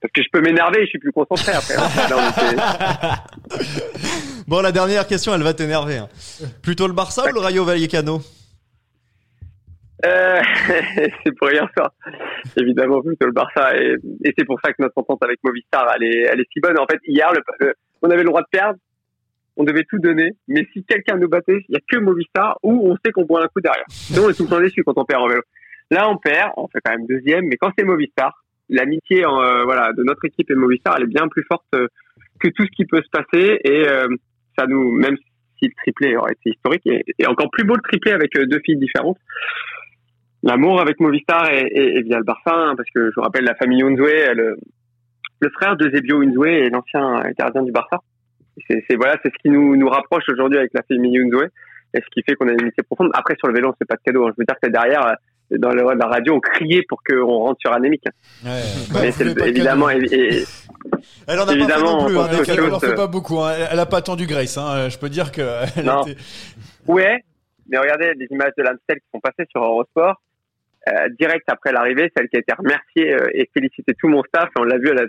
Parce 0.00 0.12
que 0.12 0.22
je 0.22 0.28
peux 0.32 0.40
m'énerver, 0.40 0.80
je 0.82 0.86
suis 0.86 0.98
plus 0.98 1.12
concentré 1.12 1.52
après. 1.52 1.74
Non, 2.10 2.16
Bon, 4.48 4.60
la 4.60 4.72
dernière 4.72 5.06
question, 5.06 5.34
elle 5.34 5.42
va 5.42 5.54
t'énerver. 5.54 5.98
hein. 5.98 6.08
Plutôt 6.62 6.86
le 6.88 6.92
Barça 6.92 7.24
ou 7.30 7.34
le 7.34 7.40
Rayo 7.40 7.64
Vallecano? 7.64 8.20
Euh, 10.04 10.40
c'est 11.24 11.32
pour 11.36 11.48
rien 11.48 11.68
faire. 11.74 11.90
Évidemment, 12.56 13.00
plutôt 13.02 13.26
le 13.26 13.32
Barça. 13.32 13.76
Et, 13.76 13.94
et 14.24 14.34
c'est 14.36 14.44
pour 14.44 14.58
ça 14.64 14.72
que 14.72 14.82
notre 14.82 14.98
entente 14.98 15.22
avec 15.22 15.38
Movistar, 15.44 15.86
elle 15.96 16.04
est, 16.04 16.20
elle 16.32 16.40
est 16.40 16.48
si 16.52 16.60
bonne. 16.60 16.78
En 16.78 16.86
fait, 16.86 16.98
hier, 17.06 17.30
le, 17.32 17.40
le- 17.66 17.74
on 18.02 18.10
avait 18.10 18.22
le 18.22 18.28
droit 18.28 18.42
de 18.42 18.46
perdre. 18.50 18.78
On 19.56 19.64
devait 19.64 19.84
tout 19.84 19.98
donner. 19.98 20.32
Mais 20.48 20.66
si 20.72 20.82
quelqu'un 20.84 21.16
nous 21.18 21.28
battait, 21.28 21.64
il 21.68 21.74
y 21.74 21.76
a 21.76 21.80
que 21.88 21.98
Movistar 21.98 22.58
où 22.62 22.90
on 22.90 22.96
sait 23.04 23.12
qu'on 23.12 23.24
boit 23.24 23.44
un 23.44 23.48
coup 23.48 23.60
derrière. 23.60 23.84
Sinon, 23.88 24.24
on 24.26 24.30
est 24.30 24.34
tout 24.34 24.44
le 24.44 24.48
temps 24.48 24.60
déçu 24.60 24.82
quand 24.82 24.96
on 24.98 25.04
perd 25.04 25.22
en 25.22 25.28
vélo. 25.28 25.42
Là, 25.90 26.08
on 26.10 26.16
perd. 26.16 26.50
On 26.56 26.66
fait 26.68 26.80
quand 26.84 26.92
même 26.96 27.06
deuxième. 27.06 27.46
Mais 27.46 27.56
quand 27.56 27.70
c'est 27.78 27.84
Movistar, 27.84 28.42
l'amitié, 28.68 29.24
euh, 29.24 29.64
voilà, 29.64 29.92
de 29.92 30.02
notre 30.02 30.24
équipe 30.24 30.50
et 30.50 30.54
Movistar, 30.54 30.96
elle 30.96 31.04
est 31.04 31.14
bien 31.14 31.28
plus 31.28 31.44
forte 31.44 31.66
euh, 31.74 31.86
que 32.40 32.48
tout 32.48 32.64
ce 32.64 32.70
qui 32.74 32.86
peut 32.86 33.02
se 33.02 33.10
passer. 33.10 33.60
Et 33.62 33.86
euh, 33.86 34.08
ça 34.58 34.66
nous, 34.66 34.90
même 34.90 35.16
si 35.58 35.66
le 35.68 35.74
triplé 35.76 36.16
aurait 36.16 36.32
été 36.32 36.50
historique, 36.56 36.82
et, 36.86 37.04
et 37.20 37.26
encore 37.28 37.48
plus 37.52 37.62
beau 37.64 37.74
le 37.76 37.82
triplé 37.82 38.10
avec 38.12 38.34
euh, 38.36 38.46
deux 38.46 38.58
filles 38.64 38.78
différentes 38.78 39.18
l'amour 40.42 40.80
avec 40.80 40.98
Movistar 41.00 41.50
et, 41.52 41.62
et, 41.72 41.96
et 41.98 42.02
via 42.02 42.18
le 42.18 42.24
Barça, 42.24 42.50
hein, 42.54 42.74
parce 42.76 42.88
que 42.94 43.10
je 43.10 43.14
vous 43.16 43.22
rappelle 43.22 43.44
la 43.44 43.54
famille 43.54 43.82
Unzue, 43.82 44.34
le, 44.34 44.56
le 45.40 45.50
frère 45.50 45.76
de 45.76 45.90
Zebio 45.90 46.22
Unzue 46.22 46.48
est 46.48 46.70
l'ancien 46.70 47.22
gardien 47.38 47.62
du 47.62 47.72
Barça. 47.72 47.98
C'est 48.68 48.84
c'est- 48.88 48.96
voilà, 48.96 49.16
c'est 49.22 49.30
ce 49.32 49.38
qui 49.42 49.50
nous, 49.50 49.76
nous 49.76 49.88
rapproche 49.88 50.24
aujourd'hui 50.30 50.58
avec 50.58 50.72
la 50.74 50.82
famille 50.82 51.18
Unzue 51.18 51.48
et 51.94 51.98
ce 52.00 52.06
qui 52.12 52.22
fait 52.22 52.34
qu'on 52.34 52.48
a 52.48 52.52
une 52.52 52.60
amitié 52.60 52.82
profonde. 52.82 53.10
Après 53.14 53.34
sur 53.38 53.48
le 53.48 53.54
vélo, 53.54 53.74
c'est 53.78 53.88
pas 53.88 53.96
de 53.96 54.00
cadeau. 54.04 54.26
hein. 54.26 54.30
Je 54.36 54.40
veux 54.40 54.44
dire 54.46 54.56
que 54.62 54.68
derrière, 54.68 55.06
euh, 55.06 55.14
dans 55.58 55.70
le, 55.70 55.82
la 55.98 56.06
radio, 56.06 56.34
on 56.34 56.40
criait 56.40 56.82
pour 56.88 57.02
qu'on 57.02 57.26
rentre 57.26 57.60
sur 57.60 57.72
Anémique. 57.72 58.04
Ouais, 58.44 58.50
Mais 59.02 59.10
c'est 59.10 59.24
le- 59.24 59.46
évidemment, 59.46 59.90
et, 59.90 59.98
et- 60.10 60.44
Elle 61.28 61.38
en 61.40 61.46
a 61.48 61.52
Évidemment, 61.54 61.84
pas 61.84 61.88
fait 61.88 61.92
non 62.02 62.06
plus. 62.06 62.16
on 62.16 62.20
hein, 62.22 62.28
Elle 62.38 62.46
cadeaux. 62.46 62.74
en 62.74 62.80
fait 62.80 62.86
euh, 62.88 62.94
pas 62.94 63.06
beaucoup. 63.06 63.38
hein. 63.40 63.52
Elle, 63.56 63.68
elle 63.72 63.78
a 63.80 63.86
pas 63.86 63.98
attendu 63.98 64.26
Grace. 64.26 64.56
Hein. 64.58 64.88
Je 64.88 64.98
peux 64.98 65.08
dire 65.08 65.30
que. 65.32 65.42
elle 65.76 65.84
Non. 65.84 66.02
était- 66.02 66.16
ouais, 66.88 67.18
mais 67.68 67.78
regardez 67.78 68.12
les 68.16 68.26
images 68.30 68.52
de 68.56 68.62
l'Amstel 68.62 68.96
qui 68.98 69.06
sont 69.12 69.20
passées 69.20 69.46
sur 69.50 69.62
Eurosport. 69.62 70.20
Euh, 70.88 71.08
direct 71.10 71.44
après 71.46 71.72
l'arrivée, 71.72 72.10
celle 72.16 72.28
qui 72.28 72.36
a 72.36 72.40
été 72.40 72.52
remerciée 72.52 73.14
euh, 73.14 73.30
et 73.34 73.48
félicité 73.54 73.94
tout 73.94 74.08
mon 74.08 74.24
staff, 74.24 74.48
et 74.56 74.60
on 74.60 74.64
l'a 74.64 74.78
vu 74.78 74.90
à 74.90 74.94
la 74.94 75.04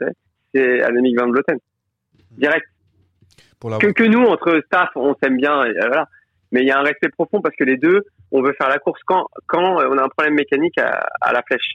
c'est 0.53 0.83
Annemiek 0.83 1.19
van 1.19 1.31
Vleuten. 1.31 1.57
Direct. 2.37 2.67
Pour 3.59 3.71
la 3.71 3.79
Que, 3.79 3.87
que 3.87 4.03
nous, 4.03 4.21
entre 4.21 4.61
staff, 4.67 4.89
on 4.95 5.15
s'aime 5.15 5.37
bien, 5.37 5.65
et, 5.65 5.69
euh, 5.69 5.87
voilà. 5.87 6.07
Mais 6.51 6.61
il 6.61 6.67
y 6.67 6.71
a 6.71 6.77
un 6.77 6.83
respect 6.83 7.09
profond 7.09 7.41
parce 7.41 7.55
que 7.55 7.63
les 7.63 7.77
deux, 7.77 8.03
on 8.31 8.43
veut 8.43 8.53
faire 8.53 8.69
la 8.69 8.77
course 8.77 9.01
quand, 9.07 9.27
quand 9.47 9.63
on 9.63 9.97
a 9.97 10.03
un 10.03 10.09
problème 10.09 10.35
mécanique 10.35 10.77
à, 10.77 11.07
à 11.19 11.33
la 11.33 11.41
flèche. 11.41 11.73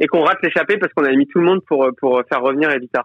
Et 0.00 0.08
qu'on 0.08 0.22
rate 0.22 0.42
l'échappée 0.42 0.76
parce 0.76 0.92
qu'on 0.92 1.04
a 1.04 1.12
mis 1.12 1.28
tout 1.28 1.38
le 1.38 1.44
monde 1.44 1.60
pour, 1.64 1.88
pour 2.00 2.20
faire 2.28 2.42
revenir 2.42 2.70
Evita. 2.72 3.04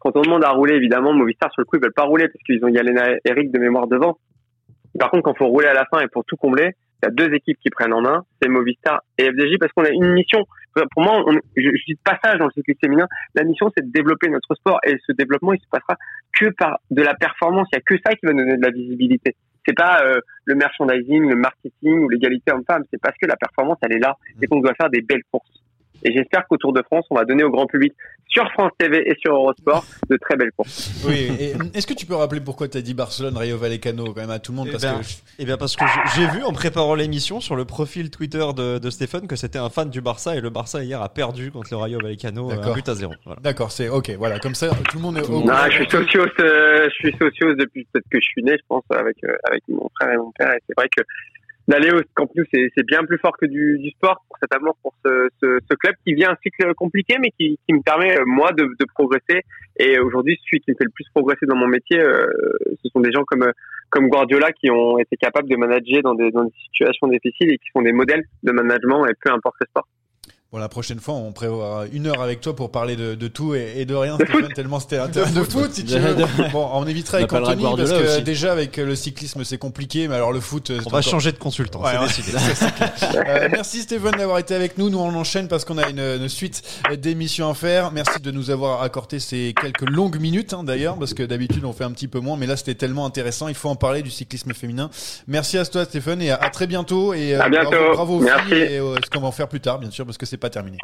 Quand 0.00 0.16
on 0.16 0.22
demande 0.22 0.42
à 0.42 0.50
rouler, 0.50 0.74
évidemment, 0.74 1.12
Movistar, 1.12 1.52
sur 1.52 1.60
le 1.60 1.66
coup, 1.66 1.76
ils 1.76 1.82
veulent 1.82 1.92
pas 1.92 2.02
rouler 2.02 2.26
parce 2.26 2.42
qu'ils 2.42 2.64
ont 2.64 2.68
Yalena 2.68 3.12
et 3.12 3.20
Eric 3.24 3.52
de 3.52 3.58
mémoire 3.60 3.86
devant. 3.86 4.18
Par 4.98 5.10
contre, 5.10 5.22
quand 5.22 5.38
faut 5.38 5.46
rouler 5.46 5.68
à 5.68 5.74
la 5.74 5.84
fin 5.86 6.00
et 6.00 6.08
pour 6.08 6.24
tout 6.24 6.36
combler, 6.36 6.72
il 7.02 7.06
y 7.06 7.08
a 7.08 7.10
deux 7.10 7.34
équipes 7.34 7.58
qui 7.60 7.70
prennent 7.70 7.92
en 7.92 8.00
main, 8.00 8.24
c'est 8.40 8.48
Movistar 8.48 9.02
et 9.18 9.24
FDJ 9.24 9.58
parce 9.58 9.72
qu'on 9.72 9.84
a 9.84 9.90
une 9.90 10.12
mission. 10.12 10.44
Pour 10.74 11.02
moi, 11.02 11.22
on, 11.26 11.32
je, 11.32 11.40
je 11.56 11.84
dis 11.86 11.94
de 11.94 12.00
passage 12.02 12.38
dans 12.38 12.46
le 12.46 12.52
cyclisme 12.52 12.80
féminin, 12.80 13.06
la 13.34 13.44
mission 13.44 13.70
c'est 13.76 13.84
de 13.84 13.92
développer 13.92 14.28
notre 14.28 14.54
sport 14.54 14.78
et 14.84 14.96
ce 15.06 15.12
développement 15.12 15.52
il 15.52 15.60
se 15.60 15.68
passera 15.70 15.96
que 16.38 16.46
par 16.50 16.78
de 16.90 17.02
la 17.02 17.14
performance. 17.14 17.68
Il 17.72 17.76
y 17.76 17.78
a 17.78 17.82
que 17.82 17.96
ça 18.04 18.14
qui 18.14 18.26
va 18.26 18.32
nous 18.32 18.40
donner 18.40 18.56
de 18.56 18.62
la 18.62 18.70
visibilité. 18.70 19.36
C'est 19.66 19.76
pas 19.76 20.02
euh, 20.04 20.20
le 20.44 20.54
merchandising, 20.54 21.28
le 21.28 21.36
marketing 21.36 22.04
ou 22.04 22.08
l'égalité 22.08 22.52
homme-femme. 22.52 22.84
C'est 22.90 23.00
parce 23.00 23.16
que 23.20 23.26
la 23.26 23.36
performance 23.36 23.78
elle 23.82 23.92
est 23.92 24.00
là 24.00 24.16
et 24.40 24.46
qu'on 24.46 24.60
doit 24.60 24.74
faire 24.74 24.90
des 24.90 25.02
belles 25.02 25.22
courses. 25.30 25.61
Et 26.04 26.12
j'espère 26.12 26.46
qu'au 26.48 26.56
Tour 26.56 26.72
de 26.72 26.82
France, 26.82 27.04
on 27.10 27.14
va 27.16 27.24
donner 27.24 27.44
au 27.44 27.50
grand 27.50 27.66
public 27.66 27.92
sur 28.28 28.50
France 28.52 28.72
TV 28.78 29.02
et 29.08 29.14
sur 29.20 29.34
Eurosport 29.34 29.84
de 30.08 30.16
très 30.16 30.36
belles 30.36 30.52
courses. 30.56 30.90
Oui, 31.06 31.28
et 31.38 31.52
est-ce 31.74 31.86
que 31.86 31.92
tu 31.94 32.06
peux 32.06 32.14
rappeler 32.14 32.40
pourquoi 32.40 32.66
tu 32.66 32.78
as 32.78 32.80
dit 32.80 32.94
Barcelone, 32.94 33.36
Rayo 33.36 33.58
Vallecano 33.58 34.06
quand 34.06 34.20
même 34.22 34.30
à 34.30 34.38
tout 34.38 34.52
le 34.52 34.56
monde? 34.56 34.68
Eh 34.68 34.72
parce 34.72 34.82
ben, 34.84 34.98
que 34.98 35.04
je- 35.04 35.14
Eh 35.38 35.44
bien 35.44 35.56
parce 35.58 35.76
que 35.76 35.84
j'ai 36.16 36.26
vu 36.28 36.42
en 36.42 36.52
préparant 36.52 36.94
l'émission 36.94 37.40
sur 37.40 37.56
le 37.56 37.64
profil 37.66 38.10
Twitter 38.10 38.44
de, 38.56 38.78
de 38.78 38.90
Stéphane 38.90 39.26
que 39.28 39.36
c'était 39.36 39.58
un 39.58 39.68
fan 39.68 39.90
du 39.90 40.00
Barça 40.00 40.34
et 40.34 40.40
le 40.40 40.50
Barça 40.50 40.82
hier 40.82 41.00
a 41.02 41.08
perdu 41.10 41.50
contre 41.50 41.68
le 41.72 41.76
Rayo 41.76 41.98
Vallecano 42.00 42.48
euh, 42.50 42.54
un 42.54 42.56
D'accord. 42.56 42.74
but 42.74 42.88
à 42.88 42.94
zéro. 42.94 43.12
Voilà. 43.24 43.40
D'accord, 43.42 43.70
c'est 43.70 43.88
ok, 43.88 44.10
voilà, 44.18 44.38
comme 44.38 44.54
ça 44.54 44.70
tout 44.90 44.96
le 44.96 45.02
monde 45.02 45.18
est 45.18 45.28
au 45.28 45.32
Non, 45.32 45.42
courant. 45.42 45.66
je 45.70 45.76
suis 45.76 45.90
socios, 45.90 46.24
euh, 46.40 46.88
je 46.88 46.94
suis 46.94 47.12
socios 47.18 47.54
depuis 47.54 47.86
peut-être 47.92 48.08
que 48.10 48.18
je 48.18 48.26
suis 48.26 48.42
né, 48.42 48.52
je 48.52 48.62
pense, 48.66 48.82
avec 48.90 49.16
euh, 49.24 49.36
avec 49.50 49.62
mon 49.68 49.88
frère 50.00 50.14
et 50.14 50.16
mon 50.16 50.32
père. 50.32 50.52
Et 50.52 50.58
c'est 50.66 50.74
vrai 50.76 50.88
que 50.88 51.02
d'aller 51.68 51.90
au 51.92 52.00
Camp 52.14 52.28
Nou, 52.34 52.44
c'est 52.52 52.86
bien 52.86 53.04
plus 53.04 53.18
fort 53.18 53.36
que 53.36 53.46
du, 53.46 53.78
du 53.78 53.90
sport 53.90 54.24
pour 54.28 54.38
cet 54.40 54.54
amour 54.54 54.76
pour 54.82 54.94
ce, 55.04 55.28
ce, 55.42 55.58
ce 55.70 55.74
club 55.76 55.94
qui 56.04 56.14
vit 56.14 56.24
un 56.24 56.36
cycle 56.42 56.74
compliqué, 56.74 57.16
mais 57.20 57.30
qui, 57.30 57.58
qui 57.66 57.74
me 57.74 57.82
permet 57.82 58.18
euh, 58.18 58.24
moi 58.26 58.52
de, 58.52 58.64
de 58.64 58.86
progresser. 58.94 59.42
Et 59.78 59.98
aujourd'hui, 59.98 60.38
celui 60.44 60.60
qui 60.60 60.72
me 60.72 60.76
fait 60.76 60.84
le 60.84 60.90
plus 60.90 61.06
progresser 61.14 61.46
dans 61.46 61.56
mon 61.56 61.68
métier, 61.68 62.00
euh, 62.00 62.26
ce 62.82 62.88
sont 62.90 63.00
des 63.00 63.12
gens 63.12 63.24
comme 63.24 63.50
comme 63.90 64.08
Guardiola 64.08 64.52
qui 64.52 64.70
ont 64.70 64.98
été 64.98 65.16
capables 65.16 65.48
de 65.48 65.56
manager 65.56 66.02
dans 66.02 66.14
des 66.14 66.30
dans 66.30 66.44
des 66.44 66.54
situations 66.64 67.08
difficiles 67.08 67.52
et 67.52 67.58
qui 67.58 67.68
sont 67.74 67.82
des 67.82 67.92
modèles 67.92 68.24
de 68.42 68.52
management 68.52 69.06
et 69.06 69.12
peu 69.22 69.30
importe 69.30 69.56
le 69.60 69.66
sport. 69.66 69.86
Bon, 70.52 70.58
la 70.58 70.68
prochaine 70.68 71.00
fois, 71.00 71.14
on 71.14 71.32
prévoit 71.32 71.86
une 71.94 72.06
heure 72.08 72.20
avec 72.20 72.42
toi 72.42 72.54
pour 72.54 72.70
parler 72.70 72.94
de, 72.94 73.14
de 73.14 73.26
tout 73.28 73.54
et, 73.54 73.72
et 73.76 73.86
de 73.86 73.94
rien, 73.94 74.16
Stéphane, 74.16 74.42
foot. 74.42 74.54
tellement 74.54 74.80
c'était 74.80 74.98
intéressant. 74.98 75.32
De 75.40 75.44
foot, 75.44 75.72
si 75.72 75.82
tu 75.82 75.94
De- 75.94 75.98
veux. 75.98 76.26
Bon, 76.52 76.68
on 76.74 76.86
évitera 76.86 77.16
On 77.16 77.20
avec 77.20 77.32
Anthony 77.32 77.62
parce 77.74 77.90
que 77.90 78.04
aussi. 78.16 78.22
déjà 78.22 78.52
avec 78.52 78.76
le 78.76 78.94
cyclisme 78.94 79.44
c'est 79.44 79.56
compliqué, 79.56 80.08
mais 80.08 80.14
alors 80.16 80.30
le 80.30 80.40
foot. 80.40 80.64
c'est 80.66 80.74
On 80.86 80.90
va 80.90 80.98
encore- 80.98 81.02
changer 81.04 81.32
de 81.32 81.38
consultant, 81.38 81.80
Ouais, 81.82 81.92
c'est 82.10 82.20
décidé. 82.20 82.38
Euh, 83.26 83.48
merci 83.50 83.80
Stéphane 83.80 84.12
d'avoir 84.18 84.38
été 84.40 84.54
avec 84.54 84.76
nous. 84.76 84.90
Nous 84.90 84.98
on 84.98 85.14
enchaîne 85.14 85.48
parce 85.48 85.64
qu'on 85.64 85.78
a 85.78 85.88
une, 85.88 85.98
une 86.00 86.28
suite 86.28 86.62
d'émissions 87.00 87.48
à 87.48 87.54
faire. 87.54 87.90
Merci 87.90 88.20
de 88.20 88.30
nous 88.30 88.50
avoir 88.50 88.82
accordé 88.82 89.20
ces 89.20 89.54
quelques 89.58 89.88
longues 89.88 90.20
minutes 90.20 90.52
hein, 90.52 90.64
d'ailleurs, 90.64 90.98
parce 90.98 91.14
que 91.14 91.22
d'habitude 91.22 91.64
on 91.64 91.72
fait 91.72 91.84
un 91.84 91.92
petit 91.92 92.08
peu 92.08 92.20
moins, 92.20 92.36
mais 92.36 92.44
là 92.46 92.58
c'était 92.58 92.74
tellement 92.74 93.06
intéressant. 93.06 93.48
Il 93.48 93.54
faut 93.54 93.70
en 93.70 93.76
parler 93.76 94.02
du 94.02 94.10
cyclisme 94.10 94.52
féminin. 94.52 94.90
Merci 95.26 95.56
à 95.56 95.64
toi 95.64 95.86
Stéphane 95.86 96.20
et 96.20 96.30
à, 96.30 96.36
à 96.36 96.50
très 96.50 96.66
bientôt. 96.66 97.14
Et 97.14 97.36
euh, 97.36 97.40
À 97.40 97.48
bientôt. 97.48 97.70
bravo, 97.70 97.94
bravo 97.94 98.16
aux 98.18 98.20
Merci. 98.20 98.48
filles 98.50 98.58
et 98.58 98.78
euh, 98.80 98.96
ce 99.02 99.08
qu'on 99.08 99.20
va 99.20 99.28
en 99.28 99.32
faire 99.32 99.48
plus 99.48 99.60
tard, 99.60 99.78
bien 99.78 99.90
sûr, 99.90 100.04
parce 100.04 100.18
que 100.18 100.26
c'est 100.26 100.41
pas 100.42 100.50
terminé. 100.50 100.76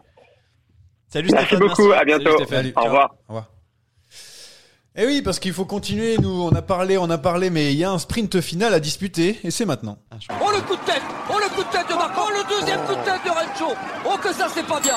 Salut 1.12 1.28
Merci 1.32 1.56
Stéphane, 1.56 1.68
beaucoup, 1.68 1.92
à 1.92 2.04
bientôt. 2.04 2.24
Salut, 2.24 2.36
Stéphane. 2.44 2.56
Salut, 2.58 2.72
Au 2.76 2.84
revoir. 2.84 3.14
Au 3.28 3.28
revoir. 3.28 3.50
Eh 5.00 5.06
oui, 5.06 5.22
parce 5.22 5.38
qu'il 5.38 5.52
faut 5.52 5.64
continuer. 5.64 6.16
Nous, 6.18 6.42
on 6.42 6.50
a 6.54 6.62
parlé, 6.62 6.98
on 6.98 7.08
a 7.10 7.18
parlé, 7.18 7.50
mais 7.50 7.72
il 7.72 7.78
y 7.78 7.84
a 7.84 7.90
un 7.90 7.98
sprint 7.98 8.40
final 8.40 8.74
à 8.74 8.80
disputer, 8.80 9.38
et 9.44 9.50
c'est 9.50 9.64
maintenant. 9.64 9.98
Ah, 10.10 10.16
Oh 10.40 10.50
le 10.54 10.60
coup 10.62 10.76
de 10.76 10.84
tête 10.84 11.02
Oh 11.30 11.38
le 11.38 11.48
coup 11.54 11.62
de 11.62 11.70
tête 11.70 11.88
de 11.88 11.94
Marco 11.94 12.20
Oh 12.26 12.30
le 12.30 12.60
deuxième 12.60 12.80
coup 12.84 12.94
de 12.94 13.04
tête 13.04 13.20
de 13.24 13.30
Rencho 13.30 13.74
Oh 14.06 14.16
que 14.22 14.32
ça 14.32 14.48
c'est 14.52 14.66
pas 14.66 14.80
bien 14.80 14.96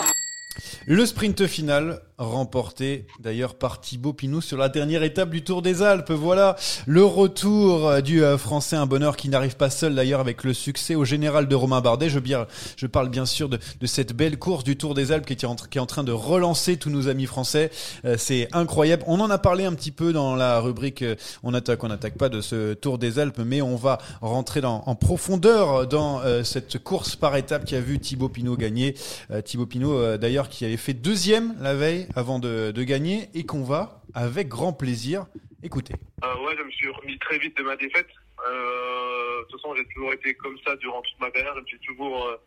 Le 0.88 1.06
sprint 1.06 1.46
final 1.46 2.02
remporté 2.22 3.08
d'ailleurs 3.20 3.56
par 3.56 3.82
Thibaut 3.82 4.14
Pinot 4.14 4.42
sur 4.42 4.58
la 4.58 4.70
dernière 4.70 5.04
étape 5.04 5.30
du 5.30 5.44
Tour 5.44 5.62
des 5.62 5.82
Alpes. 5.82 6.12
Voilà 6.12 6.56
le 6.86 7.04
retour 7.04 8.02
du 8.02 8.24
euh, 8.24 8.38
Français, 8.38 8.76
un 8.76 8.86
bonheur 8.86 9.18
qui 9.18 9.30
n'arrive 9.30 9.58
pas 9.58 9.70
seul 9.70 9.96
d'ailleurs 9.96 10.20
avec 10.20 10.44
le 10.44 10.54
succès 10.54 10.96
au 10.96 11.04
général 11.04 11.48
de 11.48 11.56
Romain 11.56 11.82
Bardet. 11.82 12.10
Je, 12.10 12.88
parle 12.88 13.10
bien 13.10 13.26
sûr 13.26 13.50
de, 13.50 13.60
cette 13.86 14.14
belle 14.14 14.38
course 14.38 14.64
du 14.64 14.78
Tour 14.78 14.94
des 14.94 15.12
Alpes 15.12 15.26
qui 15.26 15.34
est 15.34 15.46
en, 15.46 15.86
train 15.86 16.04
de 16.04 16.12
relancer 16.12 16.78
tous 16.78 16.90
nos 16.90 17.08
amis 17.08 17.26
français. 17.26 17.72
Euh, 18.06 18.16
C'est 18.18 18.48
incroyable. 18.54 19.04
On 19.08 19.20
en 19.20 19.30
a 19.30 19.38
parlé 19.38 19.66
un 19.66 19.74
petit 19.74 19.92
peu 19.92 20.14
dans 20.14 20.36
la 20.36 20.60
rubrique 20.60 21.02
euh, 21.02 21.16
On 21.44 21.54
attaque, 21.54 21.84
on 21.84 21.88
n'attaque 21.88 22.18
pas 22.18 22.30
de 22.30 22.42
ce 22.42 22.74
Tour 22.74 22.98
des 22.98 23.20
Alpes, 23.20 23.42
mais 23.44 23.62
on 23.62 23.76
va 23.76 23.98
rentrer 24.22 24.62
en 24.64 24.96
profondeur 24.96 25.88
dans 25.88 26.22
cette 26.44 26.78
course 26.84 27.16
par 27.16 27.36
étape 27.36 27.66
qui 27.66 27.76
a 27.76 27.82
vu 27.82 28.00
Thibaut 28.00 28.30
Pinot 28.30 28.56
gagner. 28.56 28.96
Thibaut 29.44 29.66
Pinot 29.66 30.18
d'ailleurs 30.18 30.50
qui 30.50 30.66
avait 30.66 30.78
fait 30.82 30.94
deuxième 30.94 31.56
la 31.62 31.76
veille 31.76 32.08
avant 32.16 32.40
de, 32.40 32.72
gagner 32.84 33.30
et 33.36 33.46
qu'on 33.46 33.64
va 33.64 34.02
avec 34.14 34.48
grand 34.48 34.74
plaisir 34.74 35.28
écouter. 35.64 35.94
Euh, 36.24 36.36
ouais, 36.44 36.56
je 36.58 36.64
me 36.64 36.72
suis 36.72 36.90
remis 36.90 37.18
très 37.20 37.38
vite 37.38 37.56
de 37.58 37.64
ma 37.64 37.76
défaite. 37.76 38.10
Euh, 38.48 39.40
de 39.40 39.44
toute 39.48 39.62
façon, 39.62 39.76
j'ai 39.76 39.86
toujours 39.94 40.12
été 40.14 40.34
comme 40.34 40.58
ça 40.66 40.76
durant 40.78 41.02
toute 41.04 41.20
ma 41.20 41.30
carrière. 41.30 41.54
Je 41.56 41.62
me 41.62 41.66
suis 41.68 41.80
toujours 41.80 42.28
euh, 42.28 42.38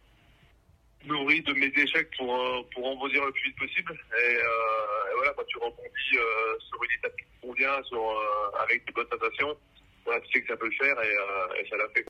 nourri 1.06 1.40
de 1.42 1.52
mes 1.54 1.72
échecs 1.76 2.10
pour, 2.18 2.36
pour 2.74 2.86
en 2.86 3.06
le 3.06 3.32
plus 3.32 3.44
vite 3.44 3.56
possible. 3.56 3.92
Et, 3.92 4.36
voilà, 5.16 5.32
quand 5.36 5.46
tu 5.46 5.58
rebondis 5.58 6.18
sur 6.68 6.82
une 6.82 6.98
étape 6.98 7.16
qui 7.16 7.24
te 7.24 7.46
convient, 7.46 7.72
avec 8.60 8.84
des 8.84 8.92
bonnes 8.92 9.06
sensations, 9.10 9.56
tu 10.04 10.32
sais 10.32 10.42
que 10.42 10.48
ça 10.48 10.56
peut 10.56 10.66
le 10.66 10.84
faire 10.84 10.96
et 11.02 11.68
ça 11.70 11.76
l'a 11.76 11.88
fait. 11.94 12.04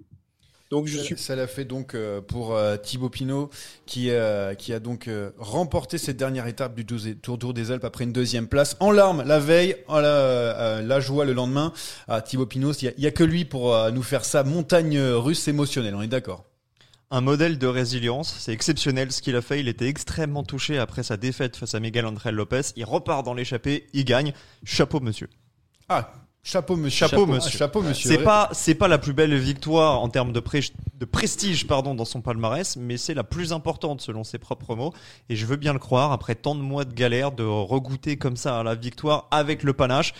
Donc 0.70 0.86
je 0.86 0.98
suis... 0.98 1.16
Ça 1.18 1.36
l'a 1.36 1.46
fait 1.46 1.64
donc 1.64 1.94
euh, 1.94 2.20
pour 2.20 2.54
euh, 2.54 2.76
Thibaut 2.76 3.08
Pinot 3.10 3.50
qui, 3.86 4.10
euh, 4.10 4.54
qui 4.54 4.72
a 4.72 4.80
donc 4.80 5.08
remporté 5.38 5.98
cette 5.98 6.16
dernière 6.16 6.46
étape 6.46 6.74
du 6.74 6.84
12 6.84 7.16
Tour, 7.22 7.38
Tour 7.38 7.54
des 7.54 7.70
Alpes 7.70 7.84
après 7.84 8.04
une 8.04 8.12
deuxième 8.12 8.48
place 8.48 8.76
en 8.80 8.90
larmes 8.90 9.22
la 9.24 9.38
veille, 9.38 9.76
en 9.88 10.00
la, 10.00 10.82
la 10.82 11.00
joie 11.00 11.24
le 11.24 11.32
lendemain. 11.32 11.72
À 12.08 12.22
Thibaut 12.22 12.46
Pinot, 12.46 12.72
il 12.72 12.84
y 12.86 12.88
a- 12.88 12.92
il 12.96 13.04
y, 13.04 13.06
a 13.06 13.10
que 13.10 13.24
lui 13.24 13.44
pour 13.44 13.76
nous 13.92 14.02
faire 14.02 14.24
ça 14.24 14.42
montagne 14.42 14.98
russe 15.00 15.46
émotionnelle, 15.48 15.94
on 15.94 16.02
est 16.02 16.08
d'accord? 16.08 16.44
Un 17.10 17.20
modèle 17.20 17.58
de 17.58 17.66
résilience, 17.68 18.34
c'est 18.40 18.52
exceptionnel 18.52 19.12
ce 19.12 19.22
qu'il 19.22 19.36
a 19.36 19.42
fait. 19.42 19.60
Il 19.60 19.68
était 19.68 19.86
extrêmement 19.86 20.42
touché 20.42 20.78
après 20.78 21.04
sa 21.04 21.16
défaite 21.16 21.54
face 21.56 21.74
à 21.74 21.78
Miguel 21.80 22.06
André 22.06 22.32
Lopez. 22.32 22.62
Il 22.74 22.84
repart 22.84 23.24
dans 23.24 23.34
l'échappée, 23.34 23.86
il 23.92 24.04
gagne. 24.04 24.32
Chapeau 24.64 24.98
monsieur. 24.98 25.28
Ah, 25.88 26.12
chapeau 26.44 26.76
monsieur. 26.76 27.08
Chapeau, 27.08 27.26
monsieur. 27.26 27.58
chapeau 27.58 27.82
monsieur. 27.82 28.08
C'est 28.10 28.22
pas 28.22 28.48
c'est 28.52 28.74
pas 28.76 28.86
la 28.86 28.98
plus 28.98 29.12
belle 29.14 29.34
victoire 29.36 30.00
en 30.00 30.08
termes 30.08 30.32
de, 30.32 30.38
pré- 30.40 30.60
de 31.00 31.04
prestige 31.04 31.66
pardon 31.66 31.94
dans 31.94 32.04
son 32.04 32.20
palmarès, 32.20 32.76
mais 32.76 32.96
c'est 32.96 33.14
la 33.14 33.24
plus 33.24 33.52
importante 33.52 34.00
selon 34.00 34.22
ses 34.22 34.38
propres 34.38 34.76
mots. 34.76 34.92
Et 35.28 35.34
je 35.36 35.46
veux 35.46 35.56
bien 35.56 35.72
le 35.72 35.78
croire 35.80 36.12
après 36.12 36.34
tant 36.36 36.54
de 36.54 36.60
mois 36.60 36.84
de 36.84 36.94
galère 36.94 37.32
de 37.32 37.42
regoûter 37.44 38.16
comme 38.16 38.36
ça 38.36 38.60
à 38.60 38.62
la 38.62 38.74
victoire 38.76 39.26
avec 39.32 39.62
le 39.64 39.72
panache. 39.72 40.14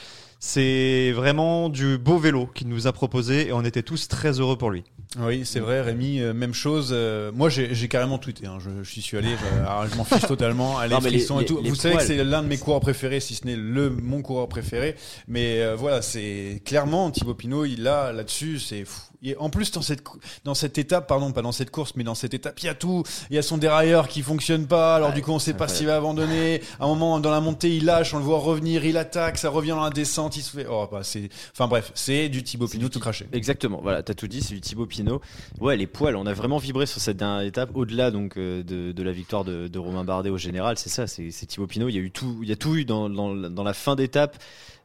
C'est 0.47 1.11
vraiment 1.13 1.71
du 1.71 1.97
beau 1.97 2.19
vélo 2.19 2.47
qu'il 2.47 2.69
nous 2.69 2.87
a 2.87 2.93
proposé 2.93 3.49
et 3.49 3.53
on 3.55 3.65
était 3.65 3.83
tous 3.83 4.09
très 4.09 4.41
heureux 4.41 4.59
pour 4.59 4.71
lui. 4.71 4.85
Oui, 5.19 5.47
c'est 5.47 5.59
vrai, 5.59 5.81
Rémi, 5.81 6.21
euh, 6.21 6.35
même 6.35 6.53
chose. 6.53 6.91
euh, 6.93 7.33
moi, 7.33 7.49
j'ai 7.49 7.75
j'ai 7.75 7.89
carrément 7.89 8.19
tweeté. 8.19 8.47
Hein, 8.47 8.59
je, 8.61 8.69
je 8.83 9.01
suis 9.01 9.17
allé, 9.17 9.31
je, 9.31 9.61
alors, 9.61 9.87
je 9.91 9.97
m'en 9.97 10.05
fiche 10.05 10.27
totalement. 10.27 10.77
Allez, 10.79 10.95
Non, 10.95 11.01
les- 11.01 11.23
et 11.23 11.47
tout. 11.47 11.61
les 11.63 11.71
Vous 11.71 11.75
savez 11.75 11.97
que 11.97 12.03
c'est 12.03 12.23
l'un 12.23 12.43
de 12.43 12.49
mes 12.49 12.59
coureurs 12.59 12.81
préférés, 12.81 13.21
si 13.21 13.35
ce 13.35 13.47
n'est 13.47 13.57
le 13.57 13.89
mon 13.89 14.21
coureur 14.21 14.47
préféré. 14.51 14.97
Mais 15.29 15.63
euh, 15.63 15.77
voilà, 15.77 16.03
c'est 16.03 16.61
clairement 16.67 17.11
Thibaut 17.11 17.35
Pinot. 17.35 17.65
Il 17.65 17.89
a 17.89 18.13
là-dessus, 18.13 18.59
c'est 18.59 18.85
fou. 18.85 19.01
Et 19.25 19.37
en 19.39 19.49
plus, 19.51 19.70
dans 19.72 19.83
cette 19.83 20.03
dans 20.45 20.55
cette 20.55 20.77
étape, 20.79 21.09
pardon, 21.09 21.33
pas 21.33 21.43
dans 21.43 21.51
cette 21.53 21.70
course, 21.70 21.95
mais 21.97 22.05
dans 22.05 22.14
cette 22.14 22.35
étape, 22.35 22.61
il 22.61 22.66
y 22.66 22.68
a 22.68 22.75
tout. 22.75 23.03
Il 23.31 23.37
y 23.37 23.39
a 23.39 23.43
son 23.43 23.57
dérailleur 23.59 24.07
qui 24.09 24.22
fonctionne 24.22 24.66
pas. 24.66 24.97
Alors 24.97 25.09
Ouais, 25.09 25.14
du 25.14 25.22
coup, 25.22 25.33
on 25.33 25.39
sait 25.39 25.55
pas 25.55 25.66
s'il 25.68 25.87
va 25.87 25.97
abandonner. 25.97 26.61
À 26.79 26.85
un 26.85 26.89
moment, 26.89 27.18
dans 27.20 27.31
la 27.31 27.41
montée, 27.41 27.75
il 27.77 27.85
lâche. 27.87 28.12
On 28.14 28.18
le 28.18 28.25
voit 28.25 28.39
revenir. 28.39 28.85
Il 28.85 28.97
attaque. 28.97 29.39
Ça 29.39 29.49
revient 29.51 29.70
dans 29.70 29.83
la 29.85 29.91
descente. 29.91 30.37
Il 30.37 30.43
se 30.43 30.51
fait. 30.57 30.66
Oh, 30.70 30.87
bah, 30.91 31.01
c'est. 31.03 31.29
Enfin 31.53 31.68
bref, 31.68 31.91
c'est 31.95 32.29
du 32.29 32.43
Thibaut 32.43 32.68
Pinot 32.68 32.89
tout 32.91 33.01
craché. 33.01 33.27
Exactement, 33.33 33.81
voilà, 33.83 34.03
t'as 34.03 34.14
tout 34.14 34.29
dit, 34.29 34.43
c'est 34.43 34.55
du 34.55 34.61
Thibaut 34.61 34.87
Pinot. 34.87 35.20
Ouais, 35.61 35.77
les 35.77 35.87
poils, 35.87 36.16
on 36.16 36.27
a 36.27 36.33
vraiment 36.33 36.59
vibré 36.59 36.85
sur 36.87 37.01
cette 37.01 37.16
dernière 37.16 37.41
étape, 37.47 37.70
au-delà 37.75 38.11
donc 38.11 38.37
euh, 38.37 38.62
de, 38.62 38.93
de 38.93 39.03
la 39.03 39.12
victoire 39.12 39.45
de, 39.45 39.68
de 39.68 39.79
Romain 39.79 40.05
Bardet 40.05 40.31
au 40.31 40.39
général, 40.39 40.77
c'est 40.79 40.89
ça, 40.91 41.07
c'est 41.07 41.31
Thibaut 41.47 41.66
Pinot. 41.66 41.89
Il 41.89 41.95
y 41.95 41.99
a 41.99 42.03
eu 42.03 42.11
tout, 42.11 42.39
il 42.43 42.49
y 42.49 42.53
a 42.53 42.57
tout 42.57 42.75
eu 42.77 42.85
dans, 42.85 43.09
dans, 43.09 43.35
dans 43.35 43.62
la 43.64 43.72
fin 43.75 43.95
d'étape, 43.97 44.37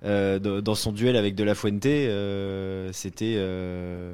euh, 0.06 0.40
dans 0.40 0.62
dans 0.62 0.76
son 0.76 0.92
duel 0.92 1.16
avec 1.16 1.36
De 1.36 1.44
La 1.44 1.56
Fuente. 1.56 1.86
euh, 1.86 2.90
C'était 2.94 3.36
euh, 3.38 4.14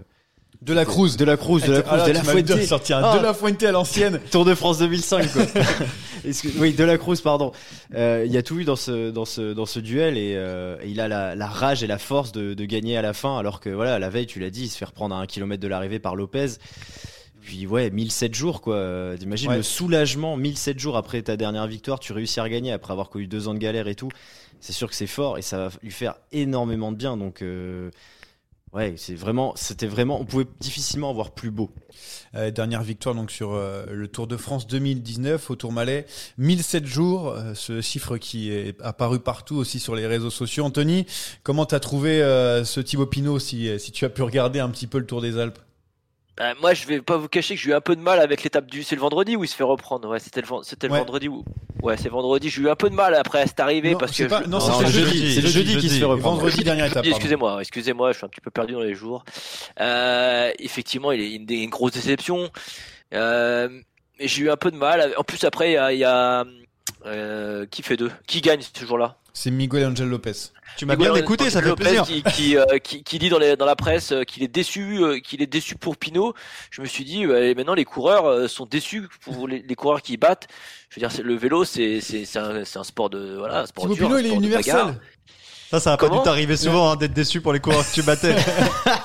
De 0.66 0.74
la 0.74 0.84
Cruz. 0.86 1.16
De 1.18 1.26
La 1.26 1.38
Cruz, 1.38 1.62
De 1.64 1.72
La 1.72 1.82
Cruz, 1.84 2.00
Ah 2.02 2.08
De 2.08 2.12
La 2.14 2.24
Fuente. 2.24 2.64
sortir 2.64 2.98
un 2.98 3.04
Ah. 3.04 3.18
De 3.18 3.24
La 3.24 3.34
Fuente 3.34 3.62
à 3.64 3.72
l'ancienne. 3.72 4.20
Tour 4.32 4.46
de 4.46 4.56
France 4.56 4.80
2005 4.80 5.32
quoi. 5.32 5.44
Oui, 6.58 6.74
De 6.74 6.84
La 6.84 6.98
Cruz, 6.98 7.18
pardon. 7.24 7.52
Euh, 7.94 8.24
Il 8.26 8.32
y 8.34 8.38
a 8.38 8.42
tout 8.42 8.60
eu 8.60 8.64
dans 8.66 8.76
ce 8.76 9.12
dans 9.12 9.26
ce 9.26 9.54
dans 9.54 9.68
ce 9.68 9.80
duel 9.80 10.18
et, 10.18 10.34
euh, 10.36 10.76
il 10.84 11.00
a 11.00 11.08
la, 11.08 11.48
rage 11.48 11.84
et 11.84 11.88
la 11.88 12.00
force 12.00 12.32
de, 12.32 12.56
de 12.56 12.66
gagner 12.66 12.98
à 12.98 13.04
la 13.04 13.14
fin 13.14 13.38
alors 13.38 13.60
que 13.60 13.70
voilà 13.70 14.00
la 14.00 14.10
veille 14.10 14.26
tu 14.26 14.40
l'as 14.40 14.50
dit 14.50 14.64
il 14.64 14.70
se 14.70 14.78
fait 14.78 14.86
reprendre 14.86 15.14
à 15.16 15.20
un 15.20 15.28
kilomètre 15.28 15.62
de 15.62 15.68
l'arrivée 15.68 16.00
par 16.00 16.16
Lopez. 16.16 16.48
Puis 17.42 17.68
ouais 17.68 17.92
1007 17.92 18.34
jours 18.34 18.62
quoi. 18.62 19.14
T'imagines 19.20 19.50
Ouais. 19.52 19.58
le 19.58 19.62
soulagement 19.64 20.36
1007 20.36 20.80
jours 20.80 20.98
après 20.98 21.22
ta 21.22 21.38
dernière 21.38 21.68
victoire 21.68 22.00
tu 22.00 22.12
réussis 22.12 22.40
à 22.40 22.44
regagner 22.44 22.72
après 22.72 22.92
avoir 22.92 23.10
connu 23.10 23.28
deux 23.28 23.48
ans 23.48 23.54
de 23.54 23.60
galère 23.60 23.88
et 23.88 23.94
tout. 23.96 24.10
C'est 24.62 24.74
sûr 24.74 24.90
que 24.90 24.96
c'est 24.96 25.06
fort 25.06 25.38
et 25.38 25.44
ça 25.44 25.58
va 25.60 25.70
lui 25.84 25.92
faire 25.92 26.16
énormément 26.32 26.92
de 26.92 26.98
bien 26.98 27.18
donc. 27.18 27.44
euh, 27.44 27.92
Ouais, 28.76 28.96
c'est 28.98 29.16
vraiment, 29.16 29.54
c'était 29.56 29.88
vraiment, 29.88 30.20
on 30.20 30.26
pouvait 30.26 30.48
difficilement 30.60 31.10
avoir 31.10 31.32
plus 31.32 31.50
beau. 31.50 31.70
Euh, 32.36 32.52
dernière 32.52 32.84
victoire 32.84 33.16
donc 33.16 33.32
sur 33.32 33.54
euh, 33.54 33.86
le 33.90 34.10
Tour 34.10 34.28
de 34.28 34.36
France 34.36 34.68
2019 34.68 35.50
au 35.50 35.56
Tourmalet. 35.56 36.06
1007 36.40 36.86
jours, 36.86 37.30
euh, 37.30 37.54
ce 37.54 37.80
chiffre 37.80 38.18
qui 38.18 38.52
est 38.52 38.76
apparu 38.82 39.20
partout 39.22 39.56
aussi 39.56 39.80
sur 39.80 39.96
les 39.96 40.06
réseaux 40.06 40.30
sociaux. 40.30 40.66
Anthony, 40.66 41.06
comment 41.44 41.66
t'as 41.66 41.80
trouvé 41.80 42.20
ce 42.66 42.82
Thibaut 42.82 43.06
Pinot 43.06 43.40
si, 43.40 43.80
si 43.80 43.94
tu 43.94 44.04
as 44.04 44.10
pu 44.10 44.24
regarder 44.24 44.60
un 44.60 44.70
petit 44.70 44.88
peu 44.88 44.98
le 45.00 45.06
Tour 45.06 45.22
des 45.22 45.38
Alpes? 45.38 45.60
Euh, 46.42 46.54
moi, 46.62 46.74
je 46.74 46.86
vais 46.86 47.02
pas 47.02 47.16
vous 47.16 47.30
cacher 47.30 47.56
que 47.56 47.62
j'ai 47.62 47.70
eu 47.70 47.74
un 47.74 47.80
peu 47.82 47.96
de 47.96 48.02
mal 48.02 48.20
avec 48.20 48.44
l'étape 48.44 48.66
du. 48.66 48.84
C'est 48.84 48.96
le 48.96 49.02
vendredi 49.02 49.38
où 49.38 49.44
il 49.44 49.48
se 49.48 49.56
fait 49.56 49.64
reprendre. 49.64 50.10
Ouais, 50.10 50.20
c'était 50.20 50.42
le, 50.42 50.48
ven- 50.48 50.64
c'était 50.64 50.88
le 50.88 50.94
Ouais. 50.94 51.00
vendredi 51.00 51.30
où. 51.30 51.46
Ouais, 51.82 51.96
c'est 51.96 52.10
vendredi. 52.10 52.50
J'ai 52.50 52.62
eu 52.62 52.70
un 52.70 52.76
peu 52.76 52.90
de 52.90 52.96
mal 52.96 53.16
après 53.16 53.42
à 53.42 53.48
cette 53.48 53.60
arrivée 53.62 53.92
Non, 53.94 53.98
parce 54.00 54.12
c'est 54.14 54.26
que. 54.26 54.30
pas- 54.30 54.42
je- 54.44 54.50
non, 54.50 54.58
Non, 54.58 54.80
c'est 54.80 54.84
le 54.84 54.90
jeudi, 54.90 55.34
c'est 55.34 55.42
le 55.42 55.48
jeudi 55.48 55.78
qui 55.78 55.90
se 55.90 56.00
fait 56.00 56.04
reprendre. 56.06 56.38
Vendredi 56.42 56.64
dernière 56.64 56.88
étape. 56.88 57.06
Excusez-moi, 57.06 57.58
excusez-moi, 57.62 58.12
je 58.12 58.18
suis 58.18 58.26
un 58.26 58.30
petit 58.30 58.42
peu 58.42 58.52
perdu 58.52 58.74
dans 58.74 58.82
les 58.82 58.96
jours. 58.96 59.24
Euh, 59.80 60.52
effectivement, 60.60 61.12
il 61.14 61.22
est 61.22 61.36
une, 61.64 61.70
grosse 61.70 61.94
déception. 61.94 62.50
Euh, 63.14 63.70
j'ai 64.20 64.44
eu 64.44 64.50
un 64.50 64.58
peu 64.58 64.72
de 64.72 64.78
mal. 64.78 65.14
En 65.18 65.24
plus, 65.24 65.44
après, 65.46 65.70
il 65.72 65.74
y 65.74 65.78
a, 65.78 65.94
il 65.94 66.00
y 66.00 66.04
a, 66.04 66.44
euh, 67.06 67.66
qui 67.66 67.82
fait 67.84 67.98
deux 67.98 68.12
Qui 68.28 68.42
gagne 68.42 68.62
ce 68.62 68.86
jour-là 68.86 69.18
C'est 69.34 69.52
Miguel 69.52 69.86
Angel 69.86 70.08
Lopez. 70.08 70.32
Tu 70.78 70.86
m'as 70.86 70.96
bien 70.98 71.14
écouté, 71.16 71.50
ça 71.50 71.62
fait 71.62 71.70
Lopez 71.70 71.84
plaisir. 71.84 72.04
Qui, 72.04 72.24
qui, 72.24 72.58
euh, 72.58 72.66
qui- 72.80 73.04
qui 73.04 73.18
dit 73.20 73.30
dans, 73.30 73.40
les- 73.40 73.56
dans 73.56 73.66
la 73.66 73.76
presse 73.78 74.12
euh, 74.12 74.24
qu'il 74.24 74.44
est 74.44 74.48
déçu, 74.50 74.98
euh, 75.02 75.20
qu'il 75.20 75.42
est 75.42 75.48
déçu 75.48 75.76
pour 75.76 75.96
Pinot. 75.96 76.34
Je 76.72 76.82
me 76.82 76.86
suis 76.86 77.06
dit, 77.06 77.26
euh, 77.26 77.54
maintenant 77.56 77.76
les 77.76 77.86
coureurs 77.86 78.26
euh, 78.26 78.48
sont 78.48 78.66
déçus 78.66 79.04
pour 79.22 79.48
les, 79.48 79.62
les 79.62 79.76
coureurs 79.76 80.02
qui 80.02 80.18
battent. 80.18 80.48
Je 80.90 81.00
veux 81.00 81.08
dire, 81.08 81.24
le 81.24 81.36
vélo, 81.36 81.64
c'est 81.64 82.02
un, 82.36 82.56
un 82.62 82.84
sport 82.84 83.10
de 83.10 83.36
voilà, 83.38 83.62
un 83.62 83.66
sport 83.66 83.84
Thibaut 83.86 83.96
dur, 83.96 84.08
Pinot, 84.08 84.16
un 84.18 84.20
il 84.22 84.26
est 84.26 84.36
universel. 84.36 84.74
Ça, 85.76 85.82
ça 85.82 85.94
a 85.94 85.98
pas 85.98 86.08
Comment 86.08 86.22
dû 86.22 86.26
t'arriver 86.26 86.56
souvent 86.56 86.90
hein, 86.92 86.96
d'être 86.96 87.12
déçu 87.12 87.42
pour 87.42 87.52
les 87.52 87.60
coureurs 87.60 87.86
que 87.86 87.94
tu 87.94 88.02
battais. 88.02 88.34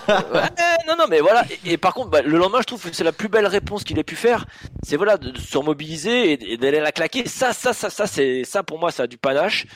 Ouais, 0.08 0.42
non, 0.88 0.96
non, 0.96 1.04
mais 1.08 1.20
voilà. 1.20 1.44
Et, 1.64 1.72
et 1.72 1.76
par 1.78 1.94
contre, 1.94 2.10
bah, 2.10 2.20
le 2.22 2.36
lendemain, 2.36 2.58
je 2.60 2.66
trouve 2.66 2.82
que 2.90 2.94
c'est 2.94 3.04
la 3.04 3.12
plus 3.12 3.28
belle 3.28 3.46
réponse 3.46 3.84
qu'il 3.84 3.96
ait 3.98 4.04
pu 4.04 4.16
faire. 4.16 4.44
C'est 4.84 4.96
voilà, 4.96 5.16
de, 5.18 5.30
de 5.30 5.38
se 5.38 5.56
remobiliser 5.56 6.32
et, 6.32 6.52
et 6.52 6.56
d'aller 6.56 6.80
la 6.80 6.90
claquer. 6.90 7.28
Ça, 7.28 7.52
ça, 7.52 7.72
ça, 7.72 7.90
ça, 7.90 8.06
c'est 8.08 8.42
ça 8.44 8.64
pour 8.64 8.78
moi, 8.80 8.90
ça 8.90 9.04
a 9.04 9.06
du 9.06 9.16
panache. 9.16 9.66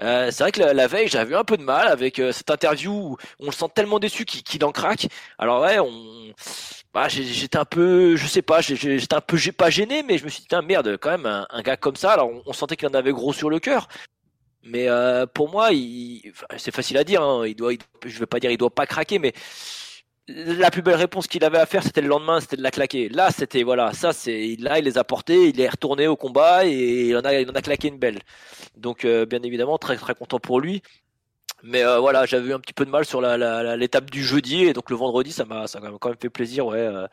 Euh, 0.00 0.30
c'est 0.30 0.44
vrai 0.44 0.52
que 0.52 0.60
la, 0.60 0.72
la 0.72 0.86
veille, 0.86 1.08
j'avais 1.08 1.32
eu 1.32 1.36
un 1.36 1.42
peu 1.44 1.56
de 1.56 1.62
mal 1.64 1.88
avec 1.88 2.18
euh, 2.20 2.30
cette 2.32 2.50
interview 2.50 2.92
où 2.92 3.16
on 3.40 3.46
le 3.46 3.52
sent 3.52 3.66
tellement 3.74 3.98
déçu 3.98 4.24
qu'il 4.24 4.42
qu'il 4.44 4.64
en 4.64 4.70
craque. 4.72 5.08
Alors 5.38 5.62
ouais, 5.62 5.78
on. 5.80 5.90
Bah, 6.94 7.08
j'étais 7.08 7.58
un 7.58 7.64
peu, 7.64 8.16
je 8.16 8.26
sais 8.26 8.42
pas, 8.42 8.60
j'étais 8.60 9.14
un 9.14 9.20
peu, 9.20 9.36
j'ai 9.36 9.52
pas 9.52 9.70
gêné, 9.70 10.02
mais 10.02 10.18
je 10.18 10.24
me 10.24 10.28
suis 10.28 10.42
dit, 10.42 10.56
merde, 10.66 10.96
quand 11.00 11.10
même, 11.10 11.26
un, 11.26 11.46
un 11.50 11.62
gars 11.62 11.76
comme 11.76 11.94
ça, 11.94 12.12
alors 12.12 12.28
on, 12.28 12.42
on 12.46 12.52
sentait 12.52 12.74
qu'il 12.76 12.88
en 12.88 12.94
avait 12.94 13.12
gros 13.12 13.32
sur 13.32 13.48
le 13.48 13.60
cœur. 13.60 13.86
Mais 14.62 14.88
euh, 14.88 15.26
pour 15.26 15.50
moi, 15.50 15.72
il, 15.72 16.32
c'est 16.58 16.74
facile 16.74 16.98
à 16.98 17.04
dire. 17.04 17.22
Hein, 17.22 17.46
il 17.46 17.54
doit, 17.54 17.72
je 18.04 18.18
vais 18.18 18.26
pas 18.26 18.40
dire, 18.40 18.50
il 18.50 18.58
doit 18.58 18.74
pas 18.74 18.86
craquer, 18.86 19.18
mais 19.18 19.32
la 20.28 20.70
plus 20.70 20.82
belle 20.82 20.96
réponse 20.96 21.26
qu'il 21.26 21.44
avait 21.44 21.58
à 21.58 21.66
faire, 21.66 21.82
c'était 21.82 22.00
le 22.00 22.08
lendemain, 22.08 22.40
c'était 22.40 22.56
de 22.56 22.62
la 22.62 22.70
claquer. 22.70 23.08
Là, 23.08 23.30
c'était 23.30 23.62
voilà, 23.62 23.92
ça 23.92 24.12
c'est 24.12 24.56
là, 24.58 24.78
il 24.78 24.84
les 24.84 24.98
a 24.98 25.04
portés, 25.04 25.48
il 25.48 25.60
est 25.60 25.68
retourné 25.68 26.06
au 26.06 26.16
combat 26.16 26.66
et 26.66 27.08
il 27.08 27.16
en 27.16 27.20
a, 27.22 27.34
il 27.34 27.50
en 27.50 27.54
a 27.54 27.62
claqué 27.62 27.88
une 27.88 27.98
belle. 27.98 28.20
Donc, 28.76 29.04
euh, 29.04 29.26
bien 29.26 29.42
évidemment, 29.42 29.78
très 29.78 29.96
très 29.96 30.14
content 30.14 30.38
pour 30.38 30.60
lui. 30.60 30.82
Mais 31.62 31.84
euh, 31.84 31.98
voilà, 31.98 32.26
j'avais 32.26 32.48
eu 32.50 32.54
un 32.54 32.58
petit 32.60 32.72
peu 32.72 32.84
de 32.84 32.90
mal 32.90 33.04
sur 33.04 33.20
la- 33.20 33.36
la- 33.36 33.62
la- 33.62 33.76
l'étape 33.76 34.10
du 34.10 34.24
jeudi 34.24 34.64
et 34.64 34.72
donc 34.72 34.90
le 34.90 34.96
vendredi, 34.96 35.32
ça 35.32 35.44
m'a, 35.44 35.66
ça 35.66 35.80
m'a 35.80 35.88
quand 36.00 36.08
même 36.08 36.18
fait 36.20 36.30
plaisir, 36.30 36.66
ouais. 36.66 36.78
euh, 36.78 37.06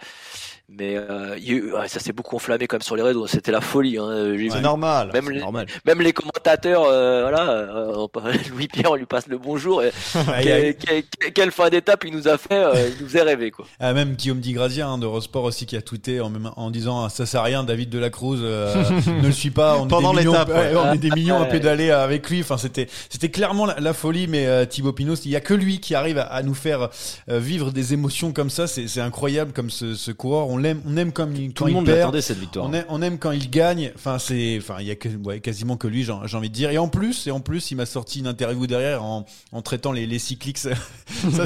mais 0.69 0.97
euh, 0.97 1.33
a 1.35 1.37
eu- 1.37 1.71
ouais, 1.73 1.87
ça 1.87 1.99
s'est 2.01 2.11
beaucoup 2.11 2.35
enflammé 2.35 2.67
quand 2.67 2.75
même 2.75 2.81
sur 2.81 2.95
les 2.97 3.01
réseaux, 3.01 3.25
c'était 3.27 3.51
la 3.53 3.61
folie. 3.61 3.97
Hein, 3.97 4.35
C'est 4.51 4.59
normal. 4.61 5.11
même 5.13 5.29
les, 5.29 5.39
normal. 5.39 5.65
même 5.85 6.01
les 6.01 6.11
commentateurs, 6.11 6.83
euh, 6.89 7.21
voilà, 7.21 7.49
euh, 7.49 8.07
Louis 8.51 8.67
Pierre, 8.67 8.91
on 8.91 8.95
lui 8.95 9.05
passe 9.05 9.27
le 9.27 9.37
bonjour. 9.37 9.81
Et, 9.83 9.91
quelle, 10.43 10.75
quelle- 10.75 11.03
quelle 11.33 11.51
fin 11.51 11.69
d'étape 11.69 12.03
il 12.05 12.13
nous 12.13 12.27
a 12.27 12.37
fait, 12.37 12.53
euh, 12.63 12.89
il 12.97 13.01
nous 13.01 13.07
faisait 13.09 13.21
rêver 13.21 13.51
quoi. 13.51 13.65
Ah, 13.79 13.93
même 13.93 14.15
Guillaume 14.15 14.39
Digrazia 14.41 14.87
hein, 14.87 14.97
de 14.97 15.05
Eurosport 15.05 15.45
aussi 15.45 15.65
qui 15.65 15.75
a 15.77 15.81
tweeté 15.81 16.19
en, 16.19 16.29
même- 16.29 16.51
en 16.57 16.69
disant 16.69 17.05
ah, 17.05 17.09
ça 17.09 17.25
sert 17.25 17.41
à 17.41 17.45
rien 17.45 17.63
David 17.63 17.89
de 17.89 17.99
la 17.99 18.09
Cruz 18.09 18.39
euh, 18.41 18.75
ne 19.21 19.25
le 19.27 19.31
suit 19.31 19.51
pas 19.51 19.77
on 19.77 19.85
est 19.85 19.89
Pendant 19.89 20.11
des 20.13 20.19
millions, 20.19 20.31
l'étape, 20.33 20.49
ouais. 20.49 20.73
on 20.75 20.93
est 20.93 20.97
des 20.97 21.11
millions 21.11 21.41
à 21.41 21.45
pédaler 21.45 21.91
avec 21.91 22.29
lui 22.29 22.41
enfin 22.41 22.57
c'était 22.57 22.87
c'était 23.09 23.29
clairement 23.29 23.65
la, 23.65 23.79
la 23.79 23.93
folie 23.93 24.27
mais 24.27 24.36
euh, 24.45 24.65
Thibaut 24.65 24.93
Pinot 24.93 25.15
il 25.25 25.31
y 25.31 25.35
a 25.35 25.41
que 25.41 25.53
lui 25.53 25.79
qui 25.79 25.95
arrive 25.95 26.17
à, 26.19 26.23
à 26.23 26.43
nous 26.43 26.53
faire 26.53 26.89
euh, 27.29 27.39
vivre 27.39 27.71
des 27.71 27.93
émotions 27.93 28.31
comme 28.33 28.49
ça 28.49 28.67
c'est 28.67 29.01
incroyable 29.01 29.53
comme 29.53 29.69
ce, 29.69 29.95
ce 29.95 30.11
coureur 30.11 30.49
on 30.49 30.57
l'aime 30.57 30.81
on 30.85 30.95
aime 30.97 31.11
comme 31.11 31.35
il, 31.35 31.53
Tout 31.53 31.63
quand 31.63 31.65
le 31.65 31.71
il 31.71 31.75
monde 31.75 31.85
perd 31.85 32.19
cette 32.21 32.37
victoire. 32.39 32.65
on 32.65 32.73
aime, 32.73 32.85
on 32.89 33.01
aime 33.01 33.17
quand 33.17 33.31
il 33.31 33.49
gagne. 33.49 33.91
Enfin, 33.95 34.19
c'est, 34.19 34.57
enfin, 34.61 34.75
il 34.79 34.87
y 34.87 34.91
a 34.91 34.95
que, 34.95 35.07
ouais, 35.23 35.39
quasiment 35.39 35.77
que 35.77 35.87
lui, 35.87 36.03
j'ai 36.03 36.11
envie 36.11 36.49
de 36.49 36.53
dire. 36.53 36.69
Et 36.71 36.77
en 36.77 36.87
plus, 36.87 37.25
et 37.27 37.31
en 37.31 37.39
plus, 37.39 37.71
il 37.71 37.75
m'a 37.75 37.85
sorti 37.85 38.19
une 38.19 38.27
interview 38.27 38.67
derrière 38.67 39.03
en, 39.03 39.25
en 39.51 39.61
traitant 39.61 39.91
les, 39.91 40.05
les 40.07 40.19
cycliques. 40.19 40.57
ça, 40.57 40.71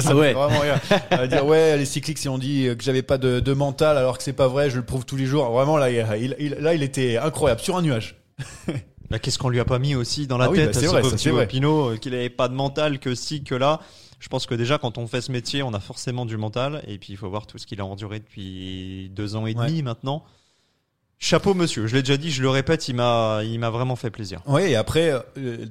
Ah 0.10 0.16
ouais. 0.16 0.32
vraiment 0.32 0.60
rire. 0.60 0.80
À 1.10 1.26
dire 1.26 1.46
ouais, 1.46 1.76
les 1.76 1.84
cycliques, 1.84 2.18
si 2.18 2.28
on 2.28 2.38
dit 2.38 2.68
que 2.76 2.82
j'avais 2.82 3.02
pas 3.02 3.18
de, 3.18 3.40
de 3.40 3.52
mental, 3.52 3.96
alors 3.96 4.18
que 4.18 4.24
c'est 4.24 4.32
pas 4.32 4.48
vrai, 4.48 4.70
je 4.70 4.76
le 4.76 4.84
prouve 4.84 5.04
tous 5.04 5.16
les 5.16 5.26
jours. 5.26 5.50
Vraiment 5.50 5.76
là, 5.76 5.90
il, 5.90 6.36
il- 6.38 6.56
là, 6.60 6.74
il 6.74 6.82
était 6.82 7.16
incroyable 7.18 7.60
sur 7.60 7.76
un 7.76 7.82
nuage. 7.82 8.16
Bah, 9.12 9.18
Qu'est-ce 9.18 9.38
qu'on 9.38 9.48
lui 9.48 9.60
a 9.60 9.64
pas 9.64 9.78
mis 9.78 9.94
aussi 9.94 10.26
dans 10.26 10.38
la 10.38 10.46
Ah 10.46 10.50
oui, 10.50 10.56
tête 10.56 10.72
bah, 10.72 10.98
à 10.98 11.02
ce. 11.16 11.44
Pinot, 11.46 11.90
euh, 11.92 11.96
qu'il 11.96 12.14
avait 12.14 12.30
pas 12.30 12.48
de 12.48 12.54
mental, 12.54 12.98
que 12.98 13.14
si, 13.14 13.44
que 13.44 13.54
là. 13.54 13.80
Je 14.18 14.28
pense 14.28 14.46
que 14.46 14.54
déjà, 14.54 14.78
quand 14.78 14.98
on 14.98 15.06
fait 15.06 15.20
ce 15.20 15.32
métier, 15.32 15.62
on 15.62 15.74
a 15.74 15.80
forcément 15.80 16.24
du 16.26 16.36
mental. 16.36 16.82
Et 16.86 16.98
puis, 16.98 17.12
il 17.12 17.16
faut 17.16 17.28
voir 17.28 17.46
tout 17.46 17.58
ce 17.58 17.66
qu'il 17.66 17.80
a 17.80 17.84
enduré 17.84 18.20
depuis 18.20 19.10
deux 19.14 19.34
ans 19.36 19.46
et 19.46 19.54
Ouais. 19.54 19.66
demi 19.66 19.82
maintenant. 19.82 20.24
Chapeau, 21.18 21.54
monsieur. 21.54 21.86
Je 21.86 21.94
l'ai 21.96 22.02
déjà 22.02 22.16
dit, 22.16 22.30
je 22.30 22.42
le 22.42 22.48
répète, 22.48 22.88
il 22.88 22.94
m'a, 22.96 23.42
il 23.44 23.58
m'a 23.60 23.70
vraiment 23.70 23.94
fait 23.96 24.10
plaisir. 24.10 24.40
Oui, 24.46 24.62
et 24.62 24.76
après, 24.76 25.12
euh, 25.38 25.66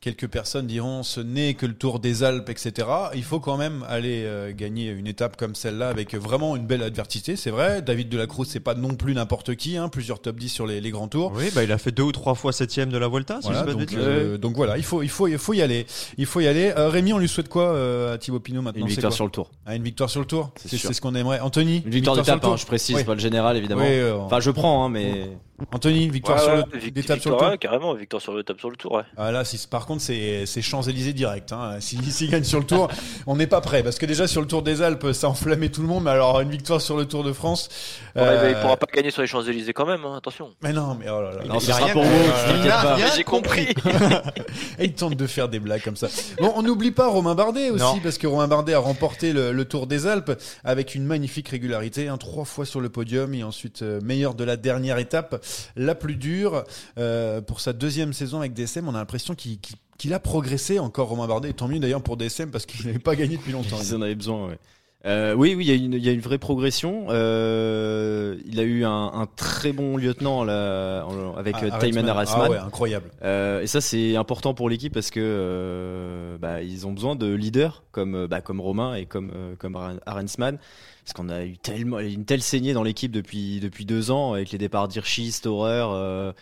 quelques 0.00 0.28
personnes 0.28 0.66
diront 0.66 1.02
ce 1.02 1.20
n'est 1.20 1.52
que 1.52 1.66
le 1.66 1.74
Tour 1.74 2.00
des 2.00 2.22
Alpes, 2.22 2.48
etc. 2.48 2.88
Il 3.14 3.22
faut 3.22 3.38
quand 3.38 3.58
même 3.58 3.84
aller 3.86 4.22
euh, 4.24 4.50
gagner 4.56 4.88
une 4.88 5.06
étape 5.06 5.36
comme 5.36 5.54
celle-là 5.54 5.88
avec 5.90 6.14
vraiment 6.14 6.56
une 6.56 6.66
belle 6.66 6.82
adversité, 6.82 7.36
c'est 7.36 7.50
vrai. 7.50 7.82
David 7.82 8.08
Delacruz, 8.08 8.46
c'est 8.46 8.60
pas 8.60 8.74
non 8.74 8.94
plus 8.94 9.12
n'importe 9.14 9.54
qui, 9.56 9.76
hein, 9.76 9.88
plusieurs 9.90 10.20
top 10.20 10.36
10 10.36 10.48
sur 10.48 10.66
les, 10.66 10.80
les 10.80 10.90
grands 10.90 11.08
tours. 11.08 11.32
Oui, 11.36 11.50
bah, 11.54 11.64
il 11.64 11.70
a 11.72 11.76
fait 11.76 11.90
deux 11.92 12.02
ou 12.02 12.12
trois 12.12 12.34
fois 12.34 12.52
septième 12.52 12.88
de 12.88 12.96
la 12.96 13.08
Volta, 13.08 13.40
si 13.42 13.48
Voilà, 13.48 13.66
je 13.66 13.72
donc, 13.72 13.92
euh, 13.92 14.38
donc 14.38 14.56
voilà, 14.56 14.78
il 14.78 14.84
faut, 14.84 15.02
il 15.02 15.10
faut, 15.10 15.28
il 15.28 15.36
faut 15.36 15.52
y 15.52 15.60
aller. 15.60 15.86
Il 16.16 16.24
faut 16.26 16.40
y 16.40 16.46
aller. 16.46 16.72
Euh, 16.78 16.88
Rémi, 16.88 17.12
on 17.12 17.18
lui 17.18 17.28
souhaite 17.28 17.50
quoi 17.50 17.64
euh, 17.64 18.14
à 18.14 18.18
Thibaut 18.18 18.40
Pinot 18.40 18.62
maintenant 18.62 18.80
Une 18.86 18.88
c'est 18.88 18.94
victoire 18.96 19.12
sur 19.12 19.24
le 19.26 19.30
tour. 19.30 19.50
Ah, 19.66 19.76
une 19.76 19.82
victoire 19.82 20.08
sur 20.08 20.20
le 20.20 20.26
tour. 20.26 20.50
C'est 20.56 20.68
C'est 20.68 20.76
sûr. 20.78 20.88
c'est 20.88 20.94
ce 20.94 21.00
qu'on 21.02 21.14
aimerait. 21.14 21.40
Anthony, 21.40 21.82
Une 21.84 21.90
victoire 21.92 22.16
sur 22.16 22.24
d'étape, 22.24 22.36
le 22.36 22.40
tour 22.40 22.52
hein, 22.54 22.56
je 22.56 22.64
précise, 22.66 22.96
Oui. 22.96 23.04
pas 23.04 23.14
le 23.14 23.20
général 23.20 23.58
évidemment. 23.58 23.82
Oui, 23.82 23.88
euh, 23.90 24.16
Enfin, 24.16 24.40
je 24.40 24.50
prends, 24.50 24.84
hein, 24.84 24.88
mais 24.88 25.28
Anthony, 25.72 26.08
victoire 26.08 26.38
Ouais, 26.38 26.44
sur 26.44 26.52
ouais, 26.54 26.64
le 26.72 26.78
vic- 26.78 26.94
d'étape 26.94 27.20
sur 27.20 27.30
le 27.30 27.36
victoire, 27.36 27.38
tour. 27.40 27.48
ouais, 27.50 27.58
carrément, 27.58 27.94
victoire 27.94 28.22
sur 28.22 28.32
le 28.34 28.42
top 28.42 28.58
sur 28.60 28.70
le 28.70 28.76
tour. 28.76 28.92
Ouais. 28.92 29.02
Ah 29.16 29.30
là, 29.30 29.44
si, 29.44 29.58
par 29.68 29.86
contre, 29.86 30.02
c'est 30.02 30.46
c'est 30.46 30.62
Champs-Élysées 30.62 31.12
direct. 31.12 31.52
Hein. 31.52 31.76
S'il 31.80 32.02
s'il 32.12 32.30
gagne 32.30 32.44
sur 32.44 32.58
le 32.58 32.64
tour, 32.66 32.88
on 33.26 33.36
n'est 33.36 33.46
pas 33.46 33.60
prêt. 33.60 33.82
Parce 33.82 33.98
que 33.98 34.06
déjà, 34.06 34.26
sur 34.26 34.40
le 34.40 34.46
Tour 34.46 34.62
des 34.62 34.82
Alpes, 34.82 35.12
ça 35.12 35.26
a 35.26 35.30
enflammé 35.30 35.70
tout 35.70 35.82
le 35.82 35.88
monde. 35.88 36.04
Mais 36.04 36.10
alors, 36.10 36.40
une 36.40 36.50
victoire 36.50 36.80
sur 36.80 36.96
le 36.96 37.04
Tour 37.06 37.24
de 37.24 37.32
France. 37.32 37.68
Ouais, 38.16 38.22
euh, 38.22 38.42
mais 38.44 38.50
il 38.52 38.56
pourra 38.60 38.76
pas 38.76 38.86
gagner 38.94 39.10
sur 39.10 39.22
les 39.22 39.28
Champs 39.28 39.42
Élysées 39.42 39.72
quand 39.72 39.86
même, 39.86 40.04
hein, 40.04 40.16
attention. 40.16 40.50
Mais 40.62 40.72
non, 40.72 40.96
mais 40.98 41.06
oh 41.08 41.20
là 41.20 41.30
là. 41.32 41.44
non, 41.44 41.54
il 41.54 41.56
a 41.56 41.60
sera 41.60 41.84
rien 41.84 41.92
pour 41.92 42.02
compris. 42.02 42.18
vous. 42.18 42.68
Euh, 42.68 42.96
il 42.98 43.16
J'ai 43.16 43.24
compris. 43.24 43.68
Et 44.78 44.84
il 44.86 44.92
tente 44.94 45.14
de 45.16 45.26
faire 45.26 45.48
des 45.48 45.60
blagues 45.60 45.82
comme 45.82 45.96
ça. 45.96 46.08
Bon, 46.40 46.52
on 46.56 46.62
n'oublie 46.62 46.90
pas 46.90 47.08
Romain 47.08 47.34
Bardet 47.34 47.70
aussi, 47.70 47.82
Non. 47.82 47.98
parce 48.02 48.18
que 48.18 48.26
Romain 48.26 48.48
Bardet 48.48 48.74
a 48.74 48.78
remporté 48.78 49.32
le, 49.32 49.52
le 49.52 49.64
Tour 49.64 49.86
des 49.86 50.06
Alpes 50.06 50.32
avec 50.64 50.94
une 50.94 51.04
magnifique 51.04 51.48
régularité, 51.48 52.08
hein, 52.08 52.16
trois 52.18 52.44
fois 52.44 52.64
sur 52.64 52.80
le 52.80 52.88
podium 52.88 53.34
et 53.34 53.42
ensuite 53.44 53.82
euh, 53.82 54.00
meilleur 54.02 54.34
de 54.34 54.44
la 54.44 54.56
dernière 54.56 54.98
étape, 54.98 55.44
la 55.76 55.94
plus 55.94 56.16
dure. 56.16 56.64
Euh, 56.98 57.40
pour 57.40 57.60
sa 57.60 57.72
deuxième 57.72 58.12
saison 58.12 58.38
avec 58.40 58.52
DSM, 58.54 58.88
on 58.88 58.94
a 58.94 58.98
l'impression 58.98 59.34
qu'il 59.34 60.14
a 60.14 60.18
progressé 60.20 60.78
encore 60.78 61.08
Romain 61.08 61.26
Bardet. 61.26 61.50
Et 61.50 61.54
tant 61.54 61.68
mieux 61.68 61.78
d'ailleurs 61.78 62.02
pour 62.02 62.16
DSM 62.16 62.50
parce 62.50 62.66
qu'il 62.66 62.86
n'avait 62.86 62.98
pas 62.98 63.16
gagné 63.16 63.36
depuis 63.36 63.52
longtemps. 63.52 63.76
Ils 63.80 63.94
en 63.94 64.02
avaient 64.02 64.14
besoin, 64.14 64.48
ouais. 64.48 64.58
Euh, 65.06 65.32
oui, 65.34 65.54
oui, 65.56 65.64
il 65.64 65.68
y, 65.68 65.72
a 65.72 65.74
une- 65.82 65.94
il 65.94 66.04
y 66.04 66.10
a 66.10 66.12
une 66.12 66.20
vraie 66.20 66.36
progression. 66.36 67.06
Euh, 67.08 68.36
il 68.46 68.60
a 68.60 68.64
eu 68.64 68.84
un, 68.84 68.90
un 69.14 69.26
très 69.34 69.72
bon 69.72 69.96
lieutenant 69.96 70.44
là, 70.44 71.06
avec 71.38 71.56
Ah. 71.70 71.78
Tayman 71.78 72.06
Arasman. 72.06 72.42
Ah 72.46 72.50
ouais, 72.50 72.58
incroyable. 72.58 73.10
Euh, 73.22 73.62
et 73.62 73.66
ça, 73.66 73.80
c'est 73.80 74.16
important 74.16 74.52
pour 74.52 74.68
l'équipe 74.68 74.92
parce 74.92 75.10
que 75.10 76.36
bah, 76.40 76.62
ils 76.62 76.86
ont 76.86 76.92
besoin 76.92 77.16
de 77.16 77.32
leaders 77.32 77.82
comme, 77.92 78.26
bah, 78.26 78.42
comme 78.42 78.60
Romain 78.60 78.94
et 78.94 79.06
comme, 79.06 79.30
comme 79.58 79.74
Aren- 79.76 80.00
Arensman. 80.06 80.58
Parce 81.04 81.12
qu'on 81.14 81.28
a 81.28 81.44
eu 81.44 81.56
tellement, 81.58 81.98
une 81.98 82.24
telle 82.24 82.42
saignée 82.42 82.72
dans 82.72 82.82
l'équipe 82.82 83.10
depuis, 83.10 83.60
depuis 83.60 83.84
deux 83.84 84.10
ans 84.10 84.34
avec 84.34 84.50
les 84.50 84.58
départs 84.58 84.88
d'Hirschi, 84.88 85.32
Storer 85.32 85.86
euh, 85.90 86.32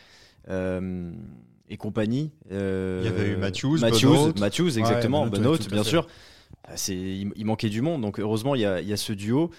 euh, 0.48 1.10
et 1.68 1.76
compagnie. 1.76 2.32
Euh, 2.50 3.00
Il 3.02 3.06
y 3.06 3.08
avait 3.08 3.30
eu 3.30 3.36
Matthews, 3.36 3.78
Matthews, 3.78 4.78
exactement, 4.78 5.26
Benoît, 5.26 5.56
Benoît, 5.56 5.68
bien 5.70 5.84
sûr. 5.84 6.06
C'est, 6.74 6.94
il, 6.94 7.32
il 7.36 7.46
manquait 7.46 7.70
du 7.70 7.80
monde, 7.80 8.02
donc 8.02 8.18
heureusement 8.20 8.54
il 8.54 8.60
y 8.60 8.66
a, 8.66 8.80
il 8.80 8.88
y 8.88 8.92
a 8.92 8.96
ce 8.96 9.12
duo. 9.12 9.50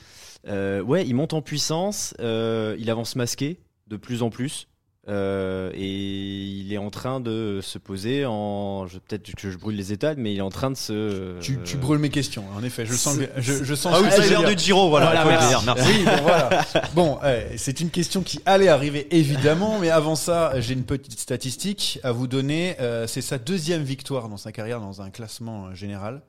Ouais, 0.47 1.05
il 1.05 1.13
monte 1.15 1.33
en 1.33 1.41
puissance, 1.41 2.13
il 2.19 2.89
avance 2.89 3.15
masqué 3.15 3.59
de 3.87 3.97
plus 3.97 4.21
en 4.21 4.29
plus. 4.29 4.67
Euh, 5.07 5.71
et 5.73 5.87
il 5.87 6.71
est 6.73 6.77
en 6.77 6.89
train 6.89 7.19
de 7.19 7.61
se 7.63 7.77
poser 7.79 8.25
en. 8.27 8.85
je- 8.85 8.99
Peut-être 8.99 9.33
que 9.33 9.49
je 9.49 9.57
brûle 9.57 9.75
les 9.77 9.91
étals, 9.93 10.17
mais 10.17 10.33
il 10.33 10.37
est 10.37 10.41
en 10.41 10.49
train 10.49 10.69
de 10.69 10.75
se. 10.75 11.39
Tu, 11.39 11.57
tu 11.63 11.77
brûles 11.77 11.99
mes 11.99 12.09
questions, 12.09 12.43
en 12.55 12.61
effet. 12.63 12.85
Je 12.85 12.93
sens, 12.93 13.17
que- 13.17 13.23
je, 13.41 13.63
je 13.63 13.75
sens 13.75 13.93
Ah 13.95 14.01
oui, 14.03 14.09
c'est 14.11 14.29
l'heure 14.29 14.43
du 14.43 14.57
Giro, 14.57 14.89
voilà. 14.89 15.07
Voilà, 15.13 15.25
merci. 15.25 15.47
dire, 15.47 15.61
merci. 15.65 15.89
Oui, 15.89 16.03
bon, 16.05 16.21
voilà. 16.21 16.65
Bon, 16.93 17.17
eh, 17.25 17.57
c'est 17.57 17.79
une 17.79 17.89
question 17.89 18.21
qui 18.21 18.41
allait 18.45 18.67
arriver 18.67 19.07
évidemment, 19.15 19.79
mais 19.79 19.89
avant 19.89 20.15
ça, 20.15 20.59
j'ai 20.59 20.73
une 20.73 20.83
petite 20.83 21.17
statistique 21.19 21.99
à 22.03 22.11
vous 22.11 22.27
donner. 22.27 22.75
Euh, 22.81 23.07
c'est 23.07 23.21
sa 23.21 23.37
deuxième 23.39 23.83
victoire 23.83 24.27
dans 24.29 24.37
sa 24.37 24.51
carrière 24.51 24.81
dans 24.81 25.01
un 25.01 25.09
classement 25.11 25.67
euh, 25.67 25.73
général. 25.75 26.21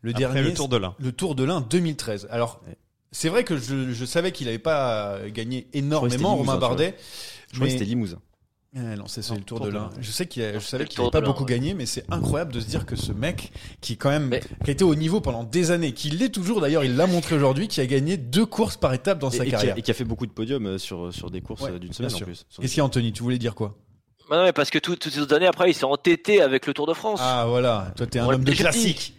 Le 0.00 0.10
Après 0.10 0.18
dernier, 0.20 0.42
le 0.42 0.54
Tour 0.54 0.68
de 0.68 0.76
l'Ain. 0.78 0.94
le 0.98 1.12
Tour 1.12 1.34
de 1.34 1.44
l'Ain 1.44 1.60
2013. 1.60 2.26
Alors, 2.30 2.60
Ouais. 2.66 2.74
c'est 3.12 3.28
vrai 3.28 3.44
que 3.44 3.58
je, 3.58 3.92
je 3.92 4.04
savais 4.04 4.32
qu'il 4.32 4.46
n'avait 4.46 4.58
pas 4.58 5.08
euh, 5.18 5.30
gagné 5.30 5.68
énormément, 5.74 6.36
Romain 6.36 6.56
vois. 6.56 6.68
Je 7.54 7.58
crois 7.58 7.66
mais- 7.66 7.72
que 7.74 7.78
c'était 7.78 7.88
Limousin. 7.88 8.18
Eh 8.76 8.80
non, 8.96 9.06
c'est 9.06 9.28
le 9.30 9.40
Tour 9.42 9.60
de 9.60 9.70
l'Ain. 9.70 9.88
Je 10.00 10.10
sais 10.10 10.26
qu'il 10.26 10.42
a- 10.42 10.54
je 10.54 10.58
savais 10.58 10.86
qu'il 10.86 10.98
n'avait 10.98 11.12
pas 11.12 11.20
beaucoup 11.20 11.44
gagné, 11.44 11.74
mais 11.74 11.86
c'est 11.86 12.04
incroyable 12.10 12.52
de 12.52 12.58
se 12.58 12.66
dire 12.66 12.84
que 12.86 12.96
ce 12.96 13.12
mec, 13.12 13.52
qui 13.80 13.96
quand 13.96 14.10
même, 14.10 14.26
Mais- 14.30 14.40
qui 14.40 14.70
a 14.70 14.72
été 14.72 14.82
au 14.82 14.96
niveau 14.96 15.20
pendant 15.20 15.44
des 15.44 15.70
années, 15.70 15.92
qui 15.92 16.10
l'est 16.10 16.28
toujours 16.30 16.60
d'ailleurs, 16.60 16.82
il 16.82 16.96
l'a 16.96 17.06
montré 17.06 17.36
aujourd'hui, 17.36 17.68
qui 17.68 17.80
a 17.80 17.86
gagné 17.86 18.16
deux 18.16 18.46
courses 18.46 18.76
par 18.76 18.92
étape 18.92 19.20
dans 19.20 19.30
Et, 19.30 19.36
sa 19.36 19.44
et 19.44 19.48
qui 19.48 19.54
a, 19.54 19.58
carrière. 19.58 19.78
et 19.78 19.82
qui 19.82 19.92
a 19.92 19.94
fait 19.94 20.02
beaucoup 20.04 20.26
de 20.26 20.32
podiums 20.32 20.66
euh, 20.66 20.78
sur, 20.78 21.14
sur 21.14 21.30
des 21.30 21.40
courses 21.40 21.62
Ouais, 21.62 21.70
euh, 21.70 21.78
d'une 21.78 21.92
semaine 21.92 22.12
en 22.12 22.18
plus. 22.18 22.46
Qu'est-ce 22.60 22.72
qu'il 22.72 22.78
y 22.78 22.80
a, 22.80 22.84
Anthony? 22.84 23.12
Tu 23.12 23.22
voulais 23.22 23.38
dire 23.38 23.54
quoi? 23.54 23.76
Bah 24.28 24.38
non, 24.38 24.42
mais 24.44 24.52
parce 24.52 24.70
que 24.70 24.78
tout- 24.80 24.96
toutes 24.96 25.12
ces 25.12 25.20
autres 25.20 25.36
années 25.36 25.46
après, 25.46 25.70
il 25.70 25.74
s'est 25.74 25.84
entêté 25.84 26.40
avec 26.40 26.66
le 26.66 26.74
Tour 26.74 26.88
de 26.88 26.94
France. 26.94 27.20
Ah 27.22 27.44
voilà, 27.46 27.92
toi 27.96 28.06
t'es 28.08 28.18
un 28.18 28.26
On 28.26 28.32
homme 28.32 28.42
de 28.42 28.50
dit. 28.50 29.12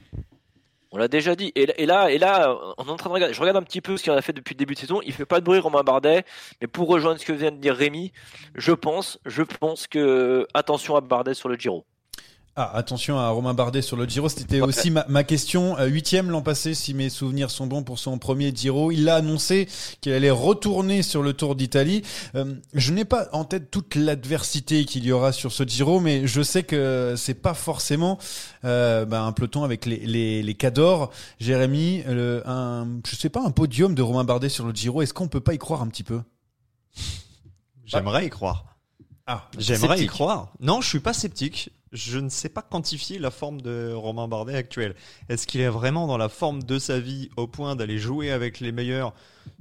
On 0.95 0.97
l'a 0.97 1.09
déjà 1.09 1.35
dit. 1.35 1.51
Et, 1.55 1.83
et 1.83 1.85
là, 1.85 2.09
et 2.09 2.17
là, 2.17 2.57
on 2.77 2.85
est 2.85 2.89
en 2.89 2.95
train 2.95 3.09
de 3.09 3.15
regarder. 3.15 3.33
Je 3.33 3.41
regarde 3.41 3.57
un 3.57 3.63
petit 3.63 3.81
peu 3.81 3.97
ce 3.97 4.03
qu'il 4.03 4.13
en 4.13 4.15
a 4.15 4.21
fait 4.21 4.31
depuis 4.31 4.53
le 4.53 4.59
début 4.59 4.75
de 4.75 4.79
saison. 4.79 5.01
Il 5.05 5.11
fait 5.11 5.25
pas 5.25 5.41
de 5.41 5.45
bruit, 5.45 5.59
Romain 5.59 5.83
Bardet. 5.83 6.23
Mais 6.61 6.67
pour 6.67 6.87
rejoindre 6.87 7.19
ce 7.19 7.25
que 7.25 7.33
vient 7.33 7.51
de 7.51 7.57
dire 7.57 7.75
Rémi, 7.75 8.13
je 8.55 8.71
pense, 8.71 9.19
je 9.25 9.43
pense 9.43 9.87
que 9.87 10.47
attention 10.53 10.95
à 10.95 11.01
Bardet 11.01 11.33
sur 11.33 11.49
le 11.49 11.57
Giro. 11.57 11.85
Ah, 12.57 12.71
attention 12.73 13.19
à 13.19 13.27
Romain 13.31 13.53
Bardet 13.53 13.81
sur 13.81 13.97
le 13.97 14.05
Giro. 14.05 14.29
C'était 14.29 14.61
aussi 14.61 14.89
ma, 14.89 15.05
ma 15.09 15.25
question. 15.25 15.77
Euh, 15.77 15.87
Huitième 15.87 16.31
l'an 16.31 16.41
passé, 16.41 16.73
si 16.73 16.93
mes 16.93 17.09
souvenirs 17.09 17.51
sont 17.51 17.67
bons 17.67 17.83
pour 17.83 17.99
son 17.99 18.17
premier 18.17 18.55
Giro. 18.55 18.91
Il 18.91 19.09
a 19.09 19.15
annoncé 19.15 19.67
qu'il 19.99 20.13
allait 20.13 20.31
retourner 20.31 21.03
sur 21.03 21.21
le 21.21 21.33
Tour 21.33 21.57
d'Italie. 21.57 22.03
Euh, 22.35 22.55
je 22.73 22.93
n'ai 22.93 23.03
pas 23.03 23.27
en 23.33 23.43
tête 23.43 23.71
toute 23.71 23.95
l'adversité 23.95 24.85
qu'il 24.85 25.03
y 25.03 25.11
aura 25.11 25.33
sur 25.33 25.51
ce 25.51 25.63
Giro, 25.63 25.99
mais 25.99 26.27
je 26.27 26.41
sais 26.41 26.63
que 26.63 27.15
c'est 27.17 27.33
pas 27.33 27.53
forcément 27.53 28.19
euh, 28.63 29.03
ben, 29.03 29.25
un 29.25 29.33
peloton 29.33 29.65
avec 29.65 29.85
les, 29.85 29.97
les, 29.97 30.41
les 30.41 30.55
Cadors. 30.55 31.11
Jérémy, 31.41 32.03
le, 32.07 32.41
un, 32.45 32.87
je 33.05 33.17
sais 33.17 33.29
pas, 33.29 33.41
un 33.43 33.51
podium 33.51 33.95
de 33.95 34.01
Romain 34.01 34.23
Bardet 34.23 34.47
sur 34.47 34.65
le 34.65 34.73
Giro. 34.73 35.01
Est-ce 35.01 35.13
qu'on 35.13 35.27
peut 35.27 35.41
pas 35.41 35.53
y 35.53 35.57
croire 35.57 35.81
un 35.81 35.87
petit 35.87 36.03
peu? 36.03 36.21
J'aimerais 37.83 38.27
y 38.27 38.29
croire. 38.29 38.74
Ah, 39.27 39.47
J'aimerais 39.57 40.03
y 40.03 40.07
croire. 40.07 40.49
Non, 40.59 40.81
je 40.81 40.89
suis 40.89 40.99
pas 40.99 41.13
sceptique. 41.13 41.71
Je 41.91 42.19
ne 42.19 42.29
sais 42.29 42.49
pas 42.49 42.61
quantifier 42.61 43.19
la 43.19 43.31
forme 43.31 43.61
de 43.61 43.93
Romain 43.93 44.27
Bardet 44.27 44.55
actuel. 44.55 44.95
Est-ce 45.29 45.47
qu'il 45.47 45.61
est 45.61 45.69
vraiment 45.69 46.07
dans 46.07 46.17
la 46.17 46.27
forme 46.29 46.61
de 46.61 46.77
sa 46.77 46.99
vie 46.99 47.29
au 47.37 47.47
point 47.47 47.75
d'aller 47.75 47.97
jouer 47.97 48.31
avec 48.31 48.59
les 48.59 48.73
meilleurs 48.73 49.13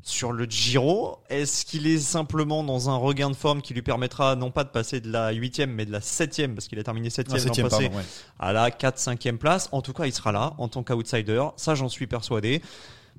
sur 0.02 0.32
le 0.32 0.44
Giro? 0.44 1.18
Est-ce 1.30 1.64
qu'il 1.64 1.86
est 1.86 1.98
simplement 1.98 2.64
dans 2.64 2.90
un 2.90 2.96
regain 2.96 3.30
de 3.30 3.36
forme 3.36 3.62
qui 3.62 3.72
lui 3.72 3.82
permettra 3.82 4.34
non 4.34 4.50
pas 4.50 4.64
de 4.64 4.70
passer 4.70 5.00
de 5.00 5.10
la 5.12 5.30
huitième 5.30 5.70
mais 5.70 5.86
de 5.86 5.92
la 5.92 6.00
septième 6.00 6.54
parce 6.54 6.66
qu'il 6.66 6.78
a 6.78 6.82
terminé 6.82 7.06
un 7.06 7.10
septième 7.10 7.38
l'an 7.38 7.68
passé 7.68 7.84
pardon, 7.84 7.98
ouais. 7.98 8.04
à 8.40 8.52
la 8.52 8.70
4-5e 8.70 9.36
place? 9.36 9.68
En 9.70 9.80
tout 9.80 9.92
cas, 9.92 10.06
il 10.06 10.12
sera 10.12 10.32
là 10.32 10.54
en 10.58 10.66
tant 10.68 10.82
qu'outsider. 10.82 11.42
Ça, 11.56 11.74
j'en 11.76 11.88
suis 11.88 12.08
persuadé. 12.08 12.62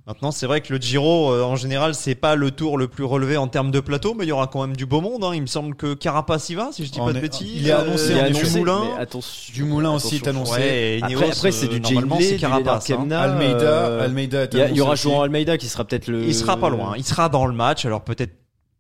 Maintenant, 0.08 0.30
c'est 0.32 0.46
vrai 0.46 0.62
que 0.62 0.72
le 0.72 0.80
Giro, 0.80 1.32
euh, 1.34 1.42
en 1.42 1.56
général, 1.56 1.96
c'est 1.96 2.14
pas 2.14 2.36
le 2.36 2.52
tour 2.52 2.78
le 2.78 2.88
plus 2.88 3.04
relevé 3.04 3.38
en 3.38 3.48
termes 3.48 3.72
de 3.72 3.80
plateau, 3.80 4.14
mais 4.14 4.26
il 4.26 4.28
y 4.30 4.32
aura 4.32 4.46
quand 4.46 4.62
même 4.62 4.76
du 4.76 4.86
beau 4.86 5.02
monde. 5.02 5.24
hein. 5.24 5.32
Il 5.34 5.42
me 5.42 5.48
semble 5.48 5.74
que 5.76 5.96
Carapace 5.96 6.48
y 6.50 6.54
va, 6.56 6.70
si 6.72 6.86
je 6.86 6.92
dis 6.92 7.00
On 7.02 7.06
pas 7.08 7.14
de 7.14 7.20
bêtises. 7.20 7.50
il 7.56 7.68
est 7.68 7.72
annoncé, 7.72 8.10
Il 8.12 8.14
en 8.14 8.18
est 8.18 8.22
annoncé, 8.28 8.44
Dumoulin. 8.52 8.82
mais 8.96 9.02
attention. 9.02 9.54
Dumoulin 9.56 9.92
aussi 9.94 10.16
est 10.18 10.28
annoncé. 10.28 10.52
Ouais, 10.60 11.00
Après, 11.02 11.16
après 11.32 11.52
c'est 11.52 11.66
euh, 11.66 11.70
du 11.70 11.80
normalement, 11.82 12.18
c'est 12.22 12.34
du 12.36 12.40
Carapace. 12.40 12.92
hein. 12.92 13.10
Almeida, 13.12 13.58
euh, 13.64 14.04
Almeida 14.06 14.44
est 14.44 14.54
Il 14.54 14.60
y, 14.60 14.74
il 14.76 14.82
aura 14.82 14.94
aussi. 14.94 15.12
Almeida 15.12 15.58
qui 15.58 15.68
sera 15.68 15.84
peut-être 15.86 16.08
le. 16.08 16.24
Il 16.24 16.36
sera 16.36 16.56
pas 16.58 16.70
loin. 16.70 16.94
Il 16.98 17.04
sera 17.04 17.28
dans 17.28 17.48
le 17.48 17.54
match. 17.54 17.86
Alors 17.86 18.02
peut-être 18.02 18.34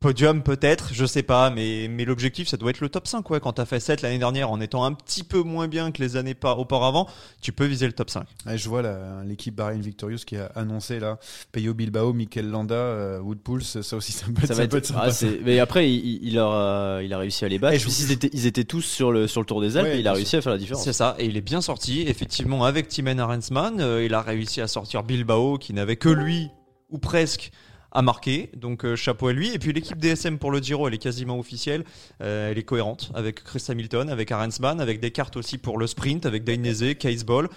podium, 0.05 0.43
peut-être, 0.43 0.89
je 0.93 1.03
sais 1.05 1.23
pas, 1.23 1.49
mais, 1.49 1.87
mais 1.89 2.05
l'objectif, 2.05 2.47
ça 2.47 2.57
doit 2.57 2.69
être 2.69 2.79
le 2.79 2.89
top 2.89 3.07
5. 3.07 3.27
Ouais. 3.31 3.39
Quand 3.39 3.53
t'as 3.53 3.65
fait 3.65 3.79
7 3.79 4.03
l'année 4.03 4.19
dernière 4.19 4.51
en 4.51 4.61
étant 4.61 4.83
un 4.85 4.93
petit 4.93 5.23
peu 5.23 5.41
moins 5.41 5.67
bien 5.67 5.91
que 5.91 5.99
les 6.03 6.15
années 6.15 6.35
pas 6.35 6.53
auparavant, 6.55 7.07
tu 7.41 7.51
peux 7.51 7.65
viser 7.65 7.87
le 7.87 7.93
top 7.93 8.11
5. 8.11 8.27
Ouais, 8.45 8.55
je 8.57 8.69
vois 8.69 8.83
l'équipe 9.25 9.55
Bahrain 9.55 9.79
Victorious 9.79 10.19
qui 10.25 10.37
a 10.37 10.45
annoncé 10.55 10.99
là, 10.99 11.17
Peyo 11.51 11.73
Bilbao, 11.73 12.13
Mikel 12.13 12.49
Landa, 12.51 12.75
euh, 12.75 13.19
Wood 13.19 13.39
Pulse, 13.39 13.81
ça 13.81 13.95
aussi 13.97 14.11
ça 14.11 14.27
peut 14.27 14.33
être, 14.43 14.47
Ça 14.47 14.53
ça 14.53 14.61
va 14.61 14.67
peut 14.67 14.77
être, 14.77 14.91
être 14.91 15.11
sympa. 15.11 15.35
ah, 15.37 15.41
mais 15.43 15.59
après, 15.59 15.89
il, 15.91 16.19
il, 16.27 16.37
a 16.37 16.99
réussi 17.17 17.43
à 17.43 17.47
les 17.47 17.57
battre. 17.57 17.73
Et 17.73 17.79
je- 17.79 17.85
Puis 17.85 17.95
ils, 18.01 18.11
étaient, 18.11 18.29
ils 18.31 18.45
étaient 18.45 18.63
tous 18.63 18.81
sur 18.83 19.11
le, 19.11 19.25
sur 19.27 19.41
le 19.41 19.47
Tour 19.47 19.59
des 19.61 19.75
Alpes 19.75 19.87
Ouais, 19.87 19.97
et 19.97 19.99
il 20.01 20.07
a 20.07 20.13
réussi 20.13 20.35
à 20.35 20.41
faire 20.41 20.51
la 20.51 20.59
différence. 20.59 20.83
C'est 20.83 20.93
ça, 20.93 21.15
et 21.17 21.25
il 21.25 21.35
est 21.35 21.41
bien 21.41 21.61
sorti. 21.61 22.01
Effectivement, 22.07 22.63
avec 22.65 22.89
Timen 22.89 23.19
Arensman, 23.19 23.79
euh, 23.81 24.05
il 24.05 24.13
a 24.13 24.21
réussi 24.21 24.61
à 24.61 24.67
sortir 24.67 25.01
Bilbao, 25.01 25.57
qui 25.57 25.73
n'avait 25.73 25.95
que 25.95 26.09
lui, 26.09 26.49
ou 26.91 26.99
presque, 26.99 27.51
à 27.95 28.01
marquer. 28.01 28.51
Donc 28.55 28.85
euh, 28.85 28.95
chapeau 28.95 29.29
à 29.29 29.33
lui. 29.33 29.53
Et 29.53 29.57
puis 29.57 29.73
l'équipe 29.73 29.97
DSM 29.97 30.37
pour 30.37 30.51
le 30.51 30.59
Giro, 30.59 30.87
elle 30.87 30.93
est 30.93 30.99
quasiment 30.99 31.39
officielle. 31.39 31.83
Euh, 32.21 32.51
elle 32.51 32.57
est 32.57 32.63
cohérente 32.63 33.09
avec 33.15 33.43
Chris 33.43 33.63
Hamilton, 33.69 34.09
avec 34.09 34.31
Arensman, 34.31 34.79
avec 34.79 34.99
des 34.99 35.11
cartes 35.11 35.37
aussi 35.37 35.57
pour 35.57 35.77
le 35.79 35.87
sprint, 35.87 36.25
avec 36.25 36.43
Dainese, 36.43 36.95
Case 36.99 37.23
Ball. 37.23 37.47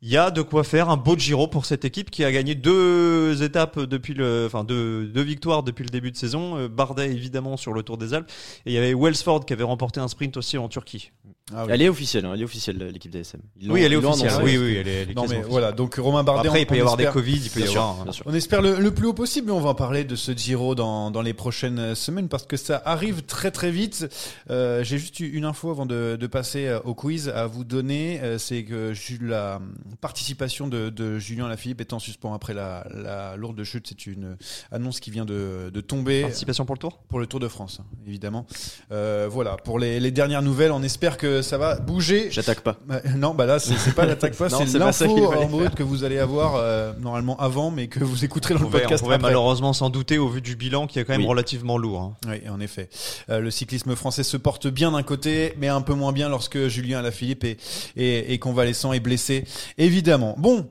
Il 0.00 0.08
y 0.10 0.16
a 0.16 0.30
de 0.30 0.42
quoi 0.42 0.62
faire 0.62 0.90
un 0.90 0.96
beau 0.96 1.16
Giro 1.18 1.48
pour 1.48 1.64
cette 1.66 1.84
équipe 1.84 2.10
qui 2.12 2.22
a 2.22 2.30
gagné 2.30 2.54
deux 2.54 3.42
étapes 3.42 3.80
depuis 3.80 4.14
le, 4.14 4.44
enfin 4.46 4.62
deux, 4.62 5.06
deux 5.06 5.22
victoires 5.22 5.64
depuis 5.64 5.82
le 5.82 5.90
début 5.90 6.12
de 6.12 6.16
saison. 6.16 6.56
Euh, 6.56 6.68
Bardet 6.68 7.10
évidemment 7.10 7.56
sur 7.56 7.72
le 7.72 7.82
Tour 7.82 7.98
des 7.98 8.14
Alpes 8.14 8.30
et 8.64 8.70
il 8.70 8.72
y 8.74 8.78
avait 8.78 8.94
Wellsford 8.94 9.44
qui 9.44 9.52
avait 9.54 9.64
remporté 9.64 9.98
un 9.98 10.06
sprint 10.06 10.36
aussi 10.36 10.56
en 10.56 10.68
Turquie. 10.68 11.10
Ah 11.52 11.64
oui. 11.64 11.70
Elle 11.72 11.82
est 11.82 11.88
officielle, 11.88 12.26
hein, 12.26 12.32
elle 12.34 12.42
est 12.42 12.44
officielle 12.44 12.76
l'équipe 12.92 13.10
DSM. 13.10 13.40
Ils 13.58 13.68
l'ont- 13.68 13.74
Oui, 13.74 13.82
elle 13.82 13.92
est 13.94 13.96
officielle. 13.96 14.32
Oui, 14.42 14.56
oui, 14.58 14.76
elle 14.76 14.86
est, 14.86 15.02
elle 15.02 15.10
est 15.10 15.14
Non 15.14 15.22
mais 15.22 15.28
quasiment 15.36 15.48
voilà, 15.48 15.72
donc 15.72 15.94
Romain 15.96 16.22
Bardet. 16.22 16.46
Après, 16.46 16.58
on- 16.60 16.62
il 16.62 16.66
peut 16.66 16.76
y 16.76 16.80
avoir 16.80 16.96
des 16.98 17.04
espère- 17.04 17.12
Covid, 17.14 17.36
il 17.42 17.50
peut 17.50 17.60
y 17.60 17.66
sûr, 17.66 17.80
avoir. 17.80 18.00
hein. 18.00 18.04
bien 18.04 18.12
sûr. 18.12 18.24
On 18.28 18.34
espère 18.34 18.62
le, 18.62 18.76
le 18.76 18.90
plus 18.92 19.06
haut 19.06 19.14
possible, 19.14 19.46
mais 19.46 19.52
on 19.54 19.60
va 19.60 19.70
en 19.70 19.74
parler 19.74 20.04
de 20.04 20.14
ce 20.14 20.30
Giro 20.32 20.74
dans, 20.74 21.10
dans 21.10 21.22
les 21.22 21.32
prochaines 21.32 21.94
semaines 21.94 22.28
parce 22.28 22.44
que 22.44 22.56
ça 22.58 22.80
arrive 22.84 23.22
très 23.22 23.50
très 23.50 23.70
vite. 23.70 24.06
Euh, 24.50 24.84
J'ai 24.84 24.98
juste 24.98 25.18
eu 25.20 25.28
une 25.30 25.46
info 25.46 25.70
avant 25.70 25.86
de, 25.86 26.16
de 26.20 26.26
passer 26.28 26.66
euh, 26.66 26.80
au 26.84 26.94
quiz 26.94 27.30
à 27.30 27.46
vous 27.46 27.64
donner, 27.64 28.20
c'est 28.38 28.62
que 28.64 28.92
ju- 28.92 29.18
la 29.22 29.60
participation 29.96 30.68
de, 30.68 30.88
de 30.90 31.18
Julien 31.18 31.48
Lafilippe 31.48 31.80
est 31.80 31.92
en 31.92 31.98
suspens 31.98 32.34
après 32.34 32.54
la, 32.54 32.86
la 32.94 33.36
lourde 33.36 33.62
chute. 33.64 33.86
C'est 33.88 34.06
une 34.06 34.36
annonce 34.72 35.00
qui 35.00 35.10
vient 35.10 35.24
de, 35.24 35.70
de 35.72 35.80
tomber 35.80 36.22
Participation 36.22 36.64
pour 36.64 36.74
le 36.74 36.80
tour? 36.80 36.98
Pour 37.08 37.18
le 37.20 37.26
Tour 37.26 37.40
de 37.40 37.48
France, 37.48 37.80
évidemment. 38.06 38.46
Euh, 38.92 39.28
voilà, 39.30 39.56
pour 39.56 39.78
les, 39.78 40.00
les 40.00 40.10
dernières 40.10 40.42
nouvelles, 40.42 40.72
on 40.72 40.82
espère 40.82 41.16
que 41.16 41.42
ça 41.42 41.58
va 41.58 41.76
bouger. 41.78 42.28
J'attaque 42.30 42.60
pas. 42.60 42.76
Bah, 42.86 43.00
non, 43.16 43.34
bah 43.34 43.46
là, 43.46 43.58
c'est 43.58 43.76
c'est 43.76 43.94
pas 43.94 44.06
l'attaque 44.06 44.34
pas, 44.36 44.48
c'est 44.66 44.78
l'info 44.78 45.32
en 45.32 45.46
brut 45.46 45.74
que 45.74 45.82
vous 45.82 46.04
allez 46.04 46.18
avoir 46.18 46.56
euh, 46.56 46.92
normalement 47.00 47.38
avant, 47.38 47.70
mais 47.70 47.88
que 47.88 48.02
vous 48.04 48.24
écouterez 48.24 48.54
dans 48.54 48.60
On 48.60 48.62
le 48.64 48.66
pouvait, 48.70 48.78
on 48.78 48.82
podcast 48.82 49.02
pouvait 49.02 49.14
après. 49.16 49.28
malheureusement 49.28 49.72
s'en 49.72 49.90
douter 49.90 50.18
au 50.18 50.28
vu 50.28 50.40
du 50.40 50.56
bilan 50.56 50.86
qui 50.86 50.98
est 50.98 51.04
quand 51.04 51.12
même 51.12 51.22
Oui. 51.22 51.26
relativement 51.28 51.78
lourd. 51.78 52.00
hein. 52.00 52.16
Oui, 52.28 52.48
en 52.48 52.60
effet. 52.60 52.88
Euh, 53.30 53.40
le 53.40 53.50
cyclisme 53.50 53.94
français 53.96 54.22
se 54.22 54.36
porte 54.36 54.66
bien 54.66 54.92
d'un 54.92 55.02
côté, 55.02 55.54
mais 55.58 55.68
un 55.68 55.80
peu 55.80 55.94
moins 55.94 56.12
bien 56.12 56.28
lorsque 56.28 56.68
Julien 56.68 56.98
Alaphilippe 57.00 57.44
est, 57.44 57.58
est, 57.96 58.32
est 58.32 58.38
convalescent 58.38 58.92
et 58.92 59.00
blessé, 59.00 59.44
évidemment. 59.78 60.34
Bon, 60.38 60.70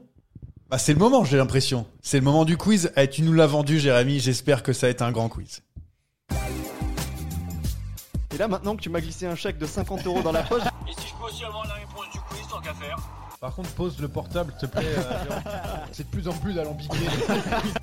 bah, 0.70 0.78
c'est 0.78 0.94
le 0.94 1.00
moment, 1.00 1.24
j'ai 1.24 1.38
l'impression. 1.38 1.86
C'est 2.02 2.20
le 2.20 2.24
moment 2.24 2.46
du 2.46 2.58
quiz. 2.58 2.92
Eh, 2.96 3.10
tu 3.10 3.24
nous 3.24 3.34
l'as 3.34 3.48
vendu, 3.48 3.80
Jérémy. 3.80 4.20
J'espère 4.20 4.62
que 4.64 4.74
ça 4.74 4.88
va 4.88 4.92
être 4.92 5.02
un 5.02 5.12
grand 5.12 5.30
quiz. 5.30 5.64
Et 8.34 8.38
là, 8.38 8.48
maintenant 8.48 8.76
que 8.76 8.82
tu 8.82 8.90
m'as 8.90 9.00
glissé 9.00 9.26
un 9.26 9.36
chèque 9.36 9.58
de 9.58 9.66
50 9.66 10.06
euros 10.06 10.22
dans 10.22 10.32
la 10.32 10.44
poche, 10.44 10.62
Et 10.62 11.02
si 11.02 11.08
je 11.08 11.14
peux 11.16 11.24
aussi 11.24 11.44
avoir 11.44 11.66
la 11.68 11.74
réponse 11.74 12.06
du 12.14 12.20
quiz, 12.20 12.48
tant 12.50 12.60
qu'à 12.60 12.74
faire 12.74 12.98
Par 13.40 13.54
contre, 13.56 13.70
pose 13.72 14.00
le 14.00 14.08
portable, 14.08 14.52
s'il 14.60 14.68
te 14.68 14.76
plaît. 14.78 14.88
euh, 14.98 15.26
c'est 15.92 16.04
de 16.04 16.10
plus 16.10 16.28
en 16.28 16.34
plus 16.34 16.58
alambiqué. 16.58 16.98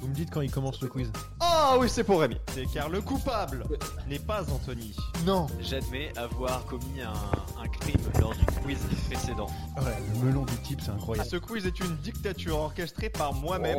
Vous 0.01 0.09
me 0.09 0.15
dites 0.15 0.31
quand 0.31 0.41
il 0.41 0.51
commence 0.51 0.81
le 0.83 0.89
quiz. 0.89 1.13
Ah 1.39 1.77
oui, 1.79 1.89
c'est 1.89 2.03
pour 2.03 2.21
Rémi. 2.21 2.37
C'est 2.53 2.67
car 2.67 2.89
le 2.89 3.01
coupable 3.01 3.65
n'est 4.09 4.19
pas 4.19 4.43
Anthony. 4.51 4.97
Non. 5.25 5.47
J'admets 5.61 6.13
avoir 6.19 6.65
commis 6.65 7.03
un, 7.03 7.13
un 7.63 7.69
crime 7.69 8.01
lors 8.21 8.35
du 8.35 8.45
quiz 8.65 8.79
précédent. 9.09 9.47
Ouais, 9.77 9.97
le 10.21 10.27
melon 10.27 10.45
du 10.45 10.57
type, 10.63 10.81
c'est 10.85 10.91
incroyable. 10.91 11.29
Ce 11.31 11.37
quiz 11.37 11.65
est 11.67 11.79
une 11.79 11.97
dictature 11.99 12.59
orchestrée 12.59 13.11
par 13.11 13.33
moi-même. 13.33 13.79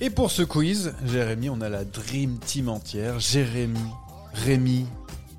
Et 0.00 0.10
pour 0.10 0.30
ce 0.30 0.42
quiz, 0.42 0.94
Jérémy, 1.06 1.48
on 1.48 1.60
a 1.62 1.70
la 1.70 1.84
Dream 1.86 2.38
Team 2.38 2.68
entière. 2.68 3.18
Jérémy, 3.18 3.80
Rémi, 4.34 4.86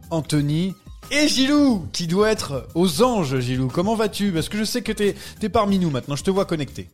Anthony 0.10 0.74
et 1.12 1.28
Gilou, 1.28 1.88
qui 1.92 2.08
doit 2.08 2.30
être 2.30 2.68
aux 2.76 3.02
anges, 3.04 3.40
Gilou. 3.40 3.68
Comment 3.68 3.96
vas-tu? 3.96 4.32
Parce 4.32 4.50
que 4.50 4.58
je 4.58 4.64
sais 4.64 4.82
que 4.82 4.92
t'es 4.92 5.16
es 5.42 5.50
parmi 5.50 5.80
nous 5.80 5.90
maintenant, 5.90 6.16
je 6.16 6.24
te 6.24 6.32
vois 6.32 6.46
connecté. 6.46 6.88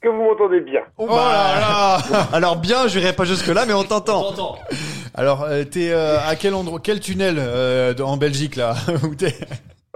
Que 0.00 0.08
vous 0.08 0.22
m'entendez 0.22 0.60
bien. 0.60 0.80
Oh 0.98 1.06
là 1.06 1.60
là 1.60 2.28
Alors 2.32 2.56
bien, 2.56 2.88
je 2.88 2.98
n'irai 2.98 3.14
pas 3.14 3.24
jusque 3.24 3.46
là, 3.46 3.64
mais 3.66 3.72
on 3.72 3.84
t'entend. 3.84 4.34
Alors, 5.14 5.44
euh, 5.44 5.64
t'es 5.64 5.92
euh, 5.92 6.18
à 6.20 6.36
quel 6.36 6.54
endroit, 6.54 6.80
quel 6.82 7.00
tunnel 7.00 7.36
euh, 7.38 7.94
en 8.00 8.16
Belgique 8.16 8.56
là 8.56 8.74
où 9.02 9.14
t'es? 9.14 9.34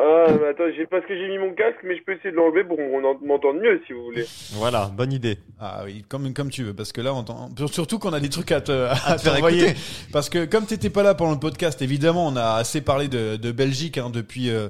Ah, 0.01 0.26
mais 0.40 0.46
attends, 0.51 0.62
j'ai 0.76 0.86
parce 0.86 1.05
que 1.07 1.16
j'ai 1.16 1.26
mis 1.26 1.38
mon 1.38 1.53
casque, 1.55 1.78
mais 1.82 1.96
je 1.96 2.05
peux 2.05 2.12
essayer 2.14 2.30
de 2.30 2.36
l'enlever 2.36 2.62
pour 2.62 2.76
qu'on 2.76 3.03
en- 3.03 3.18
m'entende 3.26 3.57
mieux 3.57 3.80
si 3.84 3.92
vous 3.92 4.05
voulez. 4.05 4.24
Voilà, 4.53 4.92
bonne 4.96 5.12
idée. 5.12 5.38
Ah 5.59 5.82
oui, 5.84 6.05
comme, 6.09 6.32
comme 6.32 6.51
tu 6.51 6.62
veux, 6.62 6.72
parce 6.72 6.92
que 6.92 7.01
là, 7.01 7.12
on 7.12 7.24
t'en- 7.24 7.51
surtout 7.66 7.99
qu'on 7.99 8.12
a 8.12 8.20
des 8.20 8.28
trucs 8.28 8.53
à 8.53 8.61
te, 8.61 8.70
à 8.70 9.16
te 9.16 9.22
faire 9.22 9.34
t'envoyer. 9.34 9.64
écouter. 9.70 9.80
Parce 10.12 10.28
que 10.30 10.44
comme 10.44 10.66
t'étais 10.66 10.88
pas 10.90 11.03
là 11.03 11.14
pendant 11.16 11.32
le 11.32 11.40
podcast, 11.40 11.82
évidemment, 11.82 12.28
on 12.28 12.36
a 12.36 12.53
assez 12.53 12.80
parlé 12.80 13.09
de, 13.09 13.34
de 13.34 13.51
Belgique 13.51 13.99
hein, 13.99 14.09
depuis 14.09 14.51
euh, 14.51 14.68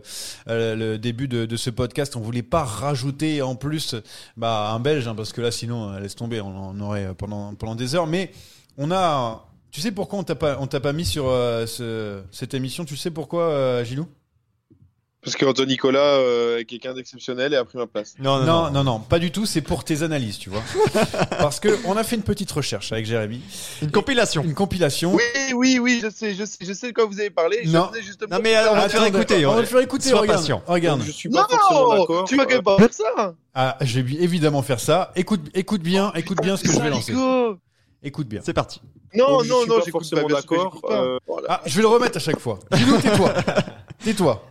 euh, 0.48 0.74
le 0.74 0.96
début 0.98 1.28
de, 1.28 1.44
de 1.44 1.56
ce 1.56 1.68
podcast. 1.68 2.16
On 2.16 2.20
voulait 2.20 2.42
pas 2.42 2.64
rajouter 2.64 3.42
en 3.42 3.54
plus 3.54 3.96
bah, 4.38 4.70
un 4.72 4.80
Belge, 4.80 5.06
hein, 5.08 5.14
parce 5.14 5.34
que 5.34 5.42
là, 5.42 5.50
sinon, 5.50 5.90
euh, 5.92 6.00
laisse 6.00 6.16
tomber, 6.16 6.40
on 6.40 6.56
en 6.56 6.80
aurait 6.80 7.04
euh, 7.04 7.12
pendant, 7.12 7.54
pendant 7.54 7.74
des 7.74 7.94
heures. 7.94 8.06
Mais 8.06 8.30
on 8.78 8.90
a... 8.90 9.44
Tu 9.72 9.82
sais 9.82 9.92
pourquoi 9.92 10.18
on 10.20 10.22
t'a 10.24 10.34
pas, 10.36 10.56
on 10.58 10.66
t'a 10.66 10.80
pas 10.80 10.94
mis 10.94 11.04
sur 11.04 11.28
euh, 11.28 11.66
ce- 11.66 12.22
cette 12.30 12.54
émission? 12.54 12.86
Tu 12.86 12.96
sais 12.96 13.10
pourquoi, 13.10 13.42
euh, 13.42 13.84
Gilou? 13.84 14.06
Parce 15.24 15.36
qu'Anthony 15.36 15.72
Nicolas 15.72 15.98
euh, 16.00 16.58
est 16.58 16.64
quelqu'un 16.64 16.94
d'exceptionnel 16.94 17.52
et 17.52 17.56
a 17.56 17.64
pris 17.64 17.76
ma 17.76 17.88
place. 17.88 18.14
Non, 18.20 18.38
non, 18.38 18.44
non, 18.44 18.62
non. 18.64 18.70
non, 18.70 18.84
non, 18.84 19.00
pas 19.00 19.18
du 19.18 19.32
tout. 19.32 19.46
C'est 19.46 19.62
pour 19.62 19.82
tes 19.82 20.02
analyses, 20.04 20.38
tu 20.38 20.48
vois. 20.48 20.62
Parce 21.38 21.58
que 21.58 21.76
on 21.86 21.96
a 21.96 22.04
fait 22.04 22.14
une 22.14 22.22
petite 22.22 22.50
recherche 22.52 22.92
avec 22.92 23.04
Jérémy, 23.04 23.40
Une 23.82 23.90
compilation. 23.90 24.44
une 24.44 24.54
compilation. 24.54 25.12
Oui, 25.14 25.22
oui, 25.54 25.78
oui, 25.80 25.98
je 26.02 26.08
sais, 26.08 26.34
je 26.34 26.44
sais, 26.44 26.58
je 26.60 26.72
sais 26.72 26.88
de 26.88 26.92
quoi 26.92 27.04
vous 27.06 27.18
avez 27.18 27.30
parlé. 27.30 27.60
Je 27.64 27.70
Non. 27.70 27.88
venais 27.90 28.02
justement 28.02 28.36
Non 28.36 28.40
mais 28.42 28.54
on 28.70 28.74
va 28.76 28.82
faire 28.82 28.84
te 28.86 28.90
faire 28.92 29.06
écouter. 29.06 29.46
On 29.46 29.54
va 29.54 29.60
te 29.62 29.66
faire 29.66 29.80
écouter. 29.80 30.08
Sois 30.08 30.20
regarde, 30.20 30.38
patient. 30.40 30.62
regarde. 30.66 30.98
Donc, 31.00 31.06
je 31.08 31.12
suis 31.12 31.28
pas 31.28 31.46
forcément 31.50 31.80
Non, 31.88 31.98
d'accord. 31.98 32.24
tu 32.24 32.36
vas 32.36 32.44
quand 32.46 32.54
même 32.54 32.62
pas 32.62 32.78
faire 32.78 32.92
ça. 32.92 33.34
Ah, 33.54 33.76
je 33.80 34.00
vais 34.00 34.12
évidemment 34.22 34.62
faire 34.62 34.78
ça. 34.78 35.10
Écoute, 35.16 35.40
écoute 35.52 35.82
bien, 35.82 36.12
écoute 36.14 36.38
bien 36.40 36.56
ce 36.56 36.62
que 36.62 36.72
je 36.72 36.78
vais 36.78 36.90
lancer. 36.90 37.12
Écoute 38.04 38.28
bien. 38.28 38.40
C'est 38.44 38.52
parti. 38.54 38.80
Non, 39.14 39.38
Donc, 39.38 39.44
je 39.44 39.48
non, 39.48 39.60
suis 39.62 39.68
non, 39.68 39.74
pas 39.78 39.84
j'écoute 39.84 39.90
forcément 40.02 40.22
pas, 40.22 40.28
bien 40.28 40.40
sûr 40.42 40.48
que 40.48 40.88
d'accord. 40.88 41.60
je 41.66 41.74
vais 41.76 41.82
le 41.82 41.88
remettre 41.88 42.16
à 42.18 42.20
chaque 42.20 42.38
fois. 42.38 42.60
Dis-nous, 42.72 42.98
tais-toi. 43.00 43.34
Tais-toi. 44.04 44.44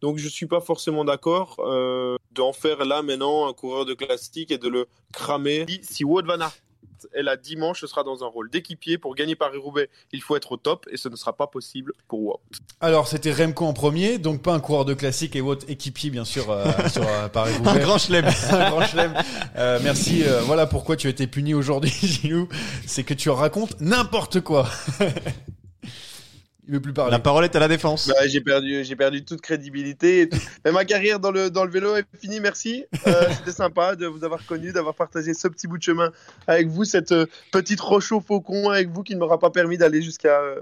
Donc 0.00 0.18
je 0.18 0.28
suis 0.28 0.46
pas 0.46 0.60
forcément 0.60 1.04
d'accord. 1.04 1.56
Euh, 1.60 2.16
d'en 2.32 2.52
faire 2.52 2.84
là 2.84 3.02
maintenant 3.02 3.48
un 3.48 3.52
coureur 3.52 3.84
de 3.84 3.94
classique 3.94 4.50
et 4.50 4.58
de 4.58 4.68
le 4.68 4.86
cramer. 5.12 5.66
Si 5.82 6.04
Wout 6.04 6.22
van 6.24 6.40
Aert 6.40 6.56
est 7.14 7.22
là 7.22 7.36
dimanche, 7.36 7.80
ce 7.80 7.86
sera 7.86 8.02
dans 8.04 8.24
un 8.24 8.26
rôle 8.26 8.50
d'équipier. 8.50 8.98
Pour 8.98 9.14
gagner 9.14 9.34
Paris-Roubaix, 9.34 9.88
il 10.12 10.20
faut 10.22 10.36
être 10.36 10.52
au 10.52 10.56
top 10.56 10.86
et 10.90 10.96
ce 10.96 11.08
ne 11.08 11.16
sera 11.16 11.32
pas 11.32 11.46
possible 11.46 11.92
pour 12.08 12.20
Wout. 12.20 12.40
Alors, 12.80 13.08
c'était 13.08 13.32
Remco 13.32 13.64
en 13.64 13.72
premier, 13.72 14.18
donc 14.18 14.42
pas 14.42 14.52
un 14.52 14.60
coureur 14.60 14.84
de 14.84 14.94
classique 14.94 15.36
et 15.36 15.40
votre 15.40 15.68
équipier, 15.70 16.10
bien 16.10 16.24
sûr, 16.24 16.50
euh, 16.50 16.64
sur 16.92 17.06
euh, 17.06 17.28
Paris 17.28 17.54
Un 17.64 17.78
grand 17.78 17.98
chelem. 17.98 18.26
un 18.50 18.70
grand 18.70 18.86
chelem. 18.86 19.14
Euh, 19.56 19.80
merci. 19.82 20.22
euh, 20.24 20.40
voilà 20.42 20.66
pourquoi 20.66 20.96
tu 20.96 21.06
as 21.06 21.10
été 21.10 21.26
puni 21.26 21.54
aujourd'hui, 21.54 21.90
Gilou. 22.02 22.48
C'est 22.86 23.04
que 23.04 23.14
tu 23.14 23.30
racontes 23.30 23.80
n'importe 23.80 24.40
quoi. 24.40 24.68
Il 26.66 26.74
veut 26.74 26.80
plus 26.80 26.92
parler. 26.92 27.10
La 27.10 27.18
parole 27.18 27.44
est 27.44 27.56
à 27.56 27.60
la 27.60 27.68
défense. 27.68 28.08
Bah, 28.08 28.26
j'ai 28.26 28.40
perdu, 28.40 28.84
j'ai 28.84 28.96
perdu 28.96 29.24
toute 29.24 29.40
crédibilité. 29.40 30.22
Et 30.22 30.28
tout. 30.28 30.38
Mais 30.64 30.72
ma 30.72 30.84
carrière 30.84 31.18
dans 31.18 31.30
le, 31.30 31.50
dans 31.50 31.64
le 31.64 31.70
vélo 31.70 31.96
est 31.96 32.04
finie, 32.20 32.40
merci. 32.40 32.84
Euh, 33.06 33.24
C'était 33.38 33.52
sympa 33.52 33.96
de 33.96 34.06
vous 34.06 34.24
avoir 34.24 34.44
connu, 34.46 34.72
d'avoir 34.72 34.94
partagé 34.94 35.34
ce 35.34 35.48
petit 35.48 35.66
bout 35.66 35.78
de 35.78 35.82
chemin 35.82 36.12
avec 36.46 36.68
vous, 36.68 36.84
cette 36.84 37.12
euh, 37.12 37.26
petite 37.50 37.80
roche 37.80 38.12
au 38.12 38.20
faucon 38.20 38.70
avec 38.70 38.90
vous 38.90 39.02
qui 39.02 39.14
ne 39.14 39.20
m'aura 39.20 39.38
pas 39.38 39.50
permis 39.50 39.78
d'aller 39.78 40.02
jusqu'à 40.02 40.40
euh, 40.40 40.60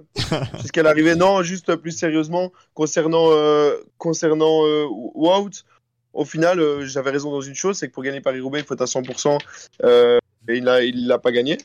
jusqu'à 0.62 0.82
l'arrivée. 0.82 1.14
Non, 1.14 1.42
juste 1.42 1.74
plus 1.76 1.92
sérieusement, 1.92 2.52
concernant, 2.74 3.28
euh, 3.32 3.76
concernant 3.98 4.64
euh, 4.66 4.86
Wout, 5.14 5.64
au 6.12 6.24
final, 6.24 6.58
euh, 6.60 6.86
j'avais 6.86 7.10
raison 7.10 7.30
dans 7.30 7.40
une 7.40 7.54
chose, 7.54 7.76
c'est 7.76 7.88
que 7.88 7.92
pour 7.92 8.02
gagner 8.02 8.20
Paris-Roubaix, 8.20 8.60
il 8.60 8.64
faut 8.64 8.74
être 8.74 8.82
à 8.82 8.86
100%. 8.86 9.38
Et 10.48 10.56
il 10.56 10.64
l'a 10.64 10.82
il 10.82 11.06
l'a 11.06 11.18
pas 11.18 11.32
gagné. 11.32 11.58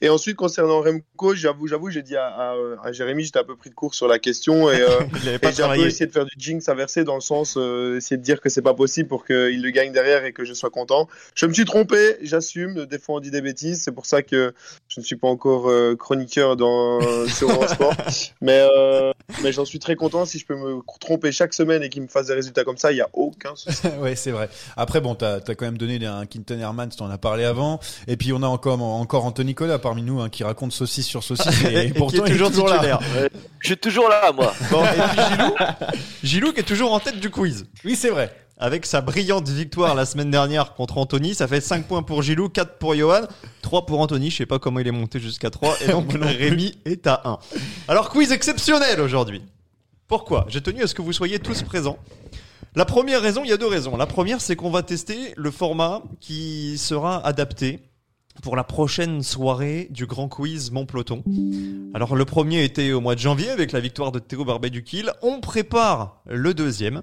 Et 0.00 0.08
ensuite, 0.08 0.36
concernant 0.36 0.82
Remco, 0.82 1.34
j'avoue, 1.34 1.66
j'avoue, 1.66 1.90
j'ai 1.90 2.02
dit 2.02 2.16
à, 2.16 2.26
à, 2.26 2.54
à 2.82 2.92
Jérémy, 2.92 3.24
j'étais 3.24 3.38
un 3.38 3.44
peu 3.44 3.56
pris 3.56 3.70
de 3.70 3.74
court 3.74 3.94
sur 3.94 4.06
la 4.06 4.18
question 4.18 4.70
et, 4.70 4.80
euh, 4.80 5.00
et 5.42 5.52
j'ai 5.52 5.62
un 5.62 5.74
peu 5.74 5.86
essayé 5.86 6.06
de 6.06 6.12
faire 6.12 6.26
du 6.26 6.34
jinx 6.38 6.68
inversé 6.68 7.04
dans 7.04 7.14
le 7.14 7.20
sens, 7.20 7.56
euh, 7.56 7.96
essayer 7.96 8.16
de 8.16 8.22
dire 8.22 8.40
que 8.40 8.48
c'est 8.48 8.62
pas 8.62 8.74
possible 8.74 9.08
pour 9.08 9.24
qu'il 9.24 9.62
le 9.62 9.70
gagne 9.70 9.92
derrière 9.92 10.24
et 10.24 10.32
que 10.32 10.44
je 10.44 10.52
sois 10.52 10.70
content. 10.70 11.08
Je 11.34 11.46
me 11.46 11.52
suis 11.52 11.64
trompé, 11.64 12.16
j'assume, 12.20 12.86
des 12.86 12.98
fois 12.98 13.16
on 13.16 13.20
dit 13.20 13.30
des 13.30 13.40
bêtises, 13.40 13.82
c'est 13.82 13.92
pour 13.92 14.06
ça 14.06 14.22
que 14.22 14.54
je 14.88 15.00
ne 15.00 15.04
suis 15.04 15.16
pas 15.16 15.28
encore 15.28 15.70
euh, 15.70 15.96
chroniqueur 15.96 16.56
dans, 16.56 17.26
sur 17.26 17.50
Eurosport. 17.50 17.94
mais 18.40 18.66
euh, 18.70 19.12
mais 19.42 19.52
j'en 19.52 19.64
suis 19.64 19.78
très 19.78 19.96
content 19.96 20.24
si 20.24 20.38
je 20.38 20.46
peux 20.46 20.56
me 20.56 20.80
tromper 21.00 21.32
chaque 21.32 21.54
semaine 21.54 21.82
et 21.82 21.88
qu'il 21.88 22.02
me 22.02 22.08
fasse 22.08 22.26
des 22.26 22.34
résultats 22.34 22.64
comme 22.64 22.76
ça, 22.78 22.92
il 22.92 22.98
y 22.98 23.00
a 23.00 23.08
aucun 23.12 23.54
souci. 23.56 23.86
ouais, 24.00 24.16
c'est 24.16 24.30
vrai. 24.30 24.48
Après, 24.76 25.00
bon, 25.00 25.14
t'as 25.14 25.36
as 25.36 25.54
quand 25.54 25.64
même 25.66 25.78
donné 25.78 26.04
un 26.06 26.26
Quinton 26.26 26.58
Hermans, 26.58 26.88
t'en 26.88 27.10
as 27.10 27.18
parlé 27.18 27.44
avant. 27.44 27.80
Et 28.06 28.16
puis, 28.16 28.32
on 28.32 28.42
a 28.42 28.46
encore, 28.46 28.80
encore 28.80 29.24
Anthony 29.24 29.48
Nicolas 29.48 29.78
parmi 29.78 30.02
nous 30.02 30.20
hein, 30.20 30.28
qui 30.28 30.44
raconte 30.44 30.72
saucisse 30.72 31.06
sur 31.06 31.22
saucisse. 31.22 31.64
Et, 31.64 31.86
Et 31.86 31.86
qui 31.92 31.98
pourtant, 31.98 32.24
est 32.24 32.30
il 32.30 32.38
toujours 32.38 32.68
là. 32.68 32.74
titulaire. 32.74 33.00
Je 33.60 33.66
suis 33.68 33.76
toujours 33.76 34.08
là, 34.08 34.32
moi. 34.32 34.52
Bon, 34.70 34.84
et 34.84 34.88
puis 34.88 35.22
Gilou, 35.30 35.54
Gilou 36.22 36.52
qui 36.52 36.60
est 36.60 36.64
toujours 36.64 36.92
en 36.92 37.00
tête 37.00 37.18
du 37.20 37.30
quiz. 37.30 37.66
Oui, 37.84 37.96
c'est 37.96 38.10
vrai. 38.10 38.32
Avec 38.58 38.86
sa 38.86 39.02
brillante 39.02 39.48
victoire 39.50 39.94
la 39.94 40.06
semaine 40.06 40.30
dernière 40.30 40.72
contre 40.72 40.96
Anthony, 40.96 41.34
ça 41.34 41.46
fait 41.46 41.60
5 41.60 41.86
points 41.86 42.02
pour 42.02 42.22
Gilou, 42.22 42.48
4 42.48 42.78
pour 42.78 42.94
Johan, 42.94 43.22
3 43.60 43.84
pour 43.84 44.00
Anthony, 44.00 44.30
je 44.30 44.36
sais 44.38 44.46
pas 44.46 44.58
comment 44.58 44.80
il 44.80 44.88
est 44.88 44.92
monté 44.92 45.20
jusqu'à 45.20 45.50
3, 45.50 45.76
et 45.82 45.88
donc 45.88 46.10
Rémi 46.22 46.74
est 46.86 47.06
à 47.06 47.20
1. 47.26 47.38
Alors 47.86 48.08
quiz 48.08 48.32
exceptionnel 48.32 48.98
aujourd'hui. 49.02 49.42
Pourquoi? 50.08 50.46
J'ai 50.48 50.62
tenu 50.62 50.82
à 50.82 50.86
ce 50.86 50.94
que 50.94 51.02
vous 51.02 51.12
soyez 51.12 51.38
tous 51.38 51.62
présents. 51.64 51.98
La 52.74 52.86
première 52.86 53.20
raison, 53.20 53.42
il 53.44 53.50
y 53.50 53.52
a 53.52 53.58
deux 53.58 53.66
raisons. 53.66 53.94
La 53.98 54.06
première, 54.06 54.40
c'est 54.40 54.56
qu'on 54.56 54.70
va 54.70 54.82
tester 54.82 55.34
le 55.36 55.50
format 55.50 56.02
qui 56.20 56.78
sera 56.78 57.26
adapté 57.26 57.80
pour 58.42 58.56
la 58.56 58.64
prochaine 58.64 59.22
soirée 59.22 59.88
du 59.90 60.06
grand 60.06 60.28
quiz 60.28 60.70
Mon 60.70 60.86
Peloton. 60.86 61.22
Alors 61.92 62.16
le 62.16 62.24
premier 62.24 62.64
était 62.64 62.92
au 62.92 63.02
mois 63.02 63.16
de 63.16 63.20
janvier 63.20 63.50
avec 63.50 63.72
la 63.72 63.80
victoire 63.80 64.12
de 64.12 64.18
Théo 64.18 64.46
Barbet-Duquil. 64.46 65.12
On 65.20 65.40
prépare 65.40 66.22
le 66.26 66.54
deuxième. 66.54 67.02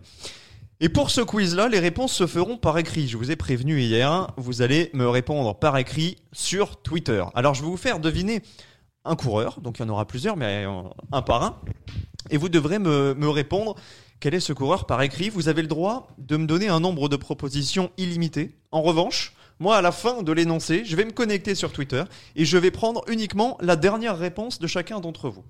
Et 0.83 0.89
pour 0.89 1.11
ce 1.11 1.21
quiz-là, 1.21 1.69
les 1.69 1.79
réponses 1.79 2.11
se 2.11 2.27
feront 2.27 2.57
par 2.57 2.77
écrit. 2.77 3.07
Je 3.07 3.15
vous 3.15 3.31
ai 3.31 3.37
prévenu 3.37 3.79
hier, 3.79 4.27
vous 4.35 4.61
allez 4.61 4.89
me 4.91 5.07
répondre 5.07 5.57
par 5.57 5.77
écrit 5.77 6.17
sur 6.33 6.75
Twitter. 6.75 7.23
Alors 7.35 7.53
je 7.53 7.61
vais 7.61 7.69
vous 7.69 7.77
faire 7.77 8.01
deviner 8.01 8.41
un 9.05 9.15
coureur, 9.15 9.61
donc 9.61 9.79
il 9.79 9.83
y 9.83 9.85
en 9.85 9.89
aura 9.89 10.05
plusieurs, 10.05 10.35
mais 10.35 10.65
euh, 10.65 10.81
un 11.13 11.21
par 11.21 11.41
un. 11.41 11.61
Et 12.31 12.35
vous 12.35 12.49
devrez 12.49 12.79
me, 12.79 13.29
répondre 13.29 13.75
quel 14.19 14.33
est 14.33 14.41
ce 14.41 14.51
coureur 14.51 14.85
par 14.85 15.01
écrit. 15.01 15.29
Vous 15.29 15.47
avez 15.47 15.61
le 15.61 15.69
droit 15.69 16.09
de 16.17 16.35
me 16.35 16.45
donner 16.45 16.67
un 16.67 16.81
nombre 16.81 17.07
de 17.07 17.15
propositions 17.15 17.89
illimité. 17.95 18.53
En 18.71 18.81
revanche, 18.81 19.37
moi, 19.59 19.77
à 19.77 19.81
la 19.81 19.93
fin 19.93 20.21
de 20.21 20.31
l'énoncé, 20.33 20.83
je 20.83 20.97
vais 20.97 21.05
me 21.05 21.13
connecter 21.13 21.55
sur 21.55 21.71
Twitter 21.71 22.03
et 22.35 22.43
je 22.43 22.57
vais 22.57 22.71
prendre 22.71 23.05
uniquement 23.07 23.57
la 23.61 23.77
dernière 23.77 24.17
réponse 24.17 24.59
de 24.59 24.67
chacun 24.67 24.99
d'entre 24.99 25.29
vous. 25.29 25.45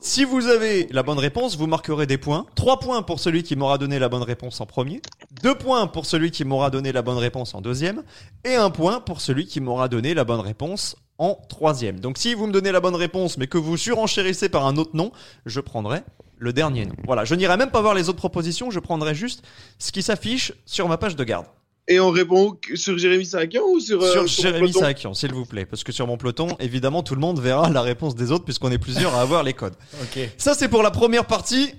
Si 0.00 0.24
vous 0.24 0.46
avez 0.46 0.86
la 0.92 1.02
bonne 1.02 1.18
réponse, 1.18 1.56
vous 1.56 1.66
marquerez 1.66 2.06
des 2.06 2.18
points. 2.18 2.46
3 2.54 2.78
points 2.78 3.02
pour 3.02 3.18
celui 3.18 3.42
qui 3.42 3.56
m'aura 3.56 3.78
donné 3.78 3.98
la 3.98 4.08
bonne 4.08 4.22
réponse 4.22 4.60
en 4.60 4.66
premier. 4.66 5.02
2 5.42 5.56
points 5.56 5.88
pour 5.88 6.06
celui 6.06 6.30
qui 6.30 6.44
m'aura 6.44 6.70
donné 6.70 6.92
la 6.92 7.02
bonne 7.02 7.18
réponse 7.18 7.52
en 7.54 7.60
deuxième. 7.60 8.04
Et 8.44 8.54
1 8.54 8.70
point 8.70 9.00
pour 9.00 9.20
celui 9.20 9.46
qui 9.46 9.60
m'aura 9.60 9.88
donné 9.88 10.14
la 10.14 10.22
bonne 10.22 10.40
réponse 10.40 10.96
en 11.18 11.34
troisième. 11.48 11.98
Donc 11.98 12.16
si 12.16 12.34
vous 12.34 12.46
me 12.46 12.52
donnez 12.52 12.70
la 12.70 12.80
bonne 12.80 12.94
réponse 12.94 13.38
mais 13.38 13.48
que 13.48 13.58
vous 13.58 13.76
surenchérissez 13.76 14.48
par 14.48 14.66
un 14.66 14.76
autre 14.76 14.94
nom, 14.94 15.10
je 15.46 15.60
prendrai 15.60 16.02
le 16.36 16.52
dernier 16.52 16.86
nom. 16.86 16.94
Voilà, 17.04 17.24
je 17.24 17.34
n'irai 17.34 17.56
même 17.56 17.72
pas 17.72 17.80
voir 17.80 17.94
les 17.94 18.08
autres 18.08 18.18
propositions, 18.18 18.70
je 18.70 18.78
prendrai 18.78 19.16
juste 19.16 19.42
ce 19.80 19.90
qui 19.90 20.02
s'affiche 20.02 20.52
sur 20.64 20.86
ma 20.86 20.96
page 20.96 21.16
de 21.16 21.24
garde. 21.24 21.46
Et 21.90 21.98
on 22.00 22.10
répond 22.10 22.58
sur 22.74 22.98
Jérémy 22.98 23.24
Sarakian 23.24 23.62
ou 23.66 23.80
sur, 23.80 24.02
euh, 24.02 24.12
sur 24.12 24.28
sur 24.28 24.42
Jérémy 24.42 24.72
Sarakian, 24.74 25.14
s'il 25.14 25.32
vous 25.32 25.46
plaît. 25.46 25.64
Parce 25.64 25.82
que 25.84 25.90
sur 25.90 26.06
mon 26.06 26.18
peloton, 26.18 26.48
évidemment, 26.60 27.02
tout 27.02 27.14
le 27.14 27.20
monde 27.20 27.40
verra 27.40 27.70
la 27.70 27.80
réponse 27.80 28.14
des 28.14 28.30
autres 28.30 28.44
puisqu'on 28.44 28.70
est 28.70 28.78
plusieurs 28.78 29.14
à 29.14 29.22
avoir 29.22 29.42
les 29.42 29.54
codes. 29.54 29.74
Ok. 30.02 30.28
Ça, 30.36 30.54
c'est 30.54 30.68
pour 30.68 30.82
la 30.82 30.90
première 30.90 31.24
partie 31.26 31.72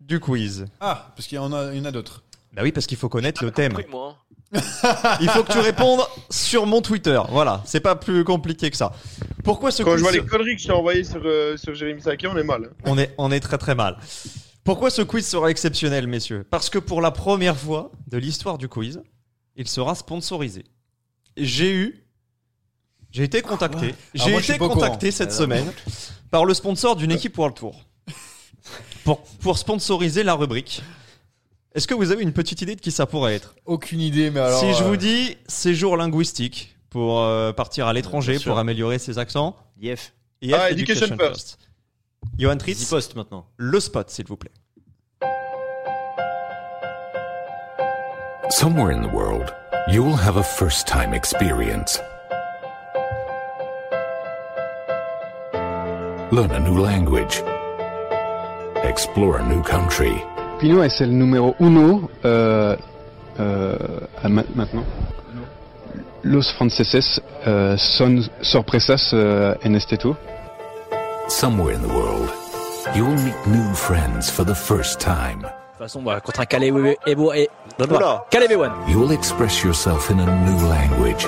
du 0.00 0.18
quiz. 0.18 0.66
Ah, 0.80 1.12
parce 1.16 1.28
qu'il 1.28 1.36
y 1.36 1.38
en 1.38 1.52
a, 1.52 1.72
il 1.72 1.78
y 1.78 1.80
en 1.80 1.84
a 1.84 1.92
d'autres. 1.92 2.24
Bah 2.52 2.62
oui, 2.64 2.72
parce 2.72 2.86
qu'il 2.86 2.98
faut 2.98 3.08
connaître 3.08 3.44
le 3.44 3.52
thème. 3.52 3.72
Compris, 3.72 3.90
moi. 3.90 4.16
Il 5.20 5.28
faut 5.28 5.44
que 5.44 5.52
tu 5.52 5.60
répondes 5.60 6.00
sur 6.28 6.66
mon 6.66 6.82
Twitter. 6.82 7.20
Voilà, 7.28 7.62
c'est 7.64 7.78
pas 7.78 7.94
plus 7.94 8.24
compliqué 8.24 8.68
que 8.68 8.76
ça. 8.76 8.90
Pourquoi 9.44 9.70
ce 9.70 9.84
Quand 9.84 9.96
je 9.96 10.02
vois 10.02 10.10
les 10.10 10.24
conneries 10.24 10.56
que 10.56 10.62
je 10.62 10.66
t'ai 10.66 10.72
envoyées 10.72 11.04
sur, 11.04 11.22
euh, 11.24 11.56
sur 11.56 11.72
Jérémy 11.74 12.02
Sarakian, 12.02 12.32
on 12.34 12.36
est 12.36 12.42
mal. 12.42 12.70
on 12.84 12.98
est, 12.98 13.14
on 13.16 13.30
est 13.30 13.38
très 13.38 13.58
très 13.58 13.76
mal. 13.76 13.96
Pourquoi 14.64 14.90
ce 14.90 15.02
quiz 15.02 15.24
sera 15.24 15.50
exceptionnel, 15.50 16.08
messieurs? 16.08 16.44
Parce 16.50 16.68
que 16.68 16.80
pour 16.80 17.00
la 17.00 17.12
première 17.12 17.56
fois 17.56 17.92
de 18.08 18.18
l'histoire 18.18 18.58
du 18.58 18.68
quiz, 18.68 19.00
il 19.56 19.68
sera 19.68 19.94
sponsorisé. 19.94 20.64
J'ai 21.36 21.72
eu, 21.72 22.04
j'ai 23.10 23.24
été 23.24 23.42
contacté, 23.42 23.86
Alors 23.86 23.94
j'ai 24.14 24.22
suis 24.42 24.52
été 24.52 24.58
contacté 24.58 25.08
courant. 25.08 25.16
cette 25.16 25.30
Alors. 25.30 25.40
semaine 25.40 25.72
par 26.30 26.44
le 26.44 26.54
sponsor 26.54 26.96
d'une 26.96 27.10
équipe 27.12 27.36
World 27.38 27.56
Tour 27.56 27.84
pour, 29.04 29.22
pour 29.22 29.58
sponsoriser 29.58 30.22
la 30.22 30.34
rubrique. 30.34 30.82
Est-ce 31.74 31.86
que 31.86 31.94
vous 31.94 32.10
avez 32.10 32.22
une 32.22 32.32
petite 32.32 32.62
idée 32.62 32.74
de 32.74 32.80
qui 32.80 32.90
ça 32.90 33.06
pourrait 33.06 33.34
être? 33.34 33.54
Aucune 33.64 34.00
idée, 34.00 34.30
mais 34.30 34.40
alors. 34.40 34.58
Si 34.60 34.72
je 34.74 34.82
euh, 34.82 34.88
vous 34.88 34.96
dis 34.96 35.36
séjour 35.46 35.96
linguistique 35.96 36.76
pour 36.88 37.20
euh, 37.20 37.52
partir 37.52 37.86
à 37.86 37.92
l'étranger, 37.92 38.38
pour 38.40 38.58
améliorer 38.58 38.98
ses 38.98 39.18
accents. 39.18 39.56
IF 39.80 40.12
Ah, 40.52 40.70
Education 40.70 41.16
First. 41.16 41.58
Johan 42.38 42.54
Easy 42.54 42.58
Tritz, 42.58 42.84
Post 42.90 43.14
maintenant. 43.16 43.46
le 43.56 43.78
spot, 43.80 44.10
s'il 44.10 44.26
vous 44.26 44.36
plaît. 44.36 44.50
Somewhere 48.50 48.90
in 48.90 49.00
the 49.00 49.08
world, 49.08 49.54
you 49.86 50.02
will 50.02 50.16
have 50.16 50.36
a 50.36 50.42
first 50.42 50.88
time 50.88 51.14
experience. 51.14 52.00
Learn 56.32 56.50
a 56.50 56.58
new 56.58 56.76
language. 56.76 57.44
Explore 58.82 59.38
a 59.38 59.48
new 59.48 59.62
country. 59.62 60.20
Pinot 60.58 60.84
es 60.84 61.00
el 61.00 61.10
número 61.16 61.54
uno 61.60 62.10
eh, 62.24 62.76
a 63.38 64.28
maintenant. 64.28 64.84
Los 66.24 66.52
franceses 66.54 67.22
eh, 67.46 67.76
son 67.78 68.28
sorpresas 68.42 69.12
en 69.62 69.76
este 69.76 69.96
tour. 69.96 70.16
Somewhere 71.28 71.72
in 71.72 71.82
the 71.82 71.94
world, 71.94 72.28
you 72.96 73.04
will 73.06 73.22
meet 73.22 73.46
new 73.46 73.74
friends 73.74 74.28
for 74.28 74.42
the 74.44 74.56
first 74.56 74.98
time. 74.98 75.42
De 75.80 75.86
toute 75.86 75.92
façon, 75.94 76.02
bah, 76.02 76.20
contre 76.20 76.40
un 76.40 76.44
Calais 76.44 76.70
Ebo 77.06 77.32
Calais 78.30 78.56
One. 78.56 78.72
You 78.88 78.98
will 78.98 79.12
express 79.12 79.64
yourself 79.64 80.10
in 80.10 80.20
a 80.20 80.26
new 80.44 80.68
language, 80.68 81.24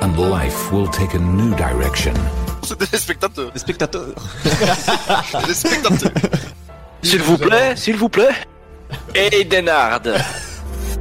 and 0.00 0.16
life 0.16 0.72
will 0.72 0.86
take 0.86 1.14
a 1.14 1.18
new 1.18 1.54
direction. 1.56 2.14
C'est 2.62 2.78
des 2.78 2.98
spectateurs. 2.98 3.50
Des 3.50 3.58
spectateurs. 3.58 4.14
des 5.46 5.54
spectateurs. 5.54 6.12
S'il 7.02 7.22
vous 7.22 7.36
plaît, 7.36 7.74
s'il 7.76 7.96
vous 7.96 8.08
plaît. 8.08 8.34
Et 9.14 9.44
Denard. 9.44 10.02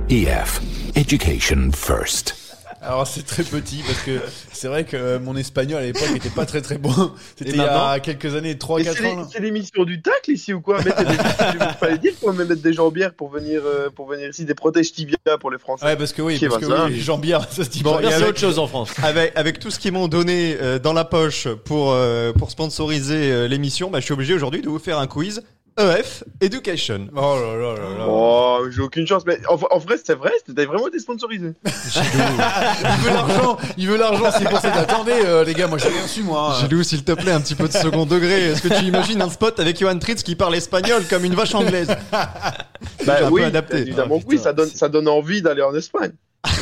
EF, 0.10 0.60
Education 0.96 1.72
First. 1.74 2.41
Alors 2.84 3.06
c'est 3.06 3.24
très 3.26 3.44
petit 3.44 3.84
parce 3.86 4.00
que 4.02 4.20
c'est 4.52 4.68
vrai 4.68 4.86
que 4.86 4.98
euh, 4.98 5.20
mon 5.20 5.36
espagnol 5.36 5.80
à 5.82 5.86
l'époque 5.86 6.10
était 6.16 6.30
pas 6.32 6.48
très 6.48 6.62
très 6.62 6.80
bon. 6.80 6.92
C'était 7.38 7.52
il 7.52 7.58
y 7.58 7.62
a 7.62 8.00
quelques 8.00 8.34
années, 8.36 8.54
Mais 8.60 8.84
3-4 8.84 8.94
C'est 8.98 9.06
ans. 9.06 9.18
les- 9.20 9.24
c'est 9.32 9.40
l'émission 9.40 9.84
du 9.84 10.02
tacle 10.02 10.32
ici 10.32 10.52
ou 10.52 10.62
quoi? 10.62 10.78
Mettez 10.84 11.04
des, 11.06 11.14
Il 11.14 11.76
fallait 11.80 11.98
dire 12.00 12.14
qu'on 12.20 12.32
va 12.32 12.44
mettre 12.44 12.62
des 12.62 12.74
jambières 12.74 13.14
pour 13.14 13.30
venir, 13.30 13.62
euh, 13.66 13.90
pour 13.92 14.08
venir 14.08 14.30
ici, 14.30 14.46
des 14.46 14.56
protèges 14.56 14.92
tibia 14.94 15.16
pour 15.40 15.52
les 15.52 15.60
Français. 15.60 15.86
Ouais, 15.86 15.96
parce 15.96 16.12
que 16.12 16.24
oui, 16.24 16.40
parce 16.40 16.58
que 16.58 16.66
ça 16.66 16.86
oui, 16.86 17.00
jambière, 17.00 17.48
ça 17.52 17.64
se 17.64 17.70
dit 17.70 17.84
Bon, 17.84 17.94
pas. 17.94 18.02
et 18.02 18.08
C'est 18.08 18.14
avec- 18.16 18.30
autre 18.30 18.40
chose 18.40 18.58
en 18.58 18.66
France. 18.66 18.90
Avec, 19.04 19.32
avec 19.36 19.60
tout 19.60 19.70
ce 19.70 19.78
qu'ils 19.78 19.92
m'ont 19.94 20.08
donné 20.08 20.58
euh, 20.60 20.80
dans 20.80 20.94
la 20.94 21.06
poche 21.06 21.48
pour, 21.66 21.92
euh, 21.92 22.34
pour 22.34 22.50
sponsoriser 22.50 23.48
l'émission, 23.48 23.92
bah, 23.92 24.00
je 24.00 24.06
suis 24.06 24.14
obligé 24.14 24.34
aujourd'hui 24.34 24.62
de 24.64 24.70
vous 24.70 24.80
faire 24.80 24.98
un 24.98 25.08
quiz 25.08 25.44
EF 25.80 26.24
Education. 26.42 27.08
Oh 27.16 27.36
là 27.40 27.56
là 27.56 27.74
là 27.76 27.98
là. 28.00 28.06
Oh, 28.08 28.60
j'ai 28.70 28.82
aucune 28.82 29.08
chance. 29.08 29.24
Mais 29.26 29.40
en, 29.48 29.58
en 29.72 29.78
vrai, 29.80 29.98
c'était 29.98 30.16
vrai, 30.16 30.32
c'était 30.46 30.66
vraiment 30.66 30.88
été 30.88 31.00
sponsorisé. 31.00 31.54
Il 31.66 33.04
veut 33.04 33.14
l'argent, 33.14 33.58
il 33.78 33.88
veut 33.88 33.98
l'argent, 33.98 34.26
c'est 34.38 34.50
pour 34.50 34.60
ça. 34.60 34.74
Attendez, 34.74 35.14
euh, 35.26 35.44
les 35.44 35.54
gars, 35.54 35.68
moi 35.68 35.78
j'ai 35.78 35.88
rien 35.90 36.08
su, 36.08 36.24
moi. 36.24 36.56
Gilou, 36.60 36.84
s'il 36.84 37.04
te 37.04 37.14
plaît, 37.14 37.32
un 37.32 37.42
petit 37.42 37.56
peu 37.56 37.68
de 37.68 37.74
second 37.74 38.06
degré. 38.06 38.50
Est-ce 38.52 38.62
que 38.62 38.68
tu 38.68 38.84
imagines 38.86 39.22
un 39.22 39.30
spot 39.30 39.60
avec 39.60 39.80
Johan 39.80 39.98
Tritz 39.98 40.24
qui 40.24 40.36
parle 40.36 40.56
espagnol 40.56 41.04
comme 41.10 41.24
une 41.26 41.36
vache 41.36 41.56
anglaise? 41.56 41.88
Bah 42.12 43.16
un 43.22 43.28
peu 43.28 43.30
oui, 43.30 43.44
adapté. 43.44 43.78
évidemment 43.80 44.18
Ah, 44.20 44.26
oui, 44.28 44.38
ça 44.38 44.54
donne, 44.54 44.70
ça 44.70 44.90
donne 44.90 45.08
envie 45.08 45.42
d'aller 45.42 45.62
en 45.62 45.74
Espagne. 45.76 46.12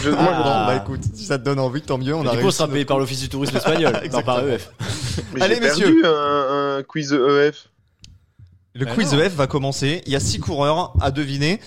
Je, 0.03 0.09
moi, 0.09 0.19
je- 0.21 0.41
Ah, 0.43 0.65
bah 0.67 0.81
écoute, 0.83 1.01
si 1.13 1.25
ça 1.25 1.37
te 1.39 1.43
donne 1.43 1.59
envie, 1.59 1.81
tant 1.81 1.97
mieux. 1.97 2.13
On 2.13 2.25
a 2.27 2.31
du 2.31 2.39
coup, 2.39 2.47
on 2.47 2.51
sera 2.51 2.67
payé 2.67 2.85
par 2.85 2.99
l'Office 2.99 3.19
du 3.21 3.29
tourisme 3.29 3.57
espagnol, 3.57 3.93
non 4.11 4.21
par. 4.21 4.47
EF. 4.47 4.69
mais 5.33 5.41
Allez, 5.41 5.55
j'ai 5.55 5.61
messieurs. 5.61 5.85
perdu 5.85 6.05
un, 6.05 6.77
un 6.79 6.83
quiz 6.83 7.13
EF. 7.13 7.67
Le 8.75 8.85
Mais 8.85 8.93
quiz. 8.93 9.13
EF 9.13 9.33
va 9.35 9.47
commencer. 9.47 10.01
Il 10.05 10.11
y 10.13 10.15
a 10.15 10.19
six 10.19 10.39
coureurs 10.39 10.93
à 11.01 11.11
deviner. 11.11 11.59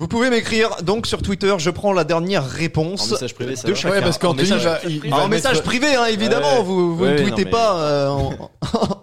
Vous 0.00 0.06
pouvez 0.06 0.30
m'écrire 0.30 0.76
donc 0.84 1.08
sur 1.08 1.22
Twitter. 1.22 1.52
Je 1.58 1.70
prends 1.70 1.92
la 1.92 2.04
dernière 2.04 2.48
réponse 2.48 3.08
En 3.08 3.14
message 3.14 3.34
privé, 3.34 3.56
ça 3.56 3.66
de 3.66 3.72
va 3.72 3.78
chacun. 3.78 3.94
Ouais, 3.96 4.00
parce 4.00 4.16
En 4.18 4.20
qu'Anthony 4.20 4.42
message- 4.42 4.62
va, 4.64 4.78
il, 4.84 4.90
il 5.04 5.10
va 5.10 5.16
en 5.16 5.18
mettre- 5.28 5.30
message 5.30 5.62
privé, 5.64 5.92
hein, 5.96 6.04
évidemment. 6.06 6.58
Ouais. 6.58 6.62
Vous, 6.62 6.96
vous 6.96 7.02
Ouais, 7.02 7.14
ne 7.14 7.18
non, 7.18 7.26
tweetez 7.26 7.44
mais- 7.46 7.50
pas 7.50 7.80
euh, 7.80 8.06
en, 8.08 8.32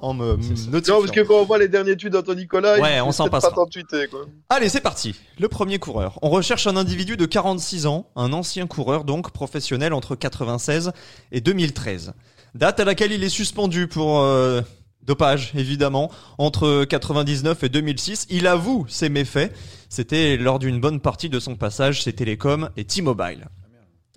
en 0.02 0.14
me 0.14 0.38
notifiant. 0.72 0.94
Non, 0.96 1.00
parce 1.02 1.12
que 1.12 1.20
quand 1.20 1.34
on 1.36 1.44
voit 1.44 1.58
les 1.60 1.68
derniers 1.68 1.98
tweets 1.98 2.14
d'Anthony 2.14 2.44
Nicolas, 2.44 2.80
Ouais, 2.80 2.96
il 2.96 3.02
on 3.02 3.12
s'en 3.12 3.28
passera. 3.28 3.54
pas 3.54 3.66
tweeter, 3.70 4.08
quoi. 4.08 4.22
Allez, 4.48 4.70
c'est 4.70 4.80
parti. 4.80 5.16
Le 5.38 5.50
premier 5.50 5.80
coureur. 5.80 6.18
On 6.22 6.30
recherche 6.30 6.66
un 6.66 6.78
individu 6.78 7.18
de 7.18 7.26
46 7.26 7.88
ans, 7.88 8.08
un 8.16 8.32
ancien 8.32 8.66
coureur 8.66 9.04
donc 9.04 9.32
professionnel 9.32 9.92
entre 9.94 10.16
96 10.16 10.94
et 11.34 11.42
2013. 11.42 12.14
Date 12.56 12.80
à 12.80 12.86
laquelle 12.86 13.12
il 13.12 13.22
est 13.22 13.28
suspendu 13.30 13.88
pour 13.90 14.22
euh, 14.22 14.62
dopage, 15.06 15.52
évidemment, 15.56 16.12
entre 16.38 16.86
99 16.86 17.64
et 17.64 17.70
2006. 17.70 18.28
Il 18.30 18.48
avoue 18.48 18.86
ses 18.88 19.10
méfaits. 19.10 19.54
C'était 19.90 20.38
lors 20.38 20.60
d'une 20.60 20.80
bonne 20.80 21.00
partie 21.00 21.30
de 21.30 21.40
son 21.40 21.56
passage 21.56 22.02
chez 22.02 22.14
Télécom 22.14 22.70
et 22.78 22.86
T-Mobile. 22.86 23.48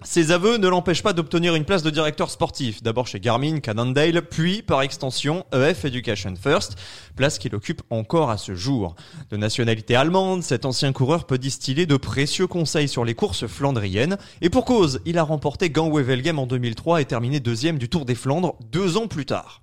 Ces 0.05 0.31
aveux 0.31 0.59
ne 0.59 0.69
l'empêchent 0.69 1.03
pas 1.03 1.13
d'obtenir 1.13 1.57
une 1.57 1.65
place 1.65 1.83
de 1.83 1.91
directeur 1.91 2.31
sportif, 2.31 2.85
d'abord 2.85 3.09
chez 3.09 3.19
Garmin, 3.19 3.59
Cannondale, 3.59 4.23
puis 4.23 4.63
par 4.63 4.83
extension 4.83 5.45
EF 5.53 5.85
Education 5.85 6.35
First, 6.41 6.77
place 7.17 7.41
qu'il 7.41 7.53
occupe 7.57 7.83
encore 7.91 8.31
à 8.31 8.39
ce 8.39 8.55
jour. 8.55 8.95
De 9.31 9.37
nationalité 9.37 9.97
allemande, 9.97 10.45
cet 10.45 10.65
ancien 10.65 10.93
coureur 10.93 11.27
peut 11.27 11.37
distiller 11.37 11.85
de 11.85 11.97
précieux 11.97 12.47
conseils 12.47 12.87
sur 12.87 13.05
les 13.05 13.15
courses 13.15 13.49
flandriennes, 13.49 14.19
et 14.41 14.51
pour 14.51 14.65
cause, 14.65 15.01
il 15.05 15.19
a 15.19 15.25
remporté 15.25 15.69
Gand-Wevelgem 15.69 16.39
en 16.39 16.47
2003 16.47 17.01
et 17.01 17.05
terminé 17.05 17.41
deuxième 17.41 17.79
du 17.79 17.89
Tour 17.89 18.05
des 18.05 18.15
Flandres 18.15 18.55
deux 18.71 18.99
ans 18.99 19.09
plus 19.09 19.27
tard. 19.27 19.63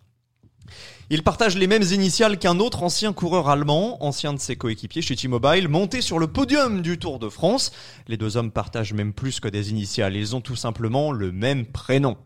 Il 1.12 1.22
partage 1.22 1.56
les 1.56 1.68
mêmes 1.68 1.84
initiales 1.84 2.40
qu'un 2.40 2.60
autre 2.60 2.82
ancien 2.82 3.14
coureur 3.14 3.48
allemand, 3.48 4.04
ancien 4.04 4.34
de 4.34 4.40
ses 4.40 4.56
coéquipiers 4.56 5.04
chez 5.04 5.16
T-Mobile, 5.16 5.68
monté 5.68 6.02
sur 6.02 6.18
le 6.18 6.26
podium 6.26 6.82
du 6.82 6.98
Tour 6.98 7.20
de 7.20 7.30
France. 7.30 7.72
Les 8.08 8.18
deux 8.18 8.38
hommes 8.38 8.50
partagent 8.50 8.94
même 8.94 9.14
plus 9.14 9.40
que 9.40 9.48
des 9.48 9.70
initiales, 9.70 10.16
ils 10.16 10.36
ont 10.36 10.42
tout 10.42 10.56
simplement 10.56 11.12
le 11.12 11.32
même 11.32 11.68
prénom. 11.68 12.18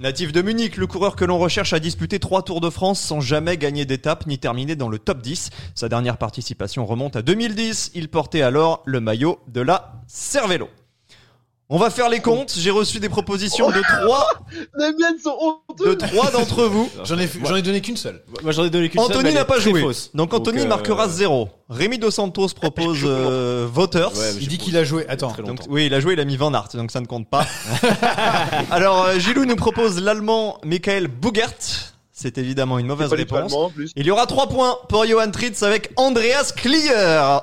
Natif 0.00 0.32
de 0.32 0.42
Munich, 0.42 0.76
le 0.76 0.86
coureur 0.86 1.16
que 1.16 1.24
l'on 1.24 1.38
recherche 1.38 1.72
a 1.72 1.80
disputé 1.80 2.18
trois 2.18 2.42
Tours 2.42 2.60
de 2.60 2.68
France 2.68 3.00
sans 3.00 3.20
jamais 3.20 3.56
gagner 3.56 3.86
d'étape 3.86 4.26
ni 4.26 4.38
terminer 4.38 4.76
dans 4.76 4.90
le 4.90 4.98
top 4.98 5.22
10. 5.22 5.48
Sa 5.74 5.88
dernière 5.88 6.18
participation 6.18 6.84
remonte 6.84 7.16
à 7.16 7.22
2010. 7.22 7.92
Il 7.94 8.10
portait 8.10 8.42
alors 8.42 8.82
le 8.84 9.00
maillot 9.00 9.38
de 9.48 9.62
la 9.62 9.92
Cervelo. 10.08 10.68
On 11.72 11.78
va 11.78 11.88
faire 11.88 12.08
les 12.08 12.18
comptes. 12.20 12.52
J'ai 12.56 12.70
reçu 12.72 12.98
des 12.98 13.08
propositions 13.08 13.70
de 13.70 13.80
trois, 13.80 14.26
Les 14.78 14.86
miennes 14.92 15.18
sont 15.22 15.36
honteux. 15.68 15.90
de 15.90 15.94
trois 15.94 16.30
d'entre 16.32 16.64
vous. 16.64 16.90
J'en 17.04 17.16
ai, 17.16 17.28
fait- 17.28 17.38
j'en 17.44 17.54
ai 17.54 17.62
donné 17.62 17.80
qu'une 17.80 17.96
seule. 17.96 18.22
Moi 18.42 18.50
j'en 18.50 18.64
ai 18.64 18.70
donné 18.70 18.88
qu'une 18.88 19.00
seule, 19.00 19.16
Anthony 19.16 19.32
n'a 19.34 19.44
pas 19.44 19.60
joué. 19.60 19.80
fausse. 19.80 20.10
Donc 20.12 20.34
Anthony 20.34 20.62
euh, 20.62 20.66
marquera 20.66 21.08
zéro. 21.08 21.48
Rémi 21.68 21.98
Dos 21.98 22.10
Santos 22.10 22.48
propose 22.56 22.98
euh, 23.04 23.68
Voters. 23.72 24.12
Ouais, 24.16 24.34
Il 24.40 24.48
dit 24.48 24.58
qu'il 24.58 24.76
a 24.76 24.82
joué. 24.82 25.06
Attends. 25.08 25.32
Donc, 25.46 25.60
oui, 25.68 25.86
il 25.86 25.94
a 25.94 26.00
joué, 26.00 26.14
il 26.14 26.20
a 26.20 26.24
mis 26.24 26.36
Van 26.36 26.52
Aert, 26.52 26.68
donc 26.74 26.90
ça 26.90 27.00
ne 27.00 27.06
compte 27.06 27.30
pas. 27.30 27.46
Alors, 28.70 29.04
euh, 29.04 29.18
Gilou 29.20 29.44
nous 29.44 29.56
propose 29.56 30.00
l'allemand 30.02 30.58
Michael 30.64 31.06
Bougert. 31.08 31.54
C'est 32.22 32.36
évidemment 32.36 32.78
une 32.78 32.86
mauvaise 32.86 33.10
réponse. 33.12 33.52
allemand, 33.52 33.64
en 33.66 33.70
plus. 33.70 33.92
Il 33.96 34.04
y 34.06 34.10
aura 34.10 34.26
trois 34.26 34.46
points 34.46 34.76
pour 34.90 35.06
Johan 35.06 35.30
Tritz 35.30 35.62
avec 35.62 35.90
Andreas 35.96 36.52
Klier. 36.54 36.90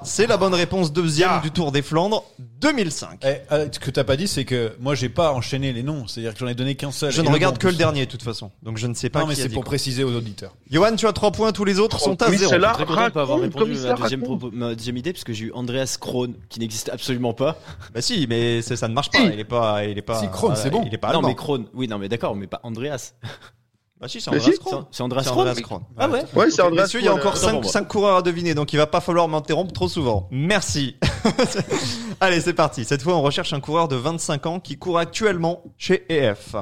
C'est 0.04 0.28
la 0.28 0.38
bonne 0.38 0.54
réponse 0.54 0.94
deuxième 0.94 1.30
Ah. 1.32 1.40
du 1.44 1.50
Tour 1.50 1.72
des 1.72 1.82
Flandres 1.82 2.24
2005. 2.62 3.20
Eh, 3.24 3.38
euh, 3.52 3.68
ce 3.72 3.80
que 3.80 3.90
t'as 3.90 4.04
pas 4.04 4.16
dit, 4.18 4.28
c'est 4.28 4.46
que 4.46 4.74
moi 4.80 4.94
j'ai 4.94 5.10
pas 5.10 5.32
enchaîné 5.34 5.74
les 5.74 5.82
noms. 5.82 6.06
C'est-à-dire 6.08 6.34
que 6.34 6.40
j'en 6.40 6.48
ai 6.48 6.54
donné 6.54 6.76
qu'un 6.76 6.92
seul. 6.92 7.12
Je 7.12 7.22
ne 7.24 7.30
regarde 7.30 7.58
que 7.58 7.68
le 7.68 7.74
dernier 7.74 8.06
de 8.06 8.12
toute 8.12 8.22
façon. 8.22 8.52
Donc 8.62 8.78
je 8.78 8.86
ne 8.86 8.94
sais 8.94 9.10
pas 9.10 9.22
Non, 9.22 9.28
mais 9.28 9.34
qui 9.34 9.42
c'est 9.42 9.50
pour 9.50 9.64
quoi. 9.64 9.72
préciser 9.72 10.04
aux 10.04 10.14
auditeurs. 10.16 10.54
Johan, 10.70 10.96
tu 10.96 11.08
as 11.08 11.14
trois 11.14 11.32
points, 11.32 11.52
tous 11.52 11.66
les 11.66 11.80
autres 11.80 12.00
sont 12.00 12.22
à 12.22 12.30
Oui, 12.30 12.38
zéro. 12.38 12.52
c'est 12.52 12.60
là. 12.60 12.74
Très 12.74 12.86
content 12.86 13.06
de 13.06 13.10
pas 13.14 13.22
avoir 13.24 13.40
répondu 13.40 13.72
à 13.88 13.94
deuxième, 13.94 14.24
ma 14.54 14.76
deuxième 14.76 14.98
idée 14.98 15.12
parce 15.14 15.24
que 15.24 15.34
j'ai 15.34 15.46
eu 15.46 15.52
Andreas 15.54 15.98
Krohn 16.00 16.34
qui 16.50 16.60
n'existe 16.60 16.90
absolument 16.90 17.34
pas. 17.34 17.58
Bah 17.96 18.02
si, 18.02 18.28
mais 18.30 18.62
ça 18.62 18.88
ne 18.88 18.94
marche 18.94 19.10
pas. 19.10 19.20
Il 19.20 19.40
est 19.40 19.44
pas, 19.44 19.84
il 19.86 19.98
est 19.98 20.02
pas. 20.04 20.20
Si, 20.20 20.28
Krohn, 20.30 20.56
c'est 20.56 20.70
bon. 20.70 20.84
Il 20.86 20.94
est 20.94 20.98
pas 21.00 21.14
non 21.14 21.22
mais 21.24 21.34
Krohn, 21.36 21.66
oui 21.74 21.88
non 21.88 21.98
mais 21.98 22.10
d'accord 22.10 22.36
mais 22.36 22.46
pas 22.48 22.60
Andreas. 22.64 23.14
Bah 24.00 24.08
si, 24.08 24.22
c'est 24.22 24.30
Mais 24.30 24.38
Andreas 24.38 24.54
si. 24.54 24.60
Krohn. 24.60 24.86
C'est 24.92 25.04
Andreas. 25.04 25.28
Andreas. 25.32 25.60
Ah 25.98 26.08
ouais. 26.08 26.24
Ouais, 26.36 26.52
c'est 26.52 26.62
Andreas 26.62 26.92
il 26.94 27.04
y 27.04 27.08
a 27.08 27.14
encore 27.14 27.34
euh, 27.34 27.36
5 27.36 27.62
pour 27.62 27.72
moi. 27.74 27.82
coureurs 27.86 28.18
à 28.18 28.22
deviner, 28.22 28.54
donc 28.54 28.72
il 28.74 28.78
va 28.78 28.86
pas 28.86 29.02
falloir 29.02 29.28
m'interrompre 29.28 29.74
trop 29.74 29.88
souvent. 29.88 30.28
Merci. 30.32 30.98
Allez, 32.20 32.42
c'est 32.42 32.54
parti. 32.54 32.86
Cette 32.86 33.02
fois, 33.02 33.16
on 33.16 33.22
recherche 33.22 33.54
un 33.54 33.60
coureur 33.60 33.88
de 33.88 33.96
25 33.96 34.46
ans 34.46 34.60
qui 34.60 34.78
court 34.78 35.00
actuellement 35.00 35.64
chez 35.78 36.06
EF. 36.10 36.56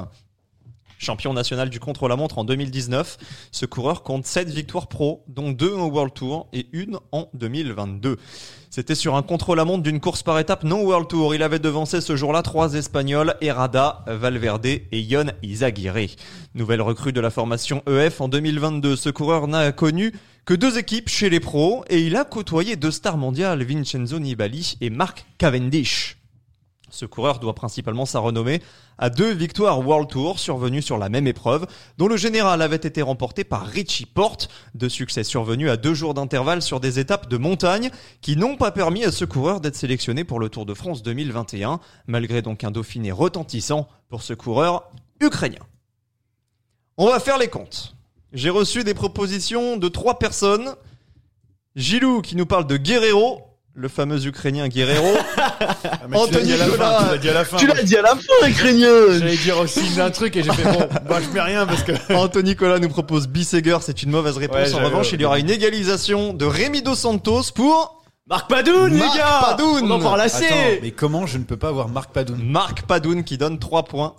Champion 0.98 1.34
national 1.34 1.68
du 1.68 1.78
contre-la-montre 1.78 2.38
en 2.38 2.44
2019, 2.44 3.18
ce 3.52 3.66
coureur 3.66 4.02
compte 4.02 4.24
7 4.24 4.48
victoires 4.48 4.86
pro, 4.86 5.24
dont 5.28 5.52
2 5.52 5.68
au 5.68 5.90
World 5.90 6.14
Tour 6.14 6.48
et 6.54 6.68
une 6.72 6.98
en 7.12 7.28
2022. 7.34 8.16
C'était 8.76 8.94
sur 8.94 9.16
un 9.16 9.22
contre-la-montre 9.22 9.82
d'une 9.82 10.00
course 10.00 10.22
par 10.22 10.38
étape 10.38 10.62
non 10.62 10.82
World 10.82 11.08
Tour. 11.08 11.34
Il 11.34 11.42
avait 11.42 11.58
devancé 11.58 12.02
ce 12.02 12.14
jour-là 12.14 12.42
trois 12.42 12.74
Espagnols, 12.74 13.34
Herrada, 13.40 14.04
Valverde 14.06 14.66
et 14.66 15.00
Yon 15.00 15.32
Izaguirre. 15.42 16.10
Nouvelle 16.54 16.82
recrue 16.82 17.14
de 17.14 17.22
la 17.22 17.30
formation 17.30 17.82
EF 17.88 18.20
en 18.20 18.28
2022, 18.28 18.94
ce 18.94 19.08
coureur 19.08 19.48
n'a 19.48 19.72
connu 19.72 20.12
que 20.44 20.52
deux 20.52 20.76
équipes 20.76 21.08
chez 21.08 21.30
les 21.30 21.40
pros 21.40 21.86
et 21.88 22.02
il 22.02 22.16
a 22.16 22.26
côtoyé 22.26 22.76
deux 22.76 22.90
stars 22.90 23.16
mondiales, 23.16 23.64
Vincenzo 23.64 24.18
Nibali 24.18 24.76
et 24.82 24.90
Mark 24.90 25.24
Cavendish. 25.38 26.15
Ce 26.96 27.04
coureur 27.04 27.40
doit 27.40 27.54
principalement 27.54 28.06
sa 28.06 28.20
renommée 28.20 28.62
à 28.96 29.10
deux 29.10 29.30
victoires 29.30 29.86
World 29.86 30.08
Tour 30.08 30.38
survenues 30.38 30.80
sur 30.80 30.96
la 30.96 31.10
même 31.10 31.26
épreuve, 31.26 31.66
dont 31.98 32.08
le 32.08 32.16
général 32.16 32.62
avait 32.62 32.76
été 32.76 33.02
remporté 33.02 33.44
par 33.44 33.66
Richie 33.66 34.06
Porte, 34.06 34.48
deux 34.74 34.88
succès 34.88 35.22
survenus 35.22 35.68
à 35.68 35.76
deux 35.76 35.92
jours 35.92 36.14
d'intervalle 36.14 36.62
sur 36.62 36.80
des 36.80 36.98
étapes 36.98 37.28
de 37.28 37.36
montagne 37.36 37.90
qui 38.22 38.38
n'ont 38.38 38.56
pas 38.56 38.70
permis 38.70 39.04
à 39.04 39.12
ce 39.12 39.26
coureur 39.26 39.60
d'être 39.60 39.76
sélectionné 39.76 40.24
pour 40.24 40.40
le 40.40 40.48
Tour 40.48 40.64
de 40.64 40.72
France 40.72 41.02
2021, 41.02 41.80
malgré 42.06 42.40
donc 42.40 42.64
un 42.64 42.70
Dauphiné 42.70 43.12
retentissant 43.12 43.88
pour 44.08 44.22
ce 44.22 44.32
coureur 44.32 44.90
ukrainien. 45.20 45.66
On 46.96 47.08
va 47.10 47.20
faire 47.20 47.36
les 47.36 47.48
comptes. 47.48 47.94
J'ai 48.32 48.48
reçu 48.48 48.84
des 48.84 48.94
propositions 48.94 49.76
de 49.76 49.88
trois 49.88 50.18
personnes. 50.18 50.74
Gilou 51.74 52.22
qui 52.22 52.36
nous 52.36 52.46
parle 52.46 52.66
de 52.66 52.78
Guerrero, 52.78 53.45
le 53.76 53.88
fameux 53.88 54.26
Ukrainien 54.26 54.68
Guerrero. 54.68 55.14
Ah, 55.88 56.08
mais 56.08 56.16
tu 56.26 56.32
l'as 56.32 56.38
Anthony 56.38 56.44
dit 56.46 56.52
à 56.52 56.56
la 56.56 56.64
fin, 56.64 56.76
Nicolas. 56.76 56.98
tu 56.98 57.06
l'as 57.08 57.18
dit 57.18 57.28
à 57.28 57.32
la 57.32 57.44
fin. 57.44 57.56
Tu 57.56 57.66
l'as 57.66 57.82
dit 57.82 57.96
à 57.96 58.02
la 58.02 58.16
fin, 58.16 58.48
Ukrainien 58.48 58.88
J'allais 59.18 59.36
dire 59.36 59.58
aussi 59.58 60.00
un 60.00 60.10
truc 60.10 60.36
et 60.36 60.42
j'ai 60.42 60.52
fait 60.52 60.64
bon, 60.64 60.88
bah 61.08 61.18
je 61.22 61.32
mets 61.32 61.40
rien 61.40 61.66
parce 61.66 61.82
que. 61.82 61.92
Anthony 62.14 62.50
Nicolas 62.50 62.78
nous 62.78 62.88
propose 62.88 63.28
Bisseger, 63.28 63.78
c'est 63.80 64.02
une 64.02 64.10
mauvaise 64.10 64.36
réponse. 64.36 64.72
Ouais, 64.72 64.74
en 64.74 64.84
revanche, 64.84 65.12
il 65.12 65.20
y 65.20 65.24
aura 65.24 65.38
une 65.38 65.50
égalisation 65.50 66.32
de 66.32 66.44
Rémi 66.44 66.82
Dos 66.82 66.94
Santos 66.94 67.52
pour 67.54 68.02
Marc 68.28 68.48
Padoun 68.48 68.92
les 68.92 68.98
Marc 68.98 69.16
gars. 69.16 69.40
Padoun. 69.42 69.84
On 69.84 69.90
en 69.90 70.00
parle 70.00 70.20
Attends, 70.20 70.38
mais 70.82 70.90
comment 70.90 71.26
je 71.26 71.38
ne 71.38 71.44
peux 71.44 71.56
pas 71.56 71.68
avoir 71.68 71.88
Marc 71.88 72.12
Padoun? 72.12 72.40
Marc 72.42 72.82
Padoun 72.82 73.24
qui 73.24 73.38
donne 73.38 73.58
3 73.58 73.84
points 73.84 74.14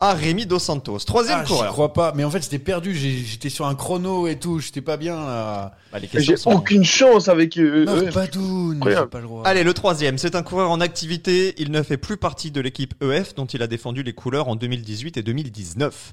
à 0.00 0.14
Rémi 0.14 0.46
Dos 0.46 0.58
Santos. 0.58 0.98
Troisième 1.00 1.40
Ah, 1.42 1.46
coureur. 1.46 1.72
crois 1.72 1.92
pas. 1.92 2.12
Mais 2.16 2.24
en 2.24 2.30
fait, 2.30 2.42
j'étais 2.42 2.58
perdu. 2.58 2.94
J'ai- 2.94 3.18
J'étais 3.24 3.50
sur 3.50 3.66
un 3.66 3.74
chrono 3.74 4.26
et 4.26 4.36
tout. 4.38 4.58
J'étais 4.58 4.80
pas 4.80 4.96
bien 4.96 5.14
là. 5.16 5.72
Bah, 5.92 5.98
les 5.98 6.08
J'ai 6.22 6.34
aucune 6.46 6.84
chance 6.84 7.28
avec 7.28 7.58
eux. 7.58 7.84
Padoun. 8.12 8.70
J'ai 8.72 8.76
Incroyable. 8.76 9.08
pas 9.10 9.18
le 9.20 9.24
droit. 9.24 9.42
Allez, 9.46 9.62
le 9.62 9.74
troisième, 9.74 10.16
c'est 10.18 10.34
un 10.34 10.42
coureur 10.42 10.70
en 10.70 10.80
activité. 10.80 11.54
Il 11.58 11.70
ne 11.70 11.82
fait 11.82 11.98
plus 11.98 12.16
partie 12.16 12.50
de 12.50 12.60
l'équipe 12.60 12.94
EF 13.02 13.34
dont 13.34 13.46
il 13.46 13.62
a 13.62 13.66
défendu 13.66 14.02
les 14.02 14.12
couleurs 14.14 14.48
en 14.48 14.56
2018 14.56 15.16
et 15.18 15.22
2019. 15.22 16.12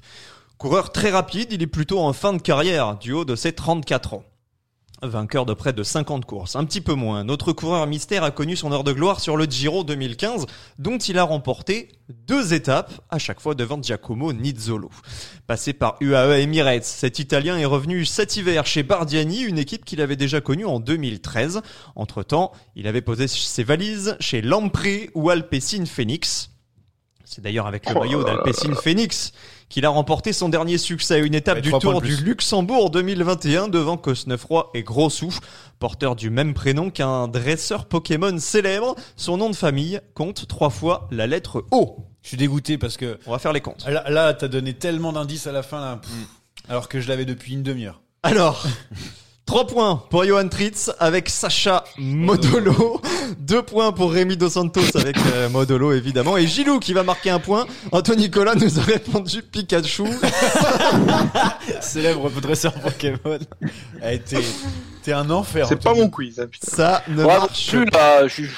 Coureur 0.58 0.92
très 0.92 1.10
rapide, 1.10 1.48
il 1.52 1.62
est 1.62 1.66
plutôt 1.68 2.00
en 2.00 2.12
fin 2.12 2.32
de 2.32 2.42
carrière 2.42 2.96
du 2.98 3.12
haut 3.12 3.24
de 3.24 3.36
ses 3.36 3.52
34 3.52 4.14
ans. 4.14 4.24
Vainqueur 5.02 5.46
de 5.46 5.54
près 5.54 5.72
de 5.72 5.82
50 5.82 6.24
courses, 6.24 6.56
un 6.56 6.64
petit 6.64 6.80
peu 6.80 6.94
moins. 6.94 7.22
Notre 7.22 7.52
coureur 7.52 7.86
mystère 7.86 8.24
a 8.24 8.32
connu 8.32 8.56
son 8.56 8.72
heure 8.72 8.82
de 8.82 8.92
gloire 8.92 9.20
sur 9.20 9.36
le 9.36 9.44
Giro 9.44 9.84
2015, 9.84 10.46
dont 10.78 10.98
il 10.98 11.18
a 11.18 11.22
remporté 11.22 11.88
deux 12.26 12.52
étapes, 12.52 12.92
à 13.08 13.18
chaque 13.18 13.40
fois 13.40 13.54
devant 13.54 13.80
Giacomo 13.80 14.32
Nizzolo. 14.32 14.90
Passé 15.46 15.72
par 15.72 15.96
UAE 16.00 16.40
Emirates, 16.40 16.84
cet 16.84 17.20
Italien 17.20 17.56
est 17.56 17.64
revenu 17.64 18.04
cet 18.04 18.36
hiver 18.36 18.66
chez 18.66 18.82
Bardiani, 18.82 19.42
une 19.42 19.58
équipe 19.58 19.84
qu'il 19.84 20.00
avait 20.00 20.16
déjà 20.16 20.40
connue 20.40 20.66
en 20.66 20.80
2013. 20.80 21.62
Entre-temps, 21.94 22.52
il 22.74 22.88
avait 22.88 23.00
posé 23.00 23.28
ses 23.28 23.62
valises 23.62 24.16
chez 24.18 24.42
Lampre 24.42 25.10
ou 25.14 25.30
Alpecin 25.30 25.86
Phoenix. 25.86 26.50
C'est 27.24 27.42
d'ailleurs 27.42 27.66
avec 27.66 27.88
le 27.88 27.94
maillot 27.94 28.24
d'Alpecin 28.24 28.74
Phoenix 28.74 29.32
qu'il 29.68 29.84
a 29.84 29.88
remporté 29.90 30.32
son 30.32 30.48
dernier 30.48 30.78
succès 30.78 31.14
à 31.14 31.18
une 31.18 31.34
étape 31.34 31.56
Ouais, 31.56 31.62
du 31.62 31.70
Tour 31.72 32.00
du. 32.00 32.16
Luxembourg 32.16 32.90
2021 32.90 33.68
devant 33.68 33.96
Cosnefroy 33.96 34.70
et 34.74 34.82
Grossou, 34.82 35.34
porteur 35.78 36.16
du 36.16 36.30
même 36.30 36.54
prénom 36.54 36.90
qu'un 36.90 37.28
dresseur 37.28 37.84
Pokémon 37.86 38.38
célèbre. 38.38 38.94
Son 39.16 39.36
nom 39.36 39.50
de 39.50 39.56
famille 39.56 40.00
compte 40.14 40.46
trois 40.48 40.70
fois 40.70 41.08
la 41.10 41.26
lettre 41.26 41.64
O. 41.70 41.96
Je 42.22 42.28
suis 42.28 42.36
dégoûté 42.36 42.78
parce 42.78 42.96
que 42.96 43.18
On 43.26 43.30
va 43.32 43.38
faire 43.38 43.52
les 43.52 43.60
comptes. 43.60 43.86
là, 43.86 44.08
là 44.10 44.34
t'as 44.34 44.48
donné 44.48 44.74
tellement 44.74 45.12
d'indices 45.12 45.46
à 45.46 45.52
la 45.52 45.62
fin, 45.62 45.80
là, 45.80 45.96
pff, 46.02 46.10
alors 46.68 46.88
que 46.88 47.00
je 47.00 47.08
l'avais 47.08 47.24
depuis 47.24 47.52
une 47.54 47.62
demi-heure. 47.62 48.00
Alors, 48.22 48.64
3 49.48 49.66
points 49.66 50.02
pour 50.10 50.26
Johan 50.26 50.46
Tritz 50.48 50.90
avec 50.98 51.30
Sacha 51.30 51.82
Modolo. 51.96 53.00
2 53.38 53.62
points 53.62 53.92
pour 53.92 54.12
Rémi 54.12 54.36
Dos 54.36 54.50
Santos 54.50 54.94
avec 54.94 55.16
euh, 55.32 55.48
Modolo 55.48 55.92
évidemment. 55.94 56.36
Et 56.36 56.46
Gilou 56.46 56.78
qui 56.78 56.92
va 56.92 57.02
marquer 57.02 57.30
un 57.30 57.38
point. 57.38 57.66
Anthony 57.90 58.24
Nicolas 58.24 58.54
nous 58.56 58.78
a 58.78 58.82
répondu 58.82 59.40
Pikachu. 59.42 60.02
Célèbre 61.80 62.28
dresseur 62.42 62.74
Pokémon. 62.74 63.38
Eh, 64.06 64.18
t'es, 64.18 64.36
t'es 65.02 65.12
un 65.14 65.30
enfer. 65.30 65.66
C'est 65.66 65.82
pas 65.82 65.94
mon 65.94 66.10
quiz. 66.10 66.38
hein, 66.40 66.46
putain. 66.46 66.66
Ça 66.76 67.02
ne 67.08 67.24
Ouais, 67.24 67.38
marche 67.38 67.68
plus 67.70 67.86
là, 67.86 68.28
je 68.28 68.32
suis. 68.34 68.48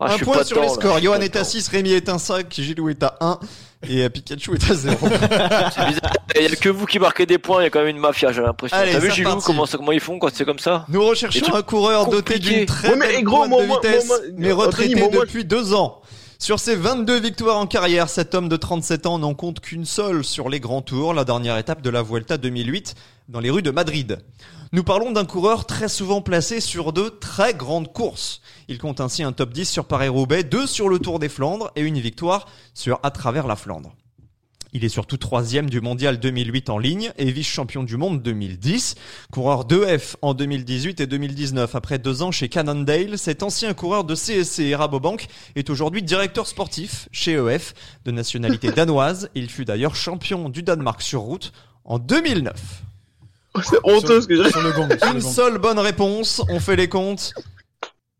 Ah, 0.00 0.06
je 0.08 0.12
un 0.12 0.16
suis 0.16 0.24
point 0.24 0.38
pas 0.38 0.44
sur 0.44 0.56
dedans, 0.56 0.68
les 0.68 0.74
scores. 0.74 0.98
Johan 1.00 1.20
est 1.20 1.36
à 1.36 1.40
dedans. 1.40 1.44
6, 1.50 1.68
Rémi 1.68 1.92
est 1.92 2.08
à 2.08 2.18
5, 2.18 2.46
Gilou 2.52 2.88
est 2.88 3.02
à 3.02 3.16
1 3.20 3.38
et 3.88 4.02
euh, 4.04 4.08
Pikachu 4.08 4.54
est 4.54 4.70
à 4.70 4.74
0. 4.74 4.96
C'est 5.08 5.86
bizarre. 5.86 6.12
Il 6.36 6.42
y 6.42 6.46
a 6.46 6.56
que 6.56 6.68
vous 6.70 6.86
qui 6.86 6.98
marquez 6.98 7.26
des 7.26 7.38
points, 7.38 7.60
il 7.60 7.64
y 7.64 7.66
a 7.66 7.70
quand 7.70 7.80
même 7.80 7.88
une 7.88 7.98
mafia, 7.98 8.32
j'ai 8.32 8.40
l'impression. 8.40 8.76
Allez, 8.76 8.92
T'as 8.92 8.98
vu 8.98 9.10
Gilou 9.10 9.36
comment, 9.44 9.66
ça- 9.66 9.76
comment 9.78 9.92
ils 9.92 10.00
font 10.00 10.18
quand 10.18 10.28
c'est 10.32 10.44
comme 10.44 10.58
ça 10.58 10.86
Nous 10.88 11.04
recherchons 11.04 11.54
un 11.54 11.62
coureur 11.62 12.06
doté 12.08 12.34
compliqués. 12.34 12.56
d'une 12.56 12.66
très 12.66 12.88
Ouais, 12.90 12.96
mais, 12.96 13.06
belle 13.08 13.24
gros, 13.24 13.36
pointe 13.38 13.50
moi, 13.50 13.62
de 13.62 13.66
moi, 13.66 13.80
vitesse, 13.82 14.06
moi, 14.06 14.18
mais 14.36 14.52
Anthony, 14.52 14.52
retraité 14.66 14.94
moi, 14.96 15.08
moi, 15.12 15.24
depuis 15.24 15.44
deux 15.44 15.74
ans. 15.74 16.00
Sur 16.38 16.58
ses 16.58 16.74
22 16.76 17.20
victoires 17.20 17.58
en 17.58 17.66
carrière, 17.66 18.08
cet 18.08 18.34
homme 18.34 18.48
de 18.48 18.56
37 18.56 19.04
ans 19.04 19.18
n'en 19.18 19.34
compte 19.34 19.60
qu'une 19.60 19.84
seule 19.84 20.24
sur 20.24 20.48
les 20.48 20.58
grands 20.60 20.80
tours, 20.80 21.12
la 21.12 21.24
dernière 21.26 21.58
étape 21.58 21.82
de 21.82 21.90
la 21.90 22.00
Vuelta 22.02 22.38
2008 22.38 22.94
dans 23.28 23.40
les 23.40 23.50
rues 23.50 23.60
de 23.60 23.70
Madrid. 23.70 24.18
Nous 24.72 24.84
parlons 24.84 25.10
d'un 25.10 25.24
coureur 25.24 25.66
très 25.66 25.88
souvent 25.88 26.22
placé 26.22 26.60
sur 26.60 26.92
de 26.92 27.08
très 27.08 27.54
grandes 27.54 27.92
courses. 27.92 28.40
Il 28.68 28.78
compte 28.78 29.00
ainsi 29.00 29.24
un 29.24 29.32
top 29.32 29.52
10 29.52 29.68
sur 29.68 29.84
Paris-Roubaix, 29.84 30.44
deux 30.44 30.68
sur 30.68 30.88
le 30.88 31.00
Tour 31.00 31.18
des 31.18 31.28
Flandres 31.28 31.72
et 31.74 31.80
une 31.80 31.98
victoire 31.98 32.46
sur 32.72 33.00
À 33.02 33.10
travers 33.10 33.48
la 33.48 33.56
Flandre. 33.56 33.96
Il 34.72 34.84
est 34.84 34.88
surtout 34.88 35.16
troisième 35.16 35.68
du 35.68 35.80
mondial 35.80 36.20
2008 36.20 36.70
en 36.70 36.78
ligne 36.78 37.10
et 37.18 37.32
vice-champion 37.32 37.82
du 37.82 37.96
monde 37.96 38.22
2010. 38.22 38.94
Coureur 39.32 39.66
2F 39.66 40.14
en 40.22 40.34
2018 40.34 41.00
et 41.00 41.08
2019. 41.08 41.74
Après 41.74 41.98
deux 41.98 42.22
ans 42.22 42.30
chez 42.30 42.48
Cannondale, 42.48 43.18
cet 43.18 43.42
ancien 43.42 43.74
coureur 43.74 44.04
de 44.04 44.14
CSC 44.14 44.60
et 44.60 44.76
Rabobank 44.76 45.26
est 45.56 45.68
aujourd'hui 45.68 46.04
directeur 46.04 46.46
sportif 46.46 47.08
chez 47.10 47.32
EF 47.32 47.74
de 48.04 48.12
nationalité 48.12 48.70
danoise. 48.76 49.30
Il 49.34 49.50
fut 49.50 49.64
d'ailleurs 49.64 49.96
champion 49.96 50.48
du 50.48 50.62
Danemark 50.62 51.02
sur 51.02 51.22
route 51.22 51.52
en 51.84 51.98
2009. 51.98 52.84
C'est 53.64 53.78
honteux 53.84 54.20
ce 54.20 54.26
que 54.26 54.36
j'ai. 54.42 54.50
Sur 54.50 54.62
le 54.62 54.72
gong. 54.72 54.88
sur 54.88 55.08
le 55.12 55.16
Une 55.16 55.22
gong. 55.22 55.32
seule 55.32 55.58
bonne 55.58 55.78
réponse, 55.78 56.42
on 56.48 56.60
fait 56.60 56.76
les 56.76 56.88
comptes. 56.88 57.32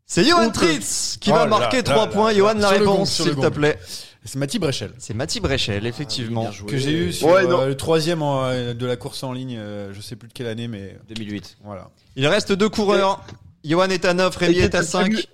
C'est 0.05 0.25
Johan 0.25 0.47
Honteux. 0.47 0.51
Tritz 0.67 1.17
qui 1.21 1.29
Oh 1.31 1.35
va 1.35 1.39
là 1.41 1.45
marquer 1.47 1.77
là 1.77 1.83
3 1.83 1.95
là 2.05 2.07
points. 2.11 2.31
là. 2.33 2.37
Johan, 2.37 2.53
la 2.55 2.67
Sur 2.69 2.79
le 2.79 2.85
gong, 2.85 2.91
réponse, 2.93 3.11
sur 3.13 3.25
le 3.25 3.31
s'il 3.31 3.39
te 3.39 3.45
gong. 3.45 3.53
plaît. 3.53 3.79
C'est 4.25 4.35
Mathis 4.37 4.59
Brechel. 4.59 4.93
C'est 4.99 5.13
Mathis 5.15 5.41
Brechel, 5.41 5.85
effectivement. 5.87 6.41
Bien 6.43 6.51
joué. 6.51 6.69
Que 6.69 6.77
j'ai 6.77 6.91
eu 6.91 7.13
sur 7.13 7.27
Ouais, 7.29 7.45
non. 7.47 7.61
euh, 7.61 7.67
le 7.67 7.77
troisième 7.77 8.21
en, 8.21 8.43
euh, 8.45 8.73
de 8.73 8.85
la 8.85 8.95
course 8.97 9.23
en 9.23 9.31
ligne, 9.31 9.57
euh, 9.57 9.93
je 9.93 10.01
sais 10.01 10.15
plus 10.15 10.27
de 10.27 10.33
quelle 10.33 10.47
année, 10.47 10.67
mais 10.67 10.97
2008. 11.09 11.57
voilà. 11.63 11.89
Il 12.17 12.27
reste 12.27 12.51
deux 12.51 12.69
coureurs. 12.69 13.23
Johan 13.63 13.89
est 13.89 14.05
à 14.05 14.13
9, 14.13 14.35
Rémi 14.35 14.55
Et 14.55 14.59
est 14.59 14.63
à 14.65 14.69
qui 14.69 14.75
était 14.77 14.83
5. 14.85 15.01
prévu- 15.11 15.25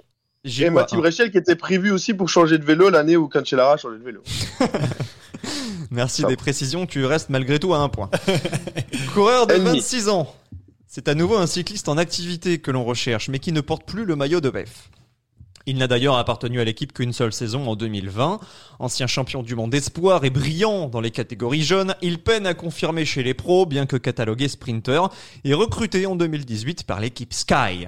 Et 0.48 0.69
Mathieu. 0.69 0.98
Brechel 0.98 1.32
qui 1.32 1.38
était 1.38 1.56
prévu 1.56 1.91
aussi 1.91 2.14
pour 2.14 2.30
changer 2.30 2.57
de 2.57 2.65
vélo 2.65 2.90
l'année 2.90 3.18
où 3.18 3.28
Cancellara 3.28 3.74
a 3.74 3.78
changé 3.78 3.98
de 3.98 4.03
vélo. 4.03 4.22
Merci 5.91 6.22
Ça 6.22 6.28
des 6.28 6.34
va. 6.36 6.38
précisions, 6.38 6.86
tu 6.86 7.06
restes 7.06 7.30
malgré 7.30 7.60
tout 7.60 7.74
à 7.74 7.80
un 7.80 7.90
point. 7.90 8.10
Coureur 9.14 9.48
de 9.48 9.53
Ennemi. 9.53 9.80
26 9.80 10.10
ans. 10.10 10.34
C'est 10.88 11.07
à 11.07 11.15
nouveau 11.15 11.38
un 11.38 11.48
cycliste 11.48 11.90
en 11.90 11.98
activité 11.98 12.60
que 12.60 12.72
l'on 12.72 12.84
recherche, 12.84 13.30
mais 13.30 13.40
qui 13.40 13.52
ne 13.52 13.61
porte 13.61 13.86
plus 13.86 14.06
le 14.06 14.15
maillot 14.15 14.41
de 14.41 14.49
BEF. 14.49 14.90
Il 15.69 15.78
n'a 15.78 15.88
d'ailleurs 15.88 16.18
appartenu 16.18 16.61
à 16.61 16.64
l'équipe 16.64 16.94
qu'une 16.94 17.11
seule 17.11 17.34
saison 17.34 17.68
en 17.68 17.76
2020. 17.76 18.40
Ancien 18.80 19.06
champion 19.06 19.44
du 19.44 19.53
monde 19.53 19.76
espoir 19.76 20.24
et 20.24 20.30
brillant 20.30 20.88
dans 20.88 21.02
les 21.02 21.11
catégories 21.11 21.64
jeunes, 21.64 21.94
il 22.02 22.19
peine 22.19 22.48
à 22.48 22.53
confirmer 22.53 23.03
chez 23.03 23.22
les 23.22 23.34
pros, 23.34 23.65
bien 23.65 23.86
que 23.86 23.98
catalogué 23.98 24.48
sprinter, 24.48 25.10
et 25.44 25.53
recruté 25.53 26.06
en 26.06 26.15
2018 26.15 26.86
par 26.86 27.02
l'équipe 27.02 27.34
Sky. 27.34 27.88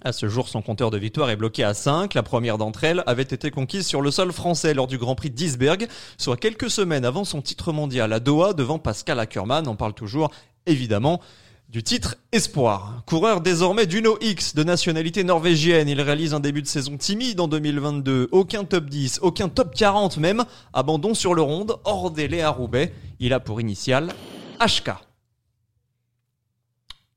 À 0.00 0.12
ce 0.12 0.28
jour, 0.28 0.48
son 0.48 0.62
compteur 0.62 0.92
de 0.92 0.98
victoire 0.98 1.28
est 1.28 1.36
bloqué 1.36 1.64
à 1.64 1.74
5. 1.74 2.14
La 2.14 2.22
première 2.22 2.56
d'entre 2.56 2.84
elles 2.84 3.02
avait 3.06 3.22
été 3.22 3.50
conquise 3.50 3.84
sur 3.84 4.00
le 4.00 4.12
sol 4.12 4.30
français 4.30 4.72
lors 4.72 4.86
du 4.86 4.96
Grand 4.96 5.16
Prix 5.16 5.30
d'Isberg, 5.30 5.88
soit 6.18 6.36
quelques 6.36 6.70
semaines 6.70 7.04
avant 7.04 7.24
son 7.24 7.42
titre 7.42 7.72
mondial 7.72 8.12
à 8.12 8.20
Doha 8.20 8.52
devant 8.52 8.78
Pascal 8.78 9.18
Ackermann. 9.18 9.66
On 9.66 9.74
parle 9.74 9.94
toujours, 9.94 10.30
évidemment, 10.66 11.20
du 11.68 11.82
titre 11.82 12.14
Espoir. 12.30 13.02
Coureur 13.06 13.40
désormais 13.40 13.86
d'Uno 13.86 14.18
X 14.20 14.54
de 14.54 14.62
nationalité 14.62 15.24
norvégienne, 15.24 15.88
il 15.88 16.00
réalise 16.00 16.32
un 16.32 16.40
début 16.40 16.62
de 16.62 16.68
saison 16.68 16.96
timide 16.96 17.40
en 17.40 17.48
2022. 17.48 18.28
Aucun 18.30 18.62
top 18.62 18.84
10, 18.84 19.18
aucun 19.22 19.48
top 19.48 19.74
40 19.74 20.18
même. 20.18 20.44
Abandon 20.72 21.12
sur 21.12 21.34
le 21.34 21.42
ronde, 21.42 21.76
hors 21.84 22.12
délai 22.12 22.40
à 22.40 22.50
Roubaix. 22.50 22.94
Il 23.18 23.32
a 23.32 23.40
pour 23.40 23.60
initiale 23.60 24.14
HK. 24.60 25.07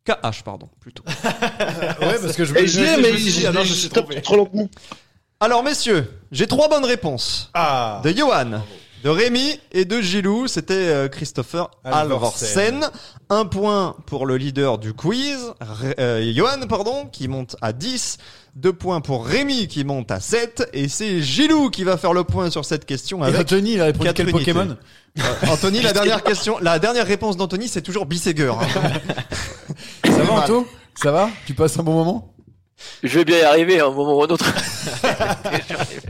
KH, 0.06 0.44
pardon, 0.44 0.68
plutôt. 0.80 1.04
ouais, 1.24 2.18
parce 2.22 2.36
que 2.36 2.44
je 2.46 2.54
me 2.54 2.62
mais 2.62 3.18
suis 3.18 3.32
dit, 3.32 3.48
ah 3.48 3.52
non, 3.52 3.64
je 3.64 3.74
suis 3.74 3.90
trompé. 3.90 4.22
trop 4.22 4.36
lentement. 4.36 4.68
Alors 5.40 5.64
messieurs, 5.64 6.12
j'ai 6.32 6.48
trois 6.48 6.70
bonnes 6.70 6.86
réponses. 6.86 7.50
Ah. 7.54 8.02
De 8.04 8.12
Johan, 8.12 8.62
de 9.04 9.10
Rémi 9.10 9.60
et 9.72 9.86
de 9.86 10.02
Gilou. 10.02 10.48
C'était 10.48 10.74
euh, 10.74 11.08
Christopher. 11.08 11.70
Alvorsen. 11.84 12.90
Un 13.30 13.46
point 13.46 13.96
pour 14.06 14.26
le 14.26 14.38
leader 14.38 14.78
du 14.78 14.94
quiz, 14.94 15.54
euh, 16.00 16.32
Johan, 16.36 16.68
pardon, 16.68 17.08
qui 17.12 17.28
monte 17.28 17.56
à 17.62 17.74
10. 17.74 18.18
Deux 18.56 18.74
points 18.74 19.00
pour 19.00 19.26
Rémi 19.26 19.68
qui 19.68 19.86
monte 19.86 20.12
à 20.12 20.20
7. 20.20 20.70
Et 20.74 20.90
c'est 20.90 21.22
Gilou 21.22 21.70
qui 21.70 21.84
va 21.84 21.98
faire 21.98 22.14
le 22.14 22.24
point 22.26 22.50
sur 22.50 22.66
cette 22.66 22.86
question 22.86 23.24
Et 23.24 23.28
avec 23.28 23.42
Anthony, 23.42 23.74
il 23.74 23.82
a 23.82 23.86
répondu 23.86 24.10
quel 24.14 24.30
unités. 24.30 24.54
Pokémon 24.54 24.78
Euh, 25.20 25.22
Anthony, 25.50 25.82
la 25.82 25.94
dernière 25.94 26.24
question, 26.24 26.58
la 26.62 26.80
dernière 26.80 27.06
réponse 27.06 27.36
d'Anthony, 27.38 27.68
c'est 27.68 27.82
toujours 27.82 28.06
Bisseger. 28.06 28.52
hein. 28.52 28.68
Ça 30.06 30.24
va, 30.24 30.34
Anto? 30.34 30.68
Ça 30.96 31.12
va? 31.12 31.30
Tu 31.46 31.54
passes 31.54 31.78
un 31.80 31.84
bon 31.84 31.94
moment? 31.94 32.34
Je 33.04 33.18
vais 33.20 33.26
bien 33.26 33.40
y 33.40 33.42
arriver 33.42 33.80
à 33.80 33.86
un 33.88 33.92
moment 33.92 34.16
ou 34.16 34.24
un 34.24 34.28
autre. 34.28 34.46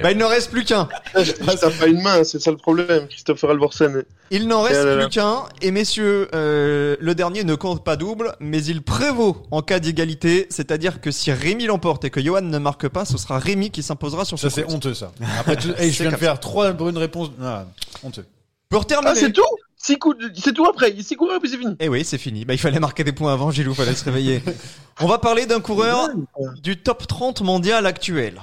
bah, 0.02 0.12
il 0.12 0.18
n'en 0.18 0.28
reste 0.28 0.52
plus 0.52 0.64
qu'un. 0.64 0.88
Ah, 1.16 1.22
T'as 1.60 1.70
pas 1.72 1.88
une 1.88 2.02
main, 2.02 2.24
c'est 2.24 2.40
ça 2.40 2.52
le 2.52 2.58
problème, 2.58 3.08
Christopher 3.08 3.50
Alvorsen. 3.52 4.04
Il 4.30 4.48
n'en 4.48 4.62
reste 4.62 4.84
là 4.84 4.96
là. 4.96 5.02
plus 5.08 5.10
qu'un. 5.10 5.44
Et 5.62 5.72
messieurs, 5.72 6.28
euh, 6.36 6.96
le 7.00 7.16
dernier 7.16 7.44
ne 7.44 7.56
compte 7.56 7.84
pas 7.84 7.96
double, 7.96 8.36
mais 8.40 8.64
il 8.64 8.82
prévaut 8.82 9.38
en 9.52 9.62
cas 9.62 9.80
d'égalité. 9.80 10.48
C'est-à-dire 10.50 11.02
que 11.02 11.12
si 11.12 11.32
Rémi 11.32 11.66
l'emporte 11.66 12.06
et 12.06 12.10
que 12.10 12.22
Johan 12.22 12.42
ne 12.42 12.58
marque 12.58 12.88
pas, 12.88 13.06
ce 13.06 13.18
sera 13.18 13.40
Rémi 13.40 13.72
qui 13.72 13.84
s'imposera 13.84 14.26
sur 14.26 14.38
ce 14.40 14.50
Ça, 14.50 14.56
c'est 14.56 14.74
honteux, 14.74 14.94
ça. 14.94 15.12
Après, 15.40 15.56
tu- 15.56 15.70
hey, 15.78 15.92
je 15.92 16.04
viens 16.04 16.12
de 16.12 16.18
faire 16.18 16.40
trois 16.40 16.72
bonnes 16.72 16.98
réponses. 16.98 17.32
Ah, 17.42 17.66
honteux. 18.04 18.26
Pour 18.70 18.86
terminer. 18.86 19.12
Ah, 19.14 19.20
c'est 19.20 19.32
tout? 19.34 19.42
Six 19.84 19.98
coups 19.98 20.18
de- 20.20 20.32
C'est 20.36 20.54
tout 20.54 20.66
après, 20.66 20.94
six 21.02 21.16
coureurs 21.16 21.38
et 21.38 21.40
puis 21.40 21.50
c'est 21.50 21.58
fini. 21.58 21.76
Eh 21.80 21.90
oui, 21.90 22.04
c'est 22.06 22.18
fini. 22.20 22.46
Bah, 22.46 22.54
il 22.54 22.60
fallait 22.60 22.80
marquer 22.80 23.04
des 23.04 23.14
points 23.14 23.34
avant, 23.34 23.50
Gilou, 23.52 23.74
fallait 23.74 23.96
se 23.96 24.04
réveiller. 24.06 24.44
On 25.00 25.08
va 25.08 25.18
parler 25.18 25.46
d'un 25.48 25.60
coureur 25.60 26.10
du 26.62 26.78
top 26.78 27.08
30 27.08 27.42
mondial 27.42 27.86
actuel. 27.88 28.42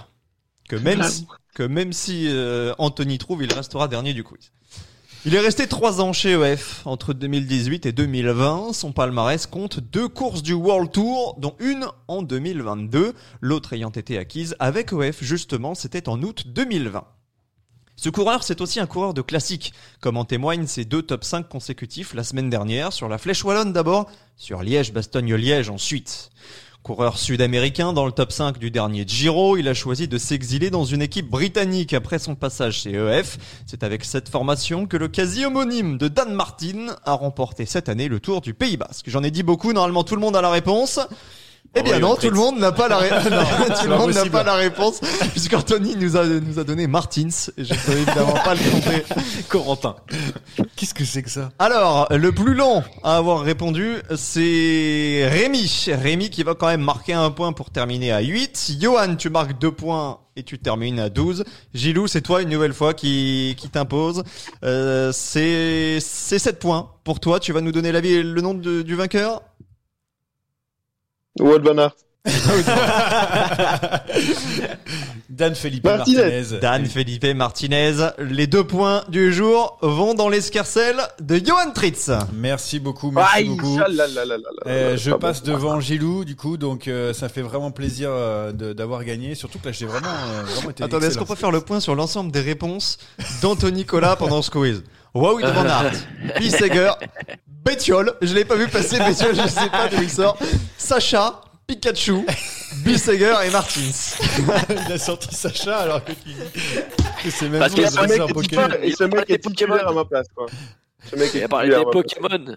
Que 0.68 0.76
même 0.76 1.02
si, 1.04 1.26
que 1.54 1.62
même 1.62 1.92
si 1.92 2.26
euh, 2.28 2.74
Anthony 2.78 3.18
trouve, 3.18 3.42
il 3.44 3.52
restera 3.52 3.86
dernier 3.88 4.14
du 4.14 4.24
quiz. 4.24 4.50
Il 5.24 5.34
est 5.34 5.40
resté 5.40 5.66
trois 5.66 6.00
ans 6.00 6.12
chez 6.12 6.32
EF. 6.32 6.82
Entre 6.84 7.12
2018 7.12 7.86
et 7.86 7.92
2020, 7.92 8.72
son 8.72 8.92
palmarès 8.92 9.46
compte 9.46 9.80
deux 9.80 10.08
courses 10.08 10.42
du 10.42 10.52
World 10.54 10.90
Tour, 10.92 11.36
dont 11.38 11.54
une 11.58 11.86
en 12.06 12.22
2022, 12.22 13.14
l'autre 13.40 13.72
ayant 13.72 13.90
été 13.90 14.18
acquise 14.18 14.54
avec 14.58 14.92
EF, 14.92 15.22
justement, 15.22 15.74
c'était 15.74 16.08
en 16.08 16.22
août 16.22 16.44
2020. 16.46 17.04
Ce 18.00 18.10
coureur, 18.10 18.44
c'est 18.44 18.60
aussi 18.60 18.78
un 18.78 18.86
coureur 18.86 19.12
de 19.12 19.22
classique, 19.22 19.72
comme 20.00 20.18
en 20.18 20.24
témoignent 20.24 20.68
ses 20.68 20.84
deux 20.84 21.02
top 21.02 21.24
5 21.24 21.48
consécutifs 21.48 22.14
la 22.14 22.22
semaine 22.22 22.48
dernière, 22.48 22.92
sur 22.92 23.08
la 23.08 23.18
Flèche 23.18 23.42
Wallonne 23.44 23.72
d'abord, 23.72 24.08
sur 24.36 24.62
Liège-Bastogne-Liège 24.62 25.68
ensuite. 25.68 26.30
Coureur 26.84 27.18
sud-américain 27.18 27.92
dans 27.92 28.06
le 28.06 28.12
top 28.12 28.30
5 28.30 28.58
du 28.58 28.70
dernier 28.70 29.02
Giro, 29.04 29.56
il 29.56 29.66
a 29.66 29.74
choisi 29.74 30.06
de 30.06 30.16
s'exiler 30.16 30.70
dans 30.70 30.84
une 30.84 31.02
équipe 31.02 31.28
britannique 31.28 31.92
après 31.92 32.20
son 32.20 32.36
passage 32.36 32.82
chez 32.82 32.92
EF. 32.92 33.36
C'est 33.66 33.82
avec 33.82 34.04
cette 34.04 34.28
formation 34.28 34.86
que 34.86 34.96
le 34.96 35.08
quasi-homonyme 35.08 35.98
de 35.98 36.06
Dan 36.06 36.32
Martin 36.32 36.94
a 37.04 37.14
remporté 37.14 37.66
cette 37.66 37.88
année 37.88 38.06
le 38.06 38.20
Tour 38.20 38.42
du 38.42 38.54
Pays 38.54 38.76
Basque. 38.76 39.06
J'en 39.08 39.24
ai 39.24 39.32
dit 39.32 39.42
beaucoup, 39.42 39.72
normalement 39.72 40.04
tout 40.04 40.14
le 40.14 40.20
monde 40.20 40.36
a 40.36 40.40
la 40.40 40.50
réponse. 40.50 41.00
Eh 41.74 41.82
bien 41.82 41.98
non, 41.98 42.12
on 42.12 42.16
tout 42.16 42.30
le 42.30 42.36
monde 42.36 42.58
n'a 42.58 42.72
pas 42.72 42.88
la 42.88 42.98
réponse. 42.98 43.22
tout 43.82 43.88
le 43.88 43.96
monde 43.96 44.12
n'a 44.12 44.24
pas 44.26 44.42
la 44.42 44.54
réponse, 44.54 45.00
puisqu'Anthony 45.30 45.96
nous 45.96 46.16
a, 46.16 46.24
nous 46.24 46.58
a 46.58 46.64
donné 46.64 46.86
Martins, 46.86 47.28
et 47.56 47.64
je 47.64 47.72
ne 47.74 47.78
peux 47.78 47.92
évidemment 47.92 48.34
pas 48.44 48.54
le 48.54 48.70
compter. 48.70 49.04
Corentin. 49.48 49.96
Qu'est-ce 50.76 50.94
que 50.94 51.04
c'est 51.04 51.22
que 51.22 51.30
ça? 51.30 51.50
Alors, 51.58 52.08
le 52.10 52.32
plus 52.32 52.54
long 52.54 52.82
à 53.04 53.16
avoir 53.16 53.42
répondu, 53.42 53.96
c'est 54.16 55.28
Rémi. 55.30 55.86
Rémi 55.88 56.30
qui 56.30 56.42
va 56.42 56.54
quand 56.54 56.66
même 56.68 56.80
marquer 56.82 57.12
un 57.12 57.30
point 57.30 57.52
pour 57.52 57.70
terminer 57.70 58.12
à 58.12 58.20
8. 58.20 58.76
Johan, 58.80 59.16
tu 59.16 59.30
marques 59.30 59.58
2 59.58 59.70
points 59.70 60.18
et 60.36 60.42
tu 60.42 60.58
termines 60.58 60.98
à 61.00 61.08
12. 61.10 61.44
Gilou, 61.74 62.06
c'est 62.06 62.22
toi 62.22 62.42
une 62.42 62.48
nouvelle 62.48 62.72
fois 62.74 62.94
qui, 62.94 63.54
qui 63.58 63.68
t'impose. 63.68 64.22
Euh, 64.64 65.10
c'est 65.12 65.98
c'est 66.00 66.38
7 66.38 66.58
points 66.58 66.90
pour 67.04 67.20
toi. 67.20 67.40
Tu 67.40 67.52
vas 67.52 67.60
nous 67.60 67.72
donner 67.72 67.92
l'avis 67.92 68.12
et 68.14 68.22
le 68.22 68.40
nom 68.40 68.54
de- 68.54 68.82
du 68.82 68.94
vainqueur? 68.94 69.42
Wout 71.40 71.60
van 71.62 71.78
Aert. 71.78 71.94
Dan 75.30 75.54
Felipe 75.54 75.84
Martinez. 75.84 76.20
Martinez. 76.22 76.60
Dan 76.60 76.86
Felipe 76.86 77.34
Martinez. 77.34 77.92
Les 78.18 78.46
deux 78.46 78.64
points 78.64 79.04
du 79.08 79.32
jour 79.32 79.78
vont 79.82 80.14
dans 80.14 80.28
l'escarcelle 80.28 80.96
de 81.20 81.36
Johan 81.36 81.70
Tritz. 81.74 82.10
Merci 82.34 82.80
beaucoup, 82.80 83.10
merci 83.10 83.36
Aïe, 83.36 83.48
beaucoup. 83.48 83.78
là, 83.78 83.88
là, 83.88 84.24
là, 84.24 84.36
Euh, 84.66 84.96
je 84.96 85.10
pas 85.12 85.18
passe 85.18 85.42
bon. 85.42 85.52
devant 85.52 85.80
Gilou, 85.80 86.24
du 86.24 86.34
coup, 86.36 86.56
donc 86.56 86.88
euh, 86.88 87.12
ça 87.12 87.28
fait 87.28 87.42
vraiment 87.42 87.70
plaisir 87.70 88.08
euh, 88.12 88.52
d'avoir 88.52 89.04
gagné. 89.04 89.34
Surtout 89.34 89.58
que 89.58 89.66
là, 89.66 89.72
j'ai 89.72 89.86
vraiment, 89.86 90.08
euh, 90.08 90.42
vraiment 90.44 90.70
été. 90.70 90.82
Attendez, 90.84 91.06
est-ce 91.06 91.18
qu'on 91.18 91.24
peut 91.26 91.34
faire 91.36 91.52
le 91.52 91.60
point 91.60 91.80
sur 91.80 91.94
l'ensemble 91.94 92.32
des 92.32 92.40
réponses 92.40 92.98
d'Anthony 93.42 93.78
Nicolas 93.78 94.16
pendant 94.16 94.42
ce 94.42 94.50
quiz? 94.50 94.82
Wout 95.14 95.40
van 95.40 95.64
Aert, 95.64 95.92
Bisseger, 96.38 96.90
Bétiol, 97.68 98.12
je 98.22 98.34
l'ai 98.34 98.44
pas 98.44 98.56
vu 98.56 98.66
passer 98.68 98.98
Bétiol, 98.98 99.34
je 99.34 99.46
sais 99.48 99.68
pas 99.70 99.88
d'où 99.88 100.02
il 100.02 100.10
sort, 100.10 100.38
Sacha, 100.78 101.40
Pikachu, 101.66 102.24
Bisseger 102.84 103.34
et 103.46 103.50
Martins. 103.50 103.80
Il 104.86 104.92
a 104.92 104.98
sorti 104.98 105.34
Sacha 105.34 105.78
alors 105.80 106.02
que 106.04 106.12
c'est 107.30 107.48
même 107.48 107.60
Parce 107.60 107.74
pas 107.74 107.82
qu'il 107.82 107.82
y 107.82 107.86
a 107.86 108.00
un 108.00 108.06
pas 108.06 108.08
Ce 108.08 108.08
mec 108.08 108.18
dresseur 108.18 108.28
est 108.30 108.32
Pokémon. 108.32 108.68
et 108.82 108.92
ce 108.92 109.04
mec 109.04 109.30
est 109.30 109.38
titulaire 109.38 109.88
à 109.88 109.92
ma 109.92 110.04
place, 110.04 110.26
quoi. 110.34 110.46
Ce 111.10 111.16
mec 111.16 111.34
est 111.34 111.38
Il 111.38 111.44
a 111.44 111.48
parlé 111.48 111.68
des. 111.68 111.84
Pokémon. 111.92 112.56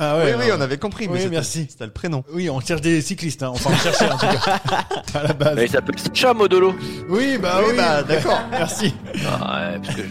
Ah 0.00 0.16
oui, 0.18 0.24
ouais, 0.30 0.34
oui, 0.38 0.44
on 0.56 0.60
avait 0.60 0.78
compris, 0.78 1.08
mais 1.08 1.24
Oui, 1.24 1.28
merci. 1.30 1.66
c'était 1.70 1.86
le 1.86 1.90
prénom. 1.92 2.22
Oui, 2.32 2.48
on 2.50 2.60
cherche 2.60 2.82
des 2.82 3.00
cyclistes, 3.00 3.42
hein. 3.42 3.48
enfin 3.48 3.70
on 3.72 3.76
cherchait 3.78 4.08
en 4.10 4.16
tout 4.16 4.26
cas. 4.26 4.60
à 5.14 5.22
la 5.24 5.32
base. 5.32 5.56
Mais 5.56 5.64
il 5.64 5.70
s'appelle 5.70 5.98
Sacha 5.98 6.34
Modolo. 6.34 6.74
Oui, 7.08 7.36
bah 7.38 7.56
oui, 7.60 7.70
Oui, 7.70 7.76
bah, 7.76 8.02
d'accord. 8.04 8.38
Merci. 8.50 8.94
Ah 9.26 9.70
ouais, 9.72 9.78
parce 9.82 9.96
que 9.96 10.02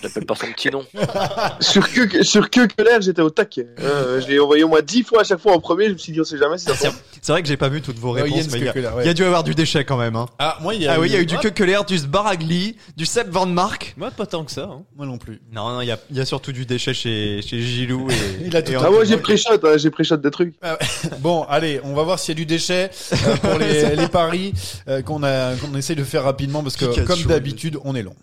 je, 0.00 0.06
l'appelle 0.08 0.26
pas 0.26 0.34
son 0.34 0.46
petit 0.52 0.70
nom. 0.70 0.84
Sur 1.60 1.90
que, 1.92 2.22
sur 2.22 2.48
que 2.50 2.66
Keller, 2.66 2.98
j'étais 3.00 3.22
au 3.22 3.30
taquet. 3.30 3.66
Euh, 3.80 4.20
je 4.20 4.26
l'ai 4.28 4.38
envoyé 4.40 4.64
au 4.64 4.68
moins 4.68 4.80
10 4.82 5.02
fois 5.04 5.20
à 5.20 5.24
chaque 5.24 5.40
fois 5.40 5.52
en 5.54 5.60
premier. 5.60 5.86
Je 5.88 5.92
me 5.92 5.98
suis 5.98 6.12
dit, 6.12 6.20
on 6.20 6.24
sait 6.24 6.38
jamais 6.38 6.58
si 6.58 6.64
ça. 6.66 6.74
C'est 7.22 7.32
vrai 7.32 7.42
que 7.42 7.48
j'ai 7.48 7.56
pas 7.56 7.68
vu 7.68 7.82
toutes 7.82 7.98
vos 7.98 8.12
réponses, 8.12 8.48
mais 8.52 8.58
il 8.58 8.64
y, 8.64 8.68
a- 8.86 8.94
ouais. 8.94 9.04
y 9.06 9.08
a 9.08 9.14
dû 9.14 9.24
avoir 9.24 9.44
du 9.44 9.54
déchet 9.54 9.84
quand 9.84 9.96
même. 9.98 10.16
Hein. 10.16 10.26
Ah, 10.38 10.58
moi 10.62 10.74
il 10.74 10.82
y 10.82 10.88
a 10.88 10.94
Ah 10.94 11.00
oui, 11.00 11.08
il 11.08 11.12
y 11.12 11.16
a 11.16 11.20
eu 11.20 11.26
du 11.26 11.34
Ah, 11.36 11.40
Keukeler, 11.42 11.80
du 11.86 11.98
Sbaragli, 11.98 12.76
du 12.96 13.04
Seb 13.06 13.28
Van 13.30 13.46
Mark. 13.46 13.94
Moi, 13.96 14.10
pas 14.10 14.26
tant 14.26 14.44
que 14.44 14.50
ça. 14.52 14.62
hein. 14.72 14.82
Moi 14.96 15.06
non 15.06 15.18
plus. 15.18 15.40
Non, 15.52 15.68
non, 15.70 15.80
il 15.82 15.86
y 15.88 15.90
a, 15.92 15.98
il 16.10 16.16
y 16.16 16.20
a 16.20 16.24
surtout 16.24 16.52
du 16.52 16.64
déchet 16.66 16.94
chez, 16.94 17.42
chez 17.42 17.60
Gilou 17.60 18.08
et. 18.10 18.44
Il 18.46 18.56
a 18.56 18.62
tout 18.62 18.72
et 18.72 18.76
Ah, 18.76 18.90
moi, 18.90 19.04
j'ai 19.04 19.16
pré-shot, 19.18 19.58
hein, 19.64 19.76
j'ai 19.76 19.90
pré-shot 19.90 20.16
des 20.16 20.30
trucs. 20.30 20.54
Ah 20.62 20.78
ouais. 20.80 21.10
Bon, 21.20 21.44
allez, 21.48 21.80
on 21.84 21.92
va 21.94 22.02
voir 22.04 22.18
s'il 22.18 22.32
y 22.34 22.36
a 22.36 22.40
du 22.40 22.46
déchet 22.46 22.90
euh, 23.12 23.36
pour 23.36 23.58
les, 23.58 23.96
les 23.96 24.08
paris 24.08 24.52
euh, 24.88 25.02
qu'on 25.02 25.22
a 25.22 25.54
qu'on 25.56 25.74
essaye 25.76 25.96
de 25.96 26.04
faire 26.04 26.24
rapidement 26.24 26.62
parce 26.62 26.76
que 26.76 26.86
Pikachu. 26.86 27.06
comme 27.06 27.22
d'habitude, 27.24 27.76
on 27.84 27.94
est 27.94 28.02
long. 28.02 28.14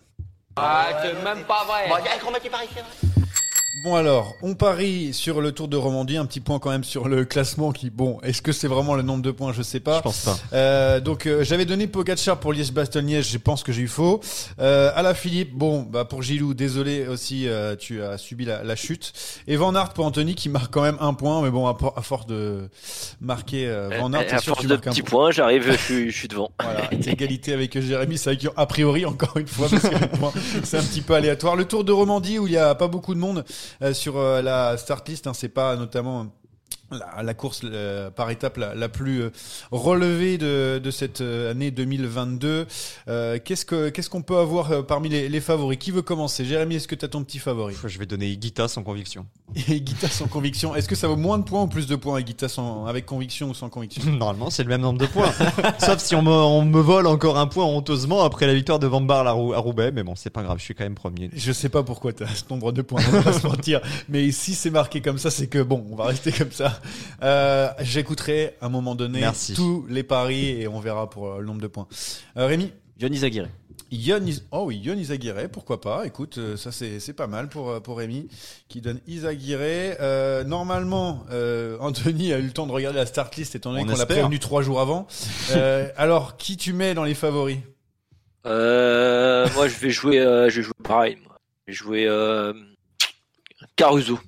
Ah, 0.57 0.87
c'est 1.01 1.23
même 1.23 1.43
pas 1.43 1.63
vrai. 1.65 1.87
Alors, 3.95 4.35
on 4.41 4.55
parie 4.55 5.13
sur 5.13 5.41
le 5.41 5.51
Tour 5.51 5.67
de 5.67 5.77
Romandie, 5.77 6.17
un 6.17 6.25
petit 6.25 6.39
point 6.39 6.59
quand 6.59 6.69
même 6.69 6.83
sur 6.83 7.07
le 7.07 7.25
classement 7.25 7.71
qui, 7.71 7.89
bon, 7.89 8.19
est-ce 8.23 8.41
que 8.41 8.51
c'est 8.51 8.67
vraiment 8.67 8.95
le 8.95 9.01
nombre 9.01 9.21
de 9.21 9.31
points, 9.31 9.53
je 9.53 9.61
sais 9.61 9.79
pas. 9.79 9.97
Je 9.97 10.01
pense 10.03 10.25
pas. 10.25 10.37
Euh, 10.53 10.99
donc 10.99 11.25
euh, 11.25 11.43
j'avais 11.43 11.65
donné 11.65 11.87
Pogacar 11.87 12.39
pour 12.39 12.53
Liège-Bastogne-Liège, 12.53 13.29
je 13.31 13.37
pense 13.37 13.63
que 13.63 13.71
j'ai 13.71 13.83
eu 13.83 13.87
faux. 13.87 14.21
Euh, 14.59 14.91
à 14.95 15.01
la 15.01 15.13
Philippe, 15.13 15.53
bon, 15.53 15.81
bah 15.81 16.05
pour 16.05 16.21
Gilou, 16.21 16.53
désolé 16.53 17.07
aussi, 17.07 17.47
euh, 17.47 17.75
tu 17.75 18.01
as 18.01 18.17
subi 18.17 18.45
la, 18.45 18.63
la 18.63 18.75
chute. 18.75 19.13
Et 19.47 19.55
Van 19.55 19.73
Aert 19.75 19.93
pour 19.93 20.05
Anthony 20.05 20.35
qui 20.35 20.49
marque 20.49 20.73
quand 20.73 20.81
même 20.81 20.97
un 20.99 21.13
point, 21.13 21.41
mais 21.41 21.49
bon, 21.49 21.67
à, 21.67 22.01
force 22.01 22.25
de 22.25 22.69
marquer 23.21 23.67
euh, 23.67 23.89
Van 23.99 24.11
Aert, 24.13 24.33
à 24.33 24.39
sûr 24.39 24.53
force 24.53 24.61
tu 24.61 24.67
de 24.67 24.73
marques 24.73 24.87
un 24.87 24.91
petits 24.91 25.01
point. 25.01 25.19
points, 25.19 25.31
j'arrive, 25.31 25.71
je 25.71 25.77
suis, 25.77 26.11
je 26.11 26.17
suis 26.17 26.27
devant. 26.27 26.51
Voilà, 26.61 26.91
égalité 27.07 27.53
avec 27.53 27.79
Jérémy 27.79 28.17
Sakian, 28.17 28.51
a 28.57 28.65
priori 28.65 29.05
encore 29.05 29.37
une 29.37 29.47
fois, 29.47 29.67
parce 29.69 29.87
que 29.87 29.95
les 29.95 30.07
points, 30.07 30.33
c'est 30.63 30.77
un 30.77 30.83
petit 30.83 31.01
peu 31.01 31.13
aléatoire. 31.13 31.55
Le 31.55 31.65
Tour 31.65 31.83
de 31.83 31.91
Romandie 31.91 32.39
où 32.39 32.47
il 32.47 32.53
y 32.53 32.57
a 32.57 32.75
pas 32.75 32.87
beaucoup 32.87 33.13
de 33.13 33.19
monde 33.19 33.45
euh, 33.76 33.76
sur 33.93 34.17
euh, 34.17 34.41
la 34.41 34.77
start 34.77 35.07
list, 35.07 35.27
hein, 35.27 35.33
c'est 35.33 35.49
pas 35.49 35.75
notamment 35.75 36.33
la, 36.91 37.23
la 37.23 37.33
course 37.33 37.61
euh, 37.63 38.09
par 38.09 38.29
étape 38.29 38.57
la, 38.57 38.75
la 38.75 38.89
plus 38.89 39.21
euh, 39.23 39.29
relevée 39.71 40.37
de, 40.37 40.79
de 40.83 40.91
cette 40.91 41.21
euh, 41.21 41.51
année 41.51 41.71
2022. 41.71 42.65
Euh, 43.07 43.39
qu'est-ce 43.43 43.65
que 43.65 43.89
qu'est-ce 43.89 44.09
qu'on 44.09 44.21
peut 44.21 44.37
avoir 44.37 44.85
parmi 44.85 45.09
les, 45.09 45.29
les 45.29 45.41
favoris? 45.41 45.77
Qui 45.77 45.91
veut 45.91 46.01
commencer? 46.01 46.45
Jérémy, 46.45 46.75
est-ce 46.75 46.87
que 46.87 46.95
tu 46.95 47.05
as 47.05 47.09
ton 47.09 47.23
petit 47.23 47.39
favori? 47.39 47.75
Je 47.85 47.99
vais 47.99 48.05
donner 48.05 48.35
Guita 48.37 48.67
sans 48.67 48.83
conviction. 48.83 49.25
Guita 49.55 50.07
sans 50.07 50.27
conviction. 50.27 50.75
Est-ce 50.75 50.87
que 50.87 50.95
ça 50.95 51.07
vaut 51.07 51.15
moins 51.17 51.37
de 51.37 51.43
points 51.43 51.63
ou 51.63 51.67
plus 51.67 51.87
de 51.87 51.95
points 51.95 52.21
Guita 52.21 52.47
sans, 52.49 52.85
avec 52.85 53.05
conviction 53.05 53.49
ou 53.49 53.53
sans 53.53 53.69
conviction? 53.69 54.01
Normalement, 54.11 54.49
c'est 54.49 54.63
le 54.63 54.69
même 54.69 54.81
nombre 54.81 54.99
de 54.99 55.05
points. 55.07 55.31
Sauf 55.79 55.99
si 55.99 56.15
on 56.15 56.21
me, 56.21 56.31
on 56.31 56.63
me 56.63 56.79
vole 56.79 57.07
encore 57.07 57.37
un 57.37 57.47
point 57.47 57.65
honteusement 57.65 58.23
après 58.23 58.47
la 58.47 58.53
victoire 58.53 58.79
de 58.79 58.87
Van 58.87 59.01
Barle 59.01 59.27
à, 59.27 59.31
Rou- 59.31 59.53
à 59.53 59.57
Roubaix. 59.59 59.91
Mais 59.91 60.03
bon, 60.03 60.15
c'est 60.15 60.29
pas 60.29 60.43
grave, 60.43 60.57
je 60.59 60.63
suis 60.63 60.73
quand 60.75 60.83
même 60.83 60.95
premier. 60.95 61.29
Je 61.33 61.51
sais 61.51 61.69
pas 61.69 61.83
pourquoi 61.83 62.13
tu 62.13 62.23
as 62.23 62.27
ce 62.27 62.43
nombre 62.49 62.71
de 62.71 62.81
points, 62.81 63.01
on 63.07 63.11
va 63.11 63.21
pas 63.23 63.33
se 63.33 63.45
mentir. 63.47 63.81
Mais 64.09 64.31
si 64.31 64.55
c'est 64.55 64.69
marqué 64.69 65.01
comme 65.01 65.17
ça, 65.17 65.29
c'est 65.31 65.47
que 65.47 65.61
bon, 65.61 65.85
on 65.91 65.95
va 65.95 66.05
rester 66.05 66.31
comme 66.31 66.51
ça. 66.51 66.76
Euh, 67.23 67.69
J'écouterai 67.79 68.55
à 68.61 68.65
un 68.67 68.69
moment 68.69 68.95
donné 68.95 69.19
Merci. 69.21 69.53
tous 69.53 69.85
les 69.89 70.03
paris 70.03 70.49
et 70.61 70.67
on 70.67 70.79
verra 70.79 71.09
pour 71.09 71.27
euh, 71.31 71.39
le 71.39 71.45
nombre 71.45 71.61
de 71.61 71.67
points. 71.67 71.87
Euh, 72.37 72.45
Rémi 72.47 72.71
Johnny 72.97 73.17
Zaguirre. 73.17 73.47
Yon 73.89 74.25
Is- 74.25 74.41
Oh 74.51 74.63
oui, 74.65 74.77
Yon 74.83 74.95
Izaguirre, 74.97 75.47
pourquoi 75.49 75.79
pas. 75.79 76.05
Écoute, 76.05 76.39
euh, 76.39 76.57
ça 76.57 76.73
c'est 76.73 76.99
c'est 76.99 77.13
pas 77.13 77.27
mal 77.27 77.47
pour, 77.47 77.69
euh, 77.69 77.79
pour 77.79 77.97
Rémi 77.99 78.27
qui 78.67 78.81
donne 78.81 78.99
Izaguirre. 79.07 79.59
Euh, 79.61 80.43
normalement, 80.43 81.23
euh, 81.31 81.77
Anthony 81.79 82.33
a 82.33 82.39
eu 82.39 82.43
le 82.43 82.51
temps 82.51 82.67
de 82.67 82.73
regarder 82.73 82.97
la 82.99 83.05
start 83.05 83.33
list 83.37 83.55
étant 83.55 83.69
donné 83.71 83.83
On 83.83 83.85
qu'on 83.85 83.91
l'a 83.93 83.99
espère. 83.99 84.17
prévenu 84.17 84.39
trois 84.39 84.61
jours 84.61 84.81
avant. 84.81 85.07
Euh, 85.51 85.87
alors, 85.95 86.35
qui 86.37 86.57
tu 86.57 86.73
mets 86.73 86.93
dans 86.95 87.05
les 87.05 87.13
favoris? 87.13 87.59
Euh, 88.45 89.47
moi, 89.55 89.67
je 89.69 89.75
vais 89.77 89.89
jouer, 89.89 90.19
euh, 90.19 90.49
je 90.49 90.57
vais 90.57 90.63
jouer 90.63 90.73
pareil. 90.83 91.17
Moi. 91.25 91.37
Je 91.67 91.71
vais 91.71 91.77
jouer 91.77 92.05
euh, 92.07 92.53
Caruso. 93.75 94.19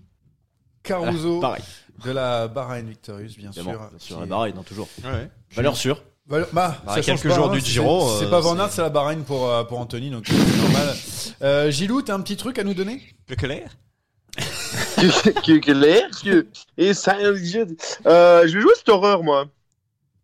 Caruso 0.84 1.40
Pareil. 1.40 1.64
De 2.04 2.12
la 2.12 2.48
Bahrain 2.48 2.82
Victorious, 2.82 3.34
bien 3.38 3.50
Évidemment, 3.52 3.72
sûr. 3.72 3.80
bien 3.90 4.00
sûr, 4.00 4.20
la 4.20 4.26
Bahreïn, 4.26 4.56
non, 4.56 4.64
toujours. 4.64 4.88
Ouais. 5.04 5.30
Valeur 5.56 5.76
sûre. 5.78 6.02
Bah, 6.28 6.40
bah, 6.54 6.78
Bah, 6.86 6.94
ça 6.96 7.02
quelques 7.02 7.28
pas, 7.28 7.36
jours 7.36 7.50
hein, 7.50 7.54
du 7.54 7.62
c'est- 7.62 7.68
Giro, 7.68 8.08
C'est 8.20 8.26
euh, 8.26 8.30
pas 8.30 8.40
Van 8.40 8.56
c'est- 8.56 8.62
Aert, 8.62 8.72
c'est 8.72 8.82
la 8.84 8.90
Bahreïn 8.90 9.24
pour, 9.24 9.50
euh, 9.50 9.64
pour 9.64 9.80
Anthony, 9.80 10.10
donc 10.12 10.26
c'est 10.28 10.58
normal. 10.58 10.96
Euh, 11.42 11.72
Gilou, 11.72 12.02
t'as 12.04 12.14
un 12.16 12.22
petit 12.22 12.38
truc 12.38 12.60
à 12.60 12.64
nous 12.64 12.74
donner? 12.76 13.02
Keukeler 13.28 13.64
que, 14.98 15.58
que 15.58 15.72
l'air, 15.72 16.08
que, 16.24 16.46
et 16.78 16.94
ça, 16.94 17.16
euh, 17.18 17.36
je 17.36 18.54
vais 18.54 18.62
jouer 18.62 18.72
cette 18.78 18.90
horreur, 18.90 19.24
moi. 19.24 19.46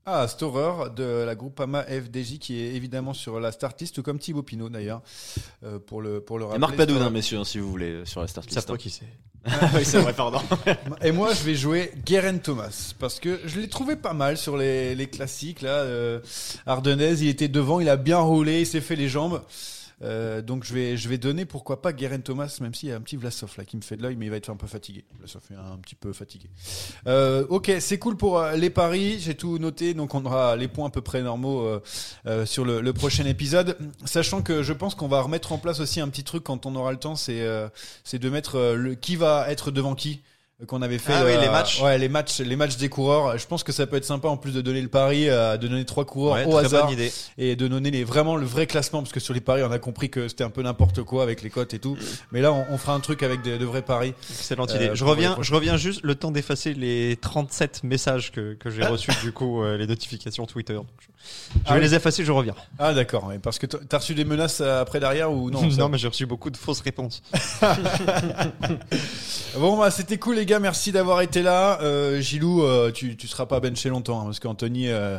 Ah, 0.08 0.28
Storer 0.28 0.92
de 0.96 1.24
la 1.26 1.34
Groupama 1.36 1.84
FDJ 1.84 2.38
qui 2.38 2.62
est 2.62 2.76
évidemment 2.76 3.14
sur 3.16 3.40
la 3.40 3.52
start 3.52 3.80
list, 3.82 3.96
tout 3.96 4.04
comme 4.04 4.20
Thibaut 4.20 4.44
Pinot 4.44 4.70
d'ailleurs, 4.70 5.02
euh, 5.64 5.80
pour 5.80 6.00
le 6.02 6.22
pour 6.22 6.38
le 6.38 6.44
Et 6.44 6.48
rappeler. 6.48 6.60
Marc 6.60 6.76
Padoun, 6.76 6.96
Storer. 6.98 7.08
hein, 7.08 7.12
messieurs, 7.12 7.38
hein, 7.40 7.44
si 7.44 7.58
vous 7.58 7.70
voulez, 7.70 7.90
euh, 7.92 8.06
sur 8.06 8.22
la 8.22 8.28
start 8.28 8.46
Ils 8.46 8.50
list. 8.50 8.60
savent 8.68 8.76
pas 8.76 8.78
qui 8.78 8.90
c'est. 8.92 9.06
Ah 9.48 9.70
oui, 9.76 9.86
c'est 9.86 10.00
vrai, 10.00 10.14
pardon. 10.14 10.40
Et 11.04 11.12
moi, 11.12 11.32
je 11.34 11.44
vais 11.44 11.54
jouer 11.54 11.92
Guerin 12.04 12.38
Thomas 12.40 12.94
parce 13.00 13.20
que 13.20 13.40
je 13.46 13.60
l'ai 13.60 13.68
trouvé 13.70 13.96
pas 13.96 14.14
mal 14.14 14.38
sur 14.40 14.58
les, 14.58 14.96
les 14.96 15.06
classiques 15.08 15.62
là. 15.62 15.70
Euh, 15.70 16.20
Ardennaise, 16.66 17.22
il 17.22 17.30
était 17.30 17.48
devant, 17.48 17.80
il 17.80 17.88
a 17.90 17.96
bien 17.96 18.18
roulé, 18.18 18.62
il 18.62 18.66
s'est 18.66 18.82
fait 18.82 18.96
les 18.96 19.08
jambes. 19.08 19.42
Euh, 20.02 20.42
donc 20.42 20.64
je 20.66 20.74
vais 20.74 20.98
je 20.98 21.08
vais 21.08 21.18
donner 21.18 21.46
pourquoi 21.46 21.82
pas 21.82 21.94
Guerin 21.94 22.20
Thomas 22.20 22.58
même 22.60 22.74
s'il 22.74 22.90
y 22.90 22.92
a 22.92 22.98
un 22.98 23.02
petit 23.02 23.16
Vlasov 23.16 23.54
là 23.58 23.64
qui 23.64 23.78
me 23.78 23.82
fait 23.82 23.96
de 23.96 24.04
l'œil 24.04 24.18
mais 24.18 24.26
il 24.26 24.30
va 24.30 24.38
être 24.38 24.50
un 24.50 24.58
peu 24.58 24.68
fatigué. 24.68 25.06
Vlasov 25.18 25.42
est 25.52 25.56
un 25.56 25.78
petit 25.78 25.96
peu 25.96 26.12
fatigué. 26.12 26.50
Euh, 27.08 27.46
ok 27.50 27.72
c'est 27.80 27.98
cool 27.98 28.18
pour 28.18 28.40
euh, 28.40 28.56
les 28.56 28.70
paris. 28.70 29.20
J'ai 29.20 29.36
tout 29.36 29.58
noté 29.58 29.94
donc 29.94 30.14
on 30.14 30.26
aura 30.26 30.56
les 30.56 30.68
points 30.68 30.88
à 30.88 30.92
peu 30.92 31.02
près 31.02 31.22
normaux 31.22 31.80
sur 32.46 32.66
le, 32.66 32.82
le 32.82 32.94
prochain 32.94 33.26
épisode. 33.26 33.78
Sachant 34.04 34.42
que 34.42 34.64
je 34.64 34.74
pense 34.74 34.96
qu'on 34.96 35.08
va 35.08 35.22
remettre 35.22 35.52
en 35.52 35.58
place 35.58 35.80
aussi 35.80 36.02
un 36.02 36.10
petit 36.10 36.24
truc 36.24 36.44
quand 36.44 36.66
on 36.66 36.76
aura 36.76 36.92
le 36.92 37.00
temps 37.00 37.16
c'est 37.16 37.46
c'est 38.04 38.20
de 38.20 38.30
mettre 38.30 38.76
le 38.76 38.96
qui 38.96 39.16
va 39.16 39.50
être 39.50 39.72
devant 39.72 39.96
qui 39.96 40.22
qu'on 40.68 40.82
avait 40.82 41.00
fait 41.00 41.12
Ah 41.14 41.26
oui, 41.26 41.32
euh, 41.34 41.42
les 41.42 41.50
matchs. 41.50 41.82
ouais 41.82 41.98
les 41.98 42.08
matchs 42.08 42.40
les 42.40 42.56
matchs 42.56 42.78
des 42.78 42.88
coureurs 42.88 43.38
je 43.38 43.46
pense 43.46 43.62
que 43.64 43.74
ça 43.74 43.86
peut 43.88 43.98
être 43.98 44.06
sympa 44.06 44.30
en 44.30 44.38
plus 44.38 44.54
de 44.54 44.62
donner 44.62 44.82
le 44.82 44.88
pari 44.88 45.28
euh, 45.28 45.58
de 45.58 45.68
donner 45.68 45.84
trois 45.84 46.06
coureurs 46.06 46.36
Ouais, 46.48 46.54
au 46.54 46.56
hasard 46.58 46.90
idée. 46.94 47.12
et 47.38 47.58
de 47.58 47.68
donner 47.68 47.92
les, 47.92 48.06
vraiment 48.06 48.38
le 48.38 48.46
vrai 48.46 48.66
classement 48.66 49.02
parce 49.02 49.12
que 49.12 49.20
sur 49.20 49.34
les 49.34 49.42
paris 49.42 49.64
on 49.64 49.72
a 49.74 49.80
compris 49.80 50.10
que 50.10 50.30
c'était 50.30 50.46
un 50.46 50.50
peu 50.50 50.62
n'importe 50.62 51.04
quoi 51.04 51.24
avec 51.24 51.42
les 51.42 51.50
cotes 51.50 51.74
et 51.74 51.80
tout 51.80 51.98
mais 52.32 52.40
là 52.40 52.54
on, 52.54 52.66
on 52.72 52.78
fera 52.78 52.94
un 52.94 53.02
truc 53.02 53.22
avec 53.22 53.42
de 53.42 53.66
vrais 53.66 53.82
paris 53.82 54.14
Excellente 54.30 54.72
Euh, 54.72 54.76
idée. 54.78 54.90
Je 54.94 55.04
reviens, 55.04 55.36
je 55.42 55.54
reviens 55.54 55.76
juste 55.76 56.00
le 56.04 56.16
temps 56.16 56.32
d'effacer 56.32 56.74
les 56.74 57.18
37 57.20 57.84
messages 57.84 58.32
que, 58.32 58.54
que 58.54 58.70
j'ai 58.70 58.84
reçus, 58.86 59.12
du 59.24 59.32
coup, 59.34 59.62
euh, 59.62 59.76
les 59.78 59.88
notifications 59.88 60.46
Twitter. 60.46 60.74
Donc, 60.74 60.88
je 61.00 61.08
je 61.08 61.60
Ah 61.66 61.74
vais 61.74 61.80
oui. 61.80 61.86
les 61.88 61.96
effacer, 61.96 62.24
je 62.24 62.32
reviens. 62.32 62.54
ah 62.78 62.94
d'accord 62.94 63.32
parce 63.42 63.58
que 63.60 63.66
t'as 63.66 63.98
reçu 63.98 64.14
des 64.14 64.26
menaces 64.26 64.62
après 64.62 65.00
derrière 65.00 65.32
ou 65.32 65.50
non 65.52 65.70
ça- 65.72 65.88
mais 65.90 65.98
j'ai 65.98 66.08
reçu 66.08 66.26
beaucoup 66.28 66.50
de 66.52 66.56
fausses 66.58 66.82
réponses. 66.82 67.22
Bon, 69.58 69.78
bah, 69.78 69.90
c'était 69.90 70.18
cool, 70.18 70.36
les 70.36 70.45
gars. 70.46 70.60
Merci 70.60 70.92
d'avoir 70.92 71.22
été 71.22 71.42
là. 71.42 71.80
Euh, 71.82 72.22
Gilou, 72.22 72.64
euh, 72.64 72.92
tu, 72.92 73.16
tu 73.18 73.28
seras 73.28 73.46
pas 73.46 73.60
benché 73.60 73.90
longtemps, 73.90 74.22
hein, 74.22 74.26
parce 74.26 74.40
qu'Anthony, 74.40 74.90
euh, 74.90 75.18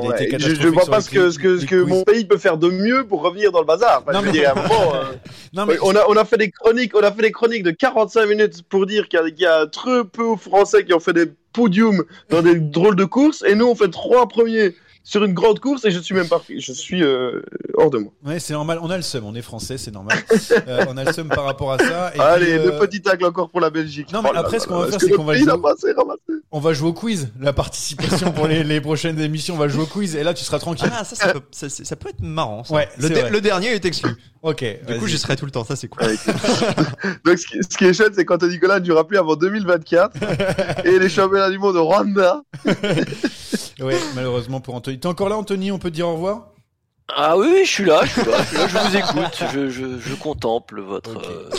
il 0.00 0.06
a 0.06 0.08
Ouais, 0.10 0.24
été 0.24 0.38
je, 0.38 0.54
je 0.54 0.68
vois 0.68 0.86
pas 0.86 1.00
ce 1.00 1.10
que, 1.10 1.30
ce 1.30 1.74
mon 1.84 2.02
pays 2.04 2.24
peut 2.24 2.38
faire 2.38 2.56
de 2.58 2.68
mieux 2.70 3.06
pour 3.06 3.22
revenir 3.22 3.52
dans 3.52 3.60
le 3.60 3.66
bazar. 3.66 4.02
Enfin, 4.02 4.12
Non, 4.12 4.20
je 4.20 4.26
veux 4.26 4.32
mais- 4.32 4.38
dire, 4.38 4.50
à 4.56 4.58
un 4.58 4.62
moment, 4.68 4.92
Non, 5.54 5.66
mais- 5.66 5.76
on, 5.82 5.94
a, 5.94 6.04
on 6.08 6.16
a 6.16 6.24
fait 6.24 6.38
des 6.38 6.50
chroniques, 6.50 6.96
on 6.96 7.02
a 7.02 7.12
fait 7.12 7.22
des 7.22 7.32
chroniques 7.32 7.62
de 7.62 7.70
45 7.70 8.26
minutes 8.26 8.62
pour 8.68 8.86
dire 8.86 9.08
qu'il 9.08 9.18
y, 9.20 9.22
a- 9.22 9.30
qu'il 9.30 9.40
y 9.42 9.46
a 9.46 9.66
très 9.66 10.04
peu 10.04 10.34
de 10.34 10.40
Français 10.40 10.84
qui 10.84 10.92
ont 10.94 11.00
fait 11.00 11.12
des 11.12 11.26
podiums 11.52 12.02
dans 12.30 12.42
des 12.42 12.54
drôles 12.58 12.96
de 12.96 13.04
courses, 13.04 13.44
et 13.46 13.54
nous 13.54 13.66
on 13.66 13.74
fait 13.74 13.90
trois 13.90 14.26
premiers. 14.28 14.74
Sur 15.04 15.24
une 15.24 15.34
grande 15.34 15.58
course 15.60 15.84
et 15.84 15.90
je 15.90 15.98
suis 15.98 16.14
même 16.14 16.28
pas 16.28 16.38
pris. 16.38 16.60
Je 16.60 16.72
suis 16.72 17.02
euh, 17.02 17.42
hors 17.74 17.90
de 17.90 17.98
moi. 17.98 18.12
Ouais, 18.24 18.38
c'est 18.38 18.52
normal. 18.52 18.78
On 18.82 18.90
a 18.90 18.96
le 18.96 19.02
seum. 19.02 19.24
On 19.24 19.34
est 19.34 19.42
français, 19.42 19.78
c'est 19.78 19.90
normal. 19.90 20.18
Euh, 20.68 20.84
on 20.88 20.96
a 20.96 21.04
le 21.04 21.12
seum 21.12 21.28
par 21.28 21.44
rapport 21.44 21.72
à 21.72 21.78
ça. 21.78 22.12
Et 22.14 22.20
Allez, 22.20 22.44
puis, 22.46 22.54
le 22.66 22.74
euh, 22.74 22.78
petit 22.78 23.00
tacle 23.02 23.24
encore 23.24 23.48
pour 23.50 23.60
la 23.60 23.70
Belgique. 23.70 24.12
Non, 24.12 24.22
mais 24.22 24.28
Oh 24.30 24.34
là 24.34 24.40
après, 24.40 24.58
là 24.58 24.62
ce 24.62 24.68
qu'on 24.68 24.74
là, 24.80 24.84
va 24.86 24.90
faire, 24.90 25.00
c'est 25.00 25.10
qu'on 25.10 25.24
va 25.24 25.34
jouer. 25.34 25.46
passé, 25.62 25.88
On 26.52 26.60
va 26.60 26.72
jouer 26.72 26.88
au 26.88 26.92
quiz. 26.92 27.30
La 27.40 27.52
participation 27.52 28.32
pour 28.32 28.46
les, 28.46 28.62
les 28.64 28.80
prochaines 28.80 29.18
émissions, 29.20 29.54
on 29.54 29.58
va 29.58 29.68
jouer 29.68 29.82
au 29.84 29.86
quiz. 29.86 30.14
Et 30.14 30.22
là, 30.22 30.34
tu 30.34 30.44
seras 30.44 30.58
tranquille. 30.58 30.90
Ah, 30.94 31.04
ça, 31.04 31.16
ça 31.16 31.32
peut, 31.32 31.40
ça, 31.50 31.68
c'est- 31.68 31.84
ça 31.84 31.96
peut 31.96 32.10
être 32.10 32.20
marrant. 32.22 32.64
Ça. 32.64 32.74
Ouais, 32.74 32.88
le, 32.98 33.08
de- 33.08 33.28
le 33.32 33.40
dernier 33.40 33.68
est 33.68 33.84
exclu. 33.84 34.10
Ok. 34.42 34.64
Du 34.86 34.98
coup, 34.98 35.06
j'y 35.06 35.18
serai 35.18 35.36
tout 35.36 35.44
le 35.46 35.50
temps. 35.52 35.64
Ça, 35.64 35.74
c'est 35.76 35.88
cool. 35.88 36.02
Donc, 37.24 37.38
ce 37.38 37.46
qui, 37.46 37.58
ce 37.62 37.76
qui 37.76 37.84
est 37.84 37.92
chouette, 37.94 38.14
c'est 38.14 38.24
qu'Anthony 38.24 38.52
Nicolas 38.54 38.80
ne 38.80 38.84
jouera 38.84 39.06
plus 39.06 39.18
avant 39.18 39.36
2024 39.36 40.16
et 40.84 40.98
les 40.98 41.08
championnats 41.08 41.50
du 41.50 41.58
monde 41.58 41.76
au 41.76 41.84
Rwanda. 41.84 42.42
Ouais, 43.80 43.98
malheureusement 44.14 44.60
pour 44.60 44.74
Anthony. 44.74 44.91
T'es 44.98 45.06
encore 45.06 45.28
là, 45.28 45.36
Anthony 45.36 45.70
On 45.72 45.78
peut 45.78 45.90
te 45.90 45.94
dire 45.96 46.08
au 46.08 46.14
revoir 46.14 46.48
Ah 47.14 47.36
oui, 47.36 47.46
oui, 47.52 47.60
je 47.64 47.70
suis 47.70 47.84
là, 47.84 48.00
je 48.04 48.10
suis 48.12 48.24
là, 48.30 48.38
je, 48.42 48.46
suis 48.48 48.56
là, 48.56 48.66
je 48.68 48.76
vous 48.78 48.96
écoute, 49.20 49.42
je, 49.52 49.68
je, 49.70 49.98
je 49.98 50.14
contemple 50.14 50.80
votre, 50.80 51.16
euh, 51.18 51.50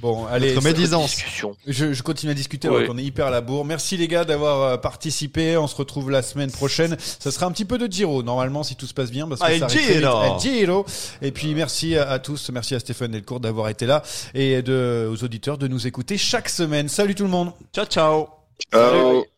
Bon, 0.00 0.26
allez. 0.26 0.48
Notre 0.52 0.60
ça- 0.62 0.68
médisance. 0.68 1.10
discussion. 1.14 1.56
Je, 1.66 1.94
je 1.94 2.02
continue 2.02 2.30
à 2.32 2.34
discuter 2.34 2.68
Oui. 2.68 2.76
alors 2.76 2.88
qu'on 2.88 2.98
est 2.98 3.02
hyper 3.04 3.26
à 3.26 3.30
la 3.30 3.40
bourre. 3.40 3.64
Merci 3.64 3.96
les 3.96 4.06
gars 4.06 4.24
d'avoir 4.26 4.60
euh, 4.62 4.76
participé. 4.76 5.56
On 5.56 5.66
se 5.66 5.74
retrouve 5.76 6.10
la 6.10 6.20
semaine 6.20 6.50
prochaine. 6.50 6.96
Ça 7.00 7.30
sera 7.30 7.46
un 7.46 7.52
petit 7.52 7.64
peu 7.64 7.78
de 7.78 7.90
Giro 7.90 8.22
normalement 8.22 8.62
si 8.64 8.76
tout 8.76 8.84
se 8.86 8.92
passe 8.92 9.10
bien 9.10 9.26
parce 9.26 9.40
que 9.40 9.46
Ah, 9.46 9.48
ça 9.50 9.54
el 9.56 9.62
arrive 9.64 9.80
très 9.82 9.94
vite. 9.94 10.40
Giro. 10.40 10.84
Giro. 10.84 10.86
Et 11.22 11.32
puis 11.32 11.54
merci 11.54 11.96
à, 11.96 12.10
à 12.10 12.18
tous, 12.18 12.50
merci 12.52 12.74
à 12.74 12.80
Stéphane 12.80 13.12
Delcourt 13.12 13.40
d'avoir 13.40 13.70
été 13.70 13.86
là 13.86 14.02
et 14.34 14.60
de, 14.60 15.08
aux 15.10 15.24
auditeurs 15.24 15.56
de 15.56 15.68
nous 15.68 15.86
écouter 15.86 16.18
chaque 16.18 16.50
semaine. 16.50 16.90
Salut 16.90 17.14
tout 17.14 17.24
le 17.24 17.30
monde. 17.30 17.52
Ciao, 17.74 17.86
ciao. 17.86 18.28
Ciao. 18.70 19.24